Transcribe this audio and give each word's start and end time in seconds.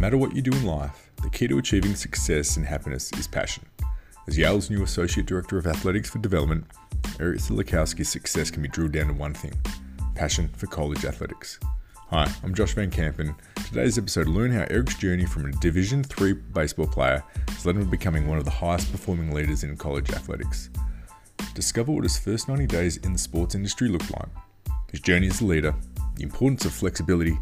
matter 0.00 0.16
what 0.16 0.34
you 0.34 0.40
do 0.40 0.52
in 0.52 0.64
life, 0.64 1.10
the 1.22 1.28
key 1.28 1.46
to 1.46 1.58
achieving 1.58 1.94
success 1.94 2.56
and 2.56 2.64
happiness 2.64 3.12
is 3.18 3.26
passion. 3.26 3.66
As 4.26 4.38
Yale's 4.38 4.70
new 4.70 4.82
Associate 4.82 5.26
Director 5.26 5.58
of 5.58 5.66
Athletics 5.66 6.08
for 6.08 6.18
Development, 6.18 6.64
Eric 7.20 7.38
Silakowski's 7.38 8.08
success 8.08 8.50
can 8.50 8.62
be 8.62 8.68
drilled 8.68 8.92
down 8.92 9.08
to 9.08 9.12
one 9.12 9.34
thing 9.34 9.52
passion 10.14 10.48
for 10.56 10.66
college 10.68 11.04
athletics. 11.04 11.60
Hi, 12.08 12.30
I'm 12.42 12.54
Josh 12.54 12.72
Van 12.72 12.90
Kampen. 12.90 13.34
Today's 13.66 13.98
episode 13.98 14.26
learn 14.26 14.50
how 14.50 14.64
Eric's 14.70 14.96
journey 14.96 15.26
from 15.26 15.44
a 15.44 15.52
Division 15.52 16.02
3 16.02 16.32
baseball 16.32 16.86
player 16.86 17.22
has 17.48 17.66
led 17.66 17.76
him 17.76 17.84
to 17.84 17.90
becoming 17.90 18.26
one 18.26 18.38
of 18.38 18.46
the 18.46 18.50
highest 18.50 18.90
performing 18.90 19.34
leaders 19.34 19.64
in 19.64 19.76
college 19.76 20.10
athletics. 20.10 20.70
Discover 21.54 21.92
what 21.92 22.04
his 22.04 22.18
first 22.18 22.48
90 22.48 22.66
days 22.66 22.96
in 22.98 23.12
the 23.12 23.18
sports 23.18 23.54
industry 23.54 23.88
looked 23.88 24.10
like, 24.12 24.28
his 24.90 25.00
journey 25.00 25.26
as 25.26 25.42
a 25.42 25.46
leader, 25.46 25.74
the 26.16 26.22
importance 26.22 26.64
of 26.64 26.72
flexibility, 26.72 27.38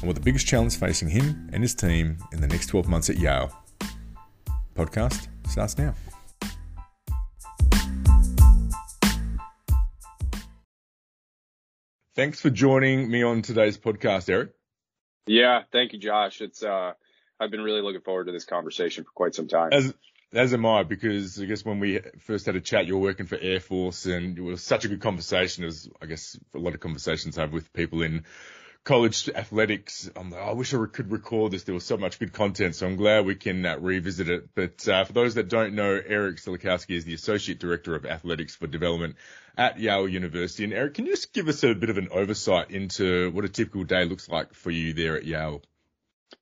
and 0.00 0.06
what 0.06 0.14
the 0.14 0.22
biggest 0.22 0.46
challenge 0.46 0.76
facing 0.76 1.08
him 1.08 1.48
and 1.52 1.62
his 1.62 1.74
team 1.74 2.18
in 2.32 2.40
the 2.40 2.46
next 2.46 2.66
12 2.66 2.88
months 2.88 3.10
at 3.10 3.16
Yale. 3.16 3.52
Podcast 4.74 5.28
starts 5.48 5.76
now. 5.76 5.94
Thanks 12.14 12.40
for 12.40 12.50
joining 12.50 13.10
me 13.10 13.22
on 13.22 13.42
today's 13.42 13.78
podcast, 13.78 14.28
Eric. 14.28 14.50
Yeah, 15.26 15.62
thank 15.70 15.92
you, 15.92 16.00
Josh. 16.00 16.40
It's 16.40 16.62
uh, 16.64 16.94
I've 17.38 17.50
been 17.50 17.62
really 17.62 17.80
looking 17.80 18.00
forward 18.00 18.26
to 18.26 18.32
this 18.32 18.44
conversation 18.44 19.04
for 19.04 19.10
quite 19.14 19.34
some 19.34 19.46
time. 19.46 19.70
As 19.72 19.94
as 20.32 20.52
am 20.52 20.66
I, 20.66 20.82
because 20.82 21.40
I 21.40 21.44
guess 21.44 21.64
when 21.64 21.80
we 21.80 22.00
first 22.18 22.46
had 22.46 22.56
a 22.56 22.60
chat, 22.60 22.86
you 22.86 22.94
were 22.94 23.02
working 23.02 23.26
for 23.26 23.38
Air 23.40 23.60
Force, 23.60 24.04
and 24.06 24.36
it 24.36 24.42
was 24.42 24.62
such 24.62 24.84
a 24.84 24.88
good 24.88 25.00
conversation. 25.00 25.64
As 25.64 25.88
I 26.02 26.06
guess 26.06 26.38
a 26.54 26.58
lot 26.58 26.74
of 26.74 26.80
conversations 26.80 27.38
I 27.38 27.42
have 27.42 27.52
with 27.52 27.72
people 27.72 28.02
in 28.02 28.24
college 28.88 29.28
athletics. 29.28 30.10
Like, 30.16 30.32
oh, 30.32 30.36
I 30.36 30.52
wish 30.52 30.72
I 30.72 30.78
could 30.90 31.12
record 31.12 31.52
this. 31.52 31.64
There 31.64 31.74
was 31.74 31.84
so 31.84 31.98
much 31.98 32.18
good 32.18 32.32
content, 32.32 32.74
so 32.74 32.86
I'm 32.86 32.96
glad 32.96 33.26
we 33.26 33.34
can 33.34 33.64
uh, 33.66 33.76
revisit 33.78 34.30
it. 34.30 34.48
But 34.54 34.88
uh, 34.88 35.04
for 35.04 35.12
those 35.12 35.34
that 35.34 35.50
don't 35.50 35.74
know, 35.74 36.00
Eric 36.04 36.38
Silakowski 36.38 36.96
is 36.96 37.04
the 37.04 37.12
Associate 37.12 37.58
Director 37.58 37.94
of 37.94 38.06
Athletics 38.06 38.56
for 38.56 38.66
Development 38.66 39.16
at 39.58 39.78
Yale 39.78 40.08
University. 40.08 40.64
And 40.64 40.72
Eric, 40.72 40.94
can 40.94 41.04
you 41.04 41.12
just 41.12 41.34
give 41.34 41.48
us 41.48 41.62
a 41.64 41.74
bit 41.74 41.90
of 41.90 41.98
an 41.98 42.08
oversight 42.10 42.70
into 42.70 43.30
what 43.32 43.44
a 43.44 43.50
typical 43.50 43.84
day 43.84 44.06
looks 44.06 44.26
like 44.26 44.54
for 44.54 44.70
you 44.70 44.94
there 44.94 45.18
at 45.18 45.24
Yale? 45.26 45.62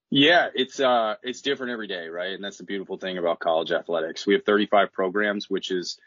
Yeah, 0.08 0.46
it's 0.54 0.78
uh 0.78 1.16
it's 1.24 1.42
different 1.42 1.72
every 1.72 1.88
day, 1.88 2.06
right? 2.06 2.30
And 2.30 2.44
that's 2.44 2.58
the 2.58 2.64
beautiful 2.64 2.96
thing 2.96 3.18
about 3.18 3.40
college 3.40 3.72
athletics. 3.72 4.24
We 4.24 4.34
have 4.34 4.44
35 4.44 4.92
programs, 4.92 5.50
which 5.50 5.72
is 5.72 5.98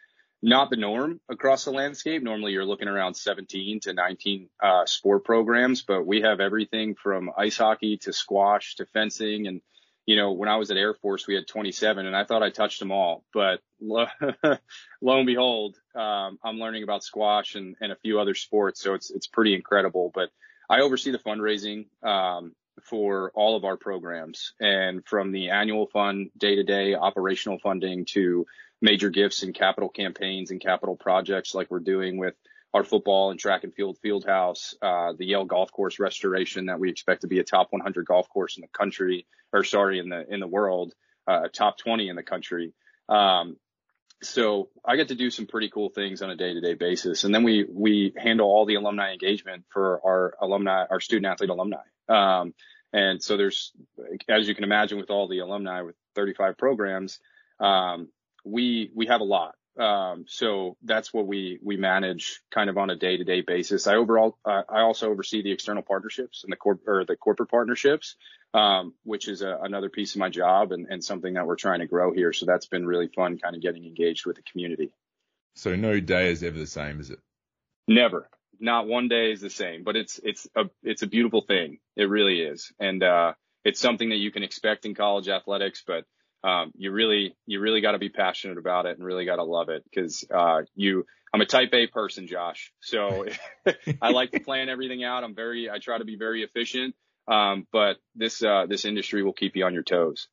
not 0.41 0.69
the 0.69 0.77
norm 0.77 1.19
across 1.29 1.65
the 1.65 1.71
landscape. 1.71 2.23
Normally 2.23 2.53
you're 2.53 2.65
looking 2.65 2.87
around 2.87 3.15
17 3.15 3.81
to 3.81 3.93
19 3.93 4.49
uh, 4.61 4.85
sport 4.85 5.25
programs, 5.25 5.81
but 5.81 6.05
we 6.05 6.21
have 6.21 6.39
everything 6.39 6.95
from 6.95 7.31
ice 7.37 7.57
hockey 7.57 7.97
to 7.97 8.13
squash 8.13 8.75
to 8.75 8.85
fencing. 8.85 9.47
And, 9.47 9.61
you 10.05 10.15
know, 10.15 10.31
when 10.31 10.47
I 10.47 10.55
was 10.55 10.71
at 10.71 10.77
Air 10.77 10.93
Force, 10.93 11.27
we 11.27 11.35
had 11.35 11.47
27 11.47 12.05
and 12.05 12.15
I 12.15 12.23
thought 12.23 12.43
I 12.43 12.51
touched 12.51 12.79
them 12.79 12.91
all, 12.91 13.25
but 13.33 13.59
lo, 13.81 14.05
lo 15.01 15.17
and 15.17 15.27
behold, 15.27 15.75
um, 15.93 16.39
I'm 16.43 16.57
learning 16.57 16.83
about 16.83 17.03
squash 17.03 17.55
and, 17.55 17.75
and 17.81 17.91
a 17.91 17.97
few 17.97 18.19
other 18.19 18.33
sports. 18.33 18.81
So 18.81 18.93
it's, 18.93 19.11
it's 19.11 19.27
pretty 19.27 19.53
incredible, 19.53 20.09
but 20.13 20.29
I 20.69 20.81
oversee 20.81 21.11
the 21.11 21.19
fundraising, 21.19 21.87
um, 22.01 22.53
for 22.83 23.31
all 23.35 23.57
of 23.57 23.65
our 23.65 23.75
programs 23.75 24.53
and 24.59 25.05
from 25.05 25.33
the 25.33 25.49
annual 25.49 25.87
fund 25.87 26.29
day 26.37 26.55
to 26.55 26.63
day 26.63 26.95
operational 26.95 27.59
funding 27.59 28.05
to 28.05 28.45
major 28.81 29.09
gifts 29.09 29.43
and 29.43 29.53
capital 29.53 29.89
campaigns 29.89 30.51
and 30.51 30.61
capital 30.61 30.95
projects 30.95 31.53
like 31.53 31.69
we're 31.69 31.79
doing 31.79 32.17
with 32.17 32.35
our 32.73 32.83
football 32.83 33.31
and 33.31 33.39
track 33.39 33.63
and 33.63 33.73
field 33.73 33.97
field 34.01 34.25
house, 34.25 34.75
uh, 34.81 35.13
the 35.17 35.25
Yale 35.25 35.45
golf 35.45 35.71
course 35.71 35.99
restoration 35.99 36.67
that 36.67 36.79
we 36.79 36.89
expect 36.89 37.21
to 37.21 37.27
be 37.27 37.39
a 37.39 37.43
top 37.43 37.67
100 37.71 38.05
golf 38.05 38.29
course 38.29 38.57
in 38.57 38.61
the 38.61 38.67
country, 38.67 39.25
or 39.51 39.63
sorry, 39.63 39.99
in 39.99 40.09
the 40.09 40.25
in 40.31 40.39
the 40.39 40.47
world, 40.47 40.93
uh, 41.27 41.47
top 41.51 41.77
20 41.79 42.09
in 42.09 42.15
the 42.15 42.23
country. 42.23 42.73
Um, 43.07 43.57
so 44.21 44.69
I 44.85 44.97
get 44.97 45.07
to 45.07 45.15
do 45.15 45.31
some 45.31 45.47
pretty 45.47 45.69
cool 45.69 45.89
things 45.89 46.21
on 46.21 46.29
a 46.29 46.35
day 46.35 46.53
to 46.53 46.61
day 46.61 46.75
basis, 46.75 47.23
and 47.23 47.33
then 47.33 47.43
we 47.43 47.65
we 47.67 48.13
handle 48.17 48.47
all 48.47 48.65
the 48.65 48.75
alumni 48.75 49.13
engagement 49.13 49.65
for 49.69 49.99
our 50.05 50.35
alumni, 50.41 50.85
our 50.89 50.99
student 50.99 51.31
athlete 51.31 51.49
alumni. 51.49 51.81
Um, 52.07 52.53
and 52.91 53.21
so 53.21 53.37
there's, 53.37 53.71
as 54.27 54.47
you 54.47 54.55
can 54.55 54.63
imagine, 54.63 54.97
with 54.97 55.11
all 55.11 55.27
the 55.27 55.39
alumni 55.39 55.81
with 55.81 55.95
35 56.15 56.57
programs, 56.57 57.19
um, 57.59 58.09
we 58.45 58.91
we 58.95 59.07
have 59.07 59.21
a 59.21 59.25
lot. 59.25 59.55
Um, 59.79 60.25
so 60.27 60.75
that's 60.83 61.13
what 61.13 61.25
we 61.25 61.59
we 61.63 61.77
manage 61.77 62.41
kind 62.51 62.69
of 62.69 62.77
on 62.77 62.89
a 62.89 62.95
day 62.95 63.15
to 63.17 63.23
day 63.23 63.41
basis. 63.41 63.87
I 63.87 63.95
overall 63.95 64.37
uh, 64.43 64.63
I 64.69 64.81
also 64.81 65.09
oversee 65.09 65.41
the 65.41 65.51
external 65.51 65.83
partnerships 65.83 66.43
and 66.43 66.51
the 66.51 66.57
corp 66.57 66.81
or 66.85 67.05
the 67.05 67.15
corporate 67.15 67.49
partnerships, 67.49 68.15
um, 68.53 68.93
which 69.03 69.27
is 69.27 69.41
a, 69.41 69.57
another 69.61 69.89
piece 69.89 70.15
of 70.15 70.19
my 70.19 70.29
job 70.29 70.73
and, 70.73 70.87
and 70.89 71.03
something 71.03 71.35
that 71.35 71.47
we're 71.47 71.55
trying 71.55 71.79
to 71.79 71.87
grow 71.87 72.11
here. 72.11 72.33
So 72.33 72.45
that's 72.45 72.67
been 72.67 72.85
really 72.85 73.07
fun, 73.07 73.37
kind 73.37 73.55
of 73.55 73.61
getting 73.61 73.85
engaged 73.85 74.25
with 74.25 74.35
the 74.35 74.43
community. 74.43 74.91
So 75.55 75.75
no 75.75 75.99
day 75.99 76.31
is 76.31 76.43
ever 76.43 76.57
the 76.57 76.67
same, 76.67 76.99
is 76.99 77.09
it? 77.09 77.19
Never. 77.87 78.29
Not 78.59 78.87
one 78.87 79.07
day 79.07 79.31
is 79.31 79.39
the 79.39 79.49
same, 79.49 79.83
but 79.83 79.95
it's 79.95 80.19
it's 80.21 80.45
a 80.55 80.65
it's 80.83 81.03
a 81.03 81.07
beautiful 81.07 81.41
thing. 81.41 81.79
It 81.95 82.09
really 82.09 82.41
is, 82.41 82.73
and 82.79 83.01
uh, 83.01 83.33
it's 83.63 83.79
something 83.79 84.09
that 84.09 84.17
you 84.17 84.31
can 84.31 84.43
expect 84.43 84.85
in 84.85 84.93
college 84.93 85.29
athletics, 85.29 85.83
but 85.87 86.03
um, 86.43 86.71
you 86.75 86.91
really 86.91 87.35
you 87.45 87.59
really 87.59 87.81
got 87.81 87.93
to 87.93 87.99
be 87.99 88.09
passionate 88.09 88.57
about 88.57 88.85
it 88.85 88.97
and 88.97 89.05
really 89.05 89.25
got 89.25 89.37
to 89.37 89.43
love 89.43 89.69
it 89.69 89.83
because 89.83 90.25
uh, 90.33 90.61
you 90.75 91.05
I'm 91.33 91.41
a 91.41 91.45
type 91.45 91.73
A 91.73 91.87
person, 91.87 92.27
Josh. 92.27 92.71
So 92.81 93.25
I 94.01 94.11
like 94.11 94.31
to 94.31 94.39
plan 94.45 94.69
everything 94.69 95.03
out. 95.03 95.23
I'm 95.23 95.35
very 95.35 95.69
I 95.69 95.79
try 95.79 95.97
to 95.97 96.05
be 96.05 96.15
very 96.15 96.43
efficient. 96.43 96.95
Um, 97.27 97.67
but 97.71 97.97
this 98.15 98.41
uh, 98.41 98.65
this 98.67 98.85
industry 98.85 99.21
will 99.21 99.33
keep 99.33 99.55
you 99.55 99.65
on 99.65 99.73
your 99.73 99.83
toes. 99.83 100.27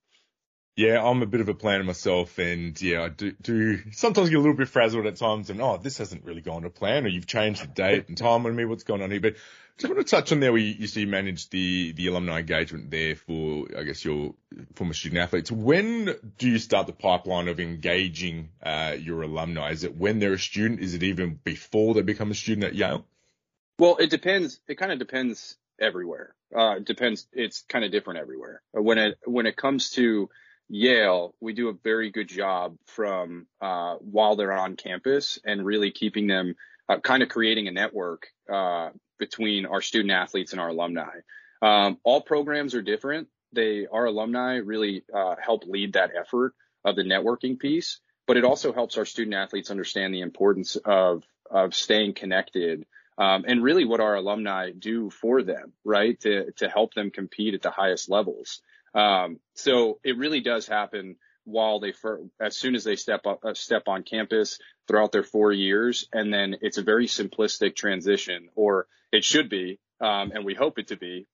Yeah, 0.76 1.02
I'm 1.02 1.22
a 1.22 1.26
bit 1.26 1.40
of 1.40 1.48
a 1.48 1.54
planner 1.54 1.84
myself, 1.84 2.38
and 2.38 2.80
yeah, 2.82 3.04
I 3.04 3.08
do, 3.08 3.32
do 3.40 3.90
sometimes 3.92 4.28
get 4.28 4.36
a 4.36 4.40
little 4.40 4.54
bit 4.54 4.68
frazzled 4.68 5.06
at 5.06 5.16
times, 5.16 5.48
and 5.48 5.58
oh, 5.62 5.78
this 5.78 5.96
hasn't 5.96 6.26
really 6.26 6.42
gone 6.42 6.62
to 6.62 6.70
plan, 6.70 7.06
or 7.06 7.08
you've 7.08 7.26
changed 7.26 7.62
the 7.62 7.68
date 7.68 8.08
and 8.08 8.18
time 8.18 8.44
on 8.44 8.54
me. 8.54 8.66
What's 8.66 8.84
going 8.84 9.00
on 9.00 9.10
here? 9.10 9.20
But 9.20 9.36
just 9.78 9.92
want 9.92 10.06
to 10.06 10.10
touch 10.10 10.32
on 10.32 10.40
there 10.40 10.52
where 10.52 10.60
you, 10.60 10.86
see 10.86 11.06
manage 11.06 11.48
the 11.48 11.92
the 11.92 12.08
alumni 12.08 12.40
engagement 12.40 12.90
there 12.90 13.16
for, 13.16 13.66
I 13.76 13.84
guess, 13.84 14.04
your 14.04 14.34
former 14.74 14.92
student 14.92 15.22
athletes. 15.22 15.50
When 15.50 16.14
do 16.36 16.48
you 16.48 16.58
start 16.58 16.86
the 16.86 16.92
pipeline 16.92 17.48
of 17.48 17.58
engaging 17.58 18.50
uh, 18.62 18.96
your 18.98 19.22
alumni? 19.22 19.70
Is 19.70 19.84
it 19.84 19.96
when 19.96 20.18
they're 20.18 20.34
a 20.34 20.38
student? 20.38 20.80
Is 20.80 20.94
it 20.94 21.02
even 21.02 21.40
before 21.42 21.94
they 21.94 22.02
become 22.02 22.30
a 22.30 22.34
student 22.34 22.64
at 22.64 22.74
Yale? 22.74 23.06
Well, 23.78 23.96
it 23.96 24.10
depends. 24.10 24.60
It 24.68 24.76
kind 24.76 24.92
of 24.92 24.98
depends 24.98 25.56
everywhere. 25.80 26.34
Uh, 26.54 26.76
it 26.76 26.84
depends. 26.84 27.26
It's 27.32 27.62
kind 27.62 27.84
of 27.84 27.92
different 27.92 28.20
everywhere. 28.20 28.60
When 28.72 28.98
it 28.98 29.18
when 29.24 29.46
it 29.46 29.56
comes 29.56 29.90
to 29.92 30.28
Yale, 30.68 31.34
we 31.40 31.52
do 31.52 31.68
a 31.68 31.74
very 31.84 32.10
good 32.10 32.28
job 32.28 32.76
from 32.86 33.46
uh, 33.60 33.94
while 33.96 34.36
they're 34.36 34.52
on 34.52 34.76
campus 34.76 35.38
and 35.44 35.64
really 35.64 35.90
keeping 35.90 36.26
them 36.26 36.56
uh, 36.88 36.98
kind 36.98 37.22
of 37.22 37.28
creating 37.28 37.68
a 37.68 37.72
network 37.72 38.28
uh, 38.52 38.90
between 39.18 39.66
our 39.66 39.80
student 39.80 40.12
athletes 40.12 40.52
and 40.52 40.60
our 40.60 40.68
alumni. 40.68 41.20
Um, 41.62 41.98
all 42.04 42.20
programs 42.20 42.74
are 42.74 42.82
different. 42.82 43.28
They 43.52 43.86
our 43.86 44.06
alumni 44.06 44.56
really 44.56 45.04
uh, 45.14 45.36
help 45.40 45.64
lead 45.66 45.94
that 45.94 46.10
effort 46.18 46.54
of 46.84 46.96
the 46.96 47.02
networking 47.02 47.58
piece, 47.58 48.00
but 48.26 48.36
it 48.36 48.44
also 48.44 48.72
helps 48.72 48.98
our 48.98 49.04
student 49.04 49.34
athletes 49.34 49.70
understand 49.70 50.12
the 50.12 50.20
importance 50.20 50.76
of 50.76 51.22
of 51.50 51.74
staying 51.74 52.14
connected 52.14 52.86
um, 53.18 53.44
and 53.46 53.62
really 53.62 53.84
what 53.84 54.00
our 54.00 54.16
alumni 54.16 54.72
do 54.76 55.10
for 55.10 55.42
them, 55.42 55.72
right? 55.84 56.18
To 56.20 56.52
to 56.56 56.68
help 56.68 56.94
them 56.94 57.10
compete 57.10 57.54
at 57.54 57.62
the 57.62 57.70
highest 57.70 58.10
levels. 58.10 58.60
Um, 58.96 59.40
so 59.54 60.00
it 60.02 60.16
really 60.16 60.40
does 60.40 60.66
happen 60.66 61.16
while 61.44 61.78
they, 61.78 61.92
as 62.40 62.56
soon 62.56 62.74
as 62.74 62.82
they 62.82 62.96
step 62.96 63.26
up, 63.26 63.44
uh, 63.44 63.54
step 63.54 63.84
on 63.86 64.02
campus 64.02 64.58
throughout 64.88 65.12
their 65.12 65.22
four 65.22 65.52
years. 65.52 66.08
And 66.12 66.32
then 66.32 66.56
it's 66.62 66.78
a 66.78 66.82
very 66.82 67.06
simplistic 67.06 67.76
transition 67.76 68.48
or 68.56 68.86
it 69.12 69.22
should 69.22 69.48
be. 69.48 69.78
Um, 70.00 70.32
and 70.34 70.44
we 70.44 70.54
hope 70.54 70.78
it 70.78 70.88
to 70.88 70.96
be 70.96 71.26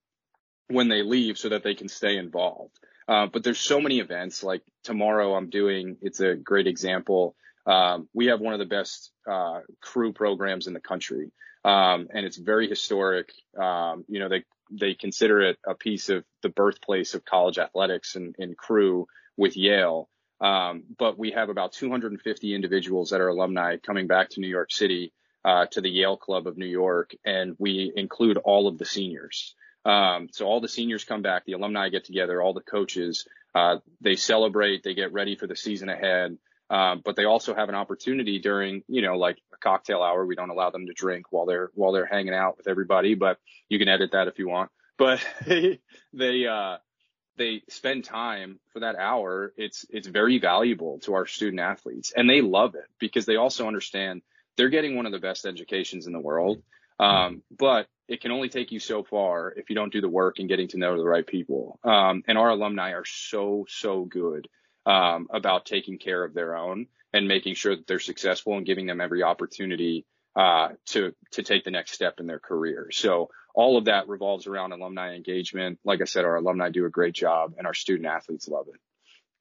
when 0.68 0.88
they 0.88 1.02
leave 1.02 1.38
so 1.38 1.50
that 1.50 1.62
they 1.62 1.74
can 1.74 1.88
stay 1.88 2.16
involved. 2.18 2.78
Uh, 3.08 3.26
but 3.26 3.42
there's 3.42 3.58
so 3.58 3.80
many 3.80 4.00
events 4.00 4.42
like 4.42 4.62
tomorrow 4.84 5.34
I'm 5.34 5.50
doing, 5.50 5.96
it's 6.02 6.20
a 6.20 6.34
great 6.34 6.66
example. 6.66 7.34
Um, 7.66 8.08
we 8.12 8.26
have 8.26 8.40
one 8.40 8.54
of 8.54 8.58
the 8.58 8.66
best, 8.66 9.12
uh, 9.30 9.60
crew 9.80 10.12
programs 10.12 10.66
in 10.66 10.72
the 10.72 10.80
country. 10.80 11.30
Um, 11.64 12.08
and 12.12 12.26
it's 12.26 12.36
very 12.36 12.68
historic. 12.68 13.32
Um, 13.58 14.04
you 14.08 14.18
know, 14.18 14.28
they, 14.28 14.44
they 14.72 14.94
consider 14.94 15.40
it 15.42 15.58
a 15.66 15.74
piece 15.74 16.08
of 16.08 16.24
the 16.42 16.48
birthplace 16.48 17.14
of 17.14 17.24
college 17.24 17.58
athletics 17.58 18.16
and, 18.16 18.34
and 18.38 18.56
crew 18.56 19.06
with 19.36 19.56
Yale. 19.56 20.08
Um, 20.40 20.84
but 20.98 21.18
we 21.18 21.30
have 21.32 21.50
about 21.50 21.72
250 21.72 22.54
individuals 22.54 23.10
that 23.10 23.20
are 23.20 23.28
alumni 23.28 23.76
coming 23.76 24.06
back 24.06 24.30
to 24.30 24.40
New 24.40 24.48
York 24.48 24.72
City, 24.72 25.12
uh, 25.44 25.66
to 25.66 25.80
the 25.80 25.90
Yale 25.90 26.16
Club 26.16 26.46
of 26.46 26.56
New 26.56 26.66
York, 26.66 27.14
and 27.24 27.54
we 27.58 27.92
include 27.94 28.38
all 28.38 28.66
of 28.66 28.78
the 28.78 28.84
seniors. 28.84 29.54
Um, 29.84 30.28
so 30.32 30.46
all 30.46 30.60
the 30.60 30.68
seniors 30.68 31.04
come 31.04 31.22
back, 31.22 31.44
the 31.44 31.52
alumni 31.52 31.88
get 31.88 32.04
together, 32.04 32.40
all 32.40 32.54
the 32.54 32.60
coaches, 32.60 33.26
uh, 33.54 33.76
they 34.00 34.16
celebrate, 34.16 34.82
they 34.82 34.94
get 34.94 35.12
ready 35.12 35.36
for 35.36 35.46
the 35.46 35.56
season 35.56 35.88
ahead. 35.88 36.38
Um, 36.72 37.02
but 37.04 37.16
they 37.16 37.26
also 37.26 37.54
have 37.54 37.68
an 37.68 37.74
opportunity 37.74 38.38
during, 38.38 38.82
you 38.88 39.02
know, 39.02 39.18
like 39.18 39.36
a 39.52 39.58
cocktail 39.58 40.02
hour. 40.02 40.24
We 40.24 40.36
don't 40.36 40.48
allow 40.48 40.70
them 40.70 40.86
to 40.86 40.94
drink 40.94 41.26
while 41.30 41.44
they're 41.44 41.70
while 41.74 41.92
they're 41.92 42.06
hanging 42.06 42.32
out 42.32 42.56
with 42.56 42.66
everybody, 42.66 43.14
but 43.14 43.36
you 43.68 43.78
can 43.78 43.88
edit 43.88 44.12
that 44.12 44.26
if 44.26 44.38
you 44.38 44.48
want. 44.48 44.70
But 44.98 45.24
they, 45.46 45.80
they 46.12 46.46
uh, 46.46 46.76
they 47.36 47.62
spend 47.68 48.04
time 48.04 48.60
for 48.72 48.80
that 48.80 48.94
hour, 48.96 49.52
it's 49.56 49.84
it's 49.90 50.06
very 50.06 50.38
valuable 50.38 51.00
to 51.00 51.14
our 51.14 51.26
student 51.26 51.60
athletes, 51.60 52.12
and 52.14 52.28
they 52.28 52.40
love 52.40 52.74
it 52.74 52.86
because 52.98 53.26
they 53.26 53.36
also 53.36 53.66
understand 53.66 54.22
they're 54.56 54.68
getting 54.68 54.94
one 54.96 55.06
of 55.06 55.12
the 55.12 55.18
best 55.18 55.44
educations 55.44 56.06
in 56.06 56.12
the 56.12 56.20
world. 56.20 56.62
Um, 57.00 57.42
but 57.50 57.88
it 58.06 58.20
can 58.20 58.30
only 58.30 58.48
take 58.48 58.70
you 58.70 58.78
so 58.78 59.02
far 59.02 59.52
if 59.56 59.70
you 59.70 59.74
don't 59.74 59.92
do 59.92 60.00
the 60.00 60.08
work 60.08 60.38
and 60.38 60.48
getting 60.48 60.68
to 60.68 60.78
know 60.78 60.96
the 60.96 61.04
right 61.04 61.26
people. 61.26 61.80
Um, 61.82 62.22
and 62.28 62.38
our 62.38 62.50
alumni 62.50 62.92
are 62.92 63.04
so 63.04 63.66
so 63.68 64.04
good 64.04 64.48
um, 64.86 65.28
about 65.30 65.66
taking 65.66 65.98
care 65.98 66.24
of 66.24 66.34
their 66.34 66.56
own 66.56 66.86
and 67.12 67.28
making 67.28 67.54
sure 67.54 67.76
that 67.76 67.86
they're 67.86 68.00
successful 68.00 68.56
and 68.56 68.66
giving 68.66 68.86
them 68.86 69.00
every 69.00 69.22
opportunity 69.22 70.06
uh, 70.34 70.70
to 70.86 71.14
to 71.32 71.42
take 71.42 71.64
the 71.64 71.70
next 71.70 71.92
step 71.92 72.20
in 72.20 72.26
their 72.26 72.38
career. 72.38 72.88
So 72.90 73.30
all 73.54 73.76
of 73.76 73.84
that 73.84 74.08
revolves 74.08 74.46
around 74.46 74.72
alumni 74.72 75.14
engagement. 75.14 75.78
Like 75.84 76.00
I 76.00 76.04
said, 76.04 76.24
our 76.24 76.36
alumni 76.36 76.70
do 76.70 76.86
a 76.86 76.90
great 76.90 77.14
job, 77.14 77.54
and 77.58 77.66
our 77.66 77.74
student 77.74 78.06
athletes 78.06 78.48
love 78.48 78.68
it. 78.68 78.80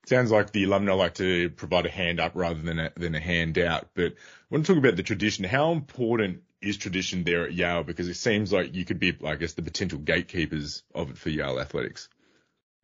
Sounds 0.08 0.32
like 0.32 0.52
the 0.52 0.64
alumni 0.64 0.94
like 0.94 1.14
to 1.16 1.50
provide 1.52 1.86
a 1.86 1.92
hand 1.92 2.20
up 2.20 2.32
rather 2.36 2.60
than 2.60 2.80
a, 2.80 2.92
than 2.98 3.16
a 3.16 3.20
hand 3.20 3.58
out. 3.58 3.90
But 3.94 4.14
I 4.14 4.16
want 4.50 4.66
to 4.66 4.74
talk 4.74 4.80
about 4.80 4.96
the 4.96 5.04
tradition. 5.04 5.46
How 5.46 5.72
important 5.72 6.42
is 6.60 6.78
tradition 6.78 7.24
there 7.24 7.46
at 7.46 7.54
Yale? 7.54 7.84
Because 7.84 8.08
it 8.08 8.16
seems 8.16 8.52
like 8.52 8.76
you 8.76 8.84
could 8.84 9.00
be, 9.00 9.16
I 9.24 9.36
guess, 9.36 9.54
the 9.54 9.62
potential 9.62 10.00
gatekeepers 10.00 10.84
of 10.94 11.12
it 11.12 11.18
for 11.18 11.30
Yale 11.30 11.60
athletics. 11.60 12.10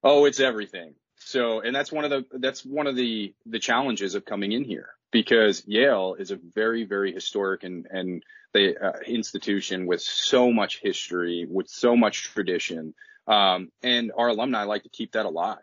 Oh, 0.04 0.26
it's 0.26 0.40
everything. 0.40 0.94
So, 1.28 1.60
and 1.60 1.76
that's 1.76 1.92
one 1.92 2.06
of 2.06 2.10
the 2.10 2.26
that's 2.40 2.64
one 2.64 2.88
of 2.88 2.96
the 2.96 3.34
the 3.46 3.60
challenges 3.60 4.16
of 4.16 4.24
coming 4.24 4.54
in 4.54 4.64
here 4.64 4.92
because 5.12 5.62
Yale 5.68 6.16
is 6.18 6.32
a 6.32 6.38
very, 6.38 6.86
very 6.86 7.12
historic 7.12 7.66
and, 7.66 7.86
and 7.92 8.24
the 8.54 8.78
uh, 8.78 9.00
institution 9.06 9.88
with 9.88 10.02
so 10.02 10.54
much 10.54 10.80
history, 10.80 11.46
with 11.50 11.68
so 11.68 11.98
much 11.98 12.24
tradition. 12.24 12.94
Um, 13.28 13.74
and 13.84 14.14
our 14.18 14.30
alumni 14.30 14.64
like 14.64 14.84
to 14.84 14.90
keep 14.90 15.12
that 15.12 15.26
alive 15.26 15.58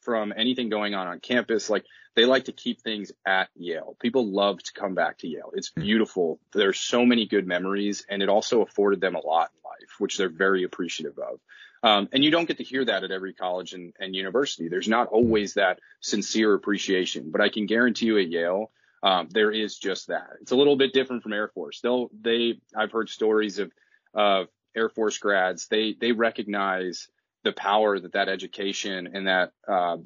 from 0.00 0.32
anything 0.34 0.70
going 0.70 0.94
on 0.94 1.06
on 1.06 1.20
campus. 1.20 1.68
Like 1.68 1.84
they 2.16 2.24
like 2.24 2.46
to 2.46 2.52
keep 2.52 2.80
things 2.80 3.12
at 3.26 3.50
Yale. 3.54 3.98
People 4.00 4.32
love 4.32 4.62
to 4.62 4.72
come 4.72 4.94
back 4.94 5.18
to 5.18 5.28
Yale. 5.28 5.52
It's 5.52 5.70
hmm. 5.74 5.82
beautiful. 5.82 6.40
There's 6.54 6.80
so 6.80 7.04
many 7.04 7.26
good 7.26 7.46
memories 7.46 8.06
and 8.08 8.22
it 8.22 8.30
also 8.30 8.62
afforded 8.62 9.02
them 9.02 9.16
a 9.16 9.26
lot 9.26 9.50
in 9.54 9.60
life, 9.70 9.90
which 9.98 10.16
they're 10.16 10.30
very 10.30 10.64
appreciative 10.64 11.18
of. 11.18 11.40
Um, 11.82 12.08
and 12.12 12.22
you 12.22 12.30
don't 12.30 12.46
get 12.46 12.58
to 12.58 12.64
hear 12.64 12.84
that 12.84 13.04
at 13.04 13.10
every 13.10 13.32
college 13.32 13.72
and, 13.72 13.94
and 13.98 14.14
university. 14.14 14.68
There's 14.68 14.88
not 14.88 15.08
always 15.08 15.54
that 15.54 15.80
sincere 16.00 16.54
appreciation, 16.54 17.30
but 17.30 17.40
I 17.40 17.48
can 17.48 17.66
guarantee 17.66 18.06
you 18.06 18.18
at 18.18 18.28
Yale, 18.28 18.70
um, 19.02 19.28
there 19.30 19.50
is 19.50 19.78
just 19.78 20.08
that. 20.08 20.28
It's 20.42 20.52
a 20.52 20.56
little 20.56 20.76
bit 20.76 20.92
different 20.92 21.22
from 21.22 21.32
Air 21.32 21.48
Force. 21.48 21.80
They'll, 21.80 22.10
they, 22.20 22.60
I've 22.76 22.92
heard 22.92 23.08
stories 23.08 23.58
of, 23.58 23.72
of 24.12 24.48
Air 24.76 24.90
Force 24.90 25.16
grads. 25.16 25.68
They, 25.68 25.94
they 25.98 26.12
recognize 26.12 27.08
the 27.44 27.52
power 27.52 27.98
that 27.98 28.12
that 28.12 28.28
education 28.28 29.08
and 29.14 29.26
that, 29.26 29.52
uh, 29.66 29.96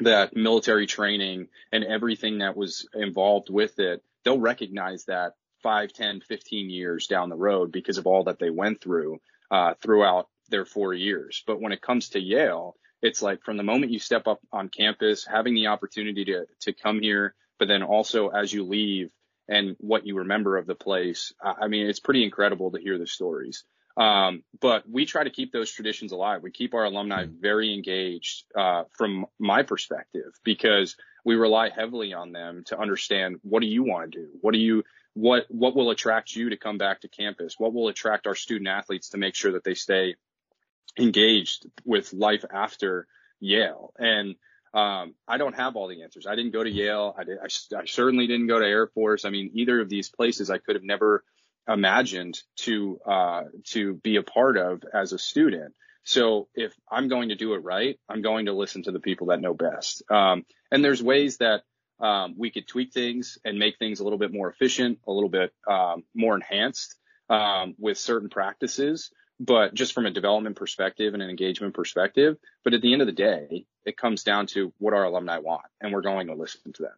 that 0.00 0.34
military 0.34 0.86
training 0.86 1.48
and 1.72 1.84
everything 1.84 2.38
that 2.38 2.56
was 2.56 2.88
involved 2.92 3.50
with 3.50 3.78
it. 3.78 4.02
They'll 4.24 4.40
recognize 4.40 5.04
that 5.04 5.34
5, 5.62 5.92
10, 5.92 6.20
15 6.22 6.70
years 6.70 7.06
down 7.06 7.28
the 7.28 7.36
road 7.36 7.70
because 7.70 7.98
of 7.98 8.06
all 8.06 8.24
that 8.24 8.40
they 8.40 8.50
went 8.50 8.80
through, 8.80 9.20
uh, 9.50 9.74
throughout 9.80 10.28
their 10.48 10.64
four 10.64 10.94
years. 10.94 11.42
But 11.46 11.60
when 11.60 11.72
it 11.72 11.82
comes 11.82 12.10
to 12.10 12.20
Yale, 12.20 12.76
it's 13.02 13.22
like 13.22 13.42
from 13.42 13.56
the 13.56 13.62
moment 13.62 13.92
you 13.92 13.98
step 13.98 14.26
up 14.26 14.40
on 14.52 14.68
campus, 14.68 15.24
having 15.24 15.54
the 15.54 15.68
opportunity 15.68 16.24
to, 16.26 16.46
to 16.62 16.72
come 16.72 17.00
here, 17.00 17.34
but 17.58 17.68
then 17.68 17.82
also 17.82 18.28
as 18.28 18.52
you 18.52 18.64
leave 18.64 19.10
and 19.48 19.76
what 19.78 20.06
you 20.06 20.18
remember 20.18 20.56
of 20.56 20.66
the 20.66 20.74
place. 20.74 21.32
I 21.42 21.68
mean, 21.68 21.86
it's 21.86 22.00
pretty 22.00 22.24
incredible 22.24 22.70
to 22.72 22.80
hear 22.80 22.98
the 22.98 23.06
stories. 23.06 23.64
Um, 23.96 24.44
but 24.60 24.88
we 24.88 25.06
try 25.06 25.24
to 25.24 25.30
keep 25.30 25.52
those 25.52 25.72
traditions 25.72 26.12
alive. 26.12 26.42
We 26.42 26.52
keep 26.52 26.74
our 26.74 26.84
alumni 26.84 27.24
mm-hmm. 27.24 27.40
very 27.40 27.74
engaged, 27.74 28.44
uh, 28.54 28.84
from 28.96 29.26
my 29.40 29.64
perspective, 29.64 30.32
because 30.44 30.96
we 31.24 31.34
rely 31.34 31.70
heavily 31.70 32.12
on 32.12 32.30
them 32.30 32.62
to 32.66 32.78
understand 32.78 33.40
what 33.42 33.60
do 33.60 33.66
you 33.66 33.82
want 33.82 34.12
to 34.12 34.18
do? 34.18 34.28
What 34.40 34.52
do 34.52 34.58
you, 34.58 34.84
what, 35.14 35.46
what 35.48 35.74
will 35.74 35.90
attract 35.90 36.36
you 36.36 36.50
to 36.50 36.56
come 36.56 36.78
back 36.78 37.00
to 37.00 37.08
campus? 37.08 37.56
What 37.58 37.74
will 37.74 37.88
attract 37.88 38.28
our 38.28 38.36
student 38.36 38.68
athletes 38.68 39.08
to 39.10 39.18
make 39.18 39.34
sure 39.34 39.52
that 39.52 39.64
they 39.64 39.74
stay 39.74 40.14
engaged 40.98 41.66
with 41.84 42.12
life 42.12 42.44
after 42.50 43.06
Yale? 43.40 43.92
And 43.98 44.36
um, 44.74 45.14
I 45.26 45.38
don't 45.38 45.54
have 45.54 45.76
all 45.76 45.88
the 45.88 46.02
answers. 46.02 46.26
I 46.26 46.36
didn't 46.36 46.52
go 46.52 46.62
to 46.62 46.70
Yale. 46.70 47.14
I, 47.18 47.24
did, 47.24 47.38
I, 47.38 47.46
I, 47.76 47.84
certainly 47.86 48.26
didn't 48.26 48.48
go 48.48 48.58
to 48.58 48.66
Air 48.66 48.86
Force. 48.86 49.24
I 49.24 49.30
mean, 49.30 49.50
either 49.54 49.80
of 49.80 49.88
these 49.88 50.10
places 50.10 50.50
I 50.50 50.58
could 50.58 50.76
have 50.76 50.84
never 50.84 51.24
imagined 51.66 52.40
to 52.56 52.98
uh, 53.06 53.44
to 53.68 53.94
be 53.94 54.16
a 54.16 54.22
part 54.22 54.56
of 54.56 54.82
as 54.92 55.12
a 55.12 55.18
student. 55.18 55.74
So 56.04 56.48
if 56.54 56.74
I'm 56.90 57.08
going 57.08 57.30
to 57.30 57.34
do 57.34 57.54
it 57.54 57.58
right, 57.58 57.98
I'm 58.08 58.22
going 58.22 58.46
to 58.46 58.52
listen 58.52 58.82
to 58.84 58.92
the 58.92 59.00
people 59.00 59.28
that 59.28 59.40
know 59.40 59.52
best. 59.52 60.02
Um, 60.10 60.44
and 60.70 60.82
there's 60.82 61.02
ways 61.02 61.38
that 61.38 61.62
um, 62.00 62.34
we 62.38 62.50
could 62.50 62.66
tweak 62.66 62.92
things 62.92 63.38
and 63.44 63.58
make 63.58 63.78
things 63.78 64.00
a 64.00 64.04
little 64.04 64.18
bit 64.18 64.32
more 64.32 64.50
efficient, 64.50 65.00
a 65.06 65.12
little 65.12 65.28
bit 65.28 65.52
um, 65.68 66.04
more 66.14 66.34
enhanced 66.34 66.94
um, 67.28 67.74
with 67.78 67.98
certain 67.98 68.30
practices 68.30 69.10
but 69.40 69.74
just 69.74 69.92
from 69.92 70.06
a 70.06 70.10
development 70.10 70.56
perspective 70.56 71.14
and 71.14 71.22
an 71.22 71.30
engagement 71.30 71.74
perspective. 71.74 72.36
But 72.64 72.74
at 72.74 72.82
the 72.82 72.92
end 72.92 73.02
of 73.02 73.06
the 73.06 73.12
day, 73.12 73.66
it 73.84 73.96
comes 73.96 74.22
down 74.24 74.46
to 74.48 74.72
what 74.78 74.94
our 74.94 75.04
alumni 75.04 75.38
want, 75.38 75.66
and 75.80 75.92
we're 75.92 76.02
going 76.02 76.26
to 76.28 76.34
listen 76.34 76.72
to 76.72 76.82
them. 76.82 76.92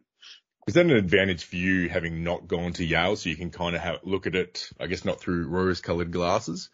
Is 0.66 0.74
that 0.74 0.86
an 0.86 0.92
advantage 0.92 1.44
for 1.44 1.56
you 1.56 1.88
having 1.88 2.22
not 2.22 2.46
gone 2.46 2.72
to 2.74 2.84
Yale, 2.84 3.16
so 3.16 3.28
you 3.28 3.36
can 3.36 3.50
kind 3.50 3.74
of 3.74 3.82
have, 3.82 3.98
look 4.04 4.26
at 4.26 4.34
it, 4.34 4.70
I 4.78 4.86
guess, 4.86 5.04
not 5.04 5.20
through 5.20 5.48
rose-colored 5.48 6.12
glasses? 6.12 6.70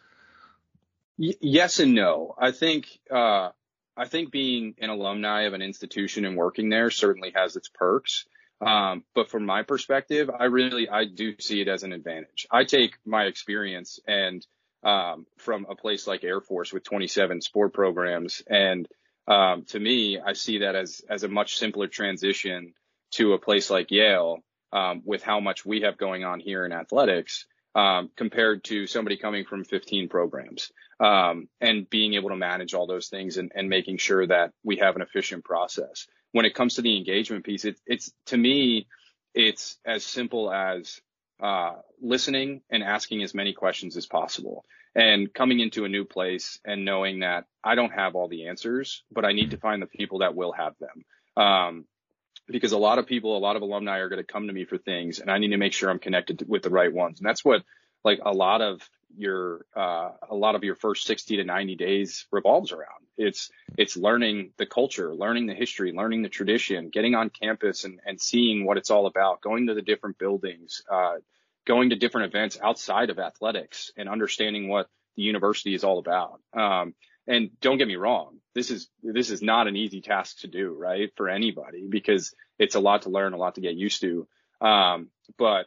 Y- 1.19 1.35
yes 1.41 1.79
and 1.79 1.95
no. 1.95 2.35
I 2.39 2.51
think 2.51 2.87
uh, 3.11 3.51
I 3.97 4.07
think 4.07 4.31
being 4.31 4.75
an 4.79 4.91
alumni 4.91 5.43
of 5.43 5.55
an 5.55 5.63
institution 5.63 6.25
and 6.25 6.37
working 6.37 6.69
there 6.69 6.91
certainly 6.91 7.33
has 7.35 7.57
its 7.57 7.69
perks. 7.69 8.27
Um, 8.61 9.05
but 9.15 9.31
from 9.31 9.47
my 9.47 9.63
perspective, 9.63 10.31
I 10.31 10.45
really 10.45 10.89
I 10.89 11.05
do 11.05 11.35
see 11.39 11.61
it 11.61 11.69
as 11.69 11.83
an 11.83 11.93
advantage. 11.93 12.47
I 12.51 12.65
take 12.65 12.97
my 13.05 13.25
experience 13.25 14.01
and 14.07 14.47
um, 14.83 15.27
from 15.39 15.67
a 15.69 15.75
place 15.75 16.07
like 16.07 16.25
Air 16.25 16.41
Force 16.41 16.73
with 16.73 16.85
27 16.85 17.41
sport 17.41 17.73
programs. 17.73 18.43
And 18.49 18.89
um, 19.29 19.65
to 19.69 19.81
me, 19.81 20.19
I 20.19 20.35
see 20.35 20.59
that 20.59 20.75
as 20.77 21.03
as 21.09 21.25
a 21.25 21.29
much 21.29 21.59
simpler 21.59 21.89
transition 21.89 22.75
to 23.13 23.33
a 23.33 23.39
place 23.39 23.71
like 23.71 23.91
Yale 23.91 24.39
um, 24.73 25.03
with 25.05 25.23
how 25.23 25.41
much 25.41 25.65
we 25.65 25.83
have 25.83 25.97
going 25.97 26.25
on 26.25 26.41
here 26.41 26.65
in 26.65 26.73
athletics 26.73 27.47
um, 27.75 28.11
compared 28.17 28.65
to 28.65 28.87
somebody 28.87 29.17
coming 29.17 29.45
from 29.45 29.65
15 29.65 30.09
programs 30.09 30.73
um, 30.99 31.49
and 31.61 31.89
being 31.91 32.15
able 32.15 32.31
to 32.31 32.37
manage 32.37 32.73
all 32.73 32.87
those 32.87 33.09
things 33.09 33.37
and, 33.37 33.53
and, 33.55 33.69
making 33.69 33.99
sure 33.99 34.27
that 34.27 34.53
we 34.65 34.77
have 34.77 34.97
an 34.97 35.03
efficient 35.03 35.45
process. 35.45 36.07
When 36.33 36.47
it 36.47 36.55
comes 36.55 36.75
to 36.75 36.83
the 36.83 36.97
engagement 36.97 37.45
piece, 37.45 37.67
it, 37.67 37.79
it's 37.87 38.11
to 38.27 38.37
me, 38.37 38.87
it's 39.35 39.77
as 39.85 40.05
simple 40.05 40.51
as 40.51 41.01
uh, 41.41 41.75
listening 42.01 42.63
and 42.71 42.83
asking 42.83 43.23
as 43.23 43.35
many 43.35 43.53
questions 43.53 43.97
as 43.97 44.07
possible 44.07 44.65
and 44.95 45.33
coming 45.33 45.61
into 45.61 45.85
a 45.85 45.89
new 45.89 46.05
place 46.05 46.59
and 46.65 46.85
knowing 46.85 47.21
that 47.21 47.45
I 47.63 47.75
don't 47.75 47.93
have 47.93 48.15
all 48.15 48.29
the 48.29 48.49
answers, 48.49 49.03
but 49.13 49.27
I 49.27 49.33
need 49.33 49.51
to 49.51 49.59
find 49.59 49.83
the 49.83 49.87
people 49.87 50.21
that 50.21 50.35
will 50.35 50.53
have 50.53 50.75
them. 50.81 51.45
Um, 51.45 51.85
because 52.49 52.73
a 52.73 52.79
lot 52.79 52.99
of 52.99 53.07
people, 53.07 53.37
a 53.37 53.39
lot 53.39 53.57
of 53.57 53.63
alumni 53.63 53.99
are 53.99 54.09
going 54.09 54.25
to 54.25 54.33
come 54.33 54.47
to 54.47 54.53
me 54.53 54.65
for 54.65 54.79
things 54.79 55.19
and 55.19 55.31
I 55.31 55.39
need 55.39 55.51
to 55.51 55.59
make 55.59 55.73
sure 55.73 55.91
I'm 55.91 55.99
connected 55.99 56.39
to, 56.39 56.45
with 56.49 56.63
the 56.63 56.71
right 56.71 56.93
ones. 56.93 57.19
And 57.19 57.29
that's 57.29 57.45
what 57.45 57.63
like 58.05 58.21
a 58.25 58.33
lot 58.33 58.63
of 58.63 58.81
your, 59.17 59.65
uh, 59.75 60.11
a 60.29 60.35
lot 60.35 60.55
of 60.55 60.65
your 60.65 60.75
first 60.75 61.07
60 61.07 61.39
to 61.39 61.45
90 61.45 61.77
days 61.77 62.27
revolves 62.31 62.73
around. 62.73 63.07
It's, 63.17 63.51
it's 63.77 63.97
learning 63.97 64.53
the 64.59 64.67
culture, 64.67 65.15
learning 65.15 65.47
the 65.47 65.55
history, 65.55 65.93
learning 65.93 66.23
the 66.23 66.29
tradition, 66.29 66.91
getting 66.91 67.15
on 67.15 67.31
campus 67.31 67.85
and, 67.85 68.01
and 68.05 68.21
seeing 68.21 68.67
what 68.67 68.77
it's 68.77 68.91
all 68.91 69.07
about, 69.07 69.41
going 69.41 69.69
to 69.69 69.75
the 69.75 69.83
different 69.83 70.19
buildings, 70.19 70.83
uh, 70.91 71.15
going 71.67 71.91
to 71.91 71.97
different 71.97 72.35
events 72.35 72.59
outside 72.63 73.11
of 73.11 73.19
athletics 73.19 73.93
and 73.97 74.09
understanding 74.09 74.69
what 74.69 74.89
the 75.17 75.23
university 75.23 75.75
is 75.75 75.85
all 75.85 75.99
about. 75.99 76.41
Um, 76.53 76.95
and 77.27 77.51
don't 77.61 77.79
get 77.79 77.89
me 77.89 77.97
wrong, 77.97 78.39
this 78.55 78.71
is 78.71 78.89
this 79.03 79.31
is 79.31 79.43
not 79.43 79.67
an 79.67 79.77
easy 79.77 80.01
task 80.01 80.41
to 80.41 80.47
do, 80.47 80.75
right, 80.79 81.11
for 81.17 81.29
anybody 81.29 81.87
because 81.89 82.35
it's 82.59 82.77
a 82.77 82.81
lot 82.81 83.03
to 83.03 83.11
learn, 83.11 83.33
a 83.33 83.37
lot 83.37 83.57
to 83.57 83.61
get 83.61 83.75
used 83.75 84.01
to. 84.03 84.29
Um, 84.61 85.09
but 85.37 85.67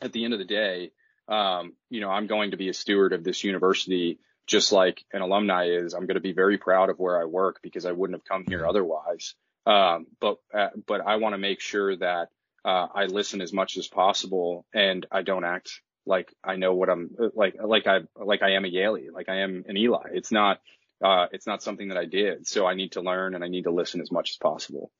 at 0.00 0.12
the 0.12 0.24
end 0.24 0.34
of 0.34 0.38
the 0.38 0.44
day, 0.44 0.92
um, 1.28 1.74
you 1.90 2.00
know, 2.00 2.10
I'm 2.10 2.26
going 2.26 2.50
to 2.50 2.56
be 2.56 2.68
a 2.68 2.74
steward 2.74 3.12
of 3.12 3.24
this 3.24 3.44
university 3.44 4.18
just 4.46 4.72
like 4.72 5.02
an 5.12 5.22
alumni 5.22 5.68
is. 5.68 5.94
I'm 5.94 6.06
going 6.06 6.16
to 6.16 6.20
be 6.20 6.32
very 6.32 6.58
proud 6.58 6.90
of 6.90 6.98
where 6.98 7.20
I 7.20 7.24
work 7.24 7.60
because 7.62 7.86
I 7.86 7.92
wouldn't 7.92 8.18
have 8.18 8.26
come 8.26 8.44
here 8.46 8.66
otherwise. 8.66 9.34
Um, 9.66 10.06
but 10.20 10.36
uh, 10.52 10.68
but 10.86 11.00
I 11.00 11.16
want 11.16 11.32
to 11.32 11.38
make 11.38 11.60
sure 11.60 11.96
that 11.96 12.28
uh, 12.64 12.86
I 12.94 13.06
listen 13.06 13.40
as 13.40 13.52
much 13.52 13.76
as 13.76 13.88
possible 13.88 14.66
and 14.74 15.06
I 15.10 15.22
don't 15.22 15.44
act 15.44 15.80
like 16.06 16.32
I 16.42 16.56
know 16.56 16.74
what 16.74 16.90
I'm 16.90 17.10
like, 17.34 17.56
like 17.62 17.86
I, 17.86 18.00
like 18.16 18.42
I 18.42 18.52
am 18.52 18.64
a 18.64 18.68
Yalie, 18.68 19.10
like 19.12 19.28
I 19.28 19.40
am 19.40 19.64
an 19.66 19.76
Eli. 19.76 20.10
It's 20.12 20.30
not, 20.30 20.60
uh, 21.02 21.26
it's 21.32 21.46
not 21.46 21.62
something 21.62 21.88
that 21.88 21.96
I 21.96 22.04
did. 22.04 22.46
So 22.46 22.66
I 22.66 22.74
need 22.74 22.92
to 22.92 23.00
learn 23.00 23.34
and 23.34 23.42
I 23.42 23.48
need 23.48 23.64
to 23.64 23.70
listen 23.70 24.00
as 24.00 24.12
much 24.12 24.30
as 24.30 24.36
possible. 24.36 24.90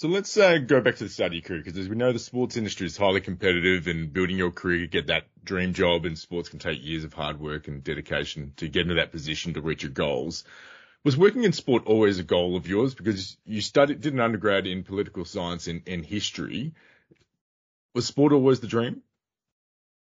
So 0.00 0.08
let's 0.08 0.34
uh, 0.38 0.56
go 0.56 0.80
back 0.80 0.96
to 0.96 1.04
the 1.04 1.10
study 1.10 1.42
career 1.42 1.60
because 1.62 1.76
as 1.76 1.86
we 1.86 1.94
know, 1.94 2.10
the 2.10 2.18
sports 2.18 2.56
industry 2.56 2.86
is 2.86 2.96
highly 2.96 3.20
competitive 3.20 3.86
and 3.86 4.10
building 4.10 4.38
your 4.38 4.50
career, 4.50 4.86
get 4.86 5.08
that 5.08 5.24
dream 5.44 5.74
job 5.74 6.06
in 6.06 6.16
sports 6.16 6.48
can 6.48 6.58
take 6.58 6.82
years 6.82 7.04
of 7.04 7.12
hard 7.12 7.38
work 7.38 7.68
and 7.68 7.84
dedication 7.84 8.54
to 8.56 8.68
get 8.68 8.84
into 8.84 8.94
that 8.94 9.12
position 9.12 9.52
to 9.52 9.60
reach 9.60 9.82
your 9.82 9.92
goals. 9.92 10.44
Was 11.04 11.18
working 11.18 11.44
in 11.44 11.52
sport 11.52 11.82
always 11.84 12.18
a 12.18 12.22
goal 12.22 12.56
of 12.56 12.66
yours? 12.66 12.94
Because 12.94 13.36
you 13.44 13.60
studied, 13.60 14.00
did 14.00 14.14
an 14.14 14.20
undergrad 14.20 14.66
in 14.66 14.84
political 14.84 15.26
science 15.26 15.66
and, 15.66 15.82
and 15.86 16.02
history. 16.02 16.72
Was 17.94 18.06
sport 18.06 18.32
always 18.32 18.60
the 18.60 18.68
dream? 18.68 19.02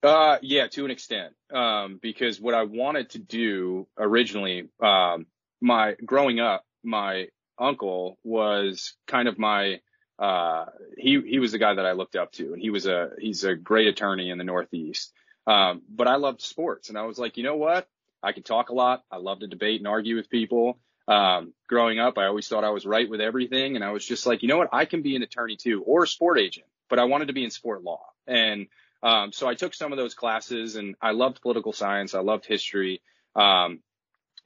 Uh, 0.02 0.38
yeah, 0.42 0.68
to 0.68 0.86
an 0.86 0.92
extent. 0.92 1.34
Um, 1.54 2.00
because 2.02 2.40
what 2.40 2.54
I 2.54 2.64
wanted 2.64 3.10
to 3.10 3.20
do 3.20 3.86
originally, 3.98 4.70
um, 4.82 5.26
my 5.60 5.96
growing 6.06 6.40
up, 6.40 6.66
my 6.86 7.28
uncle 7.58 8.18
was 8.24 8.94
kind 9.08 9.28
of 9.28 9.38
my, 9.38 9.80
uh, 10.20 10.66
he, 10.98 11.22
he 11.22 11.40
was 11.40 11.52
the 11.52 11.58
guy 11.58 11.74
that 11.74 11.86
I 11.86 11.94
looked 11.94 12.16
up 12.16 12.32
to 12.34 12.54
and 12.54 12.62
he 12.62 12.70
was 12.70 12.86
a, 12.86 13.12
he's 13.20 13.44
a 13.44 13.56
great 13.56 13.88
attorney 13.88 14.30
in 14.30 14.38
the 14.38 14.44
Northeast. 14.44 15.12
Um, 15.46 15.82
but 15.90 16.08
I 16.08 16.16
loved 16.16 16.42
sports 16.42 16.90
and 16.90 16.98
I 16.98 17.04
was 17.04 17.18
like, 17.18 17.38
you 17.38 17.44
know 17.44 17.58
what? 17.58 17.88
I 18.22 18.32
could 18.32 18.46
talk 18.46 18.70
a 18.70 18.74
lot. 18.74 19.04
I 19.12 19.18
love 19.18 19.40
to 19.40 19.48
debate 19.48 19.82
and 19.82 19.88
argue 19.88 20.16
with 20.16 20.30
people. 20.30 20.80
Um, 21.08 21.54
growing 21.68 22.00
up, 22.00 22.18
I 22.18 22.26
always 22.26 22.48
thought 22.48 22.64
I 22.64 22.70
was 22.70 22.86
right 22.86 23.10
with 23.10 23.20
everything. 23.20 23.76
And 23.76 23.84
I 23.84 23.92
was 23.92 24.06
just 24.06 24.26
like, 24.26 24.42
you 24.42 24.48
know 24.48 24.58
what? 24.58 24.70
I 24.72 24.86
can 24.86 25.02
be 25.02 25.18
an 25.18 25.24
attorney 25.24 25.58
too, 25.58 25.84
or 25.84 26.04
a 26.04 26.08
sport 26.08 26.40
agent, 26.40 26.68
but 26.90 27.00
I 27.00 27.04
wanted 27.04 27.28
to 27.28 27.34
be 27.34 27.44
in 27.44 27.50
sport 27.50 27.84
law. 27.84 28.06
And, 28.26 28.68
um, 29.02 29.34
so 29.34 29.50
I 29.50 29.56
took 29.56 29.74
some 29.74 29.92
of 29.92 29.98
those 29.98 30.14
classes 30.14 30.78
and 30.78 30.96
I 31.02 31.12
loved 31.12 31.42
political 31.42 31.74
science. 31.74 32.16
I 32.16 32.22
loved 32.22 32.46
history, 32.46 33.02
um, 33.36 33.82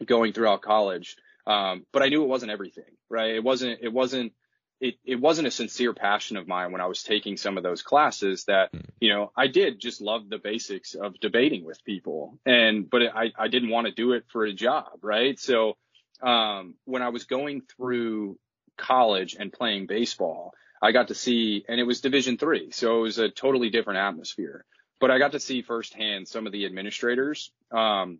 going 0.03 0.33
throughout 0.33 0.63
college. 0.63 1.15
Um, 1.47 1.85
but 1.93 2.03
I 2.03 2.09
knew 2.09 2.23
it 2.23 2.27
wasn't 2.27 2.51
everything, 2.51 2.91
right? 3.09 3.35
It 3.35 3.43
wasn't, 3.43 3.79
it 3.81 3.93
wasn't, 3.93 4.33
it, 4.81 4.95
it 5.05 5.15
wasn't 5.15 5.47
a 5.47 5.51
sincere 5.51 5.93
passion 5.93 6.35
of 6.35 6.47
mine 6.47 6.71
when 6.71 6.81
I 6.81 6.87
was 6.87 7.01
taking 7.01 7.37
some 7.37 7.57
of 7.57 7.63
those 7.63 7.81
classes 7.81 8.43
that, 8.45 8.69
hmm. 8.71 8.81
you 8.99 9.13
know, 9.13 9.31
I 9.35 9.47
did 9.47 9.79
just 9.79 10.01
love 10.01 10.29
the 10.29 10.37
basics 10.37 10.93
of 10.93 11.19
debating 11.19 11.63
with 11.63 11.83
people 11.85 12.37
and, 12.45 12.89
but 12.89 13.01
I, 13.01 13.31
I 13.39 13.47
didn't 13.47 13.69
want 13.69 13.87
to 13.87 13.93
do 13.93 14.11
it 14.11 14.25
for 14.27 14.45
a 14.45 14.53
job, 14.53 14.99
right? 15.01 15.39
So, 15.39 15.77
um, 16.21 16.75
when 16.85 17.01
I 17.01 17.09
was 17.09 17.25
going 17.25 17.61
through 17.61 18.37
college 18.77 19.35
and 19.39 19.53
playing 19.53 19.87
baseball, 19.87 20.53
I 20.81 20.91
got 20.91 21.07
to 21.07 21.15
see, 21.15 21.65
and 21.67 21.79
it 21.79 21.83
was 21.83 22.01
division 22.01 22.37
three. 22.37 22.71
So 22.71 22.99
it 22.99 23.01
was 23.01 23.19
a 23.19 23.29
totally 23.29 23.69
different 23.69 23.99
atmosphere, 23.99 24.65
but 24.99 25.11
I 25.11 25.17
got 25.17 25.31
to 25.31 25.39
see 25.39 25.61
firsthand 25.61 26.27
some 26.27 26.45
of 26.45 26.51
the 26.51 26.65
administrators, 26.65 27.51
um, 27.71 28.19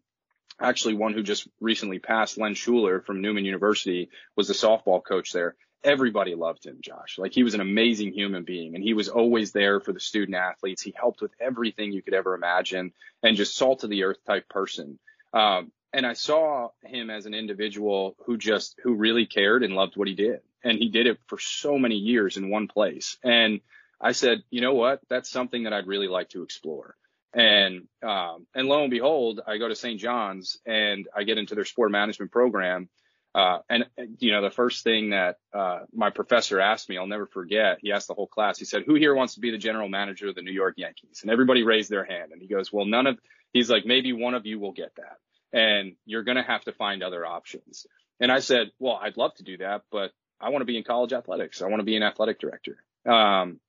actually 0.59 0.95
one 0.95 1.13
who 1.13 1.23
just 1.23 1.47
recently 1.59 1.99
passed, 1.99 2.37
Len 2.37 2.53
Schuler 2.53 3.01
from 3.01 3.21
Newman 3.21 3.45
University 3.45 4.09
was 4.35 4.47
the 4.47 4.53
softball 4.53 5.03
coach 5.03 5.31
there 5.31 5.55
everybody 5.83 6.35
loved 6.35 6.65
him, 6.65 6.77
Josh. 6.81 7.17
Like 7.17 7.33
he 7.33 7.43
was 7.43 7.53
an 7.53 7.61
amazing 7.61 8.13
human 8.13 8.43
being 8.43 8.75
and 8.75 8.83
he 8.83 8.93
was 8.93 9.09
always 9.09 9.51
there 9.51 9.79
for 9.79 9.93
the 9.93 9.99
student 9.99 10.35
athletes. 10.35 10.81
He 10.81 10.93
helped 10.95 11.21
with 11.21 11.31
everything 11.39 11.91
you 11.91 12.01
could 12.01 12.13
ever 12.13 12.35
imagine 12.35 12.93
and 13.23 13.37
just 13.37 13.55
salt 13.55 13.83
of 13.83 13.89
the 13.89 14.03
earth 14.03 14.17
type 14.25 14.49
person. 14.49 14.99
Um, 15.33 15.71
and 15.93 16.05
I 16.05 16.13
saw 16.13 16.69
him 16.83 17.09
as 17.09 17.25
an 17.25 17.33
individual 17.33 18.15
who 18.25 18.37
just, 18.37 18.79
who 18.83 18.95
really 18.95 19.25
cared 19.25 19.63
and 19.63 19.75
loved 19.75 19.95
what 19.95 20.07
he 20.07 20.15
did. 20.15 20.41
And 20.63 20.77
he 20.77 20.89
did 20.89 21.07
it 21.07 21.19
for 21.27 21.39
so 21.39 21.77
many 21.77 21.95
years 21.95 22.37
in 22.37 22.49
one 22.49 22.67
place. 22.67 23.17
And 23.23 23.61
I 23.99 24.11
said, 24.11 24.43
you 24.49 24.61
know 24.61 24.73
what? 24.73 24.99
That's 25.09 25.29
something 25.29 25.63
that 25.63 25.73
I'd 25.73 25.87
really 25.87 26.07
like 26.07 26.29
to 26.29 26.43
explore. 26.43 26.95
And, 27.33 27.87
um, 28.01 28.47
and 28.55 28.67
lo 28.67 28.81
and 28.81 28.91
behold, 28.91 29.41
I 29.45 29.57
go 29.57 29.67
to 29.67 29.75
St. 29.75 29.99
John's 29.99 30.57
and 30.65 31.07
I 31.15 31.23
get 31.23 31.37
into 31.37 31.55
their 31.55 31.65
sport 31.65 31.91
management 31.91 32.31
program 32.31 32.89
uh, 33.37 33.59
and 33.69 33.85
you 34.17 34.31
know, 34.31 34.41
the 34.41 34.49
first 34.49 34.83
thing 34.83 35.11
that 35.11 35.37
uh, 35.53 35.81
my 35.93 36.09
professor 36.09 36.59
asked 36.59 36.89
me, 36.89 36.97
I'll 36.97 37.05
never 37.05 37.27
forget. 37.27 37.77
He 37.81 37.91
asked 37.91 38.07
the 38.07 38.15
whole 38.15 38.25
class. 38.25 38.57
He 38.57 38.65
said, 38.65 38.83
"Who 38.87 38.95
here 38.95 39.13
wants 39.13 39.35
to 39.35 39.39
be 39.39 39.51
the 39.51 39.59
general 39.59 39.89
manager 39.89 40.29
of 40.29 40.33
the 40.33 40.41
New 40.41 40.51
York 40.51 40.73
Yankees?" 40.77 41.19
And 41.21 41.29
everybody 41.29 41.61
raised 41.61 41.91
their 41.91 42.03
hand. 42.03 42.31
And 42.31 42.41
he 42.41 42.47
goes, 42.47 42.73
"Well, 42.73 42.85
none 42.85 43.05
of." 43.05 43.19
He's 43.53 43.69
like, 43.69 43.85
"Maybe 43.85 44.11
one 44.11 44.33
of 44.33 44.47
you 44.47 44.59
will 44.59 44.71
get 44.71 44.91
that, 44.95 45.17
and 45.53 45.93
you're 46.05 46.23
going 46.23 46.37
to 46.37 46.43
have 46.43 46.63
to 46.63 46.71
find 46.71 47.03
other 47.03 47.27
options." 47.27 47.85
And 48.19 48.31
I 48.31 48.39
said, 48.39 48.71
"Well, 48.79 48.99
I'd 48.99 49.17
love 49.17 49.35
to 49.35 49.43
do 49.43 49.57
that, 49.57 49.83
but 49.91 50.11
I 50.41 50.49
want 50.49 50.61
to 50.61 50.65
be 50.65 50.77
in 50.77 50.83
college 50.83 51.13
athletics. 51.13 51.61
I 51.61 51.67
want 51.67 51.81
to 51.81 51.85
be 51.85 51.95
an 51.95 52.01
athletic 52.01 52.39
director." 52.39 52.83
Um, 53.05 53.59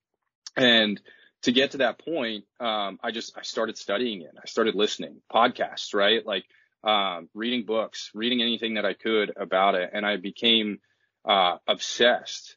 and 0.57 0.99
to 1.43 1.53
get 1.53 1.73
to 1.73 1.79
that 1.79 2.05
point, 2.05 2.45
um, 2.61 2.99
I 3.03 3.11
just 3.11 3.37
I 3.39 3.43
started 3.43 3.79
studying 3.79 4.23
it. 4.23 4.33
I 4.43 4.47
started 4.47 4.75
listening 4.75 5.21
podcasts, 5.33 5.95
right? 5.95 6.25
Like 6.27 6.45
um, 6.85 7.29
reading 7.35 7.65
books, 7.65 8.11
reading 8.15 8.43
anything 8.43 8.75
that 8.75 8.85
I 8.85 8.95
could 8.95 9.33
about 9.37 9.75
it. 9.75 9.91
And 9.93 10.07
I 10.07 10.17
became, 10.17 10.79
uh, 11.25 11.57
obsessed 11.67 12.57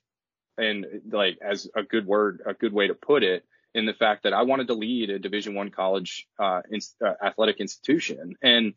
and 0.57 0.85
like 1.11 1.39
as 1.41 1.67
a 1.75 1.83
good 1.83 2.05
word, 2.05 2.41
a 2.45 2.53
good 2.53 2.73
way 2.73 2.87
to 2.87 2.93
put 2.93 3.23
it 3.23 3.43
in 3.73 3.85
the 3.85 3.93
fact 3.93 4.23
that 4.23 4.33
I 4.33 4.43
wanted 4.43 4.67
to 4.67 4.73
lead 4.73 5.09
a 5.09 5.19
division 5.19 5.55
one 5.55 5.71
college, 5.71 6.27
uh, 6.39 6.61
in, 6.69 6.79
uh, 7.05 7.13
athletic 7.23 7.59
institution. 7.59 8.35
And 8.41 8.73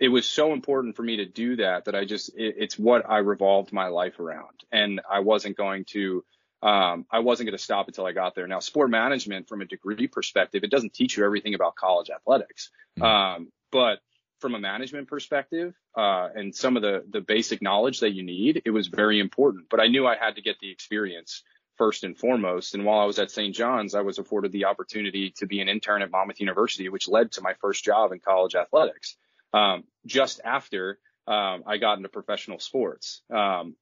it 0.00 0.08
was 0.08 0.26
so 0.26 0.52
important 0.52 0.96
for 0.96 1.02
me 1.02 1.18
to 1.18 1.26
do 1.26 1.56
that, 1.56 1.84
that 1.84 1.94
I 1.94 2.04
just, 2.04 2.30
it, 2.36 2.56
it's 2.58 2.78
what 2.78 3.08
I 3.08 3.18
revolved 3.18 3.72
my 3.72 3.88
life 3.88 4.18
around. 4.18 4.64
And 4.72 5.00
I 5.08 5.20
wasn't 5.20 5.56
going 5.56 5.84
to, 5.90 6.24
um, 6.62 7.06
I 7.10 7.18
wasn't 7.18 7.48
going 7.48 7.58
to 7.58 7.62
stop 7.62 7.88
until 7.88 8.06
I 8.06 8.12
got 8.12 8.34
there. 8.34 8.46
Now, 8.46 8.60
sport 8.60 8.90
management 8.90 9.48
from 9.48 9.62
a 9.62 9.64
degree 9.64 10.06
perspective, 10.06 10.62
it 10.62 10.70
doesn't 10.70 10.94
teach 10.94 11.16
you 11.16 11.24
everything 11.24 11.54
about 11.54 11.74
college 11.74 12.08
athletics. 12.10 12.70
Mm-hmm. 12.98 13.04
Um, 13.04 13.52
but 13.72 13.98
from 14.38 14.54
a 14.54 14.58
management 14.58 15.08
perspective 15.08 15.74
uh, 15.96 16.28
and 16.34 16.54
some 16.54 16.76
of 16.76 16.82
the 16.82 17.04
the 17.08 17.20
basic 17.20 17.62
knowledge 17.62 18.00
that 18.00 18.12
you 18.12 18.22
need, 18.22 18.62
it 18.64 18.70
was 18.70 18.88
very 18.88 19.18
important. 19.20 19.66
But 19.70 19.80
I 19.80 19.88
knew 19.88 20.06
I 20.06 20.16
had 20.16 20.36
to 20.36 20.42
get 20.42 20.56
the 20.60 20.70
experience 20.70 21.42
first 21.78 22.04
and 22.04 22.16
foremost. 22.16 22.74
And 22.74 22.84
while 22.84 23.00
I 23.00 23.06
was 23.06 23.18
at 23.18 23.30
St. 23.30 23.54
John's, 23.54 23.94
I 23.94 24.02
was 24.02 24.18
afforded 24.18 24.52
the 24.52 24.66
opportunity 24.66 25.32
to 25.38 25.46
be 25.46 25.60
an 25.60 25.68
intern 25.68 26.02
at 26.02 26.10
Monmouth 26.10 26.38
University, 26.38 26.88
which 26.88 27.08
led 27.08 27.32
to 27.32 27.40
my 27.40 27.54
first 27.54 27.82
job 27.82 28.12
in 28.12 28.20
college 28.20 28.54
athletics. 28.54 29.16
Um, 29.54 29.84
just 30.06 30.40
after 30.44 30.98
um, 31.26 31.64
I 31.66 31.78
got 31.78 31.96
into 31.96 32.08
professional 32.08 32.58
sports, 32.58 33.22
um, 33.34 33.74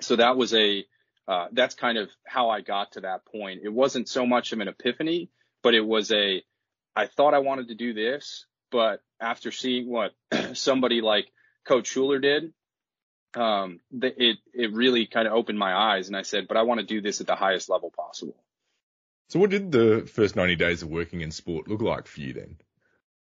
so 0.00 0.16
that 0.16 0.36
was 0.36 0.54
a 0.54 0.84
uh, 1.30 1.46
that's 1.52 1.76
kind 1.76 1.96
of 1.96 2.10
how 2.26 2.50
I 2.50 2.60
got 2.60 2.92
to 2.92 3.02
that 3.02 3.24
point. 3.24 3.60
It 3.62 3.72
wasn't 3.72 4.08
so 4.08 4.26
much 4.26 4.50
of 4.50 4.58
an 4.58 4.66
epiphany, 4.66 5.30
but 5.62 5.74
it 5.74 5.86
was 5.86 6.10
a 6.10 6.42
I 6.96 7.06
thought 7.06 7.34
I 7.34 7.38
wanted 7.38 7.68
to 7.68 7.76
do 7.76 7.94
this, 7.94 8.46
but 8.72 9.00
after 9.20 9.52
seeing 9.52 9.88
what 9.88 10.10
somebody 10.54 11.02
like 11.02 11.26
Coach 11.64 11.86
Schuler 11.86 12.18
did, 12.18 12.52
um, 13.34 13.78
it 13.92 14.38
it 14.52 14.72
really 14.72 15.06
kind 15.06 15.28
of 15.28 15.34
opened 15.34 15.56
my 15.56 15.72
eyes, 15.72 16.08
and 16.08 16.16
I 16.16 16.22
said, 16.22 16.48
but 16.48 16.56
I 16.56 16.62
want 16.62 16.80
to 16.80 16.86
do 16.86 17.00
this 17.00 17.20
at 17.20 17.28
the 17.28 17.36
highest 17.36 17.68
level 17.68 17.92
possible. 17.96 18.42
So, 19.28 19.38
what 19.38 19.50
did 19.50 19.70
the 19.70 20.10
first 20.12 20.34
90 20.34 20.56
days 20.56 20.82
of 20.82 20.88
working 20.88 21.20
in 21.20 21.30
sport 21.30 21.68
look 21.68 21.80
like 21.80 22.08
for 22.08 22.20
you 22.20 22.32
then? 22.32 22.56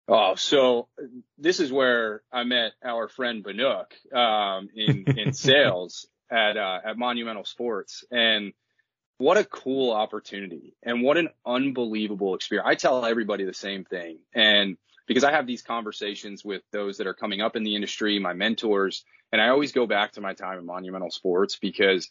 Oh, 0.09 0.35
so 0.35 0.88
this 1.37 1.61
is 1.61 1.71
where 1.71 2.23
I 2.33 2.45
met 2.45 2.73
our 2.83 3.09
friend 3.09 3.45
Banuk 3.45 3.93
um, 4.17 4.71
in 4.75 5.05
in 5.15 5.33
sales 5.35 6.07
at 6.31 6.57
uh, 6.57 6.81
at 6.85 6.99
Monumental 6.99 7.45
Sports, 7.45 8.05
and 8.11 8.53
what 9.19 9.37
a 9.37 9.45
cool 9.45 9.93
opportunity 9.93 10.77
and 10.83 11.03
what 11.03 11.17
an 11.17 11.29
unbelievable 11.45 12.35
experience. 12.35 12.69
I 12.69 12.75
tell 12.75 13.05
everybody 13.05 13.45
the 13.45 13.55
same 13.55 13.85
thing, 13.85 14.19
and 14.35 14.77
because 15.07 15.25
I 15.25 15.33
have 15.33 15.47
these 15.47 15.63
conversations 15.63 16.45
with 16.45 16.63
those 16.71 16.99
that 16.99 17.07
are 17.07 17.15
coming 17.15 17.41
up 17.41 17.57
in 17.57 17.65
the 17.65 17.75
industry, 17.75 18.19
my 18.19 18.35
mentors, 18.35 19.05
and 19.33 19.41
I 19.41 19.49
always 19.49 19.73
go 19.73 19.87
back 19.87 20.13
to 20.13 20.21
my 20.21 20.35
time 20.35 20.59
in 20.59 20.67
Monumental 20.67 21.11
Sports 21.11 21.59
because 21.61 22.11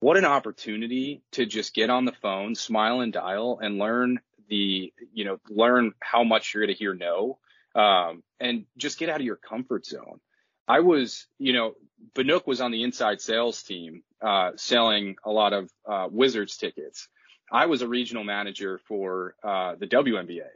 what 0.00 0.16
an 0.16 0.24
opportunity 0.24 1.22
to 1.32 1.46
just 1.46 1.74
get 1.74 1.88
on 1.88 2.04
the 2.04 2.12
phone, 2.12 2.54
smile 2.54 3.00
and 3.00 3.12
dial 3.12 3.60
and 3.62 3.78
learn 3.78 4.20
the, 4.48 4.92
you 5.12 5.24
know, 5.24 5.38
learn 5.48 5.92
how 6.00 6.24
much 6.24 6.52
you're 6.52 6.64
going 6.64 6.74
to 6.74 6.78
hear 6.78 6.94
no, 6.94 7.38
um, 7.74 8.22
and 8.38 8.66
just 8.76 8.98
get 8.98 9.08
out 9.08 9.20
of 9.20 9.26
your 9.26 9.36
comfort 9.36 9.86
zone. 9.86 10.20
I 10.68 10.80
was, 10.80 11.26
you 11.38 11.52
know, 11.52 11.74
Banuk 12.14 12.46
was 12.46 12.60
on 12.60 12.70
the 12.70 12.82
inside 12.82 13.20
sales 13.20 13.62
team, 13.62 14.02
uh, 14.20 14.52
selling 14.56 15.16
a 15.24 15.30
lot 15.30 15.52
of, 15.52 15.70
uh, 15.86 16.08
Wizards 16.10 16.56
tickets. 16.56 17.08
I 17.50 17.66
was 17.66 17.82
a 17.82 17.88
regional 17.88 18.24
manager 18.24 18.78
for, 18.86 19.34
uh, 19.42 19.76
the 19.76 19.86
WNBA 19.86 20.48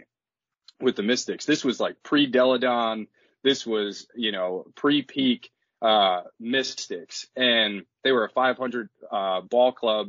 with 0.80 0.96
the 0.96 1.02
Mystics. 1.02 1.44
This 1.44 1.64
was 1.64 1.80
like 1.80 2.02
pre 2.02 2.26
Delle 2.26 2.58
Donne. 2.58 3.06
This 3.42 3.66
was, 3.66 4.06
you 4.14 4.32
know, 4.32 4.66
pre 4.74 5.02
peak, 5.02 5.50
uh, 5.82 6.22
Mystics 6.38 7.26
and 7.36 7.84
they 8.04 8.12
were 8.12 8.24
a 8.24 8.30
500, 8.30 8.88
uh, 9.10 9.40
ball 9.40 9.72
club. 9.72 10.08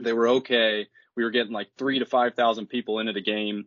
They 0.00 0.12
were 0.12 0.28
okay. 0.28 0.88
We 1.16 1.24
were 1.24 1.30
getting 1.30 1.52
like 1.52 1.68
three 1.78 1.98
to 2.00 2.06
5,000 2.06 2.66
people 2.66 2.98
into 2.98 3.12
the 3.12 3.20
game 3.20 3.66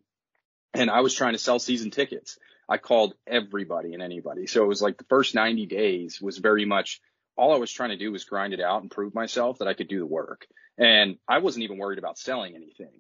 and 0.74 0.90
I 0.90 1.02
was 1.02 1.14
trying 1.14 1.34
to 1.34 1.40
sell 1.40 1.60
season 1.60 1.92
tickets. 1.92 2.38
I 2.70 2.78
called 2.78 3.14
everybody 3.28 3.94
and 3.94 4.04
anybody. 4.04 4.48
So 4.48 4.64
it 4.64 4.68
was 4.68 4.82
like 4.82 4.98
the 4.98 5.06
first 5.06 5.36
90 5.36 5.66
days 5.66 6.22
was 6.22 6.38
very 6.38 6.66
much 6.66 7.02
all 7.36 7.54
I 7.54 7.58
was 7.58 7.72
trying 7.72 7.90
to 7.90 7.98
do 7.98 8.12
was 8.12 8.26
grind 8.26 8.54
it 8.54 8.62
out 8.62 8.82
and 8.82 8.92
prove 8.92 9.16
myself 9.16 9.60
that 9.60 9.68
I 9.68 9.74
could 9.74 9.88
do 9.88 10.00
the 10.00 10.06
work. 10.06 10.46
And 10.78 11.18
I 11.28 11.40
wasn't 11.40 11.64
even 11.64 11.78
worried 11.78 12.00
about 12.00 12.18
selling 12.18 12.56
anything 12.56 12.92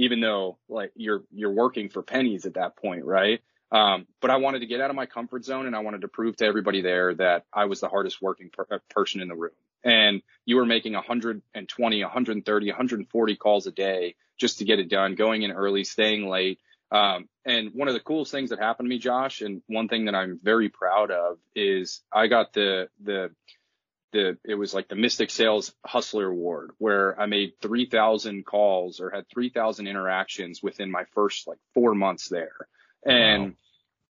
even 0.00 0.20
though 0.20 0.58
like 0.68 0.92
you're 0.96 1.22
you're 1.30 1.52
working 1.52 1.90
for 1.90 2.02
pennies 2.02 2.46
at 2.46 2.54
that 2.54 2.76
point, 2.76 3.04
right? 3.04 3.40
Um, 3.70 4.06
but 4.20 4.30
I 4.30 4.38
wanted 4.38 4.60
to 4.60 4.66
get 4.66 4.80
out 4.80 4.90
of 4.90 4.96
my 4.96 5.06
comfort 5.06 5.44
zone 5.44 5.66
and 5.66 5.76
I 5.76 5.80
wanted 5.80 6.00
to 6.00 6.08
prove 6.08 6.36
to 6.36 6.46
everybody 6.46 6.80
there 6.80 7.14
that 7.14 7.44
I 7.52 7.66
was 7.66 7.80
the 7.80 7.88
hardest 7.88 8.20
working 8.20 8.50
per- 8.50 8.66
uh, 8.70 8.78
person 8.88 9.20
in 9.20 9.28
the 9.28 9.36
room. 9.36 9.52
And 9.84 10.22
you 10.44 10.56
were 10.56 10.66
making 10.66 10.94
120, 10.94 12.02
130, 12.02 12.66
140 12.66 13.36
calls 13.36 13.66
a 13.66 13.70
day 13.70 14.16
just 14.38 14.58
to 14.58 14.64
get 14.64 14.80
it 14.80 14.88
done, 14.88 15.14
going 15.14 15.42
in 15.42 15.52
early, 15.52 15.84
staying 15.84 16.28
late, 16.28 16.58
Um, 16.92 17.28
and 17.44 17.70
one 17.72 17.88
of 17.88 17.94
the 17.94 18.00
coolest 18.00 18.32
things 18.32 18.50
that 18.50 18.58
happened 18.58 18.86
to 18.86 18.90
me, 18.90 18.98
Josh, 18.98 19.42
and 19.42 19.62
one 19.66 19.88
thing 19.88 20.06
that 20.06 20.14
I'm 20.14 20.40
very 20.42 20.68
proud 20.68 21.10
of 21.10 21.38
is 21.54 22.02
I 22.12 22.26
got 22.26 22.52
the, 22.52 22.88
the, 23.02 23.30
the, 24.12 24.38
it 24.44 24.54
was 24.54 24.74
like 24.74 24.88
the 24.88 24.96
Mystic 24.96 25.30
Sales 25.30 25.72
Hustler 25.86 26.28
Award 26.28 26.72
where 26.78 27.18
I 27.18 27.26
made 27.26 27.52
3,000 27.62 28.44
calls 28.44 29.00
or 29.00 29.10
had 29.10 29.28
3,000 29.32 29.86
interactions 29.86 30.62
within 30.62 30.90
my 30.90 31.04
first 31.14 31.46
like 31.46 31.58
four 31.74 31.94
months 31.94 32.28
there. 32.28 32.66
And, 33.04 33.54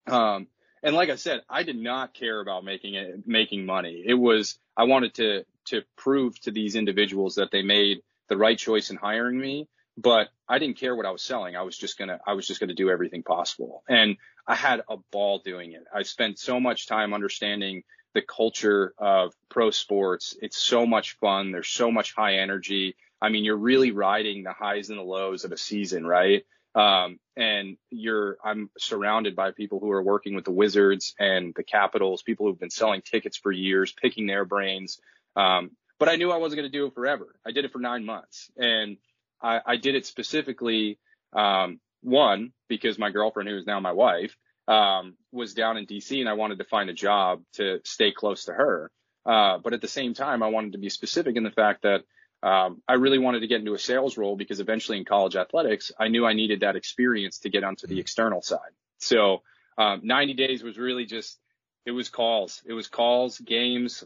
wow. 0.06 0.36
um, 0.36 0.46
and 0.82 0.94
like 0.94 1.10
I 1.10 1.16
said, 1.16 1.40
I 1.48 1.64
did 1.64 1.76
not 1.76 2.14
care 2.14 2.40
about 2.40 2.64
making 2.64 2.94
it, 2.94 3.26
making 3.26 3.66
money. 3.66 4.04
It 4.06 4.14
was, 4.14 4.56
I 4.76 4.84
wanted 4.84 5.14
to, 5.14 5.44
to 5.66 5.82
prove 5.96 6.40
to 6.42 6.52
these 6.52 6.76
individuals 6.76 7.34
that 7.34 7.50
they 7.50 7.62
made 7.62 8.02
the 8.28 8.36
right 8.36 8.56
choice 8.56 8.90
in 8.90 8.96
hiring 8.96 9.38
me 9.38 9.68
but 9.98 10.28
I 10.48 10.60
didn't 10.60 10.78
care 10.78 10.94
what 10.94 11.06
I 11.06 11.10
was 11.10 11.22
selling. 11.22 11.56
I 11.56 11.62
was 11.62 11.76
just 11.76 11.98
gonna, 11.98 12.20
I 12.24 12.34
was 12.34 12.46
just 12.46 12.60
gonna 12.60 12.74
do 12.74 12.88
everything 12.88 13.24
possible. 13.24 13.82
And 13.88 14.16
I 14.46 14.54
had 14.54 14.82
a 14.88 14.96
ball 15.10 15.40
doing 15.44 15.72
it. 15.72 15.84
I 15.92 16.04
spent 16.04 16.38
so 16.38 16.60
much 16.60 16.86
time 16.86 17.12
understanding 17.12 17.82
the 18.14 18.22
culture 18.22 18.94
of 18.96 19.34
pro 19.50 19.70
sports. 19.70 20.36
It's 20.40 20.56
so 20.56 20.86
much 20.86 21.16
fun. 21.18 21.50
There's 21.50 21.68
so 21.68 21.90
much 21.90 22.14
high 22.14 22.36
energy. 22.36 22.96
I 23.20 23.28
mean, 23.28 23.44
you're 23.44 23.56
really 23.56 23.90
riding 23.90 24.44
the 24.44 24.52
highs 24.52 24.88
and 24.88 24.98
the 24.98 25.02
lows 25.02 25.44
of 25.44 25.50
a 25.50 25.58
season, 25.58 26.06
right? 26.06 26.44
Um, 26.76 27.18
and 27.36 27.76
you're, 27.90 28.38
I'm 28.42 28.70
surrounded 28.78 29.34
by 29.34 29.50
people 29.50 29.80
who 29.80 29.90
are 29.90 30.02
working 30.02 30.36
with 30.36 30.44
the 30.44 30.52
Wizards 30.52 31.14
and 31.18 31.52
the 31.56 31.64
Capitals, 31.64 32.22
people 32.22 32.46
who've 32.46 32.58
been 32.58 32.70
selling 32.70 33.02
tickets 33.02 33.36
for 33.36 33.50
years, 33.50 33.92
picking 33.92 34.26
their 34.28 34.44
brains. 34.44 35.00
Um, 35.34 35.72
but 35.98 36.08
I 36.08 36.16
knew 36.16 36.30
I 36.30 36.36
wasn't 36.36 36.60
going 36.60 36.70
to 36.70 36.78
do 36.78 36.86
it 36.86 36.94
forever. 36.94 37.34
I 37.44 37.50
did 37.50 37.64
it 37.64 37.72
for 37.72 37.80
nine 37.80 38.04
months 38.04 38.50
and 38.56 38.96
I, 39.42 39.60
I 39.64 39.76
did 39.76 39.94
it 39.94 40.06
specifically, 40.06 40.98
um, 41.32 41.80
one, 42.02 42.52
because 42.68 42.98
my 42.98 43.10
girlfriend, 43.10 43.48
who 43.48 43.56
is 43.56 43.66
now 43.66 43.80
my 43.80 43.92
wife, 43.92 44.36
um, 44.66 45.14
was 45.32 45.54
down 45.54 45.76
in 45.76 45.86
DC 45.86 46.20
and 46.20 46.28
I 46.28 46.34
wanted 46.34 46.58
to 46.58 46.64
find 46.64 46.90
a 46.90 46.94
job 46.94 47.42
to 47.54 47.80
stay 47.84 48.12
close 48.12 48.44
to 48.44 48.52
her. 48.52 48.90
Uh, 49.24 49.58
but 49.58 49.72
at 49.72 49.80
the 49.80 49.88
same 49.88 50.14
time, 50.14 50.42
I 50.42 50.48
wanted 50.48 50.72
to 50.72 50.78
be 50.78 50.88
specific 50.88 51.36
in 51.36 51.42
the 51.42 51.50
fact 51.50 51.82
that 51.82 52.02
um, 52.42 52.82
I 52.86 52.94
really 52.94 53.18
wanted 53.18 53.40
to 53.40 53.46
get 53.46 53.60
into 53.60 53.74
a 53.74 53.78
sales 53.78 54.16
role 54.16 54.36
because 54.36 54.60
eventually 54.60 54.98
in 54.98 55.04
college 55.04 55.36
athletics, 55.36 55.90
I 55.98 56.08
knew 56.08 56.24
I 56.24 56.34
needed 56.34 56.60
that 56.60 56.76
experience 56.76 57.40
to 57.40 57.50
get 57.50 57.64
onto 57.64 57.86
the 57.86 57.98
external 57.98 58.42
side. 58.42 58.72
So 58.98 59.42
um, 59.76 60.02
90 60.04 60.34
days 60.34 60.62
was 60.62 60.78
really 60.78 61.04
just, 61.04 61.38
it 61.84 61.90
was 61.90 62.08
calls. 62.08 62.62
It 62.64 62.74
was 62.74 62.88
calls, 62.88 63.38
games, 63.38 64.04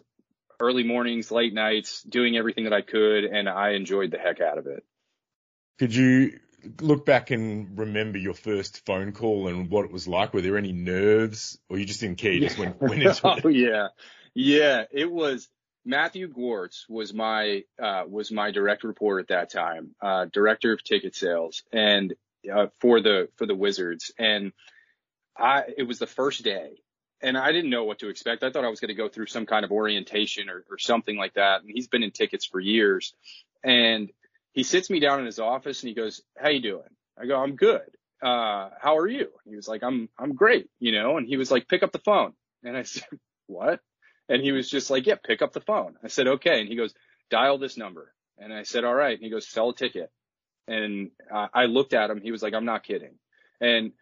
early 0.60 0.84
mornings, 0.84 1.30
late 1.30 1.52
nights, 1.52 2.02
doing 2.02 2.36
everything 2.36 2.64
that 2.64 2.72
I 2.72 2.82
could, 2.82 3.24
and 3.24 3.48
I 3.48 3.70
enjoyed 3.70 4.12
the 4.12 4.18
heck 4.18 4.40
out 4.40 4.58
of 4.58 4.66
it. 4.66 4.84
Could 5.78 5.94
you 5.94 6.38
look 6.80 7.04
back 7.04 7.30
and 7.30 7.78
remember 7.78 8.18
your 8.18 8.34
first 8.34 8.84
phone 8.86 9.12
call 9.12 9.48
and 9.48 9.70
what 9.70 9.84
it 9.84 9.92
was 9.92 10.06
like? 10.06 10.32
Were 10.32 10.40
there 10.40 10.56
any 10.56 10.72
nerves 10.72 11.58
or 11.68 11.78
you 11.78 11.84
just 11.84 12.00
didn't 12.00 12.18
care? 12.18 12.32
You 12.32 12.40
just 12.40 12.58
went, 12.58 12.80
went 12.80 13.02
into 13.02 13.08
it? 13.36 13.44
Oh, 13.44 13.48
yeah. 13.48 13.88
Yeah. 14.34 14.84
It 14.90 15.10
was 15.10 15.48
Matthew 15.84 16.28
Gwartz 16.28 16.86
was 16.88 17.12
my, 17.12 17.64
uh, 17.82 18.04
was 18.08 18.30
my 18.30 18.50
direct 18.52 18.84
report 18.84 19.22
at 19.22 19.28
that 19.28 19.50
time, 19.50 19.94
uh, 20.00 20.26
director 20.32 20.72
of 20.72 20.84
ticket 20.84 21.16
sales 21.16 21.62
and, 21.72 22.14
uh, 22.52 22.66
for 22.80 23.00
the, 23.00 23.28
for 23.36 23.46
the 23.46 23.54
Wizards. 23.54 24.12
And 24.18 24.52
I, 25.36 25.64
it 25.76 25.84
was 25.84 25.98
the 25.98 26.06
first 26.06 26.44
day 26.44 26.82
and 27.22 27.38
I 27.38 27.52
didn't 27.52 27.70
know 27.70 27.84
what 27.84 28.00
to 28.00 28.08
expect. 28.08 28.42
I 28.42 28.50
thought 28.50 28.64
I 28.64 28.68
was 28.68 28.80
going 28.80 28.88
to 28.88 28.94
go 28.94 29.08
through 29.08 29.26
some 29.26 29.46
kind 29.46 29.64
of 29.64 29.70
orientation 29.70 30.50
or, 30.50 30.64
or 30.70 30.78
something 30.78 31.16
like 31.16 31.34
that. 31.34 31.62
And 31.62 31.70
he's 31.72 31.86
been 31.86 32.02
in 32.02 32.10
tickets 32.10 32.44
for 32.44 32.58
years. 32.58 33.14
And 33.62 34.10
he 34.52 34.62
sits 34.62 34.90
me 34.90 35.00
down 35.00 35.20
in 35.20 35.26
his 35.26 35.38
office 35.38 35.82
and 35.82 35.88
he 35.88 35.94
goes, 35.94 36.22
how 36.38 36.50
you 36.50 36.60
doing? 36.60 36.88
I 37.20 37.26
go, 37.26 37.36
I'm 37.42 37.56
good. 37.56 37.88
Uh, 38.22 38.70
how 38.80 38.98
are 38.98 39.08
you? 39.08 39.28
he 39.46 39.56
was 39.56 39.66
like, 39.66 39.82
I'm, 39.82 40.08
I'm 40.18 40.34
great, 40.34 40.68
you 40.78 40.92
know, 40.92 41.16
and 41.16 41.26
he 41.26 41.36
was 41.36 41.50
like, 41.50 41.68
pick 41.68 41.82
up 41.82 41.92
the 41.92 41.98
phone. 41.98 42.34
And 42.62 42.76
I 42.76 42.82
said, 42.84 43.08
what? 43.46 43.80
And 44.28 44.42
he 44.42 44.52
was 44.52 44.70
just 44.70 44.90
like, 44.90 45.06
yeah, 45.06 45.16
pick 45.22 45.42
up 45.42 45.52
the 45.52 45.60
phone. 45.60 45.96
I 46.02 46.08
said, 46.08 46.28
okay. 46.28 46.60
And 46.60 46.68
he 46.68 46.76
goes, 46.76 46.94
dial 47.30 47.58
this 47.58 47.76
number. 47.76 48.12
And 48.38 48.52
I 48.52 48.62
said, 48.62 48.84
all 48.84 48.94
right. 48.94 49.14
And 49.14 49.22
he 49.22 49.30
goes, 49.30 49.48
sell 49.48 49.70
a 49.70 49.74
ticket. 49.74 50.10
And 50.68 51.10
uh, 51.32 51.48
I 51.52 51.64
looked 51.64 51.92
at 51.92 52.10
him. 52.10 52.20
He 52.22 52.30
was 52.30 52.42
like, 52.42 52.54
I'm 52.54 52.64
not 52.64 52.84
kidding. 52.84 53.14
And 53.60 53.92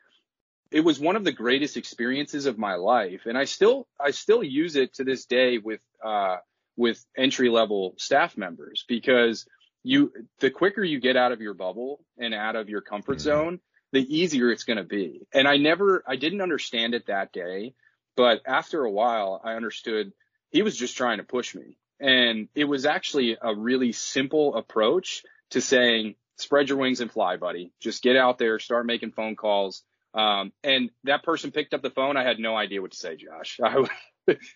it 0.70 0.80
was 0.80 1.00
one 1.00 1.16
of 1.16 1.24
the 1.24 1.32
greatest 1.32 1.76
experiences 1.76 2.46
of 2.46 2.58
my 2.58 2.74
life. 2.74 3.22
And 3.24 3.36
I 3.36 3.44
still, 3.44 3.88
I 3.98 4.10
still 4.10 4.42
use 4.42 4.76
it 4.76 4.94
to 4.94 5.04
this 5.04 5.24
day 5.24 5.58
with, 5.58 5.80
uh, 6.04 6.36
with 6.76 7.04
entry 7.16 7.48
level 7.48 7.94
staff 7.98 8.36
members 8.36 8.84
because 8.86 9.46
you 9.82 10.12
the 10.40 10.50
quicker 10.50 10.82
you 10.82 11.00
get 11.00 11.16
out 11.16 11.32
of 11.32 11.40
your 11.40 11.54
bubble 11.54 12.00
and 12.18 12.34
out 12.34 12.56
of 12.56 12.68
your 12.68 12.80
comfort 12.80 13.18
mm-hmm. 13.18 13.20
zone, 13.20 13.60
the 13.92 14.18
easier 14.18 14.50
it's 14.50 14.64
going 14.64 14.76
to 14.76 14.84
be. 14.84 15.26
And 15.32 15.48
I 15.48 15.56
never, 15.56 16.02
I 16.06 16.16
didn't 16.16 16.42
understand 16.42 16.94
it 16.94 17.06
that 17.06 17.32
day, 17.32 17.74
but 18.16 18.40
after 18.46 18.84
a 18.84 18.90
while, 18.90 19.40
I 19.42 19.54
understood 19.54 20.12
he 20.50 20.62
was 20.62 20.76
just 20.76 20.96
trying 20.96 21.18
to 21.18 21.24
push 21.24 21.54
me. 21.54 21.76
And 21.98 22.48
it 22.54 22.64
was 22.64 22.86
actually 22.86 23.36
a 23.40 23.54
really 23.54 23.92
simple 23.92 24.56
approach 24.56 25.22
to 25.50 25.60
saying, 25.60 26.14
spread 26.36 26.68
your 26.68 26.78
wings 26.78 27.00
and 27.00 27.12
fly, 27.12 27.36
buddy. 27.36 27.72
Just 27.80 28.02
get 28.02 28.16
out 28.16 28.38
there, 28.38 28.58
start 28.58 28.86
making 28.86 29.12
phone 29.12 29.36
calls. 29.36 29.82
Um, 30.14 30.52
and 30.64 30.90
that 31.04 31.22
person 31.22 31.50
picked 31.50 31.74
up 31.74 31.82
the 31.82 31.90
phone. 31.90 32.16
I 32.16 32.24
had 32.24 32.38
no 32.38 32.56
idea 32.56 32.80
what 32.80 32.92
to 32.92 32.96
say, 32.96 33.16
Josh. 33.16 33.60
I, 33.64 33.86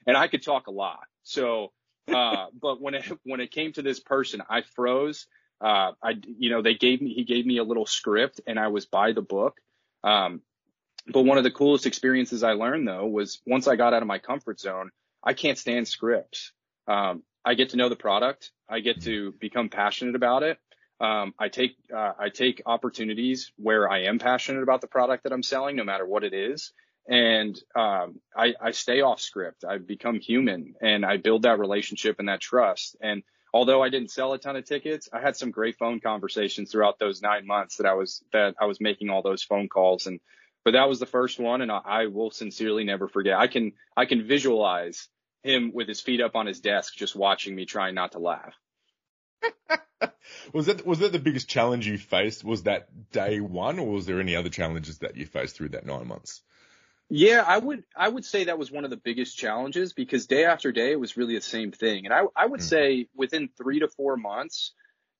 and 0.07 0.17
I 0.17 0.29
could 0.29 0.43
talk 0.43 0.67
a 0.67 0.73
lot. 0.73 1.01
So 1.23 1.73
uh, 2.09 2.47
but 2.61 2.81
when 2.81 2.95
it 2.95 3.05
when 3.25 3.41
it 3.41 3.51
came 3.51 3.73
to 3.73 3.83
this 3.83 4.01
person, 4.01 4.43
I 4.49 4.63
froze. 4.63 5.27
Uh, 5.61 5.93
I 6.03 6.15
you 6.39 6.51
know 6.51 6.63
they 6.63 6.75
gave 6.75 7.01
me 7.01 7.15
he 7.15 7.25
gave 7.25 7.47
me 7.47 7.59
a 7.59 7.65
little 7.65 7.87
script 7.87 8.41
and 8.47 8.59
I 8.59 8.69
was 8.69 8.87
by 8.87 9.13
the 9.13 9.23
book. 9.23 9.59
Um, 10.03 10.43
but 11.07 11.23
one 11.23 11.39
of 11.39 11.45
the 11.45 11.51
coolest 11.51 11.87
experiences 11.87 12.43
I 12.43 12.53
learned 12.53 12.89
though 12.89 13.07
was 13.07 13.41
once 13.47 13.69
I 13.69 13.77
got 13.77 13.95
out 13.95 14.03
of 14.03 14.09
my 14.09 14.19
comfort 14.19 14.61
zone, 14.61 14.91
I 15.23 15.35
can't 15.35 15.59
stand 15.59 15.89
scripts. 15.89 16.53
Um, 16.89 17.23
I 17.45 17.55
get 17.55 17.71
to 17.71 17.77
know 17.77 17.89
the 17.89 17.97
product. 17.97 18.51
I 18.69 18.81
get 18.81 19.03
to 19.03 19.33
become 19.39 19.69
passionate 19.69 20.17
about 20.17 20.43
it. 20.43 20.59
Um, 21.01 21.35
I 21.39 21.49
take 21.49 21.77
uh, 21.95 22.13
I 22.19 22.29
take 22.31 22.63
opportunities 22.67 23.53
where 23.57 23.91
I 23.91 24.05
am 24.05 24.19
passionate 24.19 24.63
about 24.63 24.81
the 24.81 24.87
product 24.87 25.25
that 25.25 25.33
I'm 25.33 25.43
selling, 25.43 25.77
no 25.77 25.85
matter 25.85 26.07
what 26.07 26.25
it 26.25 26.33
is, 26.33 26.73
and 27.07 27.59
um, 27.77 28.21
I, 28.37 28.55
I 28.61 28.71
stay 28.71 29.01
off 29.01 29.21
script. 29.21 29.65
I 29.65 29.79
become 29.79 30.21
human, 30.21 30.75
and 30.81 31.05
I 31.05 31.19
build 31.19 31.43
that 31.43 31.59
relationship 31.59 32.17
and 32.19 32.29
that 32.29 32.41
trust. 32.41 32.97
And 33.01 33.23
although 33.53 33.83
I 33.83 33.91
didn't 33.91 34.11
sell 34.11 34.33
a 34.33 34.39
ton 34.39 34.57
of 34.57 34.65
tickets, 34.65 35.09
I 35.13 35.21
had 35.21 35.37
some 35.37 35.51
great 35.51 35.77
phone 35.77 36.01
conversations 36.01 36.71
throughout 36.71 36.99
those 36.99 37.23
nine 37.23 37.47
months 37.47 37.77
that 37.77 37.87
I 37.87 37.95
was 37.95 38.23
that 38.33 38.55
I 38.61 38.67
was 38.67 38.81
making 38.81 39.11
all 39.11 39.23
those 39.23 39.43
phone 39.43 39.69
calls. 39.69 40.07
And 40.07 40.21
but 40.65 40.73
that 40.73 40.89
was 40.89 40.99
the 40.99 41.07
first 41.07 41.39
one, 41.39 41.61
and 41.61 41.71
I, 41.71 41.81
I 41.85 42.07
will 42.07 42.31
sincerely 42.31 42.85
never 42.85 43.07
forget. 43.07 43.39
I 43.39 43.49
can 43.49 43.73
I 43.97 44.07
can 44.07 44.27
visualize 44.27 45.09
him 45.43 45.73
with 45.75 45.89
his 45.89 46.01
feet 46.01 46.23
up 46.23 46.35
on 46.35 46.47
his 46.47 46.61
desk, 46.61 46.95
just 46.97 47.15
watching 47.15 47.55
me 47.55 47.67
trying 47.67 47.95
not 47.95 48.13
to 48.13 48.19
laugh. 48.19 48.55
was 50.55 50.67
that 50.67 50.87
was 50.87 51.01
that 51.01 51.13
the 51.13 51.19
biggest 51.19 51.49
challenge 51.49 51.87
you 51.87 51.99
faced? 51.99 52.45
Was 52.45 52.63
that 52.63 52.89
day 53.13 53.41
one, 53.41 53.79
or 53.79 53.89
was 53.89 54.07
there 54.07 54.21
any 54.21 54.35
other 54.37 54.49
challenges 54.49 54.99
that 54.99 55.17
you 55.17 55.27
faced 55.27 55.57
through 55.57 55.71
that 55.71 55.85
nine 55.87 56.09
months? 56.09 56.43
Yeah, 57.17 57.45
I 57.47 57.59
would 57.59 57.85
I 57.97 58.09
would 58.09 58.25
say 58.25 58.43
that 58.45 58.59
was 58.59 58.73
one 58.73 58.83
of 58.83 58.91
the 58.91 58.97
biggest 58.97 59.39
challenges 59.39 59.93
because 59.93 60.27
day 60.27 60.47
after 60.47 60.73
day 60.73 60.91
it 60.91 60.99
was 60.99 61.17
really 61.17 61.37
the 61.37 61.43
same 61.43 61.71
thing. 61.71 62.07
And 62.07 62.13
I 62.13 62.23
I 62.35 62.45
would 62.45 62.59
mm. 62.59 62.65
say 62.65 63.07
within 63.15 63.49
3 63.57 63.79
to 63.79 63.89
4 63.89 64.17
months 64.17 64.73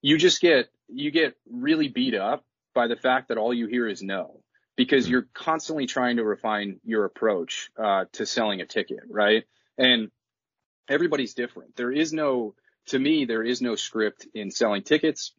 you 0.03 0.19
just 0.19 0.41
get 0.41 0.71
you 0.89 1.13
get 1.13 1.37
really 1.49 1.87
beat 1.87 2.17
up 2.17 2.45
by 2.75 2.89
the 2.89 2.97
fact 2.97 3.29
that 3.29 3.39
all 3.39 3.55
you 3.55 3.69
hear 3.69 3.87
is 3.87 4.03
no 4.03 4.41
because 4.75 5.07
mm. 5.07 5.11
you're 5.11 5.29
constantly 5.35 5.87
trying 5.87 6.17
to 6.17 6.25
refine 6.25 6.81
your 6.83 7.05
approach 7.05 7.71
uh, 7.81 8.07
to 8.15 8.27
selling 8.27 8.61
a 8.61 8.67
ticket, 8.67 9.05
right? 9.09 9.45
And 9.79 10.11
everybody's 10.89 11.35
different. 11.35 11.77
There 11.77 11.93
is 11.93 12.13
no 12.13 12.57
to 12.87 12.99
me 12.99 13.25
there 13.25 13.45
is 13.45 13.63
no 13.63 13.77
script 13.77 14.27
in 14.35 14.51
selling 14.51 14.83
tickets, 14.83 15.33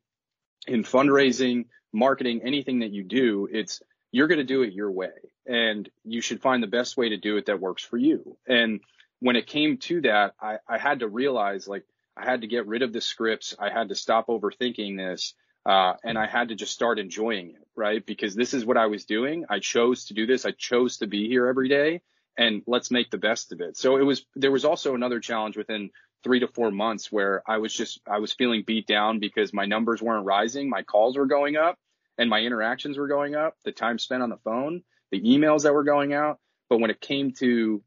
in 0.67 0.85
fundraising, 0.85 1.65
marketing, 1.91 2.43
anything 2.45 2.79
that 2.79 2.93
you 2.93 3.03
do. 3.03 3.49
It's 3.51 3.81
you're 4.15 4.29
going 4.29 4.37
to 4.37 4.45
do 4.45 4.61
it 4.61 4.71
your 4.71 4.89
way 4.89 5.09
and 5.45 5.89
you 6.05 6.21
should 6.21 6.41
find 6.41 6.63
the 6.63 6.67
best 6.67 6.95
way 6.95 7.09
to 7.09 7.17
do 7.17 7.35
it 7.35 7.47
that 7.47 7.59
works 7.59 7.83
for 7.83 7.97
you. 7.97 8.37
And 8.47 8.79
when 9.19 9.35
it 9.35 9.45
came 9.45 9.75
to 9.89 9.99
that, 10.03 10.35
I, 10.39 10.59
I 10.65 10.77
had 10.77 10.99
to 10.99 11.09
realize 11.09 11.67
like 11.67 11.83
I 12.15 12.23
had 12.23 12.39
to 12.39 12.47
get 12.47 12.65
rid 12.65 12.81
of 12.81 12.93
the 12.93 13.01
scripts. 13.01 13.57
I 13.59 13.69
had 13.69 13.89
to 13.89 13.95
stop 13.95 14.27
overthinking 14.27 14.95
this. 14.95 15.33
Uh, 15.65 15.95
and 16.01 16.17
I 16.17 16.27
had 16.27 16.47
to 16.47 16.55
just 16.55 16.71
start 16.71 16.97
enjoying 16.97 17.49
it, 17.49 17.67
right? 17.75 18.05
Because 18.05 18.35
this 18.35 18.53
is 18.53 18.65
what 18.65 18.77
I 18.77 18.85
was 18.85 19.03
doing. 19.03 19.43
I 19.49 19.59
chose 19.59 20.05
to 20.05 20.13
do 20.13 20.25
this. 20.25 20.45
I 20.45 20.51
chose 20.51 20.99
to 20.99 21.07
be 21.07 21.27
here 21.27 21.47
every 21.47 21.67
day 21.67 22.01
and 22.37 22.61
let's 22.67 22.91
make 22.91 23.11
the 23.11 23.17
best 23.17 23.51
of 23.51 23.59
it. 23.59 23.75
So 23.75 23.97
it 23.97 24.03
was, 24.03 24.25
there 24.33 24.51
was 24.51 24.63
also 24.63 24.95
another 24.95 25.19
challenge 25.19 25.57
within 25.57 25.89
three 26.23 26.39
to 26.39 26.47
four 26.47 26.71
months 26.71 27.11
where 27.11 27.43
I 27.45 27.57
was 27.57 27.73
just, 27.73 27.99
I 28.09 28.19
was 28.19 28.31
feeling 28.31 28.63
beat 28.65 28.87
down 28.87 29.19
because 29.19 29.51
my 29.51 29.65
numbers 29.65 30.01
weren't 30.01 30.25
rising. 30.25 30.69
My 30.69 30.83
calls 30.83 31.17
were 31.17 31.25
going 31.25 31.57
up 31.57 31.77
and 32.17 32.29
my 32.29 32.39
interactions 32.39 32.97
were 32.97 33.07
going 33.07 33.35
up, 33.35 33.55
the 33.63 33.71
time 33.71 33.99
spent 33.99 34.23
on 34.23 34.29
the 34.29 34.37
phone, 34.37 34.83
the 35.11 35.21
emails 35.21 35.63
that 35.63 35.73
were 35.73 35.83
going 35.83 36.13
out. 36.13 36.39
But 36.69 36.79
when 36.79 36.89
it 36.89 36.99
came 36.99 37.31
to, 37.33 37.83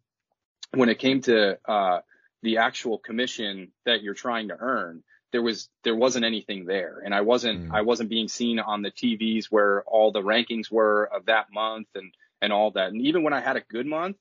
when 0.73 0.89
it 0.89 0.99
came 0.99 1.21
to, 1.23 1.59
uh, 1.69 2.01
the 2.43 2.59
actual 2.59 2.99
commission 2.99 3.73
that 3.85 4.03
you're 4.03 4.15
trying 4.15 4.49
to 4.49 4.57
earn, 4.59 5.03
there 5.33 5.43
was 5.43 5.69
there 5.85 5.95
wasn't 5.95 6.25
anything 6.25 6.65
there 6.65 7.03
and 7.05 7.15
I 7.15 7.21
wasn't 7.21 7.69
mm. 7.69 7.75
I 7.75 7.83
wasn't 7.83 8.09
being 8.09 8.29
seen 8.29 8.59
on 8.59 8.83
the 8.83 8.91
TVs 8.91 9.47
where 9.47 9.83
all 9.83 10.13
the 10.13 10.23
rankings 10.23 10.71
were 10.71 11.11
of 11.13 11.27
that 11.27 11.47
month 11.53 11.89
and 11.95 12.15
and 12.41 12.53
all 12.53 12.71
that. 12.73 12.89
And 12.89 13.03
even 13.03 13.23
when 13.25 13.33
I 13.33 13.41
had 13.41 13.57
a 13.57 13.61
good 13.61 13.87
month, 13.87 14.17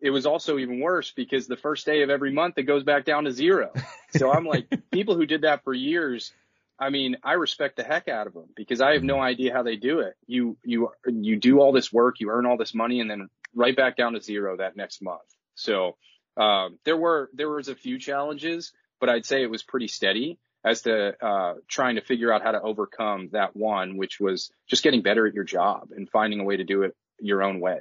it 0.00 0.10
was 0.10 0.26
also 0.26 0.58
even 0.58 0.80
worse 0.80 1.12
because 1.12 1.46
the 1.46 1.56
first 1.56 1.86
day 1.86 2.02
of 2.02 2.10
every 2.10 2.32
month 2.32 2.58
it 2.58 2.64
goes 2.64 2.84
back 2.84 3.04
down 3.04 3.24
to 3.24 3.32
zero. 3.32 3.72
So 4.10 4.30
I'm 4.30 4.44
like 4.44 4.66
people 4.92 5.14
who 5.14 5.26
did 5.26 5.42
that 5.42 5.64
for 5.64 5.72
years 5.72 6.32
I 6.82 6.90
mean, 6.90 7.16
I 7.22 7.34
respect 7.34 7.76
the 7.76 7.84
heck 7.84 8.08
out 8.08 8.26
of 8.26 8.34
them 8.34 8.48
because 8.56 8.80
I 8.80 8.94
have 8.94 9.04
no 9.04 9.14
mm-hmm. 9.14 9.22
idea 9.22 9.52
how 9.52 9.62
they 9.62 9.76
do 9.76 10.00
it. 10.00 10.14
You 10.26 10.56
you 10.64 10.90
you 11.06 11.36
do 11.36 11.60
all 11.60 11.70
this 11.70 11.92
work, 11.92 12.18
you 12.18 12.30
earn 12.30 12.44
all 12.44 12.56
this 12.56 12.74
money, 12.74 13.00
and 13.00 13.08
then 13.08 13.28
right 13.54 13.76
back 13.76 13.96
down 13.96 14.14
to 14.14 14.20
zero 14.20 14.56
that 14.56 14.76
next 14.76 15.00
month. 15.00 15.22
So 15.54 15.96
um, 16.36 16.80
there 16.84 16.96
were 16.96 17.30
there 17.34 17.48
was 17.48 17.68
a 17.68 17.76
few 17.76 18.00
challenges, 18.00 18.72
but 18.98 19.08
I'd 19.08 19.24
say 19.24 19.44
it 19.44 19.50
was 19.50 19.62
pretty 19.62 19.86
steady 19.86 20.40
as 20.64 20.82
to 20.82 21.14
uh, 21.24 21.54
trying 21.68 21.96
to 21.96 22.00
figure 22.00 22.32
out 22.32 22.42
how 22.42 22.50
to 22.50 22.60
overcome 22.60 23.28
that 23.30 23.54
one, 23.54 23.96
which 23.96 24.18
was 24.18 24.50
just 24.66 24.82
getting 24.82 25.02
better 25.02 25.24
at 25.28 25.34
your 25.34 25.44
job 25.44 25.90
and 25.96 26.10
finding 26.10 26.40
a 26.40 26.44
way 26.44 26.56
to 26.56 26.64
do 26.64 26.82
it 26.82 26.96
your 27.20 27.44
own 27.44 27.60
way. 27.60 27.78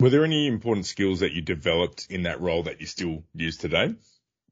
Were 0.00 0.10
there 0.10 0.24
any 0.24 0.48
important 0.48 0.86
skills 0.86 1.20
that 1.20 1.32
you 1.32 1.42
developed 1.42 2.08
in 2.10 2.24
that 2.24 2.40
role 2.40 2.64
that 2.64 2.80
you 2.80 2.86
still 2.86 3.22
use 3.34 3.56
today? 3.56 3.94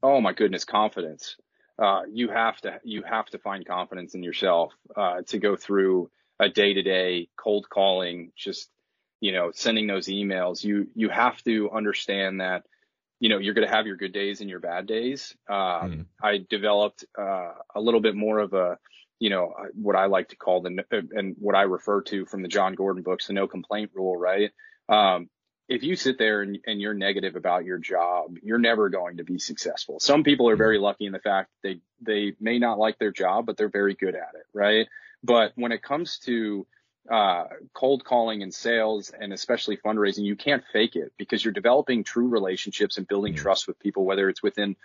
Oh 0.01 0.21
my 0.21 0.31
goodness, 0.31 0.63
confidence. 0.63 1.35
Uh, 1.81 2.03
you 2.11 2.29
have 2.29 2.61
to 2.61 2.79
you 2.83 3.01
have 3.01 3.25
to 3.25 3.39
find 3.39 3.65
confidence 3.65 4.13
in 4.13 4.21
yourself 4.21 4.71
uh, 4.95 5.21
to 5.23 5.39
go 5.39 5.55
through 5.55 6.11
a 6.39 6.47
day 6.47 6.73
to 6.73 6.83
day 6.83 7.27
cold 7.35 7.67
calling, 7.69 8.31
just 8.37 8.69
you 9.19 9.31
know 9.31 9.51
sending 9.51 9.87
those 9.87 10.07
emails. 10.07 10.63
You 10.63 10.87
you 10.93 11.09
have 11.09 11.41
to 11.43 11.71
understand 11.71 12.39
that 12.39 12.63
you 13.19 13.29
know 13.29 13.39
you're 13.39 13.55
going 13.55 13.67
to 13.67 13.73
have 13.73 13.87
your 13.87 13.95
good 13.95 14.13
days 14.13 14.41
and 14.41 14.49
your 14.49 14.59
bad 14.59 14.85
days. 14.85 15.35
Uh, 15.49 15.81
mm. 15.81 16.05
I 16.21 16.45
developed 16.47 17.03
uh, 17.17 17.53
a 17.75 17.81
little 17.81 18.01
bit 18.01 18.15
more 18.15 18.37
of 18.37 18.53
a 18.53 18.77
you 19.19 19.31
know 19.31 19.53
what 19.73 19.95
I 19.95 20.05
like 20.05 20.29
to 20.29 20.35
call 20.35 20.61
the 20.61 20.83
and 20.91 21.35
what 21.39 21.55
I 21.55 21.63
refer 21.63 22.01
to 22.03 22.27
from 22.27 22.43
the 22.43 22.47
Jon 22.47 22.75
Gordon 22.75 23.01
books, 23.01 23.25
the 23.25 23.33
no 23.33 23.47
complaint 23.47 23.89
rule, 23.95 24.15
right? 24.15 24.51
Um, 24.87 25.29
if 25.67 25.83
you 25.83 25.95
sit 25.95 26.17
there 26.17 26.41
and, 26.41 26.59
and, 26.65 26.81
you're 26.81 26.93
negative 26.93 27.35
about 27.35 27.63
your 27.65 27.77
job, 27.77 28.35
you're 28.43 28.59
never 28.59 28.89
going 28.89 29.17
to 29.17 29.23
be 29.23 29.39
successful. 29.39 29.99
Some 29.99 30.23
people 30.23 30.49
are 30.49 30.55
very 30.55 30.77
lucky 30.77 31.05
in 31.05 31.13
the 31.13 31.19
fact 31.19 31.49
they 31.63 31.79
they 32.01 32.33
may 32.39 32.59
not 32.59 32.77
like 32.77 32.97
their 32.99 33.11
job, 33.11 33.45
but 33.45 33.57
they're 33.57 33.69
very 33.69 33.93
good 33.93 34.15
at 34.15 34.35
it, 34.35 34.45
right? 34.53 34.87
But 35.23 35.53
when 35.55 35.71
it 35.71 35.81
comes 35.81 36.19
to 36.25 36.65
uh, 37.09 37.45
cold 37.73 38.03
calling 38.03 38.43
and 38.43 38.53
sales 38.53 39.11
and 39.17 39.33
especially 39.33 39.77
fundraising, 39.77 40.23
you 40.23 40.35
can't 40.35 40.63
fake 40.73 40.95
it 40.95 41.13
because 41.17 41.43
you're 41.43 41.53
developing 41.53 42.03
true 42.03 42.27
relationships 42.27 42.97
and 42.97 43.07
building 43.07 43.33
mm-hmm. 43.33 43.41
trust 43.41 43.67
with 43.67 43.79
people, 43.79 44.03
whether 44.03 44.29
it's 44.29 44.43
within 44.43 44.75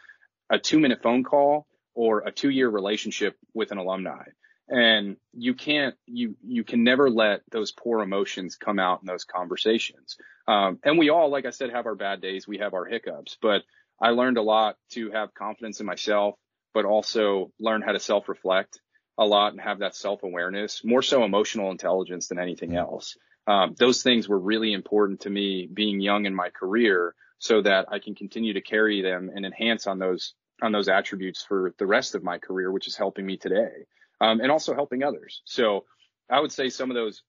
a 0.51 0.59
two 0.59 0.79
minute 0.79 1.03
phone 1.03 1.25
call 1.25 1.67
or 1.95 2.21
a 2.21 2.31
two 2.31 2.51
year 2.51 2.69
relationship 2.69 3.37
with 3.55 3.73
an 3.73 3.79
alumni 3.79 4.25
and 4.69 5.17
you 5.33 5.55
can't 5.55 5.95
you 6.07 6.37
you 6.45 6.65
can 6.65 6.83
never 6.85 7.09
let 7.09 7.43
those 7.51 7.73
poor 7.73 8.03
emotions 8.03 8.57
come 8.57 8.79
out 8.79 9.01
in 9.03 9.07
those 9.07 9.25
conversations. 9.25 10.17
Um, 10.49 10.79
and 10.83 10.99
we 10.99 11.11
all 11.11 11.31
like 11.31 11.47
i 11.47 11.51
said 11.51 11.71
have 11.71 11.87
our 11.87 11.95
bad 11.95 12.21
days. 12.21 12.49
We 12.49 12.59
have 12.59 12.75
our 12.75 12.85
hiccups. 12.85 13.37
But 13.41 13.63
i 14.01 14.11
learned 14.11 14.39
a 14.39 14.43
lot 14.43 14.77
to 14.91 15.11
have 15.11 15.35
confidence 15.35 15.81
in 15.81 15.87
myself 15.87 16.37
but 16.75 16.85
also 16.85 17.51
learn 17.59 17.81
how 17.81 17.93
to 17.93 18.01
self 18.01 18.29
reflect 18.29 18.81
a 19.19 19.25
lot 19.25 19.53
and 19.53 19.61
have 19.61 19.79
that 19.79 19.97
self 19.97 20.23
awareness 20.23 20.85
more 20.85 21.03
so 21.03 21.25
emotional 21.25 21.71
intelligence 21.71 22.29
than 22.29 22.39
anything 22.39 22.77
else. 22.77 23.17
Um, 23.47 23.75
those 23.79 24.03
things 24.03 24.29
were 24.29 24.39
really 24.39 24.73
important 24.73 25.21
to 25.21 25.31
me 25.31 25.69
being 25.73 26.01
young 26.01 26.27
in 26.27 26.35
my 26.35 26.51
career 26.51 27.15
so 27.39 27.63
that 27.63 27.87
i 27.91 27.99
can 27.99 28.15
continue 28.15 28.55
to 28.55 28.61
carry 28.61 29.03
them 29.03 29.31
and 29.35 29.45
enhance 29.45 29.87
on 29.87 29.99
those 29.99 30.35
on 30.63 30.73
those 30.73 30.89
attributes 30.89 31.45
for 31.45 31.75
the 31.79 31.87
rest 31.87 32.15
of 32.15 32.23
my 32.23 32.39
career 32.39 32.73
which 32.73 32.89
is 32.89 32.97
helping 32.97 33.27
me 33.27 33.37
today 33.37 33.85
um, 34.21 34.41
and 34.41 34.51
also 34.51 34.75
helping 34.75 35.03
others. 35.03 35.43
So 35.45 35.85
I 36.31 36.41
would 36.41 36.53
say 36.53 36.69
some 36.69 36.91
of 36.91 36.95
those, 36.95 37.23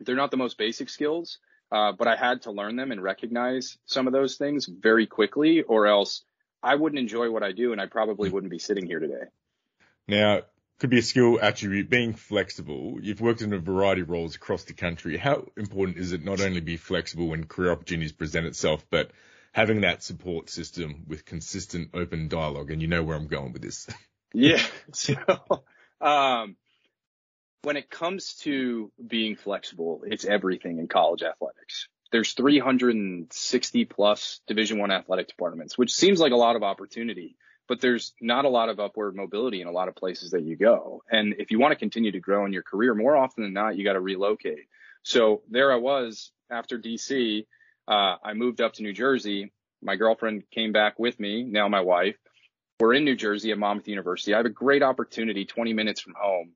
they're 0.00 0.16
not 0.16 0.30
the 0.30 0.36
most 0.36 0.58
basic 0.58 0.88
skills, 0.90 1.38
uh, 1.70 1.92
but 1.92 2.08
I 2.08 2.16
had 2.16 2.42
to 2.42 2.50
learn 2.50 2.76
them 2.76 2.92
and 2.92 3.02
recognize 3.02 3.78
some 3.86 4.06
of 4.06 4.12
those 4.12 4.36
things 4.36 4.66
very 4.66 5.06
quickly, 5.06 5.62
or 5.62 5.86
else 5.86 6.22
I 6.62 6.74
wouldn't 6.74 6.98
enjoy 6.98 7.30
what 7.30 7.42
I 7.42 7.52
do, 7.52 7.72
and 7.72 7.80
I 7.80 7.86
probably 7.86 8.30
wouldn't 8.30 8.50
be 8.50 8.58
sitting 8.58 8.86
here 8.86 9.00
today. 9.00 9.24
Now, 10.06 10.42
could 10.78 10.90
be 10.90 10.98
a 10.98 11.02
skill 11.02 11.38
attribute 11.40 11.90
being 11.90 12.14
flexible. 12.14 12.98
You've 13.02 13.20
worked 13.20 13.42
in 13.42 13.52
a 13.52 13.58
variety 13.58 14.02
of 14.02 14.10
roles 14.10 14.36
across 14.36 14.64
the 14.64 14.74
country. 14.74 15.16
How 15.16 15.46
important 15.56 15.98
is 15.98 16.12
it 16.12 16.24
not 16.24 16.40
only 16.40 16.60
be 16.60 16.76
flexible 16.76 17.28
when 17.28 17.44
career 17.44 17.72
opportunities 17.72 18.12
present 18.12 18.46
itself, 18.46 18.86
but 18.88 19.10
having 19.52 19.80
that 19.80 20.04
support 20.04 20.50
system 20.50 21.04
with 21.08 21.24
consistent 21.24 21.90
open 21.94 22.28
dialogue? 22.28 22.70
And 22.70 22.80
you 22.80 22.86
know 22.86 23.02
where 23.02 23.16
I'm 23.16 23.26
going 23.26 23.52
with 23.52 23.62
this. 23.62 23.88
yeah. 24.32 24.62
So 24.92 25.14
um, 26.00 26.56
when 27.62 27.76
it 27.76 27.90
comes 27.90 28.34
to 28.34 28.92
being 29.04 29.36
flexible, 29.36 30.02
it's 30.06 30.24
everything 30.24 30.78
in 30.78 30.88
college 30.88 31.22
athletics. 31.22 31.88
There's 32.10 32.32
360 32.32 33.84
plus 33.84 34.40
Division 34.46 34.78
One 34.78 34.90
athletic 34.90 35.28
departments, 35.28 35.76
which 35.76 35.94
seems 35.94 36.20
like 36.20 36.32
a 36.32 36.36
lot 36.36 36.56
of 36.56 36.62
opportunity, 36.62 37.36
but 37.66 37.80
there's 37.80 38.14
not 38.20 38.46
a 38.46 38.48
lot 38.48 38.70
of 38.70 38.80
upward 38.80 39.14
mobility 39.14 39.60
in 39.60 39.66
a 39.66 39.72
lot 39.72 39.88
of 39.88 39.94
places 39.94 40.30
that 40.30 40.42
you 40.42 40.56
go. 40.56 41.02
And 41.10 41.34
if 41.38 41.50
you 41.50 41.58
want 41.58 41.72
to 41.72 41.78
continue 41.78 42.12
to 42.12 42.20
grow 42.20 42.46
in 42.46 42.52
your 42.52 42.62
career, 42.62 42.94
more 42.94 43.16
often 43.16 43.44
than 43.44 43.52
not, 43.52 43.76
you 43.76 43.84
got 43.84 43.92
to 43.92 44.00
relocate. 44.00 44.68
So 45.02 45.42
there 45.50 45.72
I 45.72 45.76
was 45.76 46.32
after 46.50 46.78
DC. 46.78 47.46
Uh, 47.86 48.16
I 48.22 48.32
moved 48.32 48.60
up 48.60 48.74
to 48.74 48.82
New 48.82 48.94
Jersey. 48.94 49.52
My 49.82 49.96
girlfriend 49.96 50.44
came 50.50 50.72
back 50.72 50.98
with 50.98 51.20
me, 51.20 51.44
now 51.44 51.68
my 51.68 51.82
wife, 51.82 52.16
we're 52.80 52.94
in 52.94 53.04
New 53.04 53.16
Jersey 53.16 53.50
at 53.50 53.58
Monmouth 53.58 53.88
University. 53.88 54.34
I 54.34 54.36
have 54.36 54.46
a 54.46 54.50
great 54.50 54.82
opportunity 54.82 55.44
20 55.44 55.72
minutes 55.72 56.00
from 56.00 56.14
home 56.16 56.52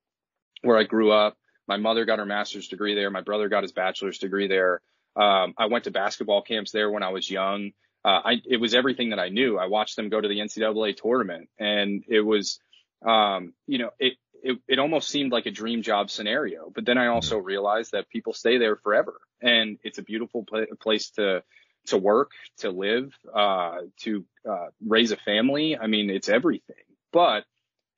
where 0.62 0.78
I 0.78 0.84
grew 0.84 1.10
up. 1.10 1.36
My 1.66 1.76
mother 1.76 2.04
got 2.04 2.18
her 2.18 2.26
master's 2.26 2.68
degree 2.68 2.94
there. 2.94 3.10
My 3.10 3.22
brother 3.22 3.48
got 3.48 3.62
his 3.62 3.72
bachelor's 3.72 4.18
degree 4.18 4.46
there. 4.46 4.80
Um, 5.16 5.54
I 5.58 5.66
went 5.66 5.84
to 5.84 5.90
basketball 5.90 6.42
camps 6.42 6.70
there 6.70 6.90
when 6.90 7.02
I 7.02 7.10
was 7.10 7.30
young. 7.30 7.72
Uh, 8.04 8.20
I, 8.24 8.42
it 8.44 8.58
was 8.58 8.74
everything 8.74 9.10
that 9.10 9.18
I 9.18 9.28
knew. 9.28 9.58
I 9.58 9.66
watched 9.66 9.96
them 9.96 10.08
go 10.08 10.20
to 10.20 10.28
the 10.28 10.38
NCAA 10.38 10.96
tournament 10.96 11.48
and 11.58 12.04
it 12.08 12.20
was, 12.20 12.58
um, 13.06 13.52
you 13.66 13.78
know, 13.78 13.90
it, 13.98 14.14
it, 14.42 14.58
it 14.66 14.78
almost 14.78 15.08
seemed 15.08 15.30
like 15.30 15.46
a 15.46 15.52
dream 15.52 15.82
job 15.82 16.10
scenario. 16.10 16.70
But 16.74 16.84
then 16.84 16.98
I 16.98 17.08
also 17.08 17.38
mm-hmm. 17.38 17.46
realized 17.46 17.92
that 17.92 18.08
people 18.08 18.32
stay 18.32 18.58
there 18.58 18.76
forever 18.76 19.20
and 19.40 19.78
it's 19.84 19.98
a 19.98 20.02
beautiful 20.02 20.44
pl- 20.44 20.66
place 20.80 21.10
to, 21.10 21.42
to 21.86 21.98
work, 21.98 22.32
to 22.58 22.70
live, 22.70 23.12
uh, 23.32 23.78
to 24.00 24.24
uh, 24.48 24.66
raise 24.86 25.10
a 25.10 25.16
family. 25.16 25.76
I 25.76 25.86
mean, 25.86 26.10
it's 26.10 26.28
everything. 26.28 26.76
But 27.12 27.44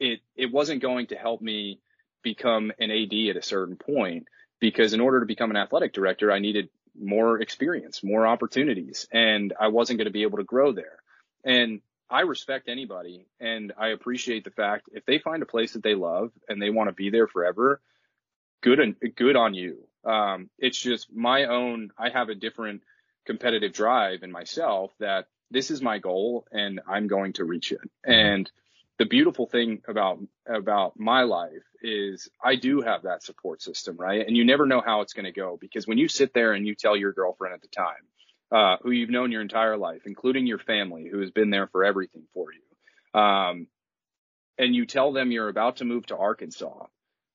it 0.01 0.21
it 0.37 0.53
wasn't 0.53 0.83
going 0.83 1.09
to 1.09 1.17
help 1.17 1.41
me 1.41 1.81
become 2.23 2.73
an 2.79 2.91
AD 2.91 3.13
at 3.31 3.37
a 3.37 3.43
certain 3.43 3.77
point 3.77 4.27
because 4.61 4.95
in 4.95 5.01
order 5.01 5.21
to 5.21 5.27
become 5.27 5.51
an 5.51 5.57
athletic 5.57 5.93
director, 5.93 6.33
I 6.33 6.39
needed 6.39 6.69
more 6.99 7.41
experience, 7.41 8.03
more 8.03 8.27
opportunities, 8.27 9.07
and 9.13 9.53
I 9.61 9.69
wasn't 9.69 9.99
going 9.99 10.07
to 10.07 10.13
be 10.13 10.23
able 10.23 10.39
to 10.39 10.45
grow 10.45 10.73
there. 10.73 10.99
And 11.45 11.81
I 12.09 12.21
respect 12.21 12.69
anybody 12.69 13.27
and 13.41 13.73
I 13.79 13.89
appreciate 13.89 14.45
the 14.45 14.51
fact 14.51 14.89
if 14.93 15.05
they 15.05 15.19
find 15.19 15.43
a 15.43 15.47
place 15.47 15.73
that 15.73 15.83
they 15.83 15.95
love 15.95 16.31
and 16.49 16.61
they 16.61 16.71
want 16.71 16.89
to 16.89 16.95
be 16.95 17.11
there 17.11 17.27
forever, 17.27 17.81
good 18.63 18.79
and 18.79 18.97
good 19.17 19.37
on 19.37 19.55
you. 19.55 19.87
Um, 20.05 20.51
it's 20.59 20.79
just 20.79 21.13
my 21.13 21.45
own, 21.45 21.91
I 21.99 22.11
have 22.11 22.29
a 22.29 22.35
different 22.35 22.83
competitive 23.27 23.73
drive 23.73 24.23
in 24.23 24.31
myself 24.31 24.93
that 25.01 25.27
this 25.51 25.71
is 25.71 25.81
my 25.81 25.99
goal 25.99 26.47
and 26.53 26.81
I'm 26.89 27.07
going 27.07 27.35
to 27.35 27.45
reach 27.45 27.73
it. 27.73 27.81
And 28.05 28.51
the 28.99 29.07
beautiful 29.07 29.47
thing 29.47 29.83
about 29.89 30.21
about 30.47 30.99
my 30.99 31.23
life 31.23 31.65
is 31.83 32.29
I 32.43 32.57
do 32.57 32.81
have 32.81 33.03
that 33.03 33.23
support 33.23 33.63
system, 33.63 33.97
right? 33.97 34.27
And 34.27 34.37
you 34.37 34.45
never 34.45 34.67
know 34.67 34.83
how 34.85 35.01
it's 35.01 35.13
going 35.13 35.25
to 35.25 35.33
go 35.33 35.59
because 35.61 35.87
when 35.87 35.99
you 35.99 36.09
sit 36.09 36.33
there 36.33 36.53
and 36.53 36.67
you 36.67 36.75
tell 36.75 36.97
your 36.97 37.13
girlfriend 37.13 37.55
at 37.55 37.63
the 37.63 37.69
time, 37.69 37.95
uh, 38.53 38.77
who 38.83 38.91
you've 38.91 39.11
known 39.11 39.33
your 39.33 39.43
entire 39.43 39.77
life, 39.77 40.03
including 40.07 40.47
your 40.47 40.59
family, 40.59 41.09
who 41.11 41.21
has 41.21 41.31
been 41.31 41.51
there 41.51 41.67
for 41.67 41.85
everything 41.85 42.23
for 42.33 42.47
you, 42.53 43.21
um, 43.21 43.67
and 44.59 44.75
you 44.75 44.87
tell 44.87 45.13
them 45.13 45.33
you're 45.33 45.49
about 45.49 45.77
to 45.77 45.85
move 45.85 46.07
to 46.07 46.17
Arkansas, 46.17 46.87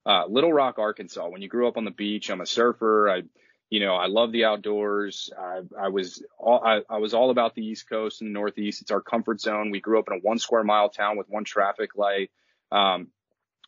uh, 0.06 0.26
Little 0.28 0.54
Rock, 0.54 0.80
Arkansas. 0.80 1.28
When 1.28 1.42
you 1.42 1.50
grew 1.50 1.68
up 1.68 1.78
on 1.78 1.84
the 1.84 1.92
beach, 1.92 2.30
I'm 2.30 2.42
a 2.42 2.46
surfer. 2.46 3.10
I 3.10 3.24
you 3.70 3.80
know, 3.80 3.96
I 3.96 4.08
love 4.08 4.32
the 4.32 4.46
outdoors. 4.46 5.30
I, 5.38 5.62
I 5.80 5.90
was 5.90 6.24
all, 6.38 6.62
I, 6.64 6.82
I, 6.90 6.98
was 6.98 7.14
all 7.14 7.30
about 7.30 7.54
the 7.54 7.66
East 7.66 7.88
Coast 7.88 8.22
and 8.22 8.30
the 8.30 8.34
Northeast. 8.34 8.82
It's 8.82 8.92
our 8.92 9.02
comfort 9.02 9.40
zone. 9.40 9.70
We 9.70 9.80
grew 9.80 10.00
up 10.00 10.08
in 10.08 10.18
a 10.18 10.22
one 10.22 10.40
square 10.40 10.64
mile 10.64 10.90
town 10.90 11.18
with 11.18 11.30
one 11.30 11.44
traffic 11.44 11.96
light. 11.96 12.32
Um, 12.72 13.10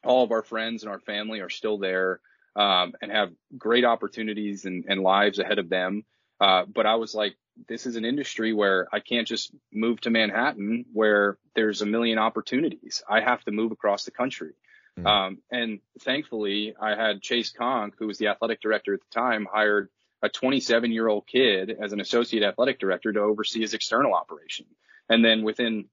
all 0.04 0.24
of 0.24 0.32
our 0.32 0.42
friends 0.42 0.84
and 0.84 0.92
our 0.92 1.00
family 1.00 1.42
are 1.42 1.50
still 1.50 1.78
there, 1.78 2.20
um, 2.56 2.94
and 3.02 3.12
have 3.12 3.32
great 3.58 3.86
opportunities 3.86 4.66
and, 4.66 4.86
and 4.88 5.02
lives 5.02 5.38
ahead 5.38 5.60
of 5.60 5.70
them. 5.70 6.04
Uh, 6.40 6.66
but 6.66 6.88
I 6.88 6.96
was 6.96 7.14
like, 7.14 7.36
this 7.68 7.86
is 7.86 7.96
an 7.96 8.06
industry 8.06 8.54
where 8.54 8.88
I 8.92 9.00
can't 9.00 9.28
just 9.28 9.54
move 9.72 10.02
to 10.02 10.10
Manhattan 10.10 10.86
where 10.92 11.38
there's 11.54 11.84
a 11.84 11.86
million 11.86 12.18
opportunities. 12.18 13.04
I 13.08 13.22
have 13.22 13.44
to 13.44 13.52
move 13.52 13.72
across 13.72 14.06
the 14.06 14.12
country. 14.12 14.54
Mm-hmm. 15.00 15.08
Um, 15.08 15.38
and 15.52 15.80
thankfully, 16.02 16.76
I 16.80 16.96
had 16.96 17.22
Chasse 17.22 17.54
Conque, 17.54 17.94
who 17.98 18.08
was 18.08 18.18
the 18.18 18.28
athletic 18.28 18.62
director 18.62 18.94
at 18.94 19.00
the 19.00 19.20
time, 19.20 19.48
hired 19.52 19.90
a 20.22 20.30
27 20.30 20.92
year 20.92 21.08
old 21.08 21.28
kid 21.28 21.76
as 21.82 21.94
an 21.94 22.00
associate 22.00 22.44
athletic 22.44 22.80
director 22.80 23.12
to 23.12 23.20
oversee 23.22 23.62
his 23.62 23.74
external 23.74 24.14
operation. 24.14 24.66
And 25.10 25.24
then 25.24 25.44
within 25.44 25.86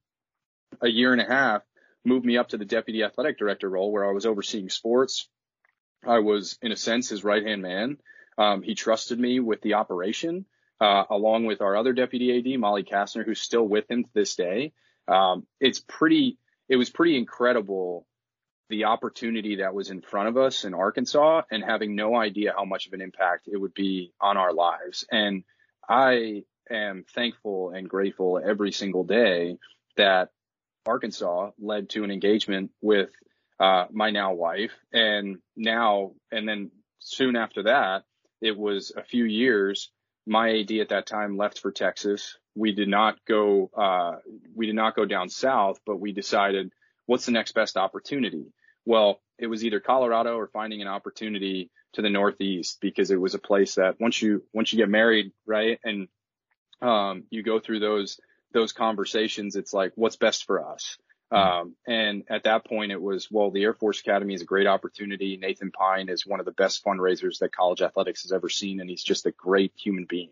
a 0.82 0.88
year 0.88 1.12
and 1.12 1.22
a 1.22 1.24
half, 1.24 1.62
moved 2.04 2.24
me 2.24 2.38
up 2.38 2.48
to 2.48 2.56
the 2.56 2.64
deputy 2.64 3.02
athletic 3.02 3.38
director 3.38 3.68
role 3.68 3.92
where 3.92 4.08
I 4.08 4.12
was 4.12 4.26
overseeing 4.26 4.68
sports. 4.68 5.28
I 6.06 6.20
was, 6.20 6.58
in 6.62 6.72
a 6.72 6.76
sense, 6.76 7.08
his 7.08 7.24
right 7.24 7.44
hand 7.44 7.62
man. 7.62 7.98
Um, 8.36 8.62
he 8.62 8.74
trusted 8.74 9.18
me 9.18 9.40
with 9.40 9.60
the 9.62 9.74
operation, 9.74 10.46
uh, 10.80 11.04
along 11.10 11.46
with 11.46 11.60
our 11.60 11.76
other 11.76 11.92
deputy 11.92 12.38
AD, 12.38 12.60
Molly 12.60 12.84
Kastner, 12.84 13.24
who's 13.24 13.40
still 13.40 13.66
with 13.66 13.90
him 13.90 14.04
to 14.04 14.10
this 14.14 14.36
day. 14.36 14.72
Um, 15.08 15.46
it's 15.60 15.80
pretty, 15.80 16.38
it 16.68 16.76
was 16.76 16.90
pretty 16.90 17.16
incredible 17.16 18.06
the 18.68 18.84
opportunity 18.84 19.56
that 19.56 19.74
was 19.74 19.90
in 19.90 20.00
front 20.00 20.28
of 20.28 20.36
us 20.36 20.64
in 20.64 20.74
Arkansas 20.74 21.42
and 21.50 21.64
having 21.64 21.94
no 21.94 22.16
idea 22.16 22.54
how 22.56 22.64
much 22.64 22.86
of 22.86 22.92
an 22.92 23.00
impact 23.00 23.48
it 23.48 23.56
would 23.56 23.74
be 23.74 24.12
on 24.20 24.36
our 24.36 24.52
lives. 24.52 25.06
And 25.10 25.44
I 25.88 26.44
am 26.70 27.04
thankful 27.14 27.70
and 27.70 27.88
grateful 27.88 28.40
every 28.44 28.72
single 28.72 29.04
day 29.04 29.58
that 29.96 30.30
Arkansas 30.86 31.50
led 31.58 31.90
to 31.90 32.04
an 32.04 32.10
engagement 32.10 32.70
with 32.82 33.10
uh, 33.58 33.86
my 33.90 34.10
now 34.10 34.34
wife. 34.34 34.72
And 34.92 35.38
now, 35.56 36.12
and 36.30 36.48
then 36.48 36.70
soon 36.98 37.36
after 37.36 37.64
that, 37.64 38.04
it 38.40 38.56
was 38.56 38.92
a 38.96 39.02
few 39.02 39.24
years. 39.24 39.90
My 40.26 40.60
AD 40.60 40.70
at 40.72 40.90
that 40.90 41.06
time 41.06 41.36
left 41.36 41.58
for 41.60 41.72
Texas. 41.72 42.36
We 42.54 42.72
did 42.72 42.88
not 42.88 43.16
go, 43.26 43.70
uh, 43.76 44.16
we 44.54 44.66
did 44.66 44.74
not 44.74 44.94
go 44.94 45.04
down 45.04 45.28
south, 45.28 45.80
but 45.86 46.00
we 46.00 46.12
decided 46.12 46.72
what's 47.08 47.24
the 47.24 47.32
next 47.32 47.52
best 47.52 47.76
opportunity? 47.78 48.52
Well, 48.84 49.20
it 49.38 49.46
was 49.46 49.64
either 49.64 49.80
Colorado 49.80 50.36
or 50.36 50.46
finding 50.46 50.82
an 50.82 50.88
opportunity 50.88 51.70
to 51.94 52.02
the 52.02 52.10
Northeast 52.10 52.78
because 52.80 53.10
it 53.10 53.20
was 53.20 53.34
a 53.34 53.38
place 53.38 53.76
that 53.76 53.98
once 53.98 54.20
you, 54.20 54.44
once 54.52 54.72
you 54.72 54.78
get 54.78 54.90
married, 54.90 55.32
right. 55.46 55.80
And, 55.82 56.08
um, 56.82 57.24
you 57.30 57.42
go 57.42 57.60
through 57.60 57.80
those, 57.80 58.20
those 58.52 58.72
conversations. 58.72 59.56
It's 59.56 59.72
like, 59.72 59.92
what's 59.96 60.16
best 60.16 60.44
for 60.44 60.64
us? 60.70 60.98
Um, 61.30 61.76
and 61.86 62.24
at 62.28 62.44
that 62.44 62.66
point 62.66 62.92
it 62.92 63.00
was, 63.00 63.30
well, 63.30 63.50
the 63.50 63.62
Air 63.62 63.74
Force 63.74 64.00
Academy 64.00 64.34
is 64.34 64.42
a 64.42 64.46
great 64.46 64.66
opportunity. 64.66 65.36
Nathan 65.36 65.70
Pine 65.70 66.08
is 66.10 66.26
one 66.26 66.40
of 66.40 66.46
the 66.46 66.52
best 66.52 66.84
fundraisers 66.84 67.38
that 67.38 67.54
college 67.54 67.82
athletics 67.82 68.22
has 68.22 68.32
ever 68.32 68.48
seen. 68.48 68.80
And 68.80 68.88
he's 68.88 69.02
just 69.02 69.26
a 69.26 69.32
great 69.32 69.72
human 69.76 70.04
being. 70.04 70.30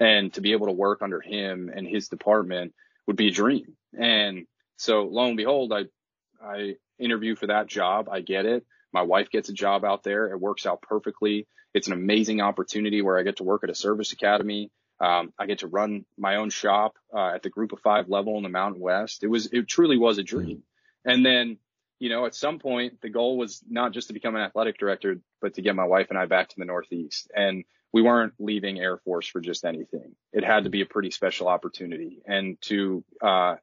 And 0.00 0.32
to 0.34 0.40
be 0.40 0.52
able 0.52 0.66
to 0.66 0.72
work 0.72 1.02
under 1.02 1.20
him 1.20 1.70
and 1.74 1.86
his 1.86 2.08
department 2.08 2.74
would 3.06 3.16
be 3.16 3.28
a 3.28 3.32
dream. 3.32 3.76
And 3.98 4.46
so 4.76 5.04
lo 5.04 5.26
and 5.26 5.36
behold, 5.36 5.72
I, 5.72 5.86
I 6.42 6.76
interview 6.98 7.36
for 7.36 7.48
that 7.48 7.66
job. 7.66 8.08
I 8.10 8.20
get 8.20 8.46
it. 8.46 8.64
My 8.92 9.02
wife 9.02 9.30
gets 9.30 9.48
a 9.48 9.52
job 9.52 9.84
out 9.84 10.02
there. 10.02 10.26
It 10.32 10.40
works 10.40 10.66
out 10.66 10.82
perfectly. 10.82 11.46
It's 11.74 11.86
an 11.86 11.92
amazing 11.92 12.40
opportunity 12.40 13.02
where 13.02 13.18
I 13.18 13.22
get 13.22 13.36
to 13.36 13.44
work 13.44 13.64
at 13.64 13.70
a 13.70 13.74
service 13.74 14.12
academy. 14.12 14.70
Um, 15.00 15.32
I 15.38 15.46
get 15.46 15.60
to 15.60 15.68
run 15.68 16.04
my 16.16 16.36
own 16.36 16.50
shop 16.50 16.96
uh, 17.14 17.28
at 17.34 17.42
the 17.42 17.50
group 17.50 17.72
of 17.72 17.80
five 17.80 18.08
level 18.08 18.36
in 18.36 18.42
the 18.42 18.48
Mountain 18.48 18.80
West. 18.80 19.22
It 19.22 19.28
was, 19.28 19.46
it 19.52 19.68
truly 19.68 19.96
was 19.96 20.18
a 20.18 20.22
dream. 20.22 20.62
And 21.04 21.24
then, 21.24 21.58
you 22.00 22.08
know, 22.08 22.26
at 22.26 22.34
some 22.34 22.58
point, 22.58 23.00
the 23.00 23.08
goal 23.08 23.36
was 23.36 23.62
not 23.68 23.92
just 23.92 24.08
to 24.08 24.14
become 24.14 24.34
an 24.34 24.42
athletic 24.42 24.78
director, 24.78 25.20
but 25.40 25.54
to 25.54 25.62
get 25.62 25.76
my 25.76 25.84
wife 25.84 26.08
and 26.10 26.18
I 26.18 26.26
back 26.26 26.48
to 26.48 26.56
the 26.58 26.64
Northeast. 26.64 27.30
And 27.34 27.64
we 27.92 28.02
weren't 28.02 28.34
leaving 28.38 28.78
Air 28.78 28.98
Force 28.98 29.28
for 29.28 29.40
just 29.40 29.64
anything. 29.64 30.14
It 30.32 30.44
had 30.44 30.64
to 30.64 30.70
be 30.70 30.82
a 30.82 30.86
pretty 30.86 31.10
special 31.10 31.48
opportunity. 31.48 32.20
And 32.26 32.60
to 32.62 33.04
uh, 33.22 33.56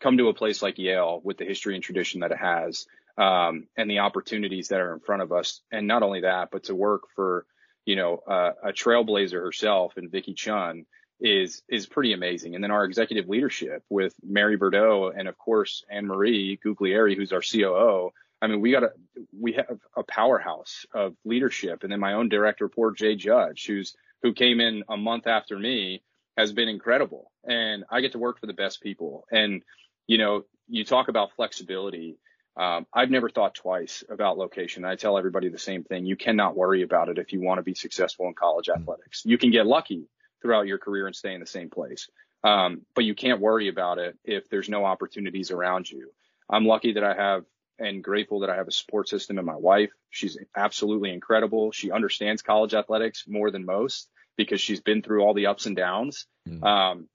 come 0.00 0.18
to 0.18 0.28
a 0.28 0.34
place 0.34 0.62
like 0.62 0.78
Yale 0.78 1.20
with 1.22 1.38
the 1.38 1.44
history 1.44 1.74
and 1.74 1.84
tradition 1.84 2.20
that 2.20 2.32
it 2.32 2.38
has, 2.38 2.86
um, 3.18 3.66
and 3.76 3.90
the 3.90 4.00
opportunities 4.00 4.68
that 4.68 4.80
are 4.80 4.94
in 4.94 5.00
front 5.00 5.22
of 5.22 5.32
us, 5.32 5.60
and 5.70 5.86
not 5.86 6.02
only 6.02 6.22
that, 6.22 6.50
but 6.50 6.64
to 6.64 6.74
work 6.74 7.02
for 7.14 7.46
you 7.84 7.96
know, 7.96 8.18
uh, 8.26 8.52
a 8.62 8.72
trailblazer 8.72 9.42
herself 9.42 9.96
and 9.96 10.10
Vicky 10.10 10.34
Chun 10.34 10.86
is, 11.18 11.62
is 11.68 11.86
pretty 11.86 12.12
amazing. 12.12 12.54
And 12.54 12.62
then 12.62 12.70
our 12.70 12.84
executive 12.84 13.28
leadership 13.28 13.82
with 13.88 14.14
Mary 14.22 14.56
Bordeaux 14.56 15.12
and 15.14 15.28
of 15.28 15.36
course, 15.36 15.84
Anne 15.90 16.06
Marie 16.06 16.58
Guglieri, 16.64 17.16
who's 17.16 17.32
our 17.32 17.42
COO. 17.42 18.12
I 18.42 18.46
mean, 18.46 18.60
we 18.60 18.70
got 18.70 18.84
a, 18.84 18.92
we 19.38 19.52
have 19.54 19.78
a 19.96 20.02
powerhouse 20.02 20.86
of 20.94 21.14
leadership. 21.24 21.82
And 21.82 21.92
then 21.92 22.00
my 22.00 22.14
own 22.14 22.28
direct 22.28 22.60
report, 22.60 22.96
Jay 22.96 23.16
Judge, 23.16 23.66
who's, 23.66 23.94
who 24.22 24.32
came 24.32 24.60
in 24.60 24.84
a 24.88 24.96
month 24.96 25.26
after 25.26 25.58
me 25.58 26.02
has 26.38 26.52
been 26.52 26.68
incredible. 26.68 27.30
And 27.44 27.84
I 27.90 28.00
get 28.00 28.12
to 28.12 28.18
work 28.18 28.38
for 28.38 28.46
the 28.46 28.54
best 28.54 28.80
people. 28.82 29.26
And, 29.30 29.62
you 30.10 30.18
know, 30.18 30.44
you 30.68 30.84
talk 30.84 31.08
about 31.08 31.30
flexibility 31.36 32.18
um, 32.56 32.86
I've 32.92 33.10
never 33.10 33.30
thought 33.30 33.54
twice 33.54 34.04
about 34.10 34.36
location. 34.36 34.84
I 34.84 34.96
tell 34.96 35.16
everybody 35.16 35.48
the 35.48 35.58
same 35.58 35.84
thing. 35.84 36.04
You 36.04 36.16
cannot 36.16 36.56
worry 36.56 36.82
about 36.82 37.08
it 37.08 37.18
if 37.18 37.32
you 37.32 37.40
want 37.40 37.58
to 37.58 37.62
be 37.62 37.74
successful 37.74 38.26
in 38.26 38.34
college 38.34 38.66
mm-hmm. 38.66 38.82
athletics. 38.82 39.22
You 39.24 39.38
can 39.38 39.50
get 39.50 39.66
lucky 39.66 40.08
throughout 40.42 40.66
your 40.66 40.78
career 40.78 41.06
and 41.06 41.14
stay 41.14 41.32
in 41.32 41.40
the 41.40 41.46
same 41.46 41.70
place. 41.70 42.08
Um, 42.42 42.82
but 42.94 43.04
you 43.04 43.14
can't 43.14 43.40
worry 43.40 43.68
about 43.68 43.98
it 43.98 44.18
if 44.24 44.48
there's 44.48 44.68
no 44.68 44.84
opportunities 44.84 45.50
around 45.50 45.90
you. 45.90 46.10
I'm 46.48 46.66
lucky 46.66 46.94
that 46.94 47.04
I 47.04 47.14
have 47.14 47.44
and 47.78 48.04
grateful 48.04 48.40
that 48.40 48.50
I 48.50 48.56
have 48.56 48.68
a 48.68 48.72
support 48.72 49.08
system 49.08 49.38
in 49.38 49.44
my 49.44 49.56
wife. 49.56 49.90
She's 50.10 50.36
absolutely 50.54 51.12
incredible. 51.12 51.72
She 51.72 51.90
understands 51.90 52.42
college 52.42 52.74
athletics 52.74 53.24
more 53.26 53.50
than 53.50 53.64
most 53.64 54.08
because 54.36 54.60
she's 54.60 54.80
been 54.80 55.02
through 55.02 55.22
all 55.22 55.34
the 55.34 55.46
ups 55.46 55.66
and 55.66 55.76
downs. 55.76 56.26
Mm. 56.48 56.62
Um, 56.62 57.08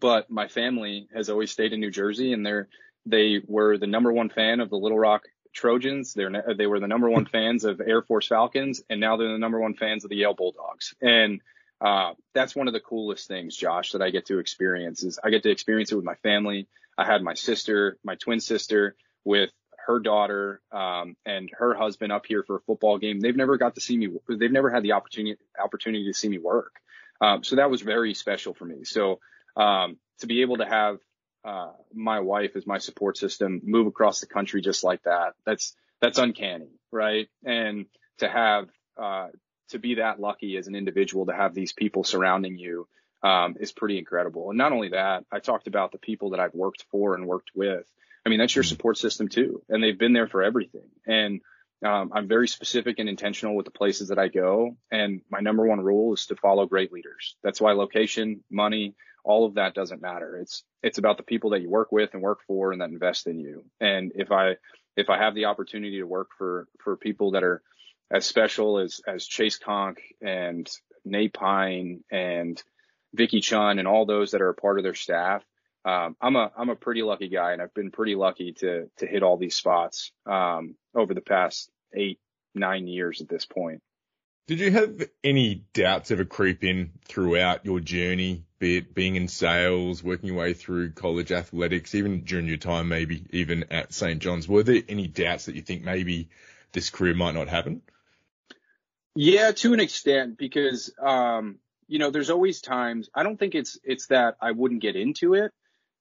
but 0.00 0.30
my 0.30 0.48
family 0.48 1.08
has 1.14 1.30
always 1.30 1.50
stayed 1.50 1.72
in 1.72 1.80
New 1.80 1.90
Jersey 1.90 2.32
and 2.32 2.44
they're, 2.44 2.68
they 3.06 3.40
were 3.46 3.78
the 3.78 3.86
number 3.86 4.12
one 4.12 4.30
fan 4.30 4.60
of 4.60 4.70
the 4.70 4.76
Little 4.76 4.98
Rock 4.98 5.24
Trojans. 5.52 6.14
They're, 6.14 6.54
they 6.56 6.66
were 6.66 6.80
the 6.80 6.88
number 6.88 7.08
one 7.08 7.24
fans 7.32 7.64
of 7.64 7.80
Air 7.80 8.02
Force 8.02 8.28
Falcons, 8.28 8.82
and 8.90 9.00
now 9.00 9.16
they're 9.16 9.32
the 9.32 9.38
number 9.38 9.60
one 9.60 9.74
fans 9.74 10.04
of 10.04 10.10
the 10.10 10.16
Yale 10.16 10.34
Bulldogs. 10.34 10.94
And 11.00 11.40
uh, 11.80 12.14
that's 12.34 12.56
one 12.56 12.66
of 12.66 12.74
the 12.74 12.80
coolest 12.80 13.28
things, 13.28 13.56
Josh, 13.56 13.92
that 13.92 14.02
I 14.02 14.10
get 14.10 14.26
to 14.26 14.38
experience 14.38 15.02
is 15.02 15.18
I 15.22 15.30
get 15.30 15.42
to 15.42 15.50
experience 15.50 15.92
it 15.92 15.96
with 15.96 16.04
my 16.04 16.14
family. 16.16 16.66
I 16.96 17.04
had 17.04 17.22
my 17.22 17.34
sister, 17.34 17.98
my 18.04 18.14
twin 18.14 18.40
sister, 18.40 18.96
with 19.24 19.50
her 19.86 19.98
daughter 19.98 20.60
um, 20.72 21.16
and 21.26 21.50
her 21.58 21.74
husband 21.74 22.12
up 22.12 22.24
here 22.26 22.42
for 22.42 22.56
a 22.56 22.60
football 22.60 22.98
game. 22.98 23.20
They've 23.20 23.36
never 23.36 23.58
got 23.58 23.74
to 23.74 23.80
see 23.80 23.96
me. 23.96 24.08
They've 24.28 24.50
never 24.50 24.70
had 24.70 24.82
the 24.82 24.92
opportunity 24.92 25.38
opportunity 25.62 26.06
to 26.06 26.14
see 26.14 26.28
me 26.28 26.38
work. 26.38 26.72
Um, 27.20 27.44
so 27.44 27.56
that 27.56 27.70
was 27.70 27.82
very 27.82 28.14
special 28.14 28.54
for 28.54 28.64
me. 28.64 28.84
So 28.84 29.20
um, 29.56 29.96
to 30.20 30.26
be 30.26 30.42
able 30.42 30.58
to 30.58 30.66
have 30.66 30.98
uh, 31.44 31.72
my 31.92 32.20
wife 32.20 32.56
as 32.56 32.66
my 32.66 32.78
support 32.78 33.16
system 33.18 33.60
move 33.64 33.86
across 33.86 34.20
the 34.20 34.26
country 34.26 34.62
just 34.62 34.82
like 34.82 35.02
that. 35.02 35.34
That's, 35.44 35.74
that's 36.00 36.18
uncanny, 36.18 36.70
right? 36.90 37.28
And 37.44 37.86
to 38.18 38.28
have, 38.28 38.68
uh, 39.00 39.28
to 39.70 39.78
be 39.78 39.96
that 39.96 40.20
lucky 40.20 40.56
as 40.56 40.66
an 40.66 40.74
individual 40.74 41.26
to 41.26 41.34
have 41.34 41.54
these 41.54 41.72
people 41.72 42.04
surrounding 42.04 42.56
you, 42.56 42.86
um, 43.22 43.56
is 43.58 43.72
pretty 43.72 43.98
incredible. 43.98 44.50
And 44.50 44.58
not 44.58 44.72
only 44.72 44.90
that, 44.90 45.24
I 45.32 45.40
talked 45.40 45.66
about 45.66 45.92
the 45.92 45.98
people 45.98 46.30
that 46.30 46.40
I've 46.40 46.54
worked 46.54 46.84
for 46.90 47.14
and 47.14 47.26
worked 47.26 47.50
with. 47.54 47.84
I 48.24 48.28
mean, 48.28 48.38
that's 48.38 48.54
your 48.54 48.64
support 48.64 48.98
system 48.98 49.28
too. 49.28 49.62
And 49.68 49.82
they've 49.82 49.98
been 49.98 50.12
there 50.12 50.28
for 50.28 50.42
everything. 50.42 50.88
And, 51.06 51.40
um, 51.84 52.12
I'm 52.14 52.28
very 52.28 52.48
specific 52.48 52.98
and 52.98 53.08
intentional 53.08 53.56
with 53.56 53.66
the 53.66 53.70
places 53.70 54.08
that 54.08 54.18
I 54.18 54.28
go. 54.28 54.76
And 54.90 55.20
my 55.30 55.40
number 55.40 55.66
one 55.66 55.80
rule 55.80 56.14
is 56.14 56.26
to 56.26 56.36
follow 56.36 56.64
great 56.64 56.92
leaders. 56.92 57.36
That's 57.42 57.60
why 57.60 57.72
location, 57.72 58.42
money, 58.50 58.94
all 59.24 59.46
of 59.46 59.54
that 59.54 59.74
doesn't 59.74 60.02
matter. 60.02 60.36
It's, 60.36 60.62
it's 60.82 60.98
about 60.98 61.16
the 61.16 61.22
people 61.22 61.50
that 61.50 61.62
you 61.62 61.70
work 61.70 61.90
with 61.90 62.10
and 62.12 62.22
work 62.22 62.40
for 62.46 62.72
and 62.72 62.80
that 62.80 62.90
invest 62.90 63.26
in 63.26 63.40
you. 63.40 63.64
And 63.80 64.12
if 64.14 64.30
I, 64.30 64.56
if 64.96 65.10
I 65.10 65.18
have 65.18 65.34
the 65.34 65.46
opportunity 65.46 65.98
to 65.98 66.04
work 66.04 66.28
for, 66.36 66.68
for 66.82 66.96
people 66.96 67.32
that 67.32 67.42
are 67.42 67.62
as 68.10 68.26
special 68.26 68.78
as, 68.78 69.00
as 69.06 69.26
Chasse 69.26 69.58
Conque 69.58 69.98
and 70.22 70.70
Nate 71.04 71.32
Pine 71.32 72.04
and 72.10 72.62
Vicky 73.14 73.40
Chun 73.40 73.78
and 73.78 73.88
all 73.88 74.04
those 74.04 74.32
that 74.32 74.42
are 74.42 74.50
a 74.50 74.54
part 74.54 74.78
of 74.78 74.84
their 74.84 74.94
staff, 74.94 75.42
um, 75.86 76.16
I'm 76.20 76.36
a, 76.36 76.50
I'm 76.56 76.70
a 76.70 76.76
pretty 76.76 77.02
lucky 77.02 77.28
guy 77.28 77.52
and 77.52 77.62
I've 77.62 77.74
been 77.74 77.90
pretty 77.90 78.14
lucky 78.14 78.52
to, 78.60 78.90
to 78.98 79.06
hit 79.06 79.22
all 79.22 79.36
these 79.36 79.56
spots, 79.56 80.12
um, 80.26 80.76
over 80.94 81.14
the 81.14 81.20
past 81.20 81.70
eight, 81.94 82.18
nine 82.54 82.86
years 82.86 83.20
at 83.20 83.28
this 83.28 83.46
point. 83.46 83.82
Did 84.46 84.60
you 84.60 84.70
have 84.72 85.08
any 85.22 85.64
doubts 85.72 86.10
ever 86.10 86.26
creep 86.26 86.64
in 86.64 86.92
throughout 87.06 87.64
your 87.64 87.80
journey, 87.80 88.44
be 88.58 88.76
it 88.76 88.94
being 88.94 89.16
in 89.16 89.26
sales, 89.26 90.02
working 90.02 90.28
your 90.28 90.36
way 90.36 90.52
through 90.52 90.90
college 90.92 91.32
athletics, 91.32 91.94
even 91.94 92.24
during 92.24 92.46
your 92.46 92.58
time, 92.58 92.88
maybe 92.88 93.24
even 93.30 93.64
at 93.70 93.94
St. 93.94 94.20
John's? 94.20 94.46
Were 94.46 94.62
there 94.62 94.82
any 94.86 95.06
doubts 95.06 95.46
that 95.46 95.54
you 95.54 95.62
think 95.62 95.82
maybe 95.82 96.28
this 96.72 96.90
career 96.90 97.14
might 97.14 97.34
not 97.34 97.48
happen? 97.48 97.80
Yeah, 99.14 99.52
to 99.52 99.72
an 99.72 99.80
extent, 99.80 100.36
because, 100.36 100.92
um, 101.00 101.58
you 101.88 101.98
know, 101.98 102.10
there's 102.10 102.30
always 102.30 102.60
times, 102.60 103.08
I 103.14 103.22
don't 103.22 103.38
think 103.38 103.54
it's, 103.54 103.78
it's 103.82 104.08
that 104.08 104.36
I 104.42 104.50
wouldn't 104.50 104.82
get 104.82 104.94
into 104.94 105.32
it 105.32 105.52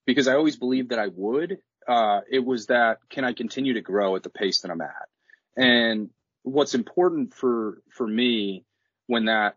because 0.06 0.27
I 0.27 0.34
always 0.34 0.58
believed 0.58 0.89
that 0.89 0.99
I 0.99 1.08
would. 1.08 1.60
Uh, 1.88 2.21
it 2.29 2.43
was 2.43 2.65
that 2.67 2.97
can 3.10 3.23
I 3.23 3.32
continue 3.32 3.75
to 3.75 3.82
grow 3.82 4.17
at 4.17 4.23
the 4.23 4.29
pace 4.29 4.62
that 4.62 4.71
I'm 4.71 4.82
at? 4.82 5.08
And 5.56 6.10
what's 6.43 6.75
important 6.75 7.34
for 7.34 7.82
for 7.89 8.08
me 8.08 8.65
when 9.08 9.25
that 9.25 9.56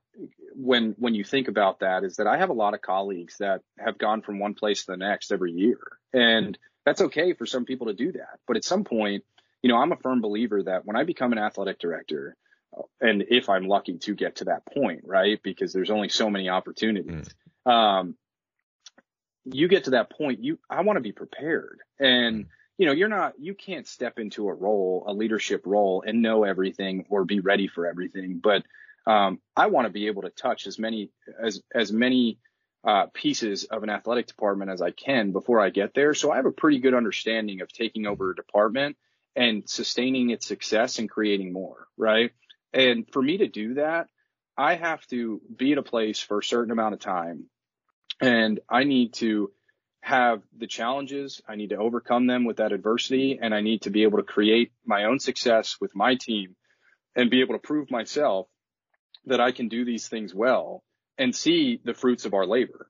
when 0.55 0.95
when 0.99 1.15
you 1.15 1.25
think 1.25 1.49
about 1.49 1.81
that 1.81 2.05
is 2.05 2.17
that 2.17 2.27
I 2.27 2.39
have 2.39 2.51
a 2.51 2.55
lot 2.55 2.75
of 2.75 2.81
colleagues 2.81 3.37
that 3.39 3.61
have 3.79 3.99
gone 3.99 4.23
from 4.23 4.39
one 4.39 4.55
place 4.55 4.85
to 4.85 4.93
the 4.93 4.97
next 4.97 5.31
every 5.31 5.53
year. 5.53 5.81
And 6.13 6.57
that's 6.85 7.03
okay 7.03 7.35
for 7.35 7.47
some 7.47 7.65
people 7.65 7.89
to 7.89 7.95
do 7.95 8.13
that. 8.13 8.39
But 8.47 8.57
at 8.57 8.65
some 8.65 8.85
point, 8.85 9.25
you 9.63 9.69
know, 9.69 9.77
I'm 9.77 9.93
a 9.93 9.97
firm 9.97 10.21
believer 10.21 10.63
that 10.63 10.87
when 10.87 10.97
I 10.97 11.05
become 11.05 11.33
an 11.33 11.39
athletic 11.39 11.79
director, 11.79 12.37
and 13.01 13.25
if 13.29 13.49
I'm 13.49 13.67
lucky 13.67 13.99
to 13.99 14.15
get 14.15 14.37
to 14.37 14.45
that 14.45 14.65
point, 14.67 15.03
right? 15.05 15.41
Because 15.43 15.73
there's 15.73 15.91
only 15.91 16.09
so 16.09 16.31
many 16.31 16.49
opportunities. 16.49 17.29
Mm. 17.67 17.73
Um, 17.73 18.15
you 19.45 19.69
get 19.69 19.85
to 19.85 19.91
that 19.91 20.11
point, 20.11 20.43
you, 20.43 20.59
I 20.69 20.83
want 20.83 20.97
to 20.97 21.03
be 21.03 21.13
prepared. 21.13 21.81
And, 21.99 22.47
you 22.79 22.87
know, 22.87 22.93
you're 22.93 23.09
not, 23.09 23.35
you 23.39 23.55
can't 23.55 23.87
step 23.87 24.19
into 24.19 24.49
a 24.49 24.55
role, 24.55 25.05
a 25.07 25.13
leadership 25.13 25.63
role 25.65 26.03
and 26.07 26.23
know 26.23 26.45
everything 26.45 27.07
or 27.09 27.25
be 27.25 27.41
ready 27.41 27.69
for 27.69 27.87
everything. 27.87 28.41
But, 28.43 28.65
um, 29.07 29.41
I 29.57 29.67
want 29.67 29.87
to 29.87 29.93
be 29.93 30.09
able 30.09 30.23
to 30.23 30.31
touch 30.31 30.67
as 30.67 30.79
many, 30.79 31.11
as, 31.43 31.63
as 31.75 31.93
many, 31.93 32.39
uh, 32.85 33.07
pieces 33.13 33.65
of 33.65 33.83
an 33.83 33.91
athletic 33.91 34.27
department 34.27 34.71
as 34.71 34.83
I 34.83 34.91
can 34.91 35.33
before 35.33 35.61
I 35.61 35.71
get 35.71 35.95
there. 35.95 36.15
So 36.15 36.31
I 36.31 36.37
have 36.37 36.47
a 36.47 36.53
pretty 36.53 36.79
good 36.79 36.95
understanding 36.95 37.61
of 37.61 37.73
taking 37.73 38.07
over 38.07 38.31
a 38.31 38.37
department 38.37 38.97
and 39.35 39.69
sustaining 39.69 40.31
its 40.31 40.47
success 40.47 40.99
and 40.99 41.11
creating 41.11 41.53
more, 41.53 41.89
right? 41.97 42.31
And 42.73 43.07
for 43.11 43.21
me 43.21 43.39
to 43.39 43.49
do 43.49 43.75
that, 43.75 44.09
I 44.57 44.75
have 44.75 45.05
to 45.09 45.41
be 45.55 45.73
at 45.73 45.79
a 45.79 45.83
place 45.83 46.21
for 46.21 46.39
a 46.39 46.45
certain 46.45 46.71
amount 46.71 46.95
of 46.95 47.01
time 47.01 47.47
and 48.21 48.61
I 48.69 48.85
need 48.85 49.15
to 49.15 49.51
have 50.07 50.41
the 50.57 50.69
challenges. 50.69 51.43
I 51.49 51.57
need 51.57 51.71
to 51.71 51.79
overcome 51.79 52.29
them 52.29 52.45
with 52.45 52.59
that 52.59 52.71
adversity 52.71 53.41
and 53.43 53.53
I 53.53 53.61
need 53.61 53.83
to 53.83 53.91
be 53.91 54.05
able 54.05 54.19
to 54.19 54.23
create 54.23 54.71
my 54.85 55.07
own 55.07 55.19
success 55.19 55.79
with 55.81 55.97
my 55.97 56.15
team 56.15 56.55
and 57.17 57.29
be 57.29 57.41
able 57.41 57.55
to 57.55 57.59
prove 57.59 57.91
myself 57.91 58.47
that 59.25 59.41
I 59.41 59.51
can 59.51 59.67
do 59.67 59.85
these 59.85 60.07
things 60.07 60.33
well 60.33 60.85
and 61.19 61.35
see 61.35 61.81
the 61.85 61.93
fruits 61.93 62.25
of 62.25 62.35
our 62.35 62.47
labor. 62.47 62.89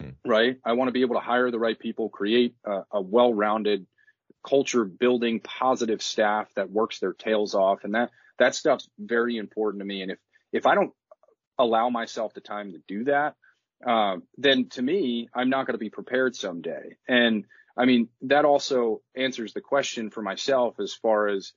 Hmm. 0.00 0.10
Right. 0.24 0.58
I 0.64 0.74
want 0.74 0.86
to 0.86 0.92
be 0.92 1.00
able 1.00 1.16
to 1.16 1.20
hire 1.20 1.50
the 1.50 1.58
right 1.58 1.76
people, 1.76 2.08
create 2.08 2.54
a, 2.64 2.82
a 2.92 3.02
well-rounded 3.02 3.84
culture 4.46 4.84
building 4.84 5.40
positive 5.40 6.00
staff 6.00 6.46
that 6.54 6.70
works 6.70 7.00
their 7.00 7.12
tails 7.12 7.56
off. 7.56 7.82
And 7.82 7.96
that, 7.96 8.10
that 8.38 8.54
stuff's 8.54 8.88
very 9.00 9.36
important 9.36 9.80
to 9.80 9.84
me. 9.84 10.02
And 10.02 10.12
if, 10.12 10.18
if 10.52 10.66
I 10.66 10.76
don't 10.76 10.92
allow 11.58 11.88
myself 11.88 12.34
the 12.34 12.40
time 12.40 12.70
to 12.70 12.78
do 12.86 13.02
that, 13.06 13.34
um, 13.86 14.22
then 14.38 14.68
to 14.70 14.82
me, 14.82 15.28
I'm 15.34 15.50
not 15.50 15.66
going 15.66 15.74
to 15.74 15.78
be 15.78 15.90
prepared 15.90 16.36
someday. 16.36 16.96
And 17.08 17.44
I 17.76 17.84
mean, 17.84 18.08
that 18.22 18.44
also 18.44 19.00
answers 19.16 19.52
the 19.52 19.60
question 19.60 20.10
for 20.10 20.22
myself 20.22 20.78
as 20.80 20.92
far 20.92 21.28
as 21.28 21.52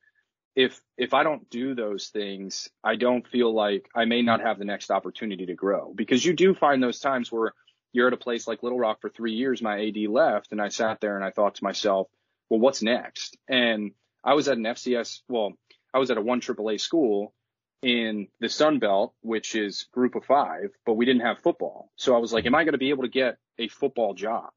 if, 0.56 0.80
if 0.98 1.14
I 1.14 1.24
don't 1.24 1.50
do 1.50 1.76
those 1.76 2.08
things, 2.08 2.70
I 2.84 2.96
don't 2.96 3.28
feel 3.28 3.54
like 3.54 3.90
I 3.94 4.06
may 4.06 4.22
not 4.22 4.42
have 4.42 4.58
the 4.58 4.66
next 4.66 4.90
opportunity 4.90 5.46
to 5.48 5.54
grow 5.54 5.94
because 5.94 6.24
you 6.24 6.34
do 6.34 6.56
find 6.56 6.82
those 6.82 7.00
times 7.00 7.32
where 7.32 7.54
you're 7.92 8.08
at 8.08 8.14
a 8.14 8.18
place 8.18 8.48
like 8.48 8.64
Little 8.64 8.80
Rock 8.80 9.02
for 9.02 9.10
three 9.10 9.34
years, 9.34 9.62
my 9.62 9.88
AD 9.88 9.98
left 10.10 10.52
and 10.52 10.62
I 10.62 10.70
sat 10.70 11.02
there 11.02 11.16
and 11.16 11.26
I 11.26 11.32
thought 11.32 11.56
to 11.56 11.64
myself, 11.64 12.08
well, 12.50 12.60
what's 12.60 12.82
next? 12.82 13.38
And 13.50 13.92
I 14.24 14.34
was 14.34 14.48
at 14.48 14.58
an 14.58 14.64
FCS, 14.64 15.22
well, 15.28 15.54
I 15.94 16.00
was 16.00 16.12
at 16.12 16.18
a 16.18 16.22
one 16.22 16.42
AAA 16.42 16.80
school 16.80 17.34
in 17.82 18.28
the 18.40 18.50
Sun 18.50 18.80
Belt, 18.80 19.14
which 19.22 19.56
is 19.56 19.86
group 19.92 20.16
of 20.16 20.26
five, 20.26 20.72
but 20.86 20.94
we 20.94 21.06
didn't 21.06 21.22
have 21.22 21.40
football. 21.40 21.92
So 21.96 22.16
I 22.16 22.20
was 22.20 22.34
like, 22.34 22.46
am 22.46 22.56
I 22.56 22.64
going 22.64 22.74
to 22.74 22.80
be 22.80 22.90
able 22.90 23.04
to 23.04 23.10
get 23.10 23.38
a 23.60 23.68
football 23.68 24.14
job? 24.14 24.50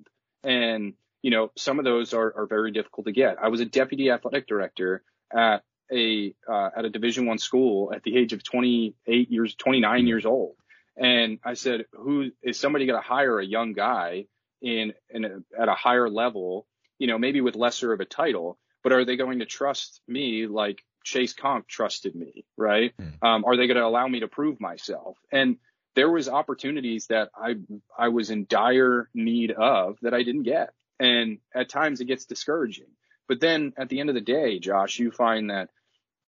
And, 0.42 0.94
you 1.22 1.30
know, 1.30 1.50
some 1.56 1.78
of 1.78 1.84
those 1.84 2.14
are, 2.14 2.32
are 2.36 2.46
very 2.46 2.70
difficult 2.70 3.06
to 3.06 3.12
get. 3.12 3.36
I 3.42 3.48
was 3.48 3.60
a 3.60 3.66
deputy 3.66 4.10
athletic 4.10 4.46
director 4.46 5.02
at 5.34 5.62
a, 5.92 6.34
uh, 6.48 6.70
at 6.76 6.84
a 6.84 6.90
division 6.90 7.26
one 7.26 7.38
school 7.38 7.92
at 7.94 8.02
the 8.02 8.16
age 8.16 8.32
of 8.32 8.44
28 8.44 9.30
years, 9.30 9.54
29 9.54 10.06
years 10.06 10.24
old. 10.24 10.54
And 10.96 11.38
I 11.44 11.54
said, 11.54 11.84
who 11.92 12.30
is 12.42 12.58
somebody 12.58 12.86
going 12.86 13.00
to 13.00 13.06
hire 13.06 13.38
a 13.38 13.46
young 13.46 13.72
guy 13.72 14.26
in, 14.60 14.92
in 15.10 15.24
a, 15.24 15.60
at 15.60 15.68
a 15.68 15.74
higher 15.74 16.08
level, 16.08 16.66
you 16.98 17.06
know, 17.06 17.18
maybe 17.18 17.40
with 17.40 17.56
lesser 17.56 17.92
of 17.92 18.00
a 18.00 18.04
title, 18.04 18.58
but 18.82 18.92
are 18.92 19.04
they 19.04 19.16
going 19.16 19.40
to 19.40 19.46
trust 19.46 20.00
me 20.08 20.46
like 20.46 20.82
Chasse 21.04 21.34
Conque 21.34 21.66
trusted 21.66 22.14
me, 22.14 22.44
right? 22.56 22.92
Mm. 22.98 23.26
Um, 23.26 23.44
are 23.44 23.56
they 23.56 23.66
going 23.66 23.76
to 23.76 23.84
allow 23.84 24.06
me 24.06 24.20
to 24.20 24.28
prove 24.28 24.60
myself? 24.60 25.16
And 25.32 25.56
there 25.94 26.10
was 26.10 26.28
opportunities 26.28 27.06
that 27.06 27.30
I 27.34 27.56
I 27.96 28.08
was 28.08 28.30
in 28.30 28.46
dire 28.48 29.08
need 29.14 29.50
of 29.50 29.98
that 30.02 30.14
I 30.14 30.22
didn't 30.22 30.44
get, 30.44 30.70
and 31.00 31.38
at 31.54 31.68
times 31.68 32.00
it 32.00 32.06
gets 32.06 32.24
discouraging. 32.24 32.90
But 33.26 33.40
then 33.40 33.72
at 33.76 33.88
the 33.88 34.00
end 34.00 34.08
of 34.08 34.14
the 34.14 34.20
day, 34.20 34.58
Josh, 34.58 34.98
you 34.98 35.10
find 35.10 35.50
that 35.50 35.70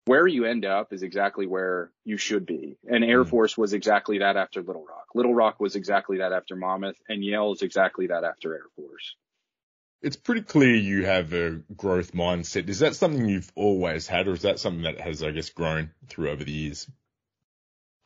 where 0.06 0.26
you 0.26 0.46
end 0.46 0.66
up 0.66 0.92
is 0.92 1.04
exactly 1.04 1.46
where 1.46 1.92
you 2.04 2.18
should 2.18 2.46
be. 2.46 2.78
And 2.90 3.04
Air 3.04 3.24
mm. 3.24 3.30
Force 3.30 3.58
was 3.58 3.74
exactly 3.74 4.20
that 4.20 4.38
after 4.38 4.62
Little 4.64 4.86
Rock. 4.86 5.06
Little 5.14 5.36
Rock 5.36 5.60
was 5.60 5.76
exactly 5.76 6.18
that 6.18 6.34
after 6.34 6.56
Monmouth, 6.56 6.98
and 7.08 7.24
Yale 7.24 7.52
is 7.52 7.62
exactly 7.62 8.08
that 8.08 8.24
after 8.24 8.56
Air 8.56 8.66
Force. 8.76 9.16
It's 10.02 10.16
pretty 10.16 10.42
clear 10.42 10.76
you 10.76 11.06
have 11.06 11.34
a 11.34 11.62
growth 11.76 12.14
mindset. 12.14 12.70
Is 12.70 12.80
that 12.80 12.96
something 12.96 13.28
you've 13.28 13.52
always 13.56 14.08
had, 14.08 14.28
or 14.28 14.34
is 14.34 14.44
that 14.44 14.60
something 14.60 14.84
that 14.84 15.00
has, 15.02 15.22
I 15.22 15.32
guess, 15.32 15.50
grown 15.50 15.92
through 16.08 16.30
over 16.30 16.44
the 16.44 16.52
years? 16.52 16.90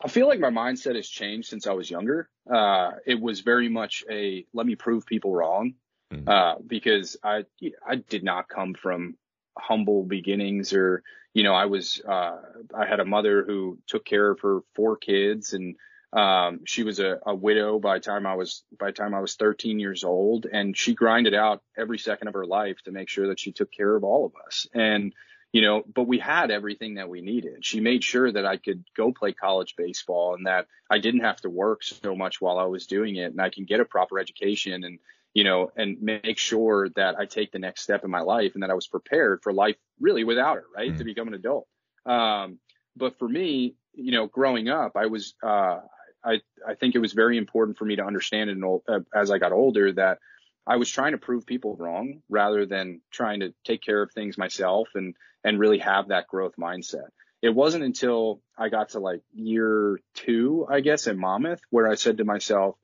I 0.04 0.08
feel 0.08 0.28
like 0.28 0.40
my 0.40 0.50
mindset 0.50 0.96
has 0.96 1.08
changed 1.08 1.48
since 1.48 1.66
I 1.66 1.72
was 1.72 1.90
younger. 1.90 2.28
Uh, 2.52 2.92
it 3.06 3.20
was 3.20 3.40
very 3.40 3.68
much 3.68 4.04
a 4.10 4.44
let 4.52 4.66
me 4.66 4.74
prove 4.74 5.06
people 5.06 5.32
wrong, 5.32 5.74
mm-hmm. 6.12 6.28
uh, 6.28 6.56
because 6.66 7.16
I 7.22 7.44
I 7.86 7.96
did 7.96 8.24
not 8.24 8.48
come 8.48 8.74
from 8.74 9.16
humble 9.56 10.02
beginnings, 10.02 10.72
or 10.72 11.02
you 11.32 11.42
know 11.44 11.54
I 11.54 11.66
was 11.66 12.02
uh, 12.06 12.36
I 12.76 12.86
had 12.86 13.00
a 13.00 13.04
mother 13.04 13.44
who 13.44 13.78
took 13.86 14.04
care 14.04 14.30
of 14.30 14.40
her 14.40 14.60
four 14.74 14.96
kids 14.96 15.52
and 15.54 15.76
um, 16.14 16.60
she 16.64 16.84
was 16.84 17.00
a, 17.00 17.18
a 17.26 17.34
widow 17.34 17.80
by 17.80 17.98
time 17.98 18.26
I 18.26 18.34
was 18.34 18.62
by 18.78 18.86
the 18.86 18.92
time 18.92 19.14
I 19.14 19.20
was 19.20 19.34
13 19.34 19.80
years 19.80 20.04
old, 20.04 20.46
and 20.46 20.76
she 20.76 20.94
grinded 20.94 21.34
out 21.34 21.62
every 21.76 21.98
second 21.98 22.28
of 22.28 22.34
her 22.34 22.46
life 22.46 22.76
to 22.84 22.92
make 22.92 23.08
sure 23.08 23.28
that 23.28 23.40
she 23.40 23.52
took 23.52 23.72
care 23.72 23.94
of 23.96 24.04
all 24.04 24.26
of 24.26 24.32
us. 24.46 24.66
And 24.72 25.12
you 25.52 25.62
know, 25.62 25.82
but 25.92 26.08
we 26.08 26.18
had 26.18 26.50
everything 26.50 26.94
that 26.94 27.08
we 27.08 27.20
needed. 27.20 27.64
She 27.64 27.80
made 27.80 28.02
sure 28.02 28.30
that 28.30 28.44
I 28.44 28.56
could 28.56 28.84
go 28.96 29.12
play 29.12 29.32
college 29.32 29.74
baseball 29.76 30.34
and 30.34 30.46
that 30.46 30.66
I 30.90 30.98
didn't 30.98 31.20
have 31.20 31.40
to 31.42 31.50
work 31.50 31.84
so 31.84 32.16
much 32.16 32.40
while 32.40 32.58
I 32.58 32.64
was 32.64 32.86
doing 32.86 33.16
it, 33.16 33.32
and 33.32 33.40
I 33.40 33.50
can 33.50 33.64
get 33.64 33.80
a 33.80 33.84
proper 33.84 34.18
education 34.18 34.84
and 34.84 34.98
you 35.34 35.42
know, 35.42 35.72
and 35.76 36.00
make 36.00 36.38
sure 36.38 36.88
that 36.90 37.16
I 37.18 37.26
take 37.26 37.50
the 37.50 37.58
next 37.58 37.82
step 37.82 38.04
in 38.04 38.10
my 38.10 38.20
life 38.20 38.54
and 38.54 38.62
that 38.62 38.70
I 38.70 38.74
was 38.74 38.86
prepared 38.86 39.42
for 39.42 39.52
life 39.52 39.74
really 39.98 40.22
without 40.22 40.58
her, 40.58 40.64
right, 40.74 40.90
mm-hmm. 40.90 40.98
to 40.98 41.04
become 41.04 41.26
an 41.26 41.34
adult. 41.34 41.66
Um, 42.06 42.60
but 42.96 43.18
for 43.18 43.28
me, 43.28 43.74
you 43.94 44.12
know, 44.12 44.28
growing 44.28 44.68
up, 44.68 44.92
I 44.94 45.06
was, 45.06 45.34
uh, 45.42 45.80
I, 46.24 46.40
I 46.66 46.74
think 46.74 46.94
it 46.94 47.00
was 47.00 47.12
very 47.12 47.36
important 47.36 47.78
for 47.78 47.84
me 47.84 47.96
to 47.96 48.04
understand 48.04 48.50
it 48.50 48.58
uh, 48.88 49.00
as 49.14 49.30
I 49.30 49.38
got 49.38 49.52
older 49.52 49.92
that 49.92 50.18
I 50.66 50.76
was 50.76 50.90
trying 50.90 51.12
to 51.12 51.18
prove 51.18 51.46
people 51.46 51.76
wrong 51.76 52.22
rather 52.28 52.64
than 52.64 53.02
trying 53.10 53.40
to 53.40 53.52
take 53.64 53.82
care 53.82 54.02
of 54.02 54.12
things 54.12 54.38
myself 54.38 54.88
and, 54.94 55.14
and 55.42 55.58
really 55.58 55.78
have 55.78 56.08
that 56.08 56.26
growth 56.26 56.54
mindset. 56.58 57.08
It 57.42 57.54
wasn't 57.54 57.84
until 57.84 58.40
I 58.56 58.70
got 58.70 58.90
to 58.90 59.00
like 59.00 59.20
year 59.34 60.00
two, 60.14 60.66
I 60.68 60.80
guess, 60.80 61.06
in 61.06 61.18
Monmouth 61.18 61.60
where 61.68 61.88
I 61.88 61.96
said 61.96 62.18
to 62.18 62.24
myself, 62.24 62.76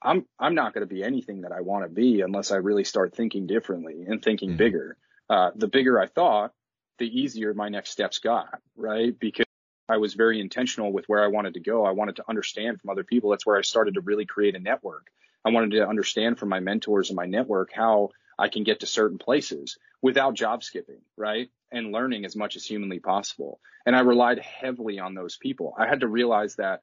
I'm, 0.00 0.24
I'm 0.38 0.54
not 0.54 0.72
going 0.72 0.86
to 0.86 0.94
be 0.94 1.02
anything 1.02 1.42
that 1.42 1.52
I 1.52 1.60
want 1.62 1.84
to 1.84 1.90
be 1.90 2.20
unless 2.20 2.52
I 2.52 2.56
really 2.56 2.84
start 2.84 3.14
thinking 3.14 3.46
differently 3.46 4.04
and 4.06 4.22
thinking 4.22 4.50
mm-hmm. 4.50 4.58
bigger. 4.58 4.96
Uh, 5.28 5.50
the 5.56 5.68
bigger 5.68 6.00
I 6.00 6.06
thought, 6.06 6.52
the 6.98 7.06
easier 7.06 7.52
my 7.52 7.68
next 7.68 7.90
steps 7.90 8.18
got, 8.18 8.60
right? 8.76 9.18
Because 9.18 9.46
I 9.90 9.96
was 9.96 10.14
very 10.14 10.40
intentional 10.40 10.92
with 10.92 11.08
where 11.08 11.22
I 11.22 11.26
wanted 11.26 11.54
to 11.54 11.60
go. 11.60 11.84
I 11.84 11.90
wanted 11.90 12.16
to 12.16 12.24
understand 12.28 12.80
from 12.80 12.90
other 12.90 13.02
people. 13.02 13.30
That's 13.30 13.44
where 13.44 13.58
I 13.58 13.62
started 13.62 13.94
to 13.94 14.00
really 14.00 14.24
create 14.24 14.54
a 14.54 14.60
network. 14.60 15.10
I 15.44 15.50
wanted 15.50 15.72
to 15.72 15.88
understand 15.88 16.38
from 16.38 16.48
my 16.48 16.60
mentors 16.60 17.10
and 17.10 17.16
my 17.16 17.26
network 17.26 17.72
how 17.74 18.10
I 18.38 18.48
can 18.48 18.62
get 18.62 18.80
to 18.80 18.86
certain 18.86 19.18
places 19.18 19.78
without 20.00 20.34
job 20.34 20.62
skipping, 20.62 21.00
right? 21.16 21.50
And 21.72 21.92
learning 21.92 22.24
as 22.24 22.36
much 22.36 22.54
as 22.54 22.64
humanly 22.64 23.00
possible. 23.00 23.60
And 23.84 23.96
I 23.96 24.00
relied 24.00 24.38
heavily 24.38 25.00
on 25.00 25.14
those 25.14 25.36
people. 25.36 25.74
I 25.76 25.88
had 25.88 26.00
to 26.00 26.08
realize 26.08 26.54
that 26.56 26.82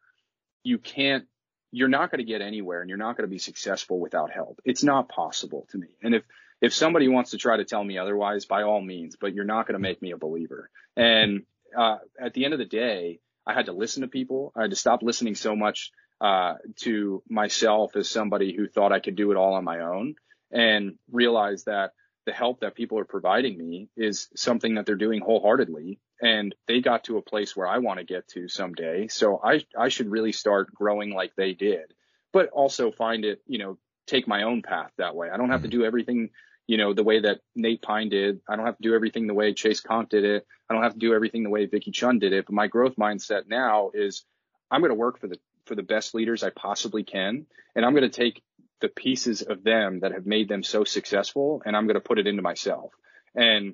you 0.64 0.78
can't, 0.78 1.26
you're 1.72 1.88
not 1.88 2.12
going 2.12 2.20
to 2.20 2.32
get 2.32 2.42
anywhere 2.42 2.82
and 2.82 2.90
you're 2.90 2.98
not 2.98 3.16
going 3.16 3.28
to 3.28 3.34
be 3.34 3.40
successful 3.40 4.00
without 4.00 4.32
help. 4.32 4.60
It's 4.66 4.84
not 4.84 5.08
possible 5.08 5.66
to 5.72 5.78
me. 5.78 5.88
And 6.04 6.14
if, 6.14 6.24
if 6.60 6.74
somebody 6.74 7.08
wants 7.08 7.32
to 7.32 7.38
try 7.38 7.56
to 7.58 7.66
tell 7.66 7.84
me 7.84 7.98
otherwise, 7.98 8.46
by 8.46 8.64
all 8.64 8.82
means, 8.82 9.16
but 9.16 9.34
you're 9.34 9.46
not 9.46 9.66
going 9.66 9.74
to 9.74 9.80
make 9.80 10.02
me 10.02 10.12
a 10.12 10.18
believer. 10.18 10.70
And 10.96 11.44
uh, 11.76 11.98
at 12.20 12.34
the 12.34 12.46
end 12.46 12.54
of 12.54 12.60
the 12.60 12.66
day, 12.66 13.20
I 13.46 13.54
had 13.54 13.68
to 13.68 13.74
listen 13.74 14.02
to 14.02 14.08
people. 14.08 14.52
I 14.56 14.64
had 14.64 14.72
to 14.72 14.76
stop 14.76 15.02
listening 15.02 15.36
so 15.36 15.56
much 15.56 15.92
uh, 16.20 16.56
to 16.82 17.24
myself 17.30 17.96
as 17.96 18.10
somebody 18.10 18.56
who 18.56 18.68
thought 18.68 18.92
I 18.92 19.00
could 19.00 19.16
do 19.16 19.32
it 19.32 19.38
all 19.38 19.54
on 19.54 19.64
my 19.64 19.82
own 19.82 20.16
and 20.52 20.96
realize 21.12 21.66
that 21.66 21.92
the 22.26 22.34
help 22.34 22.60
that 22.60 22.76
people 22.76 23.00
are 23.00 23.06
providing 23.06 23.58
me 23.58 23.90
is 23.96 24.28
something 24.36 24.76
that 24.76 24.86
they're 24.86 24.96
doing 24.96 25.22
wholeheartedly 25.22 26.00
and 26.22 26.54
they 26.68 26.82
got 26.82 27.06
to 27.06 27.18
a 27.18 27.22
place 27.22 27.56
where 27.56 27.68
I 27.68 27.78
want 27.78 28.00
to 28.00 28.06
get 28.06 28.28
to 28.30 28.50
someday. 28.50 29.08
So 29.08 29.40
I, 29.42 29.64
I 29.78 29.90
should 29.90 30.10
really 30.10 30.34
start 30.34 30.74
growing 30.74 31.12
like 31.12 31.32
they 31.36 31.54
did, 31.54 31.94
but 32.34 32.50
also 32.50 32.92
find 32.92 33.24
it, 33.24 33.42
you 33.48 33.60
know, 33.60 33.78
take 34.08 34.28
my 34.28 34.44
own 34.44 34.62
path 34.62 34.92
that 34.98 35.16
way. 35.16 35.30
I 35.30 35.38
don't 35.38 35.52
have 35.52 35.62
to 35.62 35.70
mm-hmm. 35.70 35.80
do 35.80 35.86
everything 35.86 36.30
you 36.68 36.78
know, 36.78 36.94
the 36.94 37.04
way 37.04 37.22
that 37.22 37.40
Nate 37.56 37.82
Pine 37.82 38.10
did. 38.10 38.42
I 38.48 38.56
don't 38.56 38.66
have 38.66 38.78
to 38.78 38.84
do 38.84 38.94
everything 38.94 39.26
the 39.26 39.34
way 39.34 39.54
Chasse 39.54 39.82
Conque 39.82 40.10
did 40.10 40.26
it. 40.26 40.46
I 40.70 40.74
don't 40.74 40.84
have 40.84 40.94
to 40.94 41.00
do 41.00 41.14
everything 41.14 41.44
the 41.44 41.50
way 41.50 41.66
Vicky 41.66 41.92
Chun 41.92 42.20
did 42.20 42.34
it. 42.34 42.46
But 42.46 42.54
my 42.54 42.68
growth 42.68 42.98
mindset 42.98 43.48
now 43.48 43.92
is 43.94 44.26
I'm 44.70 44.82
going 44.82 44.92
to 44.92 44.96
work 44.96 45.20
for 45.20 45.28
the, 45.28 45.38
for 45.66 45.76
the 45.76 45.84
best 45.84 46.14
leaders 46.14 46.44
I 46.44 46.50
possibly 46.50 47.04
can. 47.04 47.46
And 47.74 47.86
I'm 47.86 47.94
going 47.94 48.10
to 48.10 48.10
take 48.10 48.44
the 48.82 48.90
pieces 48.90 49.42
of 49.42 49.64
them 49.64 50.02
that 50.02 50.12
have 50.12 50.26
made 50.26 50.50
them 50.50 50.62
so 50.62 50.84
successful 50.84 51.64
and 51.66 51.76
I'm 51.76 51.88
going 51.88 51.96
to 51.96 52.02
put 52.02 52.20
it 52.20 52.28
into 52.28 52.44
myself. 52.44 52.92
And, 53.34 53.74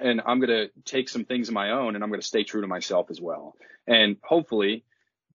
and 0.00 0.20
I'm 0.24 0.40
going 0.40 0.50
to 0.50 0.70
take 0.84 1.08
some 1.08 1.24
things 1.24 1.48
of 1.48 1.54
my 1.54 1.70
own 1.70 1.94
and 1.94 2.04
I'm 2.04 2.10
going 2.10 2.20
to 2.20 2.26
stay 2.26 2.44
true 2.44 2.60
to 2.60 2.66
myself 2.66 3.10
as 3.10 3.20
well. 3.20 3.56
And 3.86 4.18
hopefully 4.22 4.84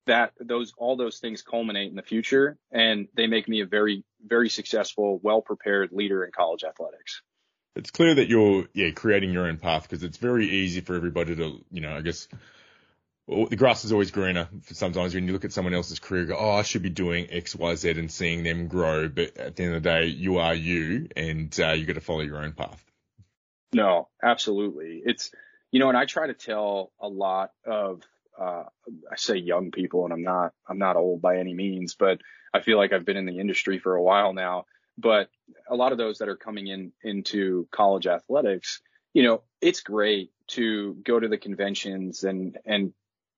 that 0.06 0.34
those 0.40 0.74
all 0.78 0.96
those 0.96 1.20
things 1.20 1.42
culminate 1.42 1.90
in 1.90 1.96
the 1.96 2.02
future 2.04 2.58
and 2.72 3.08
they 3.16 3.28
make 3.28 3.48
me 3.48 3.62
a 3.62 3.66
very 3.66 4.04
very 4.26 4.50
successful 4.50 5.20
well 5.24 5.42
prepared 5.42 5.92
leader 5.92 6.24
in 6.24 6.32
college 6.32 6.64
athletics 6.64 7.22
It's 7.76 7.90
clear 7.90 8.14
that 8.16 8.30
you're, 8.30 8.68
yeah, 8.74 8.92
creating 8.92 9.32
your 9.32 9.48
own 9.48 9.58
path 9.58 9.84
because 9.84 10.04
it's 10.04 10.18
very 10.18 10.48
easy 10.48 10.82
for 10.82 10.96
everybody 10.96 11.36
to, 11.36 11.66
you 11.72 11.82
know, 11.82 11.96
I 11.98 12.02
guess, 12.02 12.28
well, 13.26 13.48
the 13.48 13.56
grass 13.56 13.84
is 13.84 13.92
always 13.92 14.12
greener. 14.12 14.48
Sometimes 14.72 15.16
when 15.16 15.26
you 15.26 15.34
look 15.34 15.46
at 15.46 15.54
someone 15.54 15.74
else's 15.74 15.98
career, 15.98 16.26
go, 16.26 16.38
oh, 16.38 16.52
I 16.52 16.62
should 16.62 16.84
be 16.84 16.92
doing 16.92 17.28
X, 17.32 17.56
Y, 17.56 17.76
Z 17.76 17.90
and 17.92 18.12
seeing 18.12 18.44
them 18.44 18.68
grow. 18.68 19.10
But 19.10 19.38
at 19.38 19.56
the 19.56 19.64
end 19.64 19.76
of 19.76 19.82
the 19.82 19.90
day, 19.90 20.06
you 20.06 20.38
are 20.38 20.54
you 20.54 21.08
and 21.16 21.58
uh, 21.60 21.72
you 21.72 21.86
got 21.86 21.94
to 21.94 22.02
follow 22.02 22.22
your 22.22 22.44
own 22.44 22.54
path. 22.54 22.84
No, 23.74 24.08
absolutely. 24.22 25.02
It's, 25.04 25.32
you 25.72 25.80
know, 25.80 25.90
and 25.90 25.98
I 25.98 26.06
try 26.06 26.28
to 26.28 26.36
tell 26.36 26.92
a 27.02 27.08
lot 27.08 27.50
of, 27.66 28.04
uh, 28.40 28.64
I 29.12 29.16
say 29.16 29.38
young 29.38 29.72
people 29.72 30.06
and 30.06 30.14
I'm 30.14 30.24
not, 30.24 30.54
I'm 30.68 30.78
not 30.78 30.96
old 30.96 31.22
by 31.22 31.38
any 31.38 31.54
means, 31.54 31.96
but 31.96 32.20
I 32.54 32.62
feel 32.62 32.78
like 32.78 32.94
I've 32.94 33.06
been 33.06 33.18
in 33.18 33.26
the 33.26 33.40
industry 33.40 33.80
for 33.80 33.96
a 33.96 34.04
while 34.04 34.34
now. 34.34 34.66
But 34.98 35.30
a 35.68 35.76
lot 35.76 35.92
of 35.92 35.98
those 35.98 36.20
that 36.20 36.30
are 36.30 36.36
coming 36.36 36.68
in 36.68 36.92
into 37.04 37.68
college 37.72 38.08
athletics, 38.08 38.82
you 39.14 39.24
know, 39.24 39.44
it's 39.62 39.82
great 39.82 40.32
to 40.50 40.96
go 41.04 41.20
to 41.20 41.28
the 41.28 41.38
conventions 41.38 42.24
and, 42.24 42.58
and, 42.66 42.94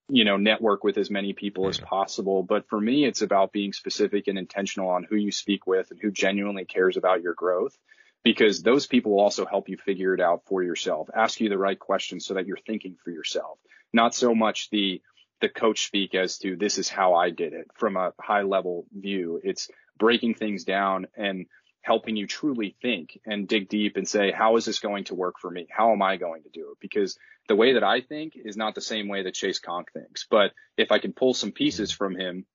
you 0.09 0.25
know, 0.25 0.37
network 0.37 0.83
with 0.83 0.97
as 0.97 1.09
many 1.09 1.33
people 1.33 1.67
as 1.67 1.79
possible. 1.79 2.43
But 2.43 2.67
for 2.69 2.79
me, 2.79 3.05
it's 3.05 3.21
about 3.21 3.53
being 3.53 3.73
specific 3.73 4.27
and 4.27 4.37
intentional 4.37 4.89
on 4.89 5.05
who 5.09 5.15
you 5.15 5.31
speak 5.31 5.65
with 5.65 5.91
and 5.91 5.99
who 6.01 6.11
genuinely 6.11 6.65
cares 6.65 6.97
about 6.97 7.21
your 7.21 7.33
growth 7.33 7.77
because 8.25 8.63
those 8.63 8.87
people 8.87 9.13
will 9.13 9.21
also 9.21 9.45
help 9.45 9.69
you 9.69 9.77
figure 9.77 10.13
it 10.15 10.19
out 10.19 10.41
for 10.47 10.63
yourself, 10.63 11.09
ask 11.15 11.39
you 11.39 11.47
the 11.47 11.57
right 11.57 11.77
questions 11.77 12.25
so 12.25 12.33
that 12.33 12.47
you're 12.47 12.57
thinking 12.57 12.97
for 13.03 13.11
yourself, 13.11 13.59
not 13.93 14.15
so 14.15 14.35
much 14.35 14.69
the, 14.69 15.01
the 15.41 15.49
coach 15.49 15.85
speak 15.85 16.15
as 16.15 16.37
to 16.39 16.55
this 16.55 16.77
is 16.77 16.89
how 16.89 17.13
I 17.15 17.29
did 17.29 17.53
it 17.53 17.67
from 17.75 17.97
a 17.97 18.13
high 18.19 18.43
level 18.43 18.85
view. 18.93 19.39
It's 19.43 19.69
breaking 19.97 20.35
things 20.35 20.63
down 20.63 21.07
and 21.15 21.45
helping 21.81 22.15
you 22.15 22.25
truly 22.25 22.75
think 22.81 23.19
and 23.25 23.47
dig 23.47 23.69
deep 23.69 23.95
and 23.95 24.07
say, 24.07 24.31
how 24.31 24.55
is 24.55 24.65
this 24.65 24.79
going 24.79 25.03
to 25.03 25.13
work 25.13 25.35
for 25.39 25.51
me? 25.51 25.67
How 25.69 25.91
am 25.91 26.01
I 26.01 26.17
going 26.17 26.41
to 26.43 26.49
do 26.49 26.71
it? 26.71 26.77
Because 26.81 27.15
the 27.47 27.55
way 27.55 27.73
that 27.73 27.83
I 27.83 28.01
think 28.01 28.33
is 28.35 28.57
not 28.57 28.73
the 28.73 28.81
same 28.81 29.07
way 29.07 29.21
that 29.21 29.35
Chasse 29.35 29.59
Conque 29.59 29.91
thinks. 29.93 30.25
But 30.27 30.51
if 30.77 30.91
I 30.91 30.97
can 30.97 31.13
pull 31.13 31.35
some 31.35 31.51
pieces 31.51 31.91
from 31.91 32.15
him 32.15 32.47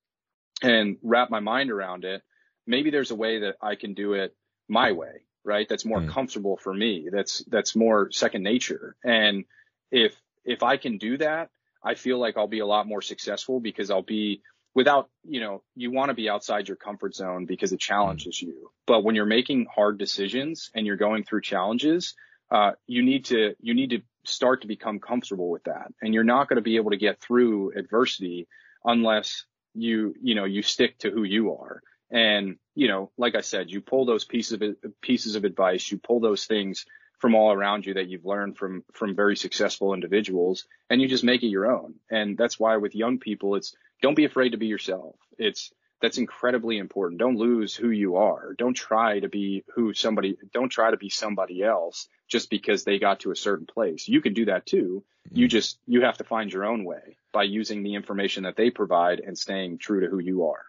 and 0.62 0.96
wrap 1.00 1.30
my 1.30 1.38
mind 1.38 1.70
around 1.70 2.04
it, 2.04 2.22
maybe 2.66 2.90
there's 2.90 3.12
a 3.12 3.16
way 3.16 3.40
that 3.40 3.54
I 3.62 3.76
can 3.76 3.94
do 3.94 4.14
it 4.14 4.34
my 4.68 4.90
way, 4.90 5.22
right? 5.44 5.68
That's 5.68 5.84
more 5.84 6.00
mm. 6.00 6.08
comfortable 6.08 6.56
for 6.56 6.74
me. 6.74 7.08
That's, 7.12 7.44
that's 7.46 7.76
more 7.76 8.10
second 8.10 8.42
nature. 8.42 8.96
And 9.04 9.44
if, 9.92 10.12
if 10.44 10.62
I 10.62 10.76
can 10.76 10.98
do 10.98 11.18
that, 11.18 11.50
I 11.82 11.94
feel 11.94 12.18
like 12.18 12.36
I'll 12.36 12.46
be 12.46 12.60
a 12.60 12.66
lot 12.66 12.86
more 12.86 13.02
successful 13.02 13.60
because 13.60 13.90
I'll 13.90 14.02
be 14.02 14.42
without, 14.74 15.08
you 15.24 15.40
know, 15.40 15.62
you 15.74 15.90
want 15.90 16.10
to 16.10 16.14
be 16.14 16.28
outside 16.28 16.68
your 16.68 16.76
comfort 16.76 17.14
zone 17.14 17.46
because 17.46 17.72
it 17.72 17.80
challenges 17.80 18.40
you. 18.40 18.70
But 18.86 19.02
when 19.02 19.14
you're 19.14 19.26
making 19.26 19.66
hard 19.74 19.98
decisions 19.98 20.70
and 20.74 20.86
you're 20.86 20.96
going 20.96 21.24
through 21.24 21.42
challenges, 21.42 22.14
uh, 22.50 22.72
you 22.86 23.02
need 23.02 23.26
to, 23.26 23.54
you 23.60 23.74
need 23.74 23.90
to 23.90 24.02
start 24.24 24.62
to 24.62 24.68
become 24.68 24.98
comfortable 24.98 25.50
with 25.50 25.64
that. 25.64 25.92
And 26.02 26.12
you're 26.14 26.24
not 26.24 26.48
going 26.48 26.56
to 26.56 26.62
be 26.62 26.76
able 26.76 26.90
to 26.90 26.96
get 26.96 27.20
through 27.20 27.72
adversity 27.76 28.46
unless 28.84 29.44
you, 29.74 30.14
you 30.20 30.34
know, 30.34 30.44
you 30.44 30.62
stick 30.62 30.98
to 30.98 31.10
who 31.10 31.22
you 31.22 31.54
are. 31.54 31.82
And, 32.10 32.56
you 32.74 32.88
know, 32.88 33.10
like 33.16 33.36
I 33.36 33.40
said, 33.40 33.70
you 33.70 33.80
pull 33.80 34.04
those 34.04 34.24
pieces 34.24 34.60
of, 34.60 34.62
pieces 35.00 35.36
of 35.36 35.44
advice, 35.44 35.90
you 35.90 35.98
pull 35.98 36.20
those 36.20 36.44
things 36.44 36.84
from 37.20 37.34
all 37.34 37.52
around 37.52 37.86
you 37.86 37.94
that 37.94 38.08
you've 38.08 38.24
learned 38.24 38.56
from, 38.56 38.82
from 38.92 39.14
very 39.14 39.36
successful 39.36 39.94
individuals 39.94 40.66
and 40.88 41.00
you 41.00 41.06
just 41.06 41.22
make 41.22 41.42
it 41.42 41.48
your 41.48 41.70
own. 41.70 41.94
And 42.10 42.36
that's 42.36 42.58
why 42.58 42.78
with 42.78 42.94
young 42.94 43.18
people, 43.18 43.54
it's 43.54 43.76
don't 44.02 44.16
be 44.16 44.24
afraid 44.24 44.50
to 44.50 44.58
be 44.58 44.66
yourself. 44.66 45.14
It's, 45.38 45.70
that's 46.00 46.16
incredibly 46.16 46.78
important. 46.78 47.20
Don't 47.20 47.36
lose 47.36 47.76
who 47.76 47.90
you 47.90 48.16
are. 48.16 48.54
Don't 48.56 48.74
try 48.74 49.20
to 49.20 49.28
be 49.28 49.64
who 49.74 49.92
somebody, 49.92 50.38
don't 50.54 50.70
try 50.70 50.90
to 50.90 50.96
be 50.96 51.10
somebody 51.10 51.62
else 51.62 52.08
just 52.26 52.48
because 52.48 52.84
they 52.84 52.98
got 52.98 53.20
to 53.20 53.32
a 53.32 53.36
certain 53.36 53.66
place. 53.66 54.08
You 54.08 54.22
can 54.22 54.32
do 54.32 54.46
that 54.46 54.64
too. 54.64 55.04
You 55.30 55.44
mm-hmm. 55.44 55.50
just, 55.50 55.78
you 55.86 56.00
have 56.00 56.16
to 56.18 56.24
find 56.24 56.50
your 56.50 56.64
own 56.64 56.84
way 56.84 57.18
by 57.32 57.42
using 57.42 57.82
the 57.82 57.96
information 57.96 58.44
that 58.44 58.56
they 58.56 58.70
provide 58.70 59.20
and 59.20 59.36
staying 59.36 59.76
true 59.76 60.00
to 60.00 60.06
who 60.06 60.20
you 60.20 60.46
are. 60.46 60.64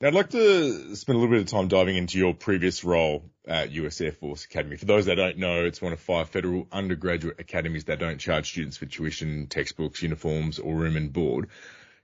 Now, 0.00 0.08
I'd 0.08 0.14
like 0.14 0.30
to 0.30 0.94
spend 0.94 1.16
a 1.16 1.18
little 1.18 1.34
bit 1.34 1.40
of 1.40 1.48
time 1.50 1.68
diving 1.68 1.96
into 1.96 2.18
your 2.18 2.34
previous 2.34 2.84
role 2.84 3.30
at 3.46 3.70
US 3.70 3.98
Air 4.02 4.12
Force 4.12 4.44
Academy. 4.44 4.76
For 4.76 4.84
those 4.84 5.06
that 5.06 5.14
don't 5.14 5.38
know, 5.38 5.64
it's 5.64 5.80
one 5.80 5.94
of 5.94 6.00
five 6.00 6.28
federal 6.28 6.68
undergraduate 6.70 7.40
academies 7.40 7.84
that 7.84 7.98
don't 7.98 8.18
charge 8.18 8.50
students 8.50 8.76
for 8.76 8.84
tuition, 8.84 9.46
textbooks, 9.46 10.02
uniforms, 10.02 10.58
or 10.58 10.74
room 10.74 10.98
and 10.98 11.10
board. 11.14 11.48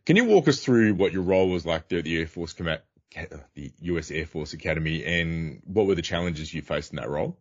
Can 0.07 0.16
you 0.16 0.24
walk 0.24 0.49
us 0.49 0.61
through 0.61 0.95
what 0.95 1.12
your 1.12 1.22
role 1.22 1.51
was 1.51 1.66
like 1.66 1.88
there 1.88 1.99
at 1.99 2.07
the 2.07 2.18
Air 2.18 2.26
Force 2.26 2.55
the 2.55 3.72
US 3.82 4.11
Air 4.11 4.24
Force 4.24 4.55
Academy, 4.55 5.05
and 5.05 5.61
what 5.66 5.86
were 5.86 5.95
the 5.95 6.01
challenges 6.01 6.53
you 6.53 6.62
faced 6.62 6.93
in 6.93 6.97
that 6.97 7.11
role? 7.11 7.38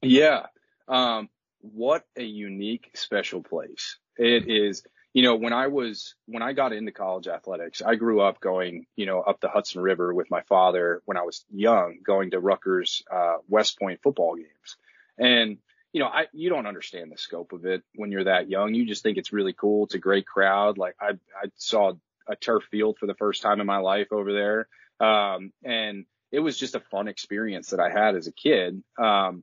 Yeah, 0.00 0.46
um, 0.88 1.28
what 1.60 2.06
a 2.16 2.22
unique, 2.22 2.90
special 2.94 3.42
place 3.42 3.98
it 4.16 4.48
is. 4.48 4.82
You 5.14 5.22
know, 5.22 5.36
when 5.36 5.52
I 5.52 5.68
was 5.68 6.14
when 6.26 6.42
I 6.42 6.52
got 6.52 6.72
into 6.72 6.92
college 6.92 7.28
athletics, 7.28 7.82
I 7.84 7.94
grew 7.94 8.20
up 8.20 8.40
going, 8.40 8.86
you 8.94 9.06
know, 9.06 9.20
up 9.20 9.40
the 9.40 9.48
Hudson 9.48 9.80
River 9.80 10.14
with 10.14 10.30
my 10.30 10.42
father 10.42 11.02
when 11.06 11.16
I 11.16 11.22
was 11.22 11.44
young, 11.50 11.98
going 12.04 12.32
to 12.32 12.40
Rutgers 12.40 13.02
uh, 13.10 13.36
West 13.48 13.78
Point 13.78 14.00
football 14.02 14.36
games, 14.36 14.76
and 15.18 15.58
you 15.92 16.00
know, 16.00 16.06
I, 16.06 16.26
you 16.32 16.50
don't 16.50 16.66
understand 16.66 17.10
the 17.10 17.18
scope 17.18 17.52
of 17.52 17.64
it 17.64 17.82
when 17.94 18.12
you're 18.12 18.24
that 18.24 18.48
young. 18.48 18.74
You 18.74 18.86
just 18.86 19.02
think 19.02 19.16
it's 19.16 19.32
really 19.32 19.54
cool. 19.54 19.84
It's 19.84 19.94
a 19.94 19.98
great 19.98 20.26
crowd. 20.26 20.76
Like 20.76 20.94
I, 21.00 21.12
I 21.34 21.46
saw 21.56 21.94
a 22.28 22.36
turf 22.36 22.64
field 22.70 22.98
for 22.98 23.06
the 23.06 23.14
first 23.14 23.42
time 23.42 23.60
in 23.60 23.66
my 23.66 23.78
life 23.78 24.12
over 24.12 24.32
there. 24.32 24.68
Um, 25.00 25.52
and 25.64 26.04
it 26.30 26.40
was 26.40 26.58
just 26.58 26.74
a 26.74 26.80
fun 26.80 27.08
experience 27.08 27.70
that 27.70 27.80
I 27.80 27.90
had 27.90 28.16
as 28.16 28.26
a 28.26 28.32
kid. 28.32 28.82
Um, 28.98 29.42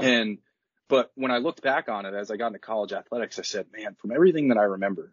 and, 0.00 0.38
but 0.88 1.10
when 1.14 1.30
I 1.30 1.38
looked 1.38 1.62
back 1.62 1.88
on 1.88 2.06
it 2.06 2.14
as 2.14 2.30
I 2.30 2.36
got 2.36 2.48
into 2.48 2.58
college 2.58 2.92
athletics, 2.92 3.38
I 3.38 3.42
said, 3.42 3.66
man, 3.72 3.96
from 4.00 4.12
everything 4.12 4.48
that 4.48 4.58
I 4.58 4.64
remember, 4.64 5.12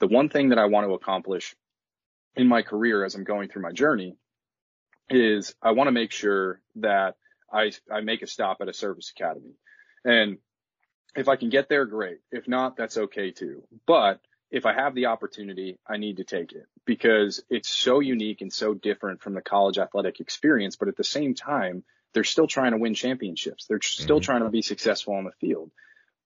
the 0.00 0.06
one 0.06 0.28
thing 0.28 0.50
that 0.50 0.58
I 0.58 0.66
want 0.66 0.86
to 0.86 0.94
accomplish 0.94 1.54
in 2.36 2.48
my 2.48 2.62
career 2.62 3.04
as 3.04 3.14
I'm 3.14 3.24
going 3.24 3.48
through 3.48 3.62
my 3.62 3.72
journey 3.72 4.16
is 5.08 5.54
I 5.62 5.72
want 5.72 5.88
to 5.88 5.92
make 5.92 6.10
sure 6.10 6.60
that 6.76 7.16
I, 7.52 7.72
I 7.90 8.00
make 8.00 8.22
a 8.22 8.26
stop 8.26 8.58
at 8.60 8.68
a 8.68 8.74
service 8.74 9.12
academy. 9.16 9.54
And 10.04 10.38
if 11.16 11.28
I 11.28 11.36
can 11.36 11.48
get 11.48 11.68
there, 11.68 11.86
great. 11.86 12.18
If 12.32 12.48
not, 12.48 12.76
that's 12.76 12.96
okay 12.96 13.30
too. 13.30 13.62
But 13.86 14.20
if 14.50 14.66
I 14.66 14.72
have 14.74 14.94
the 14.94 15.06
opportunity, 15.06 15.78
I 15.86 15.96
need 15.96 16.18
to 16.18 16.24
take 16.24 16.52
it 16.52 16.66
because 16.84 17.42
it's 17.48 17.68
so 17.68 18.00
unique 18.00 18.40
and 18.40 18.52
so 18.52 18.74
different 18.74 19.22
from 19.22 19.34
the 19.34 19.40
college 19.40 19.78
athletic 19.78 20.20
experience. 20.20 20.76
But 20.76 20.88
at 20.88 20.96
the 20.96 21.04
same 21.04 21.34
time, 21.34 21.84
they're 22.14 22.24
still 22.24 22.46
trying 22.46 22.72
to 22.72 22.78
win 22.78 22.94
championships. 22.94 23.66
They're 23.66 23.80
still 23.82 24.16
mm-hmm. 24.16 24.24
trying 24.24 24.42
to 24.42 24.50
be 24.50 24.62
successful 24.62 25.14
on 25.14 25.24
the 25.24 25.32
field. 25.32 25.70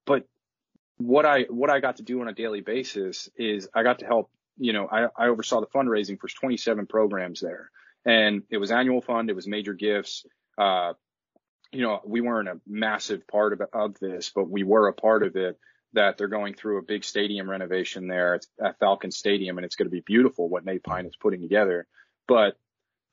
But 0.06 0.26
what 0.98 1.26
I, 1.26 1.42
what 1.42 1.70
I 1.70 1.80
got 1.80 1.96
to 1.96 2.02
do 2.02 2.20
on 2.20 2.28
a 2.28 2.34
daily 2.34 2.60
basis 2.60 3.28
is 3.36 3.68
I 3.74 3.82
got 3.82 4.00
to 4.00 4.06
help, 4.06 4.30
you 4.58 4.72
know, 4.72 4.86
I, 4.90 5.06
I 5.16 5.28
oversaw 5.28 5.60
the 5.60 5.66
fundraising 5.66 6.20
for 6.20 6.28
27 6.28 6.86
programs 6.86 7.40
there 7.40 7.70
and 8.04 8.42
it 8.50 8.58
was 8.58 8.70
annual 8.70 9.00
fund. 9.00 9.30
It 9.30 9.36
was 9.36 9.46
major 9.46 9.74
gifts, 9.74 10.24
uh, 10.56 10.94
you 11.72 11.82
know, 11.82 12.00
we 12.04 12.20
weren't 12.20 12.48
a 12.48 12.60
massive 12.66 13.26
part 13.26 13.52
of, 13.52 13.62
of 13.72 13.98
this, 13.98 14.32
but 14.34 14.48
we 14.48 14.62
were 14.62 14.88
a 14.88 14.92
part 14.92 15.22
of 15.22 15.36
it 15.36 15.58
that 15.92 16.16
they're 16.16 16.28
going 16.28 16.54
through 16.54 16.78
a 16.78 16.82
big 16.82 17.04
stadium 17.04 17.48
renovation 17.48 18.08
there 18.08 18.40
at 18.62 18.78
Falcon 18.78 19.10
Stadium 19.10 19.58
and 19.58 19.64
it's 19.64 19.76
going 19.76 19.86
to 19.86 19.90
be 19.90 20.00
beautiful 20.00 20.48
what 20.48 20.64
Nate 20.64 20.82
Pine 20.82 21.06
is 21.06 21.16
putting 21.16 21.40
together. 21.40 21.86
But, 22.26 22.56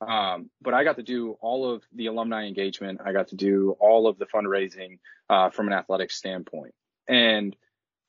um, 0.02 0.50
but 0.62 0.74
I 0.74 0.84
got 0.84 0.98
to 0.98 1.04
do 1.04 1.38
all 1.42 1.74
of 1.74 1.84
the 1.94 2.08
alumni 2.08 2.48
engagement. 2.48 3.02
I 3.04 3.14
got 3.14 3.30
to 3.30 3.36
do 3.36 3.76
all 3.80 4.08
of 4.08 4.18
the 4.18 4.26
fundraising, 4.26 5.00
uh, 5.30 5.50
from 5.50 5.68
an 5.68 5.74
athletic 5.74 6.12
standpoint. 6.12 6.74
And 7.08 7.56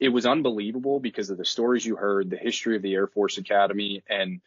it 0.01 0.09
was 0.09 0.27
unbelievable 0.27 1.01
because 1.01 1.31
of 1.31 1.39
the 1.39 1.45
stories 1.45 1.85
you 1.85 1.97
heard, 1.97 2.31
the 2.31 2.37
history 2.37 2.77
of 2.77 2.83
the 2.83 2.95
Air 2.95 3.07
Force 3.07 3.39
Academy 3.39 4.03
and 4.09 4.41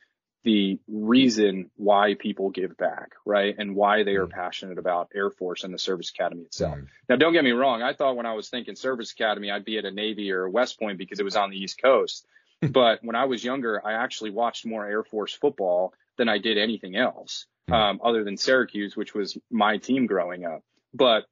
the 0.44 0.80
reason 0.88 1.70
why 1.76 2.14
people 2.14 2.50
give 2.50 2.78
back, 2.78 3.12
right? 3.26 3.56
And 3.58 3.76
why 3.76 4.04
they 4.04 4.16
are 4.16 4.28
mm. 4.28 4.32
passionate 4.32 4.78
about 4.78 5.12
Air 5.14 5.30
Force 5.30 5.64
and 5.64 5.74
the 5.74 5.80
Service 5.80 6.12
Academy 6.12 6.44
itself. 6.44 6.78
Mm. 6.78 6.88
Now, 7.10 7.16
don't 7.18 7.34
get 7.34 7.44
me 7.44 7.52
wrong. 7.52 7.82
I 7.82 7.94
thought 7.94 8.16
when 8.16 8.26
I 8.26 8.34
was 8.34 8.50
thinking 8.50 8.76
Service 8.76 9.12
Academy, 9.12 9.52
I'd 9.52 9.66
be 9.66 9.78
at 9.78 9.86
a 9.86 9.92
Navy 9.92 10.32
or 10.32 10.46
a 10.46 10.52
West 10.52 10.80
Point 10.80 10.98
because 10.98 11.20
it 11.20 11.24
was 11.24 11.36
on 11.36 11.50
the 11.50 11.58
East 11.58 11.82
Coast. 11.82 12.26
but 12.62 13.04
when 13.04 13.16
I 13.16 13.26
was 13.26 13.44
younger, 13.44 13.86
I 13.86 13.94
actually 13.94 14.32
watched 14.32 14.66
more 14.66 14.86
Air 14.86 15.04
Force 15.04 15.34
football 15.34 15.94
than 16.20 16.30
I 16.30 16.38
did 16.38 16.60
anything 16.60 16.96
else, 16.96 17.48
mm. 17.68 17.74
um, 17.74 18.00
other 18.04 18.24
than 18.24 18.38
Syracuse, 18.38 18.96
which 18.96 19.16
was 19.16 19.36
my 19.50 19.78
team 19.78 20.06
growing 20.06 20.46
up. 20.46 20.62
But, 20.94 21.26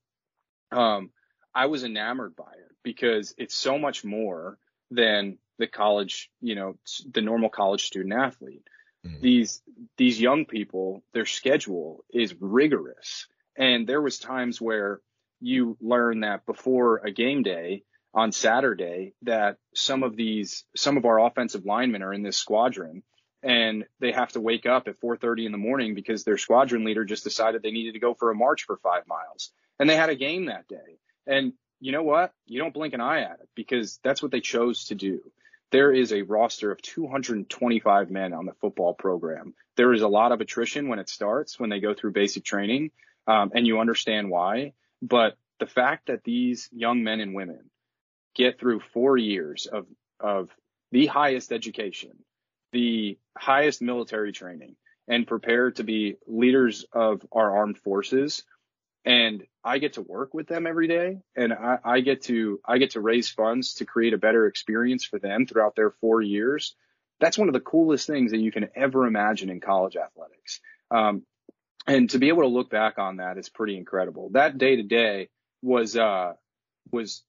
um, 0.71 1.11
I 1.53 1.67
was 1.67 1.83
enamored 1.83 2.35
by 2.35 2.53
it 2.53 2.75
because 2.83 3.35
it's 3.37 3.55
so 3.55 3.77
much 3.77 4.03
more 4.03 4.57
than 4.89 5.37
the 5.59 5.67
college, 5.67 6.31
you 6.41 6.55
know, 6.55 6.77
the 7.11 7.21
normal 7.21 7.49
college 7.49 7.85
student 7.85 8.13
athlete 8.13 8.63
mm-hmm. 9.07 9.21
these 9.21 9.61
these 9.97 10.19
young 10.19 10.45
people, 10.45 11.03
their 11.13 11.25
schedule 11.25 12.03
is 12.09 12.35
rigorous. 12.39 13.27
And 13.57 13.87
there 13.87 14.01
was 14.01 14.19
times 14.19 14.61
where 14.61 15.01
you 15.39 15.77
learn 15.81 16.21
that 16.21 16.45
before 16.45 16.97
a 16.97 17.11
game 17.11 17.43
day 17.43 17.83
on 18.13 18.31
Saturday 18.31 19.13
that 19.23 19.57
some 19.73 20.03
of 20.03 20.15
these 20.15 20.63
some 20.75 20.97
of 20.97 21.05
our 21.05 21.19
offensive 21.19 21.65
linemen 21.65 22.03
are 22.03 22.13
in 22.13 22.23
this 22.23 22.37
squadron 22.37 23.03
and 23.47 23.85
they 24.01 24.11
have 24.11 24.33
to 24.33 24.41
wake 24.41 24.65
up 24.65 24.89
at 24.89 24.99
4:30 24.99 25.45
in 25.45 25.53
the 25.53 25.57
morning 25.57 25.95
because 25.95 26.25
their 26.25 26.37
squadron 26.37 26.83
leader 26.83 27.05
just 27.05 27.23
decided 27.23 27.63
they 27.63 27.71
needed 27.71 27.93
to 27.93 27.99
go 27.99 28.13
for 28.13 28.29
a 28.29 28.35
march 28.35 28.65
for 28.65 28.75
5 28.75 29.07
miles. 29.07 29.51
And 29.79 29.89
they 29.89 29.95
had 29.95 30.09
a 30.09 30.15
game 30.15 30.45
that 30.45 30.67
day. 30.67 30.99
And 31.25 31.53
you 31.79 31.93
know 31.93 32.03
what? 32.03 32.33
You 32.45 32.59
don't 32.59 32.73
blink 32.73 32.93
an 32.93 32.99
eye 32.99 33.21
at 33.21 33.39
it 33.39 33.47
because 33.55 33.99
that's 34.03 34.21
what 34.21 34.31
they 34.31 34.41
chose 34.41 34.85
to 34.85 34.95
do. 34.95 35.21
There 35.71 35.93
is 35.93 36.11
a 36.11 36.23
roster 36.23 36.71
of 36.71 36.81
225 36.81 38.11
men 38.11 38.33
on 38.33 38.45
the 38.45 38.53
football 38.53 38.93
program. 38.93 39.53
There 39.77 39.93
is 39.93 40.01
a 40.01 40.07
lot 40.09 40.33
of 40.33 40.41
attrition 40.41 40.89
when 40.89 40.99
it 40.99 41.07
starts, 41.09 41.57
when 41.57 41.69
they 41.69 41.79
go 41.79 41.93
through 41.93 42.11
basic 42.11 42.43
training, 42.43 42.91
um, 43.27 43.51
and 43.55 43.65
you 43.65 43.79
understand 43.79 44.29
why. 44.29 44.73
But 45.01 45.37
the 45.59 45.67
fact 45.67 46.07
that 46.07 46.23
these 46.23 46.67
young 46.73 47.01
men 47.01 47.21
and 47.21 47.33
women 47.33 47.69
get 48.35 48.59
through 48.59 48.81
four 48.93 49.17
years 49.17 49.67
of, 49.67 49.85
of 50.19 50.49
the 50.91 51.05
highest 51.05 51.51
education, 51.51 52.17
the 52.71 53.17
highest 53.37 53.81
military 53.81 54.31
training, 54.31 54.75
and 55.07 55.27
prepare 55.27 55.71
to 55.71 55.83
be 55.83 56.17
leaders 56.27 56.85
of 56.93 57.25
our 57.31 57.57
armed 57.57 57.77
forces 57.77 58.43
and 59.07 59.45
I 59.63 59.77
get 59.77 59.93
to 59.93 60.01
work 60.01 60.33
with 60.33 60.47
them 60.47 60.67
every 60.67 60.89
day 60.89 61.19
and 61.33 61.53
I, 61.53 61.77
I, 61.83 61.99
get 62.01 62.23
to 62.23 62.59
I 62.65 62.77
get 62.77 62.91
to 62.91 62.99
raise 62.99 63.29
funds 63.29 63.75
to 63.75 63.85
create 63.85 64.13
a 64.13 64.17
better 64.17 64.47
experience 64.47 65.05
for 65.05 65.17
them 65.17 65.45
throughout 65.45 65.77
their 65.77 65.91
four 65.91 66.21
years. 66.21 66.75
That's 67.21 67.37
one 67.37 67.47
of 67.47 67.53
the 67.53 67.61
coolest 67.61 68.05
things 68.05 68.31
that 68.31 68.39
you 68.39 68.51
can 68.51 68.67
ever 68.75 69.07
imagine 69.07 69.49
in 69.49 69.61
college 69.61 69.95
athletics. 69.95 70.59
Um, 70.91 71.23
and 71.87 72.09
to 72.09 72.19
be 72.19 72.27
able 72.27 72.41
to 72.41 72.49
look 72.49 72.69
back 72.69 72.99
on 72.99 73.17
that 73.17 73.37
is 73.37 73.47
pretty 73.47 73.77
incredible. 73.77 74.29
That 74.33 74.57
day 74.57 74.75
to 74.75 74.83
day 74.83 75.29
was 75.61 75.95
uh 75.95 76.33
was 76.91 77.23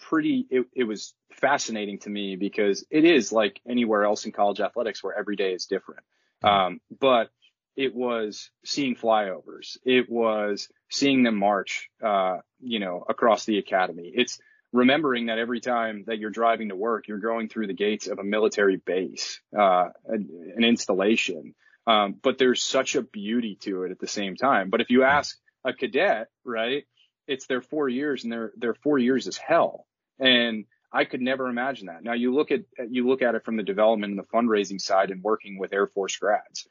pretty 0.00 0.46
it, 0.50 0.66
it 0.72 0.84
was 0.84 1.14
fascinating 1.32 1.98
to 2.00 2.10
me 2.10 2.36
because 2.36 2.84
it 2.90 3.04
is 3.04 3.32
like 3.32 3.60
anywhere 3.68 4.04
else 4.04 4.24
in 4.24 4.32
college 4.32 4.60
athletics 4.60 5.02
where 5.02 5.16
every 5.16 5.36
day 5.36 5.52
is 5.52 5.66
different. 5.66 6.02
Um, 6.42 6.80
but 7.00 7.30
it 7.76 7.94
was 7.94 8.50
seeing 8.64 8.94
flyovers. 8.94 9.76
It 9.84 10.08
was 10.10 10.68
seeing 10.90 11.22
them 11.22 11.36
march, 11.36 11.88
uh, 12.02 12.38
you 12.60 12.78
know, 12.78 13.04
across 13.08 13.44
the 13.44 13.58
academy. 13.58 14.12
It's 14.14 14.38
remembering 14.72 15.26
that 15.26 15.38
every 15.38 15.60
time 15.60 16.04
that 16.06 16.18
you're 16.18 16.30
driving 16.30 16.70
to 16.70 16.76
work, 16.76 17.08
you're 17.08 17.18
going 17.18 17.48
through 17.48 17.66
the 17.66 17.74
gates 17.74 18.06
of 18.06 18.18
a 18.18 18.24
military 18.24 18.76
base, 18.76 19.40
uh, 19.56 19.88
an, 20.06 20.54
an 20.56 20.64
installation. 20.64 21.54
Um, 21.86 22.16
but 22.20 22.38
there's 22.38 22.62
such 22.62 22.94
a 22.96 23.02
beauty 23.02 23.56
to 23.62 23.84
it 23.84 23.90
at 23.90 23.98
the 23.98 24.08
same 24.08 24.36
time. 24.36 24.70
But 24.70 24.80
if 24.80 24.90
you 24.90 25.04
ask 25.04 25.36
a 25.64 25.72
cadet, 25.72 26.28
right, 26.44 26.84
it's 27.26 27.46
their 27.46 27.60
four 27.60 27.88
years 27.88 28.24
and 28.24 28.32
their, 28.32 28.52
their 28.56 28.74
four 28.74 28.98
years 28.98 29.26
is 29.26 29.36
hell. 29.36 29.86
And 30.18 30.64
I 30.92 31.04
could 31.04 31.20
never 31.20 31.48
imagine 31.48 31.86
that. 31.86 32.02
Now 32.02 32.14
you 32.14 32.34
look 32.34 32.50
at, 32.50 32.60
you 32.88 33.06
look 33.06 33.22
at 33.22 33.34
it 33.34 33.44
from 33.44 33.56
the 33.56 33.62
development 33.62 34.12
and 34.12 34.18
the 34.18 34.36
fundraising 34.36 34.80
side 34.80 35.10
and 35.10 35.22
working 35.22 35.58
with 35.58 35.72
Air 35.72 35.86
Force 35.86 36.16
grads 36.16 36.66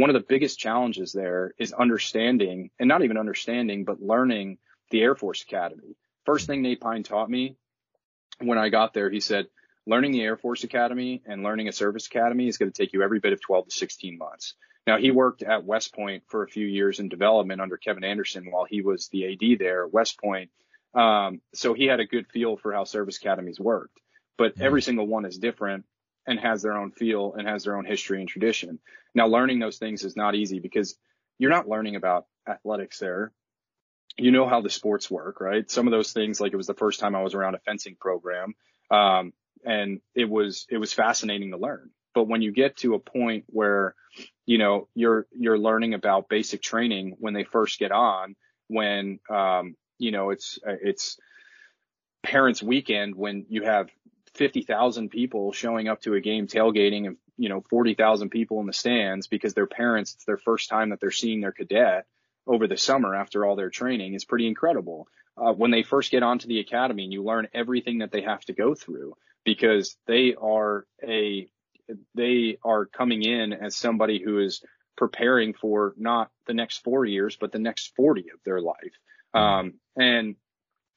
one 0.00 0.10
of 0.10 0.14
the 0.14 0.26
biggest 0.26 0.58
challenges 0.58 1.12
there 1.12 1.52
is 1.58 1.72
understanding 1.72 2.70
and 2.78 2.88
not 2.88 3.04
even 3.04 3.18
understanding, 3.18 3.84
but 3.84 4.00
learning 4.00 4.58
the 4.90 5.02
Air 5.02 5.14
Force 5.14 5.42
Academy. 5.42 5.96
First 6.24 6.46
thing 6.46 6.62
Nate 6.62 6.80
Pine 6.80 7.02
taught 7.02 7.28
me 7.28 7.56
when 8.38 8.58
I 8.58 8.70
got 8.70 8.94
there, 8.94 9.10
he 9.10 9.20
said, 9.20 9.46
learning 9.86 10.12
the 10.12 10.22
Air 10.22 10.36
Force 10.36 10.64
Academy 10.64 11.22
and 11.26 11.42
learning 11.42 11.68
a 11.68 11.72
service 11.72 12.06
academy 12.06 12.48
is 12.48 12.58
going 12.58 12.70
to 12.70 12.76
take 12.76 12.92
you 12.92 13.02
every 13.02 13.18
bit 13.18 13.32
of 13.32 13.40
12 13.40 13.68
to 13.68 13.70
16 13.70 14.18
months. 14.18 14.54
Now 14.86 14.98
he 14.98 15.10
worked 15.10 15.42
at 15.42 15.64
West 15.64 15.94
Point 15.94 16.24
for 16.26 16.42
a 16.42 16.48
few 16.48 16.66
years 16.66 17.00
in 17.00 17.08
development 17.08 17.60
under 17.60 17.76
Kevin 17.76 18.04
Anderson 18.04 18.50
while 18.50 18.64
he 18.64 18.82
was 18.82 19.08
the 19.08 19.32
AD 19.32 19.58
there 19.58 19.84
at 19.84 19.92
West 19.92 20.18
Point. 20.20 20.50
Um, 20.94 21.40
so 21.54 21.74
he 21.74 21.86
had 21.86 22.00
a 22.00 22.06
good 22.06 22.26
feel 22.28 22.56
for 22.56 22.72
how 22.72 22.84
service 22.84 23.18
academies 23.18 23.60
worked, 23.60 24.00
but 24.36 24.54
every 24.60 24.82
single 24.82 25.06
one 25.06 25.24
is 25.24 25.38
different 25.38 25.84
and 26.26 26.38
has 26.40 26.62
their 26.62 26.76
own 26.76 26.90
feel 26.92 27.34
and 27.34 27.46
has 27.46 27.64
their 27.64 27.76
own 27.76 27.84
history 27.84 28.20
and 28.20 28.28
tradition. 28.28 28.78
Now, 29.14 29.26
learning 29.26 29.58
those 29.58 29.78
things 29.78 30.04
is 30.04 30.16
not 30.16 30.34
easy 30.34 30.58
because 30.58 30.96
you're 31.38 31.50
not 31.50 31.68
learning 31.68 31.96
about 31.96 32.26
athletics 32.48 32.98
there. 32.98 33.32
You 34.16 34.30
know 34.30 34.48
how 34.48 34.60
the 34.60 34.70
sports 34.70 35.10
work, 35.10 35.40
right? 35.40 35.70
Some 35.70 35.86
of 35.86 35.92
those 35.92 36.12
things, 36.12 36.40
like 36.40 36.52
it 36.52 36.56
was 36.56 36.66
the 36.66 36.74
first 36.74 37.00
time 37.00 37.14
I 37.14 37.22
was 37.22 37.34
around 37.34 37.54
a 37.54 37.60
fencing 37.60 37.96
program, 37.98 38.54
um, 38.90 39.32
and 39.64 40.00
it 40.14 40.28
was 40.28 40.66
it 40.70 40.78
was 40.78 40.92
fascinating 40.92 41.50
to 41.50 41.56
learn. 41.56 41.90
But 42.14 42.28
when 42.28 42.42
you 42.42 42.52
get 42.52 42.78
to 42.78 42.94
a 42.94 42.98
point 42.98 43.44
where, 43.46 43.94
you 44.46 44.58
know, 44.58 44.88
you're 44.94 45.26
you're 45.32 45.58
learning 45.58 45.94
about 45.94 46.28
basic 46.28 46.62
training 46.62 47.16
when 47.18 47.34
they 47.34 47.44
first 47.44 47.78
get 47.78 47.92
on, 47.92 48.36
when 48.68 49.20
um, 49.30 49.76
you 49.98 50.10
know 50.10 50.30
it's 50.30 50.58
it's 50.64 51.18
parents' 52.22 52.62
weekend 52.62 53.14
when 53.14 53.46
you 53.48 53.62
have 53.62 53.88
50,000 54.34 55.10
people 55.10 55.52
showing 55.52 55.88
up 55.88 56.02
to 56.02 56.14
a 56.14 56.20
game 56.20 56.46
tailgating 56.46 57.06
and, 57.06 57.16
you 57.36 57.48
know, 57.48 57.62
40,000 57.70 58.30
people 58.30 58.60
in 58.60 58.66
the 58.66 58.72
stands 58.72 59.26
because 59.26 59.54
their 59.54 59.66
parents, 59.66 60.14
it's 60.14 60.24
their 60.24 60.36
first 60.36 60.68
time 60.68 60.90
that 60.90 61.00
they're 61.00 61.10
seeing 61.10 61.40
their 61.40 61.52
cadet 61.52 62.06
over 62.46 62.66
the 62.66 62.76
summer 62.76 63.14
after 63.14 63.44
all 63.44 63.56
their 63.56 63.70
training 63.70 64.14
is 64.14 64.24
pretty 64.24 64.46
incredible. 64.46 65.08
Uh, 65.36 65.52
when 65.52 65.70
they 65.70 65.82
first 65.82 66.10
get 66.10 66.22
onto 66.22 66.48
the 66.48 66.60
academy 66.60 67.04
and 67.04 67.12
you 67.12 67.22
learn 67.24 67.48
everything 67.54 67.98
that 67.98 68.12
they 68.12 68.22
have 68.22 68.44
to 68.44 68.52
go 68.52 68.74
through 68.74 69.14
because 69.50 69.96
they 70.06 70.36
are 70.40 70.86
a, 71.02 71.48
they 72.14 72.56
are 72.62 72.86
coming 72.86 73.24
in 73.24 73.52
as 73.52 73.74
somebody 73.74 74.22
who 74.22 74.38
is 74.38 74.62
preparing 74.96 75.54
for 75.54 75.92
not 75.96 76.30
the 76.46 76.54
next 76.54 76.84
four 76.84 77.04
years, 77.04 77.36
but 77.40 77.50
the 77.50 77.58
next 77.58 77.96
40 77.96 78.26
of 78.32 78.38
their 78.44 78.60
life. 78.60 78.94
Um, 79.34 79.74
and 79.96 80.36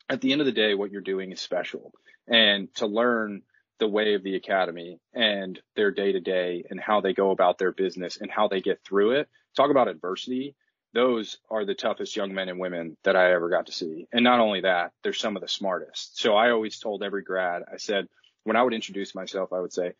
at 0.08 0.22
the 0.22 0.34
end 0.34 0.41
of 0.41 0.45
the 0.45 0.51
day, 0.51 0.76
what 0.76 0.91
you're 0.91 1.01
doing 1.01 1.32
is 1.32 1.41
special 1.41 1.93
and 2.28 2.72
to 2.76 2.86
learn 2.86 3.41
the 3.80 3.88
way 3.88 4.14
of 4.14 4.22
the 4.22 4.36
academy 4.36 4.99
and 5.16 5.60
their 5.76 5.89
day 5.89 6.12
to 6.12 6.20
day 6.20 6.64
and 6.70 6.80
how 6.80 7.01
they 7.01 7.16
go 7.16 7.32
about 7.32 7.58
their 7.58 7.72
business 7.72 8.18
and 8.18 8.30
how 8.30 8.47
they 8.47 8.62
get 8.62 8.84
through 8.84 9.14
it. 9.14 9.28
Talk 9.58 9.72
about 9.72 9.88
adversity. 9.88 10.56
Those 10.93 11.39
are 11.49 11.66
the 11.66 11.74
toughest 11.74 12.16
young 12.16 12.36
men 12.36 12.49
and 12.49 12.60
women 12.60 12.97
that 13.04 13.16
I 13.16 13.34
ever 13.34 13.49
got 13.49 13.66
to 13.66 13.72
see. 13.72 14.08
And 14.14 14.24
not 14.24 14.39
only 14.39 14.62
that, 14.62 14.91
they're 15.01 15.12
some 15.12 15.36
of 15.36 15.41
the 15.41 15.47
smartest. 15.47 16.20
So 16.20 16.36
I 16.36 16.51
always 16.51 16.78
told 16.78 17.01
every 17.01 17.24
grad, 17.24 17.64
I 17.72 17.78
said, 17.78 18.08
when 18.44 18.56
I 18.56 18.64
would 18.64 18.74
introduce 18.74 19.16
myself, 19.16 19.54
I 19.54 19.60
would 19.60 19.74
say, 19.74 19.94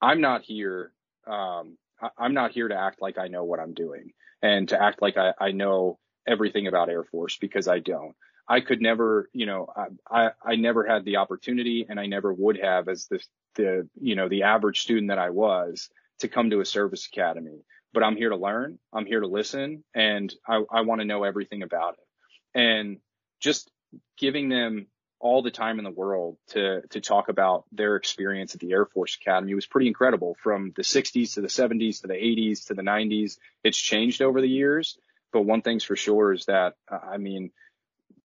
I'm 0.00 0.20
not 0.20 0.42
here. 0.42 0.92
Um, 1.26 1.76
I'm 2.18 2.34
not 2.34 2.52
here 2.52 2.68
to 2.68 2.76
act 2.76 3.00
like 3.00 3.18
I 3.18 3.28
know 3.28 3.44
what 3.44 3.60
I'm 3.60 3.74
doing 3.74 4.12
and 4.42 4.68
to 4.68 4.82
act 4.82 5.00
like 5.00 5.16
I, 5.16 5.32
I 5.40 5.52
know 5.52 5.98
everything 6.26 6.66
about 6.66 6.88
Air 6.88 7.04
Force 7.04 7.36
because 7.38 7.68
I 7.68 7.78
don't. 7.78 8.14
I 8.46 8.60
could 8.60 8.82
never, 8.82 9.30
you 9.32 9.46
know, 9.46 9.68
I, 10.10 10.32
I 10.44 10.56
never 10.56 10.84
had 10.86 11.04
the 11.04 11.16
opportunity 11.16 11.86
and 11.88 11.98
I 11.98 12.06
never 12.06 12.32
would 12.32 12.60
have 12.60 12.88
as 12.88 13.06
the, 13.06 13.22
the, 13.54 13.88
you 13.98 14.16
know, 14.16 14.28
the 14.28 14.42
average 14.42 14.82
student 14.82 15.08
that 15.08 15.18
I 15.18 15.30
was 15.30 15.88
to 16.18 16.28
come 16.28 16.50
to 16.50 16.60
a 16.60 16.66
service 16.66 17.08
academy, 17.10 17.64
but 17.94 18.02
I'm 18.02 18.16
here 18.16 18.28
to 18.28 18.36
learn. 18.36 18.78
I'm 18.92 19.06
here 19.06 19.20
to 19.20 19.26
listen 19.26 19.82
and 19.94 20.32
I, 20.46 20.62
I 20.70 20.82
want 20.82 21.00
to 21.00 21.06
know 21.06 21.24
everything 21.24 21.62
about 21.62 21.94
it 21.94 22.58
and 22.58 22.98
just 23.40 23.70
giving 24.18 24.50
them 24.50 24.88
all 25.24 25.40
the 25.40 25.50
time 25.50 25.78
in 25.78 25.84
the 25.84 25.90
world 25.90 26.36
to, 26.48 26.82
to 26.90 27.00
talk 27.00 27.30
about 27.30 27.64
their 27.72 27.96
experience 27.96 28.54
at 28.54 28.60
the 28.60 28.72
Air 28.72 28.84
Force 28.84 29.16
Academy 29.18 29.54
was 29.54 29.64
pretty 29.64 29.88
incredible 29.88 30.36
from 30.42 30.74
the 30.76 30.82
60s 30.82 31.32
to 31.32 31.40
the 31.40 31.48
70s 31.48 32.02
to 32.02 32.08
the 32.08 32.12
80s 32.12 32.66
to 32.66 32.74
the 32.74 32.82
90s. 32.82 33.38
It's 33.64 33.78
changed 33.78 34.20
over 34.20 34.42
the 34.42 34.48
years, 34.48 34.98
but 35.32 35.46
one 35.46 35.62
thing's 35.62 35.82
for 35.82 35.96
sure 35.96 36.34
is 36.34 36.44
that, 36.44 36.74
I 36.90 37.16
mean, 37.16 37.52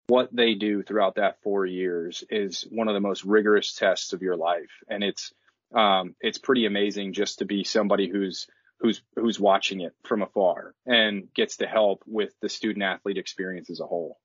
what 0.07 0.35
they 0.35 0.53
do 0.53 0.83
throughout 0.83 1.15
that 1.15 1.41
four 1.43 1.65
years 1.65 2.25
is 2.29 2.67
one 2.69 2.89
of 2.89 2.93
the 2.93 2.99
most 2.99 3.23
rigorous 3.23 3.73
tests 3.73 4.11
of 4.11 4.21
your 4.21 4.35
life. 4.35 4.71
And 4.89 5.01
it's, 5.01 5.31
um, 5.73 6.15
it's 6.19 6.39
pretty 6.39 6.65
amazing 6.65 7.13
just 7.13 7.39
to 7.39 7.45
be 7.45 7.63
somebody 7.63 8.09
who's, 8.09 8.47
who's, 8.81 9.01
who's 9.15 9.39
watching 9.39 9.79
it 9.79 9.93
from 10.03 10.23
afar 10.23 10.75
and 10.85 11.33
gets 11.33 11.57
to 11.57 11.67
help 11.67 12.03
with 12.05 12.33
the 12.41 12.49
student 12.49 12.83
athlete 12.83 13.17
experience 13.17 13.69
as 13.69 13.79
a 13.79 13.87
whole. 13.87 14.17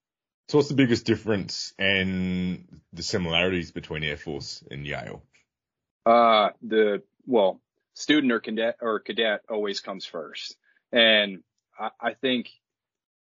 So 0.48 0.58
what's 0.58 0.68
the 0.68 0.74
biggest 0.74 1.06
difference 1.06 1.74
and 1.78 2.68
the 2.92 3.02
similarities 3.02 3.72
between 3.72 4.04
Air 4.04 4.16
Force 4.16 4.62
and 4.70 4.86
Yale? 4.86 5.22
Uh, 6.04 6.50
the, 6.62 7.02
well, 7.26 7.60
student 7.94 8.32
or 8.32 8.38
cadet 8.38 8.76
or 8.80 9.00
cadet 9.00 9.40
always 9.50 9.80
comes 9.80 10.06
first. 10.06 10.56
And 10.92 11.42
I, 11.78 11.90
I 12.00 12.14
think 12.14 12.50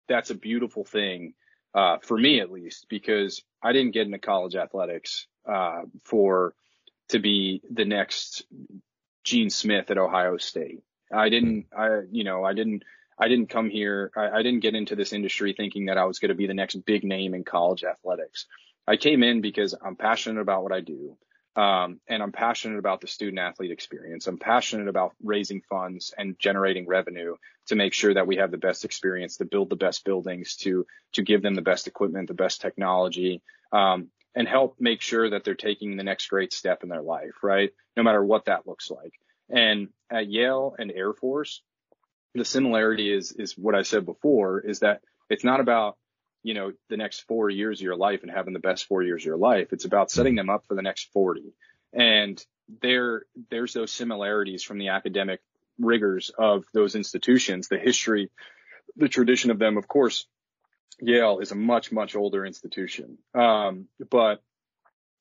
that's 0.09 0.31
a 0.31 0.35
beautiful 0.35 0.85
thing 0.85 1.35
uh, 1.75 1.99
for 2.03 2.17
me 2.17 2.41
at 2.41 2.51
least, 2.51 2.87
because 2.89 3.43
I 3.63 3.73
didn't 3.73 3.93
get 3.93 4.07
into 4.07 4.19
college 4.19 4.57
athletics 4.57 5.27
uh, 5.47 5.83
for 6.05 6.55
to 7.11 7.19
be 7.19 7.61
the 7.71 7.85
next 7.85 8.45
Gene 9.23 9.51
Smith 9.51 9.91
at 9.91 9.99
Ohio 9.99 10.39
State. 10.39 10.83
I 11.13 11.29
didn't, 11.29 11.67
I, 11.77 12.01
you 12.11 12.25
know, 12.25 12.43
I 12.43 12.55
didn't, 12.55 12.85
I 13.19 13.29
didn't 13.29 13.49
come 13.49 13.71
here. 13.71 14.11
I, 14.17 14.39
I 14.39 14.43
didn't 14.43 14.61
get 14.61 14.75
into 14.75 14.97
this 14.97 15.13
industry 15.13 15.55
thinking 15.57 15.87
that 15.87 15.99
I 15.99 16.05
was 16.05 16.19
going 16.19 16.31
to 16.31 16.35
be 16.35 16.47
the 16.47 16.55
next 16.55 16.77
big 16.85 17.05
name 17.05 17.35
in 17.35 17.45
college 17.45 17.85
athletics. 17.85 18.47
I 18.87 18.97
came 18.97 19.23
in 19.23 19.41
because 19.41 19.75
I'm 19.81 19.97
passionate 19.97 20.41
about 20.41 20.63
what 20.63 20.73
I 20.73 20.81
do. 20.81 21.17
Um, 21.55 22.01
and 22.09 22.23
I'm 22.23 22.33
passionate 22.33 22.79
about 22.79 23.03
the 23.03 23.07
student 23.07 23.39
athlete 23.39 23.71
experience. 23.71 24.27
I'm 24.27 24.39
passionate 24.39 24.89
about 24.89 25.13
raising 25.23 25.61
funds 25.69 26.15
and 26.17 26.39
generating 26.39 26.87
revenue 26.87 27.37
to 27.67 27.75
make 27.75 27.93
sure 27.93 28.15
that 28.15 28.27
we 28.27 28.37
have 28.37 28.51
the 28.51 28.57
best 28.57 28.87
experience, 28.87 29.37
to 29.37 29.45
build 29.45 29.69
the 29.69 29.77
best 29.77 30.05
buildings, 30.05 30.57
to 30.57 30.87
to 31.13 31.23
give 31.23 31.43
them 31.43 31.55
the 31.55 31.61
best 31.61 31.87
equipment, 31.87 32.29
the 32.29 32.35
best 32.35 32.63
technology, 32.63 33.43
um, 33.71 34.09
and 34.35 34.49
help 34.49 34.77
make 34.81 35.03
sure 35.03 35.29
that 35.29 35.45
they're 35.45 35.55
taking 35.55 35.97
the 35.97 36.05
next 36.05 36.29
great 36.29 36.55
step 36.55 36.83
in 36.83 36.89
their 36.89 37.03
life, 37.03 37.43
right? 37.43 37.71
No 37.99 38.03
matter 38.03 38.25
what 38.25 38.47
that 38.47 38.67
looks 38.67 38.91
like. 38.91 39.13
And 39.51 39.89
at 40.11 40.29
Yale 40.29 40.75
and 40.79 40.91
Air 40.91 41.13
Force, 41.13 41.61
the 42.35 42.45
similarity 42.45 43.12
is 43.12 43.33
is 43.33 43.57
what 43.57 43.74
I 43.74 43.83
said 43.83 44.07
before, 44.07 44.61
is 44.61 44.80
that 44.80 45.03
it's 45.28 45.45
not 45.45 45.61
about 45.61 45.97
you 46.43 46.55
know, 46.55 46.72
the 46.89 46.97
next 46.97 47.20
four 47.20 47.49
years 47.51 47.80
of 47.80 47.85
your 47.85 47.97
life 47.97 48.22
and 48.22 48.30
having 48.30 48.53
the 48.53 48.59
best 48.59 48.87
four 48.87 49.03
years 49.03 49.22
of 49.22 49.26
your 49.26 49.37
life. 49.37 49.72
It's 49.72 49.85
about 49.85 50.11
setting 50.11 50.35
them 50.35 50.51
up 50.51 50.66
for 50.66 50.74
the 50.74 50.83
next 50.83 51.12
40. 51.12 51.55
And 51.93 52.45
there, 52.80 53.22
there's 53.51 53.72
those 53.72 53.93
similarities 53.93 54.62
from 54.62 54.78
the 54.78 54.89
academic 54.89 55.41
rigors 55.78 56.30
of 56.37 56.64
those 56.74 56.95
institutions, 56.95 57.68
the 57.68 57.78
history, 57.78 58.30
the 58.97 59.09
tradition 59.09 59.51
of 59.51 59.59
them. 59.59 59.76
Of 59.76 59.87
course, 59.87 60.26
Yale 61.01 61.39
is 61.39 61.53
a 61.53 61.57
much, 61.57 61.93
much 61.93 62.16
older 62.16 62.45
institution. 62.45 63.18
Um, 63.35 63.87
but 64.11 64.43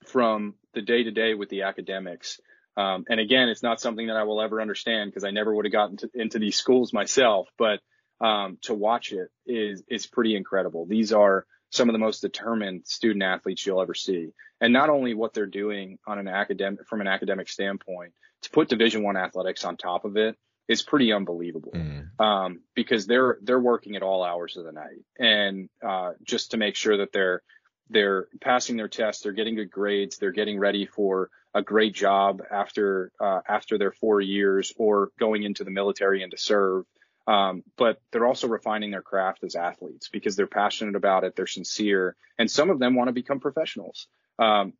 from 0.05 0.55
the 0.73 0.81
day 0.81 1.03
to 1.03 1.11
day 1.11 1.35
with 1.35 1.49
the 1.49 1.63
academics, 1.63 2.39
um, 2.77 3.05
and 3.09 3.19
again, 3.19 3.49
it's 3.49 3.63
not 3.63 3.81
something 3.81 4.07
that 4.07 4.15
I 4.15 4.23
will 4.23 4.41
ever 4.41 4.61
understand 4.61 5.11
because 5.11 5.23
I 5.23 5.31
never 5.31 5.53
would 5.53 5.65
have 5.65 5.71
gotten 5.71 5.97
to, 5.97 6.09
into 6.13 6.39
these 6.39 6.55
schools 6.55 6.93
myself, 6.93 7.49
but 7.57 7.79
um, 8.21 8.57
to 8.61 8.73
watch 8.73 9.11
it 9.11 9.29
is 9.45 9.83
is 9.89 10.07
pretty 10.07 10.35
incredible. 10.35 10.85
These 10.85 11.11
are 11.11 11.45
some 11.69 11.89
of 11.89 11.93
the 11.93 11.99
most 11.99 12.21
determined 12.21 12.85
student 12.85 13.23
athletes 13.23 13.65
you'll 13.65 13.81
ever 13.81 13.93
see, 13.93 14.29
and 14.61 14.71
not 14.71 14.89
only 14.89 15.13
what 15.13 15.33
they're 15.33 15.45
doing 15.45 15.97
on 16.07 16.19
an 16.19 16.27
academic 16.27 16.87
from 16.87 17.01
an 17.01 17.07
academic 17.07 17.49
standpoint, 17.49 18.13
to 18.43 18.49
put 18.51 18.69
Division 18.69 19.03
One 19.03 19.17
athletics 19.17 19.65
on 19.65 19.75
top 19.75 20.05
of 20.05 20.15
it 20.17 20.37
is 20.67 20.81
pretty 20.81 21.11
unbelievable 21.11 21.73
mm. 21.73 22.07
um, 22.19 22.61
because 22.75 23.05
they're 23.05 23.37
they're 23.41 23.59
working 23.59 23.95
at 23.95 24.03
all 24.03 24.23
hours 24.23 24.55
of 24.55 24.63
the 24.63 24.71
night, 24.71 25.03
and 25.19 25.69
uh, 25.85 26.11
just 26.23 26.51
to 26.51 26.57
make 26.57 26.75
sure 26.75 26.97
that 26.97 27.11
they're 27.11 27.41
they're 27.89 28.27
passing 28.39 28.77
their 28.77 28.87
tests, 28.87 29.23
they're 29.23 29.31
getting 29.31 29.55
good 29.55 29.71
grades, 29.71 30.17
they're 30.17 30.31
getting 30.31 30.59
ready 30.59 30.85
for 30.85 31.29
a 31.53 31.61
great 31.61 31.93
job 31.93 32.41
after 32.49 33.11
uh, 33.19 33.41
after 33.47 33.77
their 33.77 33.91
four 33.91 34.21
years 34.21 34.73
or 34.77 35.11
going 35.19 35.43
into 35.43 35.63
the 35.63 35.71
military 35.71 36.23
and 36.23 36.31
to 36.31 36.37
serve. 36.37 36.85
Um, 37.27 37.63
but 37.77 38.01
they're 38.11 38.25
also 38.25 38.47
refining 38.47 38.91
their 38.91 39.01
craft 39.01 39.43
as 39.43 39.55
athletes 39.55 40.09
because 40.09 40.35
they're 40.35 40.47
passionate 40.47 40.95
about 40.95 41.23
it, 41.23 41.35
they're 41.35 41.47
sincere, 41.47 42.15
and 42.37 42.49
some 42.49 42.69
of 42.69 42.79
them 42.79 42.95
want 42.95 43.09
to 43.09 43.13
become 43.13 43.39
professionals. 43.39 44.07
Um, 44.39 44.73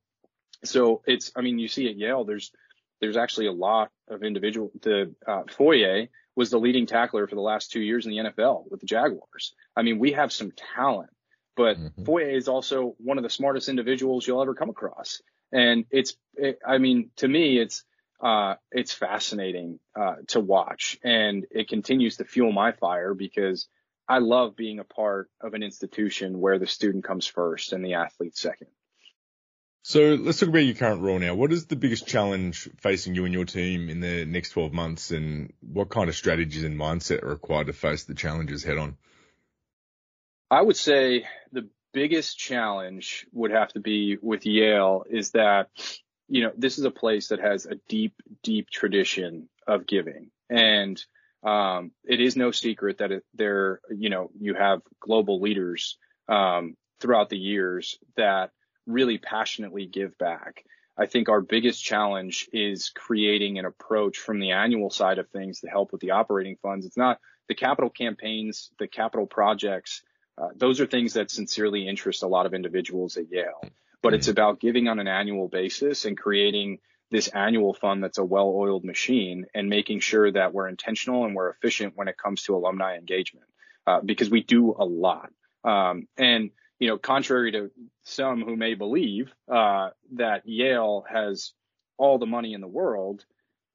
so 0.63 1.01
it's, 1.05 1.31
I 1.35 1.41
mean, 1.41 1.59
you 1.59 1.67
see 1.67 1.87
at 1.89 1.97
Yale, 1.97 2.23
there's 2.23 2.51
there's 2.99 3.17
actually 3.17 3.47
a 3.47 3.51
lot 3.51 3.89
of 4.07 4.23
individual. 4.23 4.71
The 4.81 5.13
uh, 5.27 5.43
Foye 5.49 6.09
was 6.35 6.51
the 6.51 6.59
leading 6.59 6.85
tackler 6.85 7.27
for 7.27 7.35
the 7.35 7.41
last 7.41 7.71
two 7.71 7.81
years 7.81 8.05
in 8.05 8.11
the 8.11 8.17
NFL 8.17 8.69
with 8.69 8.79
the 8.79 8.85
Jaguars. 8.85 9.53
I 9.75 9.81
mean, 9.81 9.99
we 9.99 10.13
have 10.13 10.31
some 10.31 10.51
talent, 10.75 11.09
but 11.55 11.77
mm-hmm. 11.77 12.03
Foye 12.03 12.35
is 12.35 12.47
also 12.47 12.95
one 12.97 13.17
of 13.17 13.23
the 13.23 13.29
smartest 13.29 13.69
individuals 13.69 14.25
you'll 14.25 14.41
ever 14.41 14.55
come 14.55 14.69
across. 14.69 15.21
And 15.51 15.85
it's, 15.91 16.15
it, 16.35 16.59
I 16.65 16.77
mean, 16.77 17.11
to 17.17 17.27
me, 17.27 17.59
it's, 17.59 17.83
uh, 18.21 18.55
it's 18.71 18.93
fascinating, 18.93 19.79
uh, 19.99 20.15
to 20.27 20.39
watch 20.39 20.97
and 21.03 21.45
it 21.51 21.67
continues 21.67 22.17
to 22.17 22.25
fuel 22.25 22.51
my 22.51 22.71
fire 22.71 23.13
because 23.13 23.67
I 24.07 24.19
love 24.19 24.55
being 24.55 24.79
a 24.79 24.83
part 24.83 25.29
of 25.41 25.53
an 25.53 25.63
institution 25.63 26.39
where 26.39 26.59
the 26.59 26.67
student 26.67 27.03
comes 27.03 27.25
first 27.25 27.73
and 27.73 27.83
the 27.83 27.95
athlete 27.95 28.37
second. 28.37 28.67
So 29.83 30.15
let's 30.15 30.39
talk 30.39 30.49
about 30.49 30.59
your 30.59 30.75
current 30.75 31.01
role 31.01 31.17
now. 31.17 31.33
What 31.33 31.51
is 31.51 31.65
the 31.65 31.75
biggest 31.75 32.07
challenge 32.07 32.69
facing 32.77 33.15
you 33.15 33.25
and 33.25 33.33
your 33.33 33.45
team 33.45 33.89
in 33.89 33.99
the 33.99 34.25
next 34.25 34.51
12 34.51 34.73
months 34.73 35.09
and 35.09 35.53
what 35.61 35.89
kind 35.89 36.07
of 36.07 36.15
strategies 36.15 36.63
and 36.63 36.79
mindset 36.79 37.23
are 37.23 37.29
required 37.29 37.67
to 37.67 37.73
face 37.73 38.03
the 38.03 38.13
challenges 38.13 38.63
head 38.63 38.77
on? 38.77 38.97
I 40.51 40.61
would 40.61 40.75
say 40.75 41.25
the 41.53 41.69
biggest 41.93 42.37
challenge 42.37 43.25
would 43.31 43.51
have 43.51 43.69
to 43.69 43.79
be 43.79 44.17
with 44.21 44.45
Yale 44.45 45.05
is 45.09 45.31
that, 45.31 45.69
you 46.27 46.43
know, 46.43 46.51
this 46.57 46.77
is 46.77 46.83
a 46.83 46.91
place 46.91 47.29
that 47.29 47.39
has 47.39 47.65
a 47.65 47.75
deep, 47.87 48.15
deep 48.43 48.69
tradition 48.69 49.47
of 49.65 49.87
giving. 49.87 50.29
And 50.49 51.01
um, 51.41 51.91
it 52.03 52.19
is 52.19 52.35
no 52.35 52.51
secret 52.51 52.97
that 52.97 53.11
there, 53.33 53.79
you 53.95 54.09
know, 54.09 54.29
you 54.37 54.53
have 54.53 54.81
global 54.99 55.39
leaders 55.39 55.97
um, 56.27 56.75
throughout 56.99 57.29
the 57.29 57.37
years 57.37 57.97
that 58.17 58.51
really 58.85 59.19
passionately 59.19 59.85
give 59.85 60.17
back. 60.17 60.65
I 60.97 61.05
think 61.05 61.29
our 61.29 61.39
biggest 61.39 61.81
challenge 61.81 62.49
is 62.51 62.91
creating 62.93 63.57
an 63.57 63.65
approach 63.65 64.17
from 64.17 64.41
the 64.41 64.51
annual 64.51 64.89
side 64.89 65.17
of 65.17 65.29
things 65.29 65.61
to 65.61 65.69
help 65.69 65.93
with 65.93 66.01
the 66.01 66.11
operating 66.11 66.57
funds. 66.61 66.85
It's 66.85 66.97
not 66.97 67.19
the 67.47 67.55
capital 67.55 67.89
campaigns, 67.89 68.69
the 68.79 68.87
capital 68.89 69.25
projects 69.25 70.03
uh, 70.38 70.49
those 70.55 70.79
are 70.82 70.86
things 70.86 71.13
that 71.13 71.32
sincerely 71.32 71.88
interest 71.88 72.23
a 72.23 72.27
lot 72.27 72.45
of 72.45 72.53
individuals 72.53 73.17
at 73.17 73.32
Yale. 73.32 73.63
But 74.01 74.13
it's 74.13 74.27
mm-hmm. 74.27 74.32
about 74.32 74.59
giving 74.59 74.88
on 74.88 74.99
an 74.99 75.07
annual 75.07 75.47
basis 75.47 76.05
and 76.05 76.17
creating 76.17 76.79
this 77.11 77.27
annual 77.27 77.73
fund 77.73 78.03
that's 78.03 78.17
a 78.17 78.23
well-oiled 78.23 78.86
machine 78.86 79.45
and 79.53 79.69
making 79.69 79.99
sure 79.99 80.32
that 80.32 80.53
we're 80.53 80.69
intentional 80.69 81.25
and 81.25 81.36
we're 81.36 81.49
efficient 81.49 81.93
when 81.95 82.07
it 82.07 82.17
comes 82.17 82.43
to 82.43 82.55
alumni 82.55 82.95
engagement 82.95 83.45
uh, 83.86 83.99
because 84.03 84.29
we 84.29 84.41
do 84.41 84.73
a 84.77 84.86
lot. 84.86 85.29
Um, 85.63 86.07
and 86.17 86.51
you 86.79 86.88
know, 86.88 86.97
contrary 86.97 87.51
to 87.51 87.69
some 88.03 88.41
who 88.41 88.55
may 88.55 88.73
believe 88.73 89.32
uh, 89.51 89.89
that 90.15 90.47
Yale 90.47 91.05
has 91.07 91.53
all 91.97 92.17
the 92.17 92.25
money 92.25 92.53
in 92.53 92.61
the 92.61 92.67
world, 92.67 93.23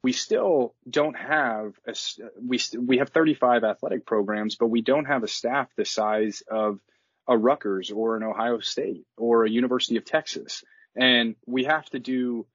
we 0.07 0.13
still 0.13 0.73
don't 0.89 1.17
have 1.17 1.73
a, 1.85 1.93
we 2.41 2.61
we 2.79 2.99
have 2.99 3.09
35 3.09 3.65
athletic 3.65 4.07
programs, 4.07 4.55
but 4.55 4.69
we 4.69 4.81
don't 4.81 5.07
have 5.07 5.25
a 5.25 5.29
staff 5.29 5.69
the 5.77 5.85
size 5.85 6.45
of 6.49 6.79
a 7.27 7.37
Rutgers 7.37 7.91
or 7.91 8.17
an 8.17 8.23
Ohio 8.23 8.61
State 8.61 9.05
or 9.17 9.45
a 9.45 9.51
University 9.51 9.97
of 9.97 10.05
Texas, 10.05 10.63
and 10.95 11.35
we 11.45 11.65
have 11.65 11.91
to 11.91 11.99
do, 11.99 12.47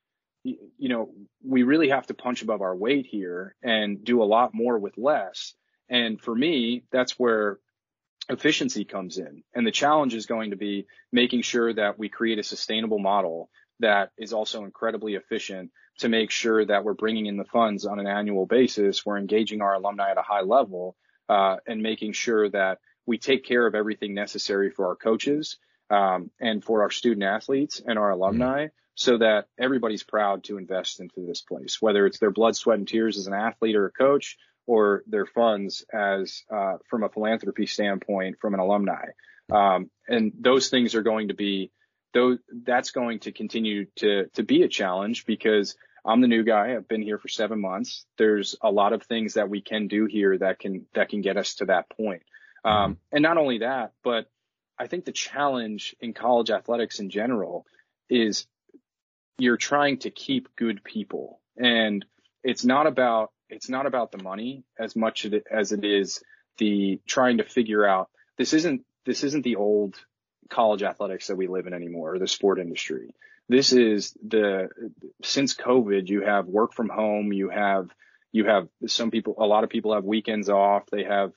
you 0.45 0.89
know, 0.93 1.09
we 1.43 1.63
really 1.63 1.89
have 1.89 2.07
to 2.07 2.13
punch 2.13 2.41
above 2.41 2.61
our 2.61 2.73
weight 2.73 3.05
here 3.05 3.53
and 3.61 4.01
do 4.01 4.23
a 4.23 4.31
lot 4.37 4.51
more 4.53 4.79
with 4.79 4.97
less. 4.97 5.53
And 5.89 6.21
for 6.21 6.33
me, 6.33 6.85
that's 6.89 7.19
where 7.19 7.59
efficiency 8.29 8.85
comes 8.85 9.17
in. 9.17 9.43
And 9.53 9.67
the 9.67 9.71
challenge 9.71 10.13
is 10.13 10.25
going 10.25 10.51
to 10.51 10.55
be 10.55 10.87
making 11.11 11.41
sure 11.41 11.73
that 11.73 11.99
we 11.99 12.07
create 12.07 12.39
a 12.39 12.43
sustainable 12.43 12.99
model 12.99 13.49
that 13.81 14.11
is 14.17 14.31
also 14.31 14.63
incredibly 14.63 15.15
efficient 15.15 15.71
to 15.99 16.09
make 16.09 16.31
sure 16.31 16.65
that 16.65 16.83
we're 16.83 16.93
bringing 16.93 17.25
in 17.25 17.37
the 17.37 17.45
funds 17.45 17.85
on 17.85 17.99
an 17.99 18.07
annual 18.07 18.45
basis. 18.45 19.05
We're 19.05 19.17
engaging 19.17 19.61
our 19.61 19.73
alumni 19.73 20.11
at 20.11 20.17
a 20.17 20.23
high 20.23 20.41
level 20.41 20.95
uh, 21.29 21.57
and 21.67 21.81
making 21.81 22.13
sure 22.13 22.49
that 22.49 22.79
we 23.05 23.17
take 23.17 23.45
care 23.45 23.65
of 23.65 23.75
everything 23.75 24.13
necessary 24.13 24.71
for 24.71 24.87
our 24.87 24.95
coaches 24.95 25.57
um, 25.89 26.31
and 26.39 26.63
for 26.63 26.81
our 26.81 26.91
student 26.91 27.23
athletes 27.23 27.81
and 27.85 27.99
our 27.99 28.11
alumni. 28.11 28.65
Mm-hmm. 28.65 28.75
So 28.95 29.17
that 29.19 29.45
everybody's 29.57 30.03
proud 30.03 30.43
to 30.43 30.57
invest 30.57 30.99
into 30.99 31.25
this 31.25 31.41
place, 31.41 31.77
whether 31.79 32.05
it's 32.05 32.19
their 32.19 32.29
blood, 32.29 32.55
sweat, 32.55 32.77
and 32.77 32.87
tears 32.87 33.17
as 33.17 33.25
an 33.25 33.33
athlete 33.33 33.75
or 33.75 33.85
a 33.85 33.91
coach, 33.91 34.37
or 34.67 35.03
their 35.07 35.25
funds 35.25 35.83
as 35.91 36.43
uh, 36.53 36.75
from 36.89 37.03
a 37.03 37.09
philanthropy 37.09 37.65
standpoint 37.65 38.37
from 38.39 38.53
an 38.53 38.59
alumni. 38.59 39.05
Um, 39.51 39.89
and 40.07 40.33
those 40.39 40.69
things 40.69 40.93
are 40.93 41.01
going 41.01 41.29
to 41.29 41.33
be 41.33 41.71
though 42.13 42.37
that's 42.65 42.91
going 42.91 43.19
to 43.19 43.31
continue 43.31 43.85
to 43.97 44.27
to 44.33 44.43
be 44.43 44.63
a 44.63 44.67
challenge 44.67 45.25
because 45.25 45.75
I'm 46.03 46.21
the 46.21 46.27
new 46.27 46.43
guy. 46.43 46.75
I've 46.75 46.87
been 46.87 47.01
here 47.01 47.17
for 47.17 47.27
seven 47.27 47.61
months. 47.61 48.05
There's 48.17 48.55
a 48.61 48.71
lot 48.71 48.93
of 48.93 49.03
things 49.03 49.35
that 49.35 49.49
we 49.49 49.61
can 49.61 49.87
do 49.87 50.05
here 50.05 50.37
that 50.37 50.59
can 50.59 50.85
that 50.93 51.09
can 51.09 51.21
get 51.21 51.37
us 51.37 51.55
to 51.55 51.65
that 51.65 51.89
point. 51.89 52.23
Um, 52.63 52.73
mm-hmm. 52.73 52.93
and 53.11 53.23
not 53.23 53.37
only 53.37 53.59
that, 53.59 53.93
but 54.03 54.29
I 54.77 54.87
think 54.87 55.05
the 55.05 55.11
challenge 55.11 55.95
in 55.99 56.13
college 56.13 56.49
athletics 56.49 56.99
in 56.99 57.09
general 57.09 57.65
is 58.09 58.47
you're 59.37 59.57
trying 59.57 59.99
to 59.99 60.09
keep 60.09 60.55
good 60.55 60.83
people, 60.83 61.39
and 61.57 62.05
it's 62.43 62.65
not 62.65 62.87
about 62.87 63.31
it's 63.49 63.69
not 63.69 63.85
about 63.85 64.11
the 64.11 64.23
money 64.23 64.63
as 64.79 64.95
much 64.95 65.27
as 65.51 65.71
it 65.71 65.85
is 65.85 66.23
the 66.57 66.99
trying 67.05 67.37
to 67.37 67.43
figure 67.43 67.85
out 67.85 68.09
this 68.37 68.53
isn't 68.53 68.83
this 69.05 69.23
isn't 69.23 69.43
the 69.43 69.55
old 69.55 69.95
college 70.49 70.83
athletics 70.83 71.27
that 71.27 71.35
we 71.35 71.47
live 71.47 71.67
in 71.67 71.73
anymore, 71.73 72.15
or 72.15 72.19
the 72.19 72.27
sport 72.27 72.59
industry. 72.59 73.13
This 73.49 73.73
is 73.73 74.15
the, 74.25 74.69
since 75.23 75.55
COVID, 75.55 76.07
you 76.07 76.21
have 76.21 76.47
work 76.47 76.73
from 76.73 76.89
home, 76.89 77.33
you 77.33 77.49
have, 77.49 77.89
you 78.31 78.45
have 78.45 78.67
some 78.87 79.11
people, 79.11 79.35
a 79.37 79.45
lot 79.45 79.63
of 79.63 79.69
people 79.69 79.93
have 79.93 80.05
weekends 80.05 80.49
off, 80.49 80.83
they 80.89 81.03
have 81.03 81.33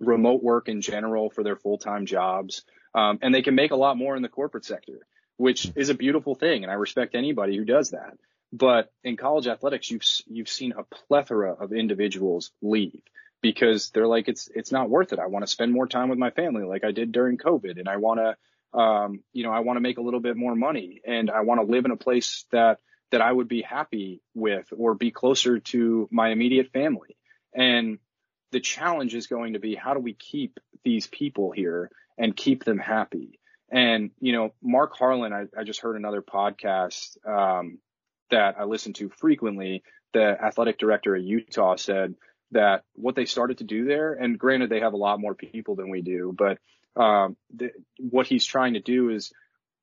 remote 0.00 0.42
work 0.42 0.68
in 0.68 0.80
general 0.80 1.30
for 1.30 1.42
their 1.44 1.56
full-time 1.56 2.06
jobs. 2.06 2.64
Um, 2.94 3.18
and 3.22 3.34
they 3.34 3.42
can 3.42 3.54
make 3.54 3.70
a 3.70 3.76
lot 3.76 3.96
more 3.96 4.16
in 4.16 4.22
the 4.22 4.28
corporate 4.28 4.64
sector, 4.64 5.06
which 5.36 5.70
is 5.76 5.90
a 5.90 5.94
beautiful 5.94 6.34
thing. 6.34 6.62
And 6.64 6.70
I 6.72 6.74
respect 6.74 7.14
anybody 7.14 7.56
who 7.56 7.64
does 7.64 7.90
that. 7.90 8.16
But 8.52 8.90
in 9.04 9.16
college 9.16 9.46
athletics, 9.46 9.90
you've, 9.90 10.04
you've 10.26 10.48
seen 10.48 10.72
a 10.72 10.82
plethora 10.82 11.52
of 11.52 11.72
individuals 11.72 12.50
leave 12.62 13.02
because 13.40 13.90
they're 13.90 14.06
like, 14.06 14.28
it's, 14.28 14.48
it's 14.54 14.72
not 14.72 14.90
worth 14.90 15.12
it. 15.12 15.18
I 15.18 15.26
want 15.26 15.44
to 15.44 15.50
spend 15.50 15.72
more 15.72 15.86
time 15.86 16.08
with 16.08 16.18
my 16.18 16.30
family 16.30 16.64
like 16.64 16.84
I 16.84 16.92
did 16.92 17.12
during 17.12 17.38
COVID. 17.38 17.78
And 17.78 17.88
I 17.88 17.96
want 17.96 18.20
to, 18.20 18.78
um, 18.78 19.22
you 19.32 19.44
know, 19.44 19.52
I 19.52 19.60
want 19.60 19.76
to 19.76 19.80
make 19.80 19.98
a 19.98 20.02
little 20.02 20.20
bit 20.20 20.36
more 20.36 20.54
money 20.54 21.00
and 21.06 21.30
I 21.30 21.42
want 21.42 21.60
to 21.60 21.70
live 21.70 21.84
in 21.84 21.90
a 21.90 21.96
place 21.96 22.44
that, 22.52 22.78
that 23.10 23.20
I 23.20 23.32
would 23.32 23.48
be 23.48 23.62
happy 23.62 24.20
with 24.34 24.66
or 24.76 24.94
be 24.94 25.10
closer 25.10 25.60
to 25.60 26.08
my 26.10 26.28
immediate 26.30 26.72
family. 26.72 27.16
And 27.54 27.98
the 28.50 28.60
challenge 28.60 29.14
is 29.14 29.26
going 29.26 29.54
to 29.54 29.58
be 29.58 29.74
how 29.74 29.94
do 29.94 30.00
we 30.00 30.14
keep 30.14 30.58
these 30.84 31.06
people 31.06 31.50
here 31.50 31.90
and 32.18 32.36
keep 32.36 32.64
them 32.64 32.78
happy? 32.78 33.38
And, 33.70 34.10
you 34.20 34.32
know, 34.32 34.54
Mark 34.62 34.94
Harlan, 34.96 35.32
I, 35.32 35.44
I 35.58 35.64
just 35.64 35.80
heard 35.80 35.96
another 35.96 36.22
podcast, 36.22 37.16
um, 37.26 37.78
that 38.30 38.56
I 38.58 38.64
listen 38.64 38.92
to 38.94 39.10
frequently. 39.10 39.82
The 40.12 40.42
athletic 40.42 40.78
director 40.78 41.14
at 41.14 41.22
Utah 41.22 41.76
said, 41.76 42.14
that 42.52 42.84
what 42.94 43.14
they 43.14 43.26
started 43.26 43.58
to 43.58 43.64
do 43.64 43.84
there, 43.84 44.14
and 44.14 44.38
granted 44.38 44.70
they 44.70 44.80
have 44.80 44.94
a 44.94 44.98
lot 44.98 45.20
more 45.20 45.34
people 45.34 45.74
than 45.74 45.90
we 45.90 46.02
do, 46.02 46.34
but 46.36 46.58
um, 46.96 47.36
the, 47.54 47.70
what 47.98 48.26
he's 48.26 48.44
trying 48.44 48.74
to 48.74 48.80
do 48.80 49.10
is 49.10 49.32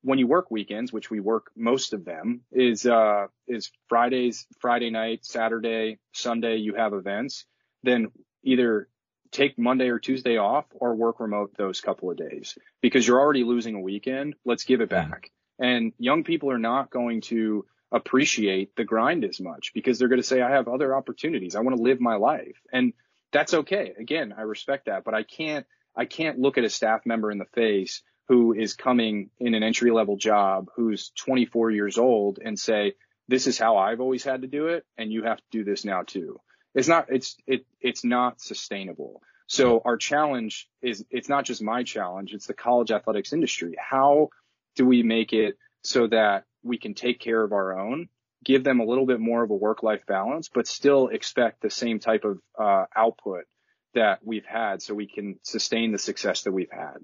when 0.02 0.20
you 0.20 0.28
work 0.28 0.52
weekends, 0.52 0.94
which 0.94 1.10
we 1.10 1.20
work 1.20 1.50
most 1.56 1.94
of 1.94 2.06
them, 2.06 2.42
is 2.52 2.86
uh, 2.86 3.28
is 3.48 3.72
Fridays, 3.90 4.46
Friday 4.60 4.92
night, 4.92 5.26
Saturday, 5.26 5.98
Sunday 6.14 6.58
you 6.58 6.76
have 6.76 6.94
events, 6.94 7.46
then 7.84 8.12
either 8.44 8.88
take 9.32 9.58
Monday 9.58 9.90
or 9.90 10.00
Tuesday 10.00 10.38
off 10.38 10.66
or 10.76 10.96
work 10.96 11.20
remote 11.20 11.54
those 11.58 11.82
couple 11.82 12.12
of 12.12 12.18
days 12.18 12.58
because 12.82 13.08
you're 13.08 13.20
already 13.20 13.44
losing 13.44 13.76
a 13.76 13.82
weekend. 13.82 14.36
Let's 14.46 14.64
give 14.64 14.82
it 14.82 14.90
mm-hmm. 14.90 15.10
back. 15.10 15.32
And 15.58 15.94
young 15.98 16.24
people 16.24 16.52
are 16.52 16.60
not 16.60 16.92
going 16.92 17.22
to 17.22 17.66
appreciate 17.92 18.76
the 18.76 18.84
grind 18.84 19.24
as 19.24 19.40
much 19.40 19.72
because 19.74 20.00
they're 20.00 20.08
going 20.08 20.22
to 20.22 20.28
say, 20.28 20.42
I 20.42 20.52
have 20.52 20.68
other 20.68 20.96
opportunities. 20.96 21.56
I 21.56 21.62
want 21.62 21.78
to 21.78 21.84
live 21.84 22.00
my 22.00 22.16
life. 22.16 22.58
And 22.72 22.94
that's 23.32 23.54
okay. 23.54 23.94
Again, 23.98 24.34
I 24.38 24.42
respect 24.42 24.86
that, 24.86 25.04
but 25.04 25.14
I 25.14 25.24
can't, 25.24 25.66
I 25.96 26.06
can't 26.06 26.40
look 26.40 26.58
at 26.58 26.64
a 26.64 26.70
staff 26.70 27.06
member 27.06 27.32
in 27.32 27.38
the 27.38 27.46
face 27.46 28.02
who 28.28 28.54
is 28.54 28.74
coming 28.74 29.30
in 29.40 29.54
an 29.54 29.64
entry 29.64 29.92
level 29.92 30.18
job 30.18 30.70
who's 30.76 31.12
24 31.16 31.72
years 31.72 31.98
old 31.98 32.40
and 32.44 32.60
say, 32.60 32.94
this 33.28 33.48
is 33.48 33.58
how 33.58 33.78
I've 33.78 34.02
always 34.02 34.24
had 34.24 34.42
to 34.42 34.48
do 34.48 34.68
it. 34.68 34.86
And 34.98 35.12
you 35.12 35.24
have 35.24 35.38
to 35.38 35.44
do 35.52 35.64
this 35.64 35.86
now 35.86 36.04
too. 36.04 36.40
It's 36.74 36.88
not, 36.88 37.08
it's, 37.10 37.38
it, 37.48 37.66
it's 37.80 38.04
not 38.04 38.42
sustainable. 38.42 39.22
So 39.48 39.82
our 39.86 39.98
challenge 39.98 40.68
is, 40.82 41.06
it's 41.12 41.30
not 41.30 41.46
just 41.46 41.62
my 41.62 41.84
challenge. 41.84 42.34
It's 42.34 42.48
the 42.48 42.54
college 42.54 42.92
athletics 42.92 43.32
industry. 43.32 43.76
How 43.80 44.30
do 44.76 44.86
we 44.86 45.04
make 45.04 45.34
it 45.34 45.58
so 45.84 46.08
that 46.08 46.46
we 46.66 46.78
can 46.78 46.94
take 46.94 47.20
care 47.20 47.42
of 47.42 47.54
our 47.54 47.80
own, 47.80 48.10
give 48.44 48.64
them 48.64 48.80
a 48.80 48.86
little 48.86 49.06
bit 49.06 49.20
more 49.20 49.44
of 49.44 49.52
a 49.52 49.56
work 49.56 49.84
life 49.84 50.06
balance, 50.06 50.50
but 50.54 50.68
still 50.68 51.08
expect 51.08 51.62
the 51.62 51.70
same 51.70 52.00
type 52.00 52.26
of 52.26 52.40
uh, 52.60 52.86
output 52.96 53.46
that 53.94 54.20
we've 54.24 54.46
had 54.46 54.82
so 54.82 54.94
we 54.94 55.08
can 55.08 55.40
sustain 55.44 55.92
the 55.92 55.98
success 55.98 56.44
that 56.44 56.52
we've 56.52 56.72
had. 56.72 56.98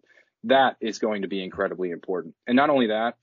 That 0.46 0.76
is 0.82 1.00
going 1.00 1.22
to 1.22 1.28
be 1.28 1.44
incredibly 1.44 1.92
important. 1.92 2.36
And 2.48 2.56
not 2.56 2.70
only 2.70 2.88
that, 2.88 3.16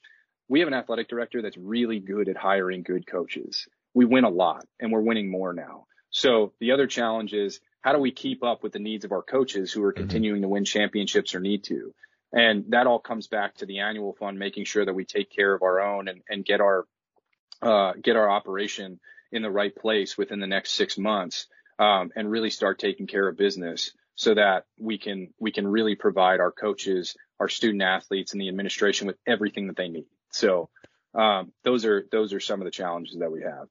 we 0.49 0.61
have 0.61 0.68
an 0.68 0.74
athletic 0.74 1.09
director 1.09 1.43
that's 1.43 1.59
really 1.59 1.99
good 1.99 2.28
at 2.28 2.36
hiring 2.36 2.82
good 2.82 3.07
coaches. 3.07 3.66
We 3.93 4.05
win 4.05 4.24
a 4.24 4.30
lot 4.30 4.64
and 4.80 4.91
we're 4.91 5.03
winning 5.03 5.30
more 5.30 5.53
now. 5.53 5.86
So 6.11 6.53
the 6.61 6.72
other 6.72 6.86
challenge 6.86 7.34
is 7.34 7.61
how 7.80 7.93
do 7.93 7.99
we 7.99 8.12
keep 8.12 8.43
up 8.43 8.62
with 8.62 8.72
the 8.72 8.78
needs 8.78 9.05
of 9.05 9.12
our 9.12 9.22
coaches 9.22 9.72
who 9.72 9.82
are 9.84 9.93
mm-hmm. 9.93 10.03
continuing 10.03 10.43
to 10.43 10.49
win 10.49 10.64
championships 10.64 11.34
or 11.34 11.41
need 11.41 11.64
to? 11.64 11.95
And 12.33 12.66
that 12.68 12.87
all 12.87 12.99
comes 12.99 13.26
back 13.26 13.57
to 13.57 13.66
the 13.66 13.81
annual 13.81 14.12
fund, 14.12 14.39
making 14.39 14.64
sure 14.64 14.85
that 14.85 14.95
we 14.95 15.05
take 15.05 15.31
care 15.31 15.55
of 15.55 15.62
our 15.62 15.81
own 15.81 16.09
and, 16.09 16.22
and 16.29 16.45
get 16.45 16.61
our, 16.61 16.85
uh, 17.62 17.93
get 18.03 18.16
our 18.16 18.31
operation 18.31 19.01
in 19.33 19.43
the 19.43 19.51
right 19.51 19.74
place 19.74 20.16
within 20.18 20.41
the 20.41 20.47
next 20.47 20.72
six 20.72 20.99
months, 20.99 21.47
um, 21.79 22.11
and 22.14 22.31
really 22.31 22.51
start 22.51 22.79
taking 22.79 23.07
care 23.07 23.26
of 23.29 23.37
business 23.37 23.93
so 24.14 24.35
that 24.35 24.64
we 24.79 24.99
can, 24.99 25.33
we 25.39 25.53
can 25.53 25.66
really 25.66 25.95
provide 25.95 26.41
our 26.41 26.51
coaches, 26.51 27.16
our 27.39 27.49
student 27.49 27.83
athletes 27.83 28.33
and 28.33 28.41
the 28.41 28.49
administration 28.49 29.07
with 29.07 29.16
everything 29.26 29.68
that 29.68 29.76
they 29.76 29.89
need. 29.89 30.07
So, 30.31 30.68
um, 31.14 31.53
those 31.64 31.85
are, 31.85 32.05
those 32.12 32.33
are 32.33 32.41
some 32.41 32.61
of 32.61 32.64
the 32.64 32.70
challenges 32.70 33.16
that 33.18 33.33
we 33.33 33.43
have. 33.43 33.68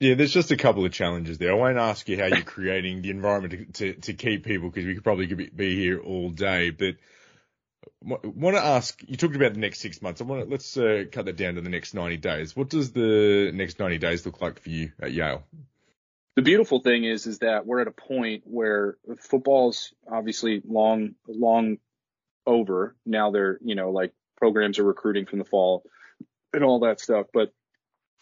Yeah, 0.00 0.14
there's 0.14 0.32
just 0.32 0.52
a 0.52 0.56
couple 0.56 0.84
of 0.84 0.92
challenges 0.92 1.38
there. 1.38 1.50
I 1.50 1.54
won't 1.54 1.76
ask 1.76 2.08
you 2.08 2.16
how 2.16 2.26
you're 2.26 2.42
creating 2.42 3.02
the 3.02 3.10
environment 3.10 3.74
to, 3.74 3.92
to, 3.92 4.00
to 4.00 4.14
keep 4.14 4.44
people 4.44 4.70
because 4.70 4.86
we 4.86 4.94
could 4.94 5.02
probably 5.02 5.26
be 5.26 5.76
here 5.76 6.00
all 6.00 6.30
day, 6.30 6.70
but 6.70 6.94
want 8.02 8.56
to 8.56 8.64
ask, 8.64 9.02
you 9.06 9.16
talked 9.16 9.36
about 9.36 9.54
the 9.54 9.60
next 9.60 9.80
six 9.80 10.02
months. 10.02 10.20
I 10.20 10.24
want 10.24 10.44
to, 10.44 10.50
let's 10.50 10.76
uh, 10.76 11.04
cut 11.10 11.26
that 11.26 11.36
down 11.36 11.54
to 11.54 11.60
the 11.60 11.70
next 11.70 11.94
90 11.94 12.16
days. 12.18 12.56
What 12.56 12.68
does 12.68 12.92
the 12.92 13.50
next 13.52 13.78
90 13.78 13.98
days 13.98 14.24
look 14.26 14.40
like 14.40 14.60
for 14.60 14.70
you 14.70 14.92
at 15.00 15.12
Yale? 15.12 15.44
The 16.36 16.42
beautiful 16.42 16.80
thing 16.80 17.04
is, 17.04 17.26
is 17.26 17.40
that 17.40 17.66
we're 17.66 17.80
at 17.80 17.88
a 17.88 17.92
point 17.92 18.44
where 18.46 18.96
football's 19.18 19.92
obviously 20.10 20.62
long, 20.64 21.14
long 21.26 21.78
over. 22.46 22.94
Now 23.04 23.30
they're, 23.30 23.58
you 23.62 23.74
know, 23.74 23.90
like 23.90 24.12
programs 24.36 24.78
are 24.78 24.84
recruiting 24.84 25.26
from 25.26 25.40
the 25.40 25.44
fall 25.44 25.82
and 26.52 26.62
all 26.62 26.80
that 26.80 27.00
stuff. 27.00 27.26
But 27.32 27.52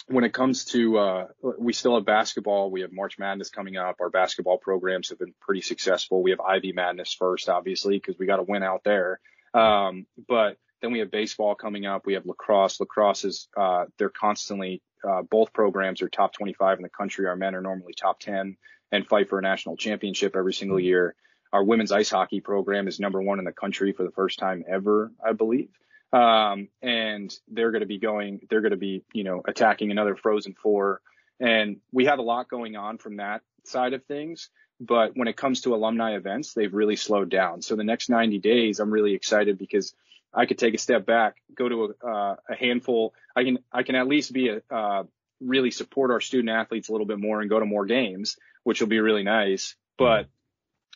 when 0.08 0.24
it 0.24 0.32
comes 0.32 0.64
to, 0.66 0.98
uh, 0.98 1.26
we 1.58 1.72
still 1.72 1.96
have 1.96 2.06
basketball. 2.06 2.70
We 2.70 2.82
have 2.82 2.92
March 2.92 3.18
Madness 3.18 3.50
coming 3.50 3.76
up. 3.76 3.96
Our 4.00 4.10
basketball 4.10 4.58
programs 4.58 5.10
have 5.10 5.18
been 5.18 5.34
pretty 5.40 5.62
successful. 5.62 6.22
We 6.22 6.30
have 6.30 6.40
Ivy 6.40 6.72
Madness 6.72 7.12
first, 7.12 7.48
obviously, 7.48 7.98
because 7.98 8.18
we 8.18 8.26
got 8.26 8.36
to 8.36 8.44
win 8.44 8.62
out 8.62 8.82
there. 8.84 9.20
Um, 9.56 10.06
but 10.28 10.58
then 10.82 10.92
we 10.92 10.98
have 10.98 11.10
baseball 11.10 11.54
coming 11.54 11.86
up. 11.86 12.06
We 12.06 12.14
have 12.14 12.26
lacrosse. 12.26 12.78
Lacrosse 12.78 13.24
is, 13.24 13.48
uh, 13.56 13.86
they're 13.98 14.10
constantly, 14.10 14.82
uh, 15.06 15.22
both 15.22 15.52
programs 15.52 16.02
are 16.02 16.08
top 16.08 16.34
25 16.34 16.78
in 16.78 16.82
the 16.82 16.88
country. 16.88 17.26
Our 17.26 17.36
men 17.36 17.54
are 17.54 17.62
normally 17.62 17.94
top 17.94 18.20
10 18.20 18.56
and 18.92 19.06
fight 19.06 19.28
for 19.28 19.38
a 19.38 19.42
national 19.42 19.76
championship 19.76 20.36
every 20.36 20.52
single 20.52 20.78
year. 20.78 21.14
Our 21.52 21.64
women's 21.64 21.92
ice 21.92 22.10
hockey 22.10 22.40
program 22.40 22.86
is 22.86 23.00
number 23.00 23.22
one 23.22 23.38
in 23.38 23.44
the 23.44 23.52
country 23.52 23.92
for 23.92 24.02
the 24.02 24.10
first 24.10 24.38
time 24.38 24.64
ever, 24.68 25.10
I 25.24 25.32
believe. 25.32 25.70
Um, 26.12 26.68
and 26.82 27.34
they're 27.48 27.70
going 27.70 27.80
to 27.80 27.86
be 27.86 27.98
going, 27.98 28.40
they're 28.50 28.60
going 28.60 28.72
to 28.72 28.76
be, 28.76 29.04
you 29.12 29.24
know, 29.24 29.42
attacking 29.46 29.90
another 29.90 30.16
frozen 30.16 30.54
four. 30.54 31.00
And 31.40 31.78
we 31.92 32.06
have 32.06 32.18
a 32.18 32.22
lot 32.22 32.48
going 32.48 32.76
on 32.76 32.98
from 32.98 33.16
that 33.16 33.42
side 33.64 33.92
of 33.92 34.04
things. 34.04 34.50
But 34.78 35.16
when 35.16 35.28
it 35.28 35.36
comes 35.36 35.62
to 35.62 35.74
alumni 35.74 36.16
events, 36.16 36.52
they've 36.52 36.72
really 36.72 36.96
slowed 36.96 37.30
down. 37.30 37.62
So 37.62 37.76
the 37.76 37.84
next 37.84 38.10
90 38.10 38.38
days, 38.38 38.78
I'm 38.78 38.90
really 38.90 39.14
excited 39.14 39.58
because 39.58 39.94
I 40.34 40.44
could 40.44 40.58
take 40.58 40.74
a 40.74 40.78
step 40.78 41.06
back, 41.06 41.36
go 41.54 41.68
to 41.68 41.94
a, 42.02 42.06
uh, 42.06 42.36
a 42.50 42.54
handful. 42.54 43.14
I 43.34 43.44
can, 43.44 43.58
I 43.72 43.82
can 43.84 43.94
at 43.94 44.06
least 44.06 44.32
be 44.32 44.48
a, 44.50 44.60
uh, 44.70 45.04
really 45.40 45.70
support 45.70 46.10
our 46.10 46.20
student 46.20 46.50
athletes 46.50 46.88
a 46.88 46.92
little 46.92 47.06
bit 47.06 47.18
more 47.18 47.40
and 47.40 47.48
go 47.48 47.58
to 47.58 47.66
more 47.66 47.86
games, 47.86 48.36
which 48.64 48.80
will 48.80 48.88
be 48.88 49.00
really 49.00 49.22
nice. 49.22 49.76
But 49.96 50.26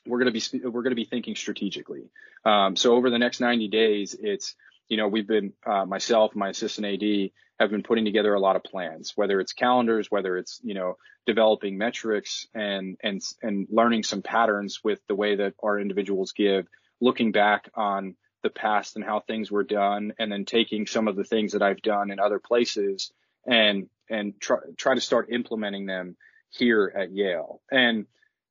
we're 0.06 0.18
going 0.18 0.32
to 0.32 0.58
be, 0.58 0.68
we're 0.68 0.82
going 0.82 0.90
to 0.90 0.96
be 0.96 1.06
thinking 1.06 1.34
strategically. 1.34 2.10
Um, 2.44 2.76
so 2.76 2.94
over 2.94 3.08
the 3.08 3.18
next 3.18 3.40
90 3.40 3.68
days, 3.68 4.14
it's, 4.18 4.54
you 4.90 4.96
know, 4.96 5.08
we've 5.08 5.26
been, 5.26 5.52
uh, 5.64 5.86
myself, 5.86 6.34
my 6.34 6.50
assistant 6.50 6.86
AD 6.86 7.30
have 7.60 7.70
been 7.70 7.84
putting 7.84 8.04
together 8.04 8.34
a 8.34 8.40
lot 8.40 8.56
of 8.56 8.64
plans, 8.64 9.12
whether 9.14 9.40
it's 9.40 9.52
calendars, 9.52 10.10
whether 10.10 10.36
it's, 10.36 10.60
you 10.64 10.74
know, 10.74 10.96
developing 11.26 11.78
metrics 11.78 12.46
and, 12.54 12.96
and, 13.02 13.22
and 13.40 13.68
learning 13.70 14.02
some 14.02 14.20
patterns 14.20 14.80
with 14.82 14.98
the 15.06 15.14
way 15.14 15.36
that 15.36 15.54
our 15.62 15.78
individuals 15.78 16.32
give, 16.32 16.66
looking 17.00 17.30
back 17.30 17.70
on 17.74 18.16
the 18.42 18.50
past 18.50 18.96
and 18.96 19.04
how 19.04 19.20
things 19.20 19.48
were 19.50 19.62
done, 19.62 20.12
and 20.18 20.32
then 20.32 20.44
taking 20.44 20.86
some 20.86 21.06
of 21.06 21.14
the 21.14 21.24
things 21.24 21.52
that 21.52 21.62
I've 21.62 21.82
done 21.82 22.10
in 22.10 22.18
other 22.18 22.40
places 22.40 23.12
and, 23.46 23.88
and 24.08 24.40
try, 24.40 24.58
try 24.76 24.94
to 24.96 25.00
start 25.00 25.30
implementing 25.30 25.86
them 25.86 26.16
here 26.50 26.92
at 26.96 27.12
Yale. 27.12 27.60
And 27.70 28.06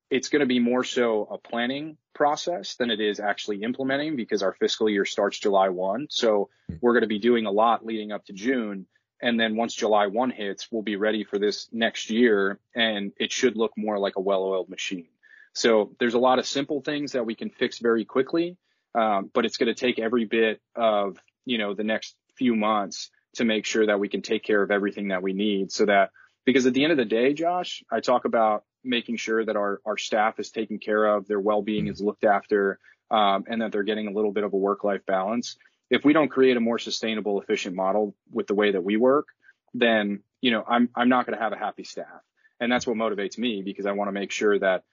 it's 0.09 0.29
going 0.29 0.41
to 0.41 0.45
be 0.45 0.59
more 0.59 0.83
so 0.83 1.27
a 1.29 1.37
planning 1.37 1.97
process 2.13 2.75
than 2.75 2.89
it 2.89 2.99
is 2.99 3.19
actually 3.19 3.61
implementing 3.63 4.15
because 4.15 4.43
our 4.43 4.53
fiscal 4.53 4.89
year 4.89 5.05
starts 5.05 5.39
July 5.39 5.69
1. 5.69 6.07
So 6.09 6.49
hmm. 6.67 6.75
we're 6.81 6.93
going 6.93 7.03
to 7.03 7.07
be 7.07 7.19
doing 7.19 7.45
a 7.45 7.51
lot 7.51 7.85
leading 7.85 8.11
up 8.11 8.25
to 8.25 8.33
June. 8.33 8.87
And 9.21 9.39
then 9.39 9.55
once 9.55 9.73
July 9.73 10.07
1 10.07 10.31
hits, 10.31 10.67
we'll 10.71 10.81
be 10.81 10.95
ready 10.95 11.23
for 11.23 11.37
this 11.37 11.67
next 11.71 12.09
year 12.09 12.59
and 12.75 13.11
it 13.17 13.31
should 13.31 13.57
look 13.57 13.73
more 13.77 13.99
like 13.99 14.15
a 14.15 14.21
well-oiled 14.21 14.69
machine. 14.69 15.09
So 15.53 15.95
there's 15.99 16.13
a 16.13 16.19
lot 16.19 16.39
of 16.39 16.47
simple 16.47 16.81
things 16.81 17.11
that 17.13 17.25
we 17.25 17.35
can 17.35 17.49
fix 17.49 17.79
very 17.79 18.05
quickly. 18.05 18.57
Um, 18.95 19.29
but 19.33 19.45
it's 19.45 19.57
going 19.57 19.73
to 19.73 19.79
take 19.79 19.99
every 19.99 20.25
bit 20.25 20.61
of, 20.75 21.17
you 21.45 21.57
know, 21.57 21.75
the 21.75 21.83
next 21.83 22.15
few 22.35 22.55
months 22.55 23.11
to 23.35 23.45
make 23.45 23.65
sure 23.65 23.85
that 23.85 23.99
we 23.99 24.09
can 24.09 24.21
take 24.21 24.43
care 24.43 24.63
of 24.63 24.71
everything 24.71 25.09
that 25.09 25.21
we 25.21 25.33
need 25.33 25.71
so 25.71 25.85
that 25.85 26.09
because 26.45 26.65
at 26.65 26.73
the 26.73 26.83
end 26.83 26.91
of 26.91 26.97
the 26.97 27.05
day, 27.05 27.33
Josh, 27.33 27.83
I 27.91 27.99
talk 27.99 28.25
about 28.25 28.63
making 28.83 29.17
sure 29.17 29.43
that 29.43 29.55
our, 29.55 29.81
our 29.85 29.97
staff 29.97 30.39
is 30.39 30.51
taken 30.51 30.79
care 30.79 31.05
of, 31.05 31.27
their 31.27 31.39
well-being 31.39 31.85
mm-hmm. 31.85 31.93
is 31.93 32.01
looked 32.01 32.23
after, 32.23 32.79
um, 33.11 33.45
and 33.47 33.61
that 33.61 33.71
they're 33.71 33.83
getting 33.83 34.07
a 34.07 34.11
little 34.11 34.31
bit 34.31 34.43
of 34.43 34.53
a 34.53 34.57
work-life 34.57 35.05
balance. 35.05 35.57
If 35.89 36.05
we 36.05 36.13
don't 36.13 36.29
create 36.29 36.57
a 36.57 36.59
more 36.59 36.79
sustainable, 36.79 37.41
efficient 37.41 37.75
model 37.75 38.15
with 38.31 38.47
the 38.47 38.55
way 38.55 38.71
that 38.71 38.83
we 38.83 38.97
work, 38.97 39.27
then, 39.73 40.21
you 40.41 40.51
know, 40.51 40.63
I'm, 40.67 40.89
I'm 40.95 41.09
not 41.09 41.25
going 41.25 41.37
to 41.37 41.43
have 41.43 41.53
a 41.53 41.57
happy 41.57 41.83
staff. 41.83 42.21
And 42.59 42.71
that's 42.71 42.85
what 42.85 42.97
motivates 42.97 43.37
me 43.37 43.63
because 43.63 43.85
I 43.85 43.93
want 43.93 44.09
to 44.09 44.11
make 44.11 44.31
sure 44.31 44.59
that 44.59 44.83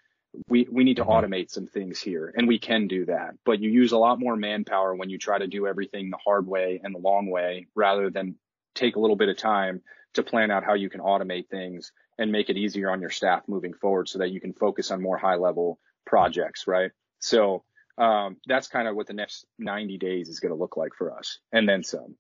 we, 0.49 0.66
we 0.70 0.84
need 0.84 0.97
to 0.97 1.05
mm-hmm. 1.05 1.11
automate 1.11 1.51
some 1.51 1.66
things 1.66 2.01
here 2.01 2.32
and 2.37 2.47
we 2.47 2.59
can 2.59 2.89
do 2.89 3.07
that, 3.07 3.34
but 3.45 3.61
you 3.61 3.70
use 3.70 3.93
a 3.93 3.99
lot 3.99 4.20
more 4.20 4.37
manpower 4.37 4.95
when 4.95 5.11
you 5.11 5.18
try 5.18 5.39
to 5.39 5.47
do 5.47 5.66
everything 5.66 6.11
the 6.11 6.18
hard 6.24 6.47
way 6.47 6.80
and 6.82 6.95
the 6.95 6.99
long 6.99 7.28
way 7.30 7.66
rather 7.74 8.11
than 8.11 8.37
take 8.74 8.97
a 8.97 9.01
little 9.01 9.16
bit 9.16 9.28
of 9.28 9.37
time 9.37 9.82
to 10.14 10.22
plan 10.22 10.51
out 10.51 10.64
how 10.64 10.74
you 10.74 10.91
can 10.91 11.01
automate 11.01 11.49
things 11.49 11.93
and 12.18 12.32
make 12.32 12.48
it 12.48 12.56
easier 12.56 12.90
on 12.90 13.00
your 13.00 13.10
staff 13.10 13.42
moving 13.46 13.74
forward 13.74 14.08
so 14.08 14.18
that 14.18 14.30
you 14.30 14.40
can 14.40 14.52
focus 14.52 14.90
on 14.90 15.02
more 15.02 15.18
high 15.18 15.36
level 15.36 15.78
projects, 16.04 16.66
right? 16.66 16.90
So, 17.18 17.64
um, 17.98 18.36
that's 18.46 18.68
kind 18.68 18.88
of 18.88 18.94
what 18.94 19.06
the 19.06 19.14
next 19.14 19.46
90 19.58 19.98
days 19.98 20.28
is 20.28 20.40
going 20.40 20.52
to 20.52 20.58
look 20.58 20.76
like 20.76 20.92
for 20.96 21.16
us 21.16 21.38
and 21.52 21.68
then 21.68 21.82
some. 21.82 22.16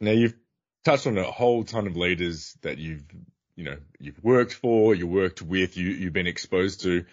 Now 0.00 0.10
you've 0.10 0.36
touched 0.84 1.06
on 1.06 1.16
a 1.16 1.24
whole 1.24 1.64
ton 1.64 1.86
of 1.86 1.96
leaders 1.96 2.56
that 2.62 2.78
you've, 2.78 3.04
you 3.56 3.64
know, 3.64 3.78
you've 3.98 4.22
worked 4.22 4.52
for, 4.52 4.94
you 4.94 5.06
worked 5.06 5.42
with, 5.42 5.76
you, 5.76 5.88
you've 5.88 6.12
been 6.12 6.26
exposed 6.26 6.82
to. 6.82 7.04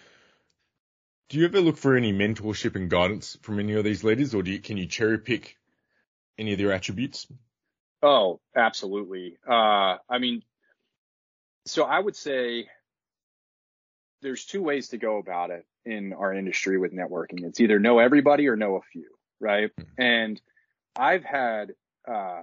Do 1.28 1.38
you 1.38 1.46
ever 1.46 1.60
look 1.60 1.78
for 1.78 1.96
any 1.96 2.12
mentorship 2.12 2.76
and 2.76 2.88
guidance 2.88 3.36
from 3.42 3.58
any 3.58 3.72
of 3.72 3.84
these 3.84 4.04
leaders 4.04 4.34
or 4.34 4.42
do 4.42 4.52
you, 4.52 4.60
can 4.60 4.76
you 4.76 4.86
cherry 4.86 5.18
pick 5.18 5.56
any 6.38 6.52
of 6.52 6.58
their 6.58 6.72
attributes? 6.72 7.26
Oh, 8.02 8.40
absolutely. 8.54 9.38
Uh, 9.48 9.96
I 10.08 10.18
mean, 10.20 10.42
so 11.66 11.84
I 11.84 11.98
would 11.98 12.16
say 12.16 12.68
there's 14.22 14.44
two 14.44 14.62
ways 14.62 14.88
to 14.88 14.98
go 14.98 15.18
about 15.18 15.50
it 15.50 15.66
in 15.84 16.12
our 16.12 16.32
industry 16.32 16.78
with 16.78 16.92
networking. 16.92 17.44
It's 17.44 17.60
either 17.60 17.78
know 17.78 17.98
everybody 17.98 18.48
or 18.48 18.56
know 18.56 18.76
a 18.76 18.82
few, 18.92 19.10
right? 19.40 19.70
Mm-hmm. 19.70 20.02
And 20.02 20.40
I've 20.96 21.24
had, 21.24 21.72
uh, 22.08 22.42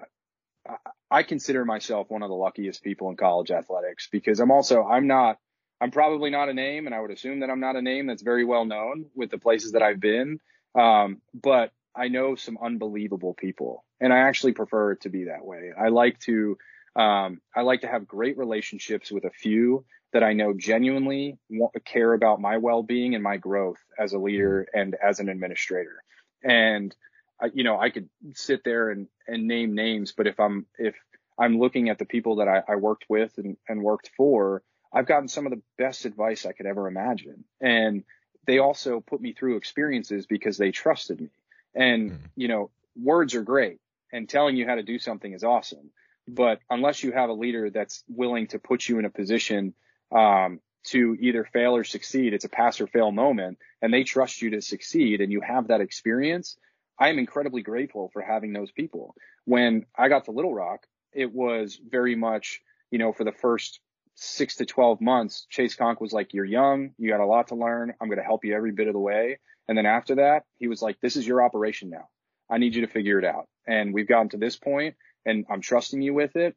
I 1.10 1.24
consider 1.24 1.66
myself 1.66 2.10
one 2.10 2.24
of 2.24 2.30
the 2.30 2.36
luckiest 2.36 2.84
people 2.84 3.10
in 3.10 3.16
college 3.16 3.52
athletics 3.52 4.08
because 4.12 4.40
I'm 4.40 4.52
also, 4.52 4.84
I'm 4.84 5.08
not, 5.08 5.38
I'm 5.82 5.92
probably 5.92 6.30
not 6.30 6.50
a 6.50 6.54
name 6.54 6.86
and 6.86 6.96
I 6.96 7.02
would 7.02 7.12
assume 7.12 7.42
that 7.42 7.50
I'm 7.50 7.60
not 7.60 7.76
a 7.76 7.82
name 7.82 8.08
that's 8.08 8.22
very 8.22 8.46
well 8.46 8.66
known 8.66 9.06
with 9.16 9.32
the 9.32 9.38
places 9.38 9.74
that 9.74 9.82
I've 9.82 10.00
been. 10.00 10.40
Um, 10.76 11.22
but 11.34 11.72
I 11.96 12.08
know 12.08 12.36
some 12.36 12.58
unbelievable 12.62 13.34
people 13.34 13.84
and 14.00 14.14
I 14.14 14.20
actually 14.20 14.54
prefer 14.54 14.94
it 14.94 15.02
to 15.02 15.10
be 15.10 15.26
that 15.26 15.46
way. 15.46 15.72
I 15.78 15.90
like 15.90 16.20
to, 16.22 16.58
um, 16.96 17.42
I 17.56 17.62
like 17.62 17.82
to 17.82 17.88
have 17.88 18.08
great 18.08 18.38
relationships 18.38 19.12
with 19.12 19.26
a 19.26 19.32
few 19.32 19.86
that 20.14 20.24
I 20.24 20.34
know 20.34 20.54
genuinely 20.54 21.38
want, 21.50 21.74
care 21.86 22.14
about 22.14 22.40
my 22.40 22.58
well-being 22.58 23.16
and 23.16 23.24
my 23.24 23.38
growth 23.38 23.80
as 23.98 24.14
a 24.14 24.20
leader 24.20 24.68
and 24.74 24.96
as 24.96 25.20
an 25.20 25.28
administrator. 25.28 26.04
And 26.44 26.96
I, 27.42 27.50
you 27.54 27.64
know, 27.64 27.80
I 27.80 27.90
could 27.90 28.10
sit 28.36 28.64
there 28.64 28.92
and, 28.92 29.08
and 29.28 29.48
name 29.48 29.74
names, 29.74 30.14
but 30.16 30.28
if 30.28 30.40
I'm, 30.40 30.68
if 30.78 30.96
I'm 31.40 31.58
looking 31.58 31.90
at 31.90 31.98
the 31.98 32.06
people 32.06 32.38
that 32.38 32.48
I, 32.48 32.62
I 32.68 32.76
worked 32.76 33.06
with 33.10 33.34
and, 33.38 33.58
and 33.68 33.82
worked 33.82 34.12
for, 34.16 34.62
I've 34.94 35.08
gotten 35.08 35.28
some 35.28 35.48
of 35.48 35.52
the 35.52 35.62
best 35.80 36.06
advice 36.06 36.46
I 36.46 36.52
could 36.52 36.68
ever 36.68 36.88
imagine. 36.88 37.44
And 37.60 38.04
they 38.46 38.60
also 38.60 39.00
put 39.00 39.20
me 39.20 39.34
through 39.34 39.58
experiences 39.58 40.28
because 40.28 40.58
they 40.58 40.72
trusted 40.72 41.20
me. 41.20 41.30
And, 41.74 42.12
mm. 42.12 42.18
you 42.36 42.48
know, 42.48 42.70
words 42.96 43.34
are 43.34 43.42
great 43.42 43.80
and 44.12 44.30
telling 44.30 44.56
you 44.56 44.68
how 44.68 44.76
to 44.76 44.84
do 44.84 45.00
something 45.00 45.34
is 45.34 45.44
awesome. 45.44 45.90
But 46.28 46.60
unless 46.70 47.04
you 47.04 47.12
have 47.12 47.30
a 47.30 47.34
leader 47.34 47.70
that's 47.70 48.04
willing 48.08 48.48
to 48.48 48.60
put 48.60 48.88
you 48.88 49.00
in 49.00 49.06
a 49.06 49.10
position 49.10 49.74
um, 50.16 50.60
to 50.86 51.18
either 51.20 51.44
fail 51.44 51.76
or 51.76 51.84
succeed, 51.84 52.34
it's 52.34 52.46
a 52.46 52.50
pass 52.50 52.80
or 52.80 52.88
fail 52.88 53.12
moment, 53.12 53.58
and 53.82 53.94
they 53.94 54.04
trust 54.04 54.42
you 54.42 54.52
to 54.52 54.62
succeed, 54.62 55.22
and 55.22 55.32
you 55.32 55.42
have 55.42 55.68
that 55.68 55.82
experience. 55.82 56.58
I 57.00 57.10
am 57.10 57.20
incredibly 57.20 57.62
grateful 57.62 58.10
for 58.14 58.22
having 58.22 58.54
those 58.54 58.72
people. 58.72 59.16
When 59.46 59.86
I 59.98 60.08
got 60.10 60.26
to 60.26 60.32
Little 60.32 60.54
Rock, 60.54 60.86
it 61.12 61.34
was 61.34 61.80
very 61.90 62.16
much, 62.16 62.62
you 62.92 63.00
know, 63.00 63.12
for 63.12 63.24
the 63.24 63.32
first 63.32 63.80
six 64.16 64.56
to 64.58 64.66
12 64.66 65.02
months, 65.02 65.48
Chasse 65.50 65.76
Conque 65.76 66.02
was 66.02 66.14
like, 66.14 66.34
you're 66.34 66.46
young. 66.46 66.92
You 66.98 67.10
got 67.10 67.20
a 67.20 67.26
lot 67.26 67.48
to 67.48 67.56
learn. 67.56 67.94
I'm 68.00 68.08
going 68.08 68.20
to 68.20 68.24
help 68.24 68.46
you 68.46 68.56
every 68.56 68.72
bit 68.72 68.88
of 68.88 68.94
the 68.94 69.00
way. 69.00 69.40
And 69.68 69.78
then 69.78 69.86
after 69.86 70.16
that, 70.16 70.44
he 70.58 70.68
was 70.68 70.82
like, 70.82 71.00
this 71.02 71.16
is 71.16 71.26
your 71.26 71.44
operation 71.44 71.90
now. 71.90 72.10
I 72.50 72.58
need 72.58 72.76
you 72.76 72.82
to 72.82 72.92
figure 72.92 73.18
it 73.18 73.26
out. 73.26 73.48
And 73.66 73.94
we've 73.94 74.08
gotten 74.08 74.30
to 74.30 74.38
this 74.38 74.56
point 74.56 74.96
and 75.26 75.46
I'm 75.50 75.62
trusting 75.62 76.02
you 76.02 76.14
with 76.14 76.36
it. 76.36 76.56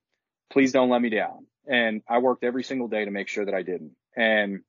Please 0.50 0.72
don't 0.72 0.90
let 0.90 1.02
me 1.02 1.10
down. 1.10 1.46
And 1.66 2.02
I 2.08 2.18
worked 2.18 2.44
every 2.44 2.62
single 2.62 2.88
day 2.88 3.04
to 3.04 3.10
make 3.10 3.28
sure 3.28 3.44
that 3.44 3.54
I 3.54 3.62
didn't. 3.62 3.96
And, 4.16 4.60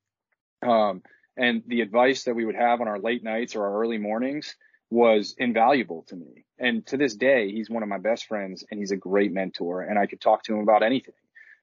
um, 0.66 1.02
and 1.36 1.62
the 1.66 1.82
advice 1.82 2.24
that 2.24 2.34
we 2.34 2.44
would 2.44 2.56
have 2.56 2.80
on 2.80 2.88
our 2.88 2.98
late 2.98 3.22
nights 3.22 3.54
or 3.54 3.64
our 3.64 3.80
early 3.80 3.98
mornings 3.98 4.56
was 4.90 5.34
invaluable 5.38 6.04
to 6.08 6.16
me. 6.16 6.44
And 6.58 6.84
to 6.86 6.96
this 6.96 7.14
day, 7.14 7.52
he's 7.52 7.70
one 7.70 7.82
of 7.82 7.88
my 7.88 7.98
best 7.98 8.26
friends 8.26 8.64
and 8.70 8.80
he's 8.80 8.90
a 8.90 8.96
great 8.96 9.32
mentor 9.32 9.82
and 9.82 9.98
I 9.98 10.06
could 10.06 10.20
talk 10.20 10.42
to 10.44 10.54
him 10.54 10.60
about 10.60 10.82
anything. 10.82 11.14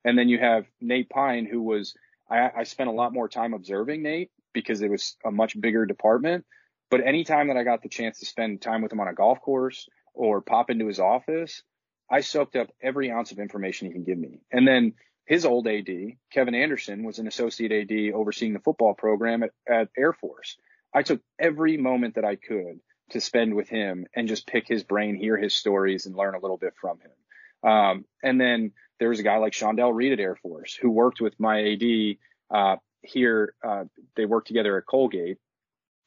And 0.06 0.18
then 0.18 0.30
you 0.30 0.38
have 0.40 0.66
Nate 0.80 1.10
Pine, 1.10 1.46
who 1.46 1.62
was, 1.62 1.96
I, 2.30 2.52
I 2.58 2.64
spent 2.64 2.90
a 2.90 2.94
lot 2.94 3.12
more 3.12 3.28
time 3.28 3.54
observing 3.54 4.04
Nate 4.04 4.32
because 4.54 4.82
it 4.82 4.90
was 4.90 5.18
a 5.26 5.32
much 5.32 5.60
bigger 5.60 5.86
department. 5.86 6.46
But 6.92 7.06
anytime 7.06 7.48
that 7.48 7.58
I 7.58 7.64
got 7.64 7.82
the 7.82 7.90
chance 7.90 8.20
to 8.20 8.26
spend 8.26 8.62
time 8.62 8.82
with 8.82 8.94
him 8.94 9.00
on 9.00 9.08
a 9.08 9.14
golf 9.14 9.42
course 9.42 9.90
or 10.14 10.42
pop 10.42 10.70
into 10.70 10.88
his 10.88 11.00
office, 11.00 11.64
I 12.10 12.22
soaked 12.22 12.56
up 12.56 12.70
every 12.82 13.12
ounce 13.12 13.32
of 13.32 13.40
information 13.40 13.88
he 13.88 13.94
can 13.94 14.04
give 14.04 14.18
me. 14.18 14.42
And 14.52 14.68
then 14.68 14.94
his 15.26 15.46
old 15.46 15.68
AD, 15.68 15.90
Kevin 16.32 16.56
Anderson, 16.56 17.04
was 17.04 17.20
an 17.20 17.28
associate 17.28 17.72
AD 17.72 18.14
overseeing 18.14 18.54
the 18.54 18.60
football 18.60 18.94
program 18.94 19.44
at, 19.44 19.52
at 19.68 19.90
Air 19.98 20.14
Force. 20.14 20.58
I 20.94 21.02
took 21.02 21.22
every 21.40 21.78
moment 21.78 22.16
that 22.16 22.26
I 22.26 22.36
could 22.36 22.80
to 23.12 23.22
spend 23.22 23.56
with 23.56 23.68
him 23.70 24.06
and 24.16 24.28
just 24.28 24.48
pick 24.48 24.68
his 24.68 24.84
brain, 24.84 25.16
hear 25.16 25.38
his 25.38 25.54
stories, 25.54 26.06
and 26.06 26.16
learn 26.16 26.36
a 26.36 26.40
little 26.40 26.58
bit 26.58 26.74
from 26.80 27.00
him. 27.00 27.70
Um, 27.70 28.06
and 28.24 28.40
then 28.40 28.72
there 29.00 29.10
was 29.10 29.20
a 29.20 29.24
guy 29.24 29.38
like 29.38 29.54
Shondell 29.54 29.94
Reed 29.94 30.14
at 30.14 30.20
Air 30.20 30.36
Force 30.36 30.76
who 30.76 30.90
worked 30.90 31.22
with 31.22 31.40
my 31.40 31.74
AD 31.74 32.18
uh, 32.56 32.76
here. 33.02 33.54
Uh, 33.64 33.86
they 34.16 34.26
worked 34.26 34.48
together 34.48 34.78
at 34.78 34.86
Colgate 34.86 35.38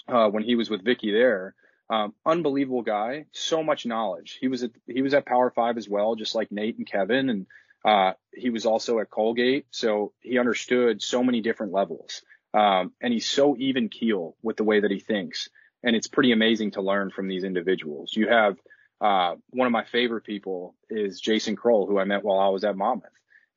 uh, 0.06 0.28
when 0.28 0.42
he 0.42 0.54
was 0.54 0.70
with 0.70 0.84
Vicky 0.84 1.12
there. 1.12 1.54
Um, 1.90 2.14
unbelievable 2.26 2.82
guy, 2.82 3.24
so 3.32 3.62
much 3.62 3.86
knowledge. 3.86 4.38
He 4.40 4.48
was 4.48 4.62
at 4.62 4.72
he 4.86 5.00
was 5.00 5.14
at 5.14 5.24
Power 5.24 5.50
Five 5.50 5.78
as 5.78 5.88
well, 5.88 6.16
just 6.16 6.34
like 6.34 6.52
Nate 6.52 6.76
and 6.76 6.86
Kevin, 6.86 7.30
and 7.30 7.46
uh, 7.84 8.12
he 8.34 8.50
was 8.50 8.66
also 8.66 8.98
at 8.98 9.10
Colgate, 9.10 9.66
so 9.70 10.12
he 10.20 10.38
understood 10.38 11.00
so 11.02 11.22
many 11.22 11.40
different 11.40 11.72
levels. 11.72 12.22
Um, 12.52 12.92
and 13.00 13.12
he's 13.12 13.28
so 13.28 13.56
even 13.56 13.88
keel 13.88 14.36
with 14.42 14.56
the 14.56 14.64
way 14.64 14.80
that 14.80 14.90
he 14.90 15.00
thinks, 15.00 15.48
and 15.82 15.96
it's 15.96 16.08
pretty 16.08 16.32
amazing 16.32 16.72
to 16.72 16.82
learn 16.82 17.10
from 17.10 17.28
these 17.28 17.44
individuals. 17.44 18.14
You 18.14 18.28
have 18.28 18.56
uh, 19.00 19.36
one 19.50 19.66
of 19.66 19.72
my 19.72 19.84
favorite 19.84 20.24
people 20.24 20.74
is 20.90 21.20
Jason 21.20 21.56
Kroll, 21.56 21.86
who 21.86 21.98
I 21.98 22.04
met 22.04 22.24
while 22.24 22.38
I 22.38 22.48
was 22.48 22.64
at 22.64 22.76
Monmouth, 22.76 23.08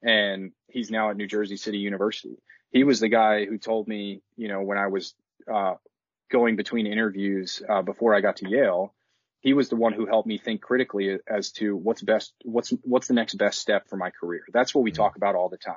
and 0.02 0.52
he's 0.68 0.92
now 0.92 1.10
at 1.10 1.18
New 1.18 1.28
Jersey 1.28 1.58
City 1.58 1.80
University. 1.80 2.38
He 2.72 2.86
was 2.86 3.02
the 3.02 3.10
guy 3.10 3.46
who 3.46 3.58
told 3.58 3.88
me, 3.88 4.22
you 4.38 4.48
know, 4.48 4.62
when 4.62 4.78
I 4.78 4.88
was 4.88 5.14
uh, 5.52 5.76
going 6.32 6.56
between 6.56 6.88
interviews 6.88 7.62
uh, 7.68 7.82
before 7.82 8.16
I 8.16 8.22
got 8.22 8.38
to 8.38 8.50
Yale, 8.50 8.94
he 9.42 9.54
was 9.54 9.70
the 9.70 9.76
one 9.76 9.94
who 9.94 10.06
helped 10.06 10.28
me 10.28 10.38
think 10.38 10.62
critically 10.62 11.18
as 11.28 11.52
to 11.54 11.76
what's 11.76 12.02
best, 12.02 12.34
what's 12.44 12.70
what's 12.84 13.08
the 13.08 13.14
next 13.14 13.36
best 13.36 13.60
step 13.60 13.90
for 13.90 13.98
my 13.98 14.12
career. 14.12 14.44
That's 14.54 14.74
what 14.74 14.84
we 14.84 14.92
mm-hmm. 14.92 15.02
talk 15.02 15.16
about 15.16 15.36
all 15.36 15.50
the 15.50 15.58
time. 15.58 15.76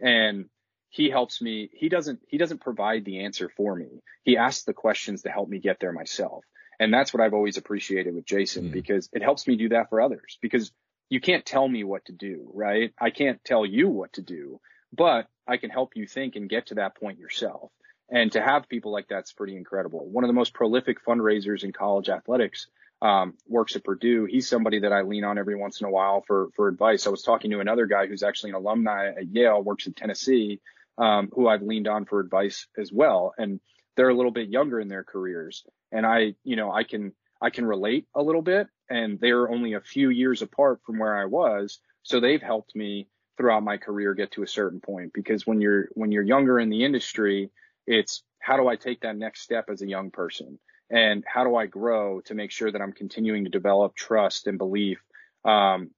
And 0.00 0.46
he 0.88 1.10
helps 1.10 1.40
me. 1.42 1.70
He 1.72 1.88
doesn't 1.88 2.20
he 2.28 2.38
doesn't 2.38 2.60
provide 2.60 3.04
the 3.04 3.24
answer 3.24 3.50
for 3.56 3.74
me. 3.74 4.02
He 4.24 4.36
asks 4.36 4.64
the 4.64 4.72
questions 4.72 5.22
to 5.22 5.30
help 5.30 5.48
me 5.48 5.58
get 5.58 5.78
there 5.80 5.92
myself. 5.92 6.44
And 6.78 6.94
that's 6.94 7.12
what 7.12 7.22
I've 7.22 7.34
always 7.34 7.58
appreciated 7.58 8.14
with 8.14 8.24
Jason 8.24 8.64
mm-hmm. 8.64 8.72
because 8.72 9.08
it 9.12 9.22
helps 9.22 9.46
me 9.46 9.56
do 9.56 9.68
that 9.70 9.90
for 9.90 10.00
others 10.00 10.38
because 10.40 10.72
you 11.10 11.20
can't 11.20 11.44
tell 11.44 11.68
me 11.68 11.84
what 11.84 12.04
to 12.06 12.12
do, 12.12 12.50
right? 12.54 12.92
I 12.98 13.10
can't 13.10 13.42
tell 13.44 13.66
you 13.66 13.88
what 13.88 14.12
to 14.14 14.22
do, 14.22 14.60
but 14.92 15.26
I 15.46 15.56
can 15.56 15.70
help 15.70 15.96
you 15.96 16.06
think 16.06 16.36
and 16.36 16.48
get 16.48 16.66
to 16.66 16.76
that 16.76 16.96
point 16.96 17.18
yourself. 17.18 17.70
And 18.10 18.32
to 18.32 18.42
have 18.42 18.68
people 18.68 18.92
like 18.92 19.06
that's 19.08 19.32
pretty 19.32 19.56
incredible. 19.56 20.08
One 20.08 20.24
of 20.24 20.28
the 20.28 20.34
most 20.34 20.52
prolific 20.52 21.04
fundraisers 21.04 21.62
in 21.62 21.72
college 21.72 22.08
athletics 22.08 22.66
um, 23.02 23.34
works 23.46 23.76
at 23.76 23.84
Purdue. 23.84 24.26
He's 24.26 24.48
somebody 24.48 24.80
that 24.80 24.92
I 24.92 25.02
lean 25.02 25.24
on 25.24 25.38
every 25.38 25.56
once 25.56 25.80
in 25.80 25.86
a 25.86 25.90
while 25.90 26.22
for 26.26 26.48
for 26.54 26.68
advice. 26.68 27.06
I 27.06 27.10
was 27.10 27.22
talking 27.22 27.50
to 27.52 27.60
another 27.60 27.86
guy 27.86 28.06
who's 28.06 28.22
actually 28.22 28.50
an 28.50 28.56
alumni 28.56 29.08
at 29.08 29.28
Yale, 29.28 29.62
works 29.62 29.86
at 29.86 29.96
Tennessee, 29.96 30.60
um, 30.98 31.30
who 31.32 31.48
I've 31.48 31.62
leaned 31.62 31.88
on 31.88 32.04
for 32.04 32.20
advice 32.20 32.66
as 32.76 32.92
well. 32.92 33.32
And 33.38 33.60
they're 33.96 34.10
a 34.10 34.14
little 34.14 34.32
bit 34.32 34.48
younger 34.48 34.80
in 34.80 34.88
their 34.88 35.04
careers, 35.04 35.64
and 35.90 36.04
I, 36.04 36.34
you 36.44 36.56
know, 36.56 36.70
I 36.70 36.84
can 36.84 37.12
I 37.40 37.50
can 37.50 37.64
relate 37.64 38.06
a 38.14 38.22
little 38.22 38.42
bit. 38.42 38.68
And 38.90 39.18
they're 39.20 39.48
only 39.48 39.74
a 39.74 39.80
few 39.80 40.10
years 40.10 40.42
apart 40.42 40.80
from 40.84 40.98
where 40.98 41.16
I 41.16 41.24
was, 41.26 41.78
so 42.02 42.20
they've 42.20 42.42
helped 42.42 42.74
me 42.74 43.08
throughout 43.36 43.62
my 43.62 43.78
career 43.78 44.12
get 44.14 44.32
to 44.32 44.42
a 44.42 44.48
certain 44.48 44.80
point. 44.80 45.12
Because 45.14 45.46
when 45.46 45.60
you're 45.60 45.88
when 45.94 46.12
you're 46.12 46.22
younger 46.22 46.60
in 46.60 46.68
the 46.68 46.84
industry, 46.84 47.50
it's 47.86 48.22
how 48.40 48.56
do 48.56 48.68
I 48.68 48.76
take 48.76 49.02
that 49.02 49.16
next 49.16 49.42
step 49.42 49.68
as 49.70 49.82
a 49.82 49.86
young 49.86 50.10
person? 50.10 50.58
And 50.90 51.24
how 51.26 51.44
do 51.44 51.54
I 51.54 51.66
grow 51.66 52.20
to 52.22 52.34
make 52.34 52.50
sure 52.50 52.70
that 52.70 52.80
I'm 52.80 52.92
continuing 52.92 53.44
to 53.44 53.50
develop 53.50 53.94
trust 53.94 54.46
and 54.46 54.58
belief 54.58 54.98
um, 55.44 55.90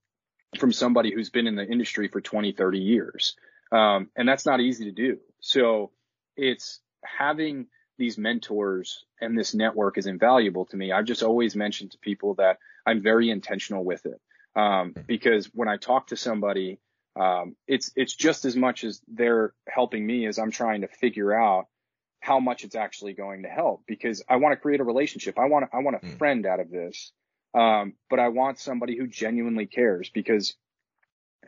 from 0.58 0.72
somebody 0.72 1.12
who's 1.14 1.30
been 1.30 1.46
in 1.46 1.56
the 1.56 1.66
industry 1.66 2.08
for 2.08 2.20
20, 2.20 2.52
30 2.52 2.78
years? 2.78 3.36
Um, 3.70 4.10
and 4.14 4.28
that's 4.28 4.44
not 4.44 4.60
easy 4.60 4.84
to 4.84 4.92
do. 4.92 5.18
So 5.40 5.92
it's 6.36 6.80
having 7.02 7.66
these 7.96 8.18
mentors 8.18 9.04
and 9.20 9.38
this 9.38 9.54
network 9.54 9.96
is 9.96 10.06
invaluable 10.06 10.66
to 10.66 10.76
me. 10.76 10.92
I've 10.92 11.06
just 11.06 11.22
always 11.22 11.56
mentioned 11.56 11.92
to 11.92 11.98
people 11.98 12.34
that 12.34 12.58
I'm 12.84 13.02
very 13.02 13.30
intentional 13.30 13.84
with 13.84 14.04
it. 14.04 14.20
Um, 14.54 14.94
because 15.06 15.46
when 15.54 15.68
I 15.68 15.78
talk 15.78 16.08
to 16.08 16.16
somebody, 16.16 16.80
um, 17.18 17.56
it's, 17.66 17.92
it's 17.96 18.14
just 18.14 18.44
as 18.44 18.56
much 18.56 18.84
as 18.84 19.00
they're 19.08 19.54
helping 19.68 20.06
me 20.06 20.26
as 20.26 20.38
I'm 20.38 20.50
trying 20.50 20.82
to 20.82 20.88
figure 20.88 21.32
out 21.32 21.66
how 22.22 22.38
much 22.38 22.62
it's 22.62 22.76
actually 22.76 23.14
going 23.14 23.42
to 23.42 23.48
help 23.48 23.82
because 23.86 24.22
I 24.28 24.36
want 24.36 24.52
to 24.52 24.56
create 24.56 24.80
a 24.80 24.84
relationship. 24.84 25.38
I 25.40 25.46
want, 25.46 25.68
I 25.72 25.80
want 25.80 25.96
a 25.96 26.06
mm. 26.06 26.18
friend 26.18 26.46
out 26.46 26.60
of 26.60 26.70
this. 26.70 27.12
Um, 27.52 27.94
but 28.08 28.20
I 28.20 28.28
want 28.28 28.60
somebody 28.60 28.96
who 28.96 29.08
genuinely 29.08 29.66
cares 29.66 30.08
because 30.08 30.54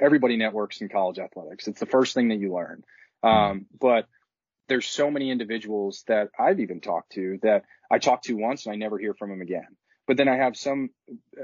everybody 0.00 0.36
networks 0.36 0.80
in 0.80 0.88
college 0.88 1.20
athletics. 1.20 1.68
It's 1.68 1.78
the 1.78 1.86
first 1.86 2.12
thing 2.12 2.28
that 2.28 2.40
you 2.40 2.52
learn. 2.52 2.82
Um, 3.22 3.66
but 3.80 4.08
there's 4.68 4.86
so 4.86 5.12
many 5.12 5.30
individuals 5.30 6.02
that 6.08 6.30
I've 6.38 6.58
even 6.58 6.80
talked 6.80 7.12
to 7.12 7.38
that 7.42 7.64
I 7.88 8.00
talked 8.00 8.24
to 8.24 8.34
once 8.34 8.66
and 8.66 8.72
I 8.72 8.76
never 8.76 8.98
hear 8.98 9.14
from 9.14 9.30
them 9.30 9.42
again. 9.42 9.76
But 10.08 10.16
then 10.16 10.28
I 10.28 10.36
have 10.36 10.56
some, 10.56 10.90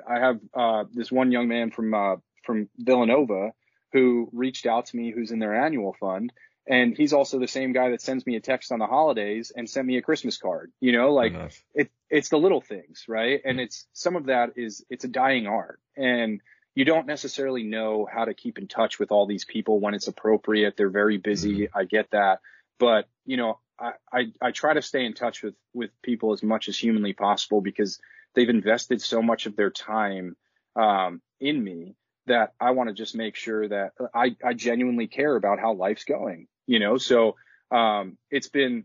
I 0.06 0.18
have, 0.18 0.40
uh, 0.52 0.84
this 0.92 1.12
one 1.12 1.30
young 1.30 1.46
man 1.46 1.70
from, 1.70 1.94
uh, 1.94 2.16
from 2.44 2.68
Villanova 2.76 3.52
who 3.92 4.28
reached 4.32 4.66
out 4.66 4.86
to 4.86 4.96
me 4.96 5.12
who's 5.12 5.30
in 5.30 5.38
their 5.38 5.54
annual 5.54 5.94
fund 5.98 6.32
and 6.66 6.96
he's 6.96 7.12
also 7.12 7.38
the 7.38 7.48
same 7.48 7.72
guy 7.72 7.90
that 7.90 8.02
sends 8.02 8.26
me 8.26 8.36
a 8.36 8.40
text 8.40 8.70
on 8.72 8.78
the 8.78 8.86
holidays 8.86 9.52
and 9.54 9.68
sent 9.68 9.86
me 9.86 9.96
a 9.96 10.02
Christmas 10.02 10.36
card. 10.36 10.72
You 10.80 10.92
know, 10.92 11.12
like 11.12 11.34
it, 11.74 11.90
it's 12.08 12.28
the 12.28 12.38
little 12.38 12.60
things, 12.60 13.04
right? 13.08 13.40
And 13.44 13.60
it's 13.60 13.86
some 13.92 14.16
of 14.16 14.26
that 14.26 14.50
is 14.56 14.84
it's 14.90 15.04
a 15.04 15.08
dying 15.08 15.46
art, 15.46 15.80
and 15.96 16.40
you 16.74 16.84
don't 16.84 17.06
necessarily 17.06 17.64
know 17.64 18.06
how 18.10 18.24
to 18.24 18.34
keep 18.34 18.58
in 18.58 18.68
touch 18.68 18.98
with 18.98 19.10
all 19.10 19.26
these 19.26 19.44
people 19.44 19.80
when 19.80 19.94
it's 19.94 20.08
appropriate. 20.08 20.76
They're 20.76 20.90
very 20.90 21.18
busy. 21.18 21.62
Mm-hmm. 21.62 21.78
I 21.78 21.84
get 21.84 22.10
that, 22.12 22.40
but 22.78 23.08
you 23.24 23.36
know, 23.36 23.58
I, 23.78 23.92
I, 24.12 24.32
I 24.40 24.50
try 24.50 24.74
to 24.74 24.82
stay 24.82 25.04
in 25.04 25.14
touch 25.14 25.42
with, 25.42 25.54
with 25.72 25.90
people 26.02 26.32
as 26.32 26.42
much 26.42 26.68
as 26.68 26.76
humanly 26.78 27.12
possible 27.12 27.60
because 27.60 27.98
they've 28.34 28.48
invested 28.48 29.00
so 29.00 29.22
much 29.22 29.46
of 29.46 29.56
their 29.56 29.70
time, 29.70 30.36
um, 30.76 31.20
in 31.40 31.62
me 31.62 31.96
that 32.26 32.52
I 32.60 32.72
want 32.72 32.88
to 32.88 32.94
just 32.94 33.14
make 33.14 33.36
sure 33.36 33.68
that 33.68 33.92
I, 34.14 34.36
I 34.44 34.54
genuinely 34.54 35.06
care 35.06 35.34
about 35.36 35.58
how 35.58 35.72
life's 35.72 36.04
going, 36.04 36.46
you 36.66 36.78
know? 36.78 36.98
So, 36.98 37.36
um, 37.70 38.18
it's 38.30 38.48
been, 38.48 38.84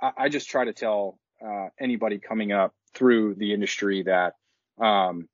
I, 0.00 0.12
I 0.16 0.28
just 0.28 0.48
try 0.48 0.64
to 0.64 0.72
tell, 0.72 1.18
uh, 1.44 1.68
anybody 1.78 2.18
coming 2.18 2.52
up 2.52 2.74
through 2.94 3.34
the 3.34 3.52
industry 3.52 4.02
that, 4.04 4.34
um, 4.80 5.28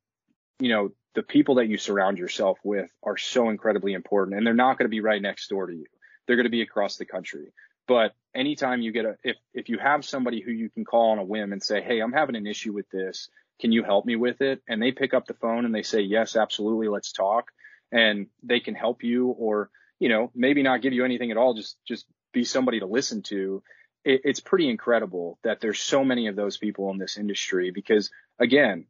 you 0.59 0.69
know, 0.69 0.91
the 1.15 1.23
people 1.23 1.57
that 1.57 1.69
you 1.69 1.77
surround 1.77 2.19
yourself 2.19 2.59
with 2.65 2.89
are 3.03 3.17
so 3.17 3.51
incredibly 3.51 3.93
important 3.93 4.37
and 4.37 4.47
they're 4.47 4.55
not 4.55 4.79
going 4.79 4.87
to 4.87 4.91
be 4.91 5.01
right 5.01 5.21
next 5.21 5.49
door 5.49 5.67
to 5.67 5.73
you. 5.73 5.87
They're 6.27 6.37
going 6.37 6.45
to 6.45 6.51
be 6.51 6.63
across 6.63 6.97
the 6.97 7.05
country. 7.05 7.53
But 7.87 8.15
anytime 8.35 8.81
you 8.81 8.93
get 8.93 9.05
a, 9.05 9.17
if, 9.23 9.37
if 9.53 9.69
you 9.69 9.79
have 9.79 10.05
somebody 10.05 10.41
who 10.41 10.53
you 10.53 10.71
can 10.71 10.85
call 10.85 11.11
on 11.11 11.19
a 11.19 11.25
whim 11.25 11.53
and 11.53 11.63
say, 11.63 11.83
Hey, 11.83 12.01
I'm 12.01 12.13
having 12.13 12.37
an 12.37 12.47
issue 12.47 12.73
with 12.73 12.89
this. 12.91 13.29
Can 13.63 13.71
you 13.71 13.85
help 13.85 14.05
me 14.05 14.17
with 14.17 14.41
it? 14.41 14.61
And 14.69 14.83
they 14.83 14.91
pick 14.91 15.15
up 15.15 15.29
the 15.29 15.35
phone 15.35 15.65
and 15.65 15.73
they 15.73 15.85
say, 15.85 16.01
yes, 16.01 16.35
absolutely. 16.35 16.89
Let's 16.89 17.13
talk. 17.13 17.53
And 17.93 18.27
they 18.43 18.59
can 18.59 18.75
help 18.75 19.05
you 19.05 19.29
or, 19.29 19.71
you 20.01 20.09
know, 20.09 20.33
maybe 20.35 20.65
not 20.65 20.83
give 20.83 20.93
you 20.93 21.05
anything 21.05 21.31
at 21.31 21.37
all. 21.37 21.55
Just, 21.55 21.77
just 21.87 22.05
be 22.33 22.43
somebody 22.43 22.81
to 22.81 22.87
listen 22.87 23.23
to. 23.23 23.63
It, 24.05 24.23
it's 24.25 24.41
pretty 24.41 24.69
incredible 24.69 25.39
that 25.45 25.61
there's 25.61 25.79
so 25.79 26.05
many 26.05 26.27
of 26.27 26.35
those 26.35 26.57
people 26.57 26.91
in 26.91 26.99
this 26.99 27.17
industry 27.17 27.71
because 27.71 28.11
again, 28.37 28.87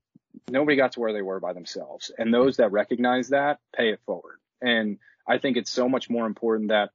nobody 0.50 0.74
got 0.78 0.92
to 0.92 1.00
where 1.00 1.12
they 1.12 1.20
were 1.20 1.38
by 1.38 1.52
themselves. 1.52 2.10
And 2.16 2.32
those 2.32 2.56
that 2.56 2.72
recognize 2.72 3.28
that 3.28 3.58
pay 3.76 3.90
it 3.90 4.00
forward. 4.06 4.38
And 4.62 4.96
I 5.28 5.36
think 5.36 5.58
it's 5.58 5.70
so 5.70 5.86
much 5.86 6.08
more 6.08 6.24
important 6.24 6.70
that 6.70 6.92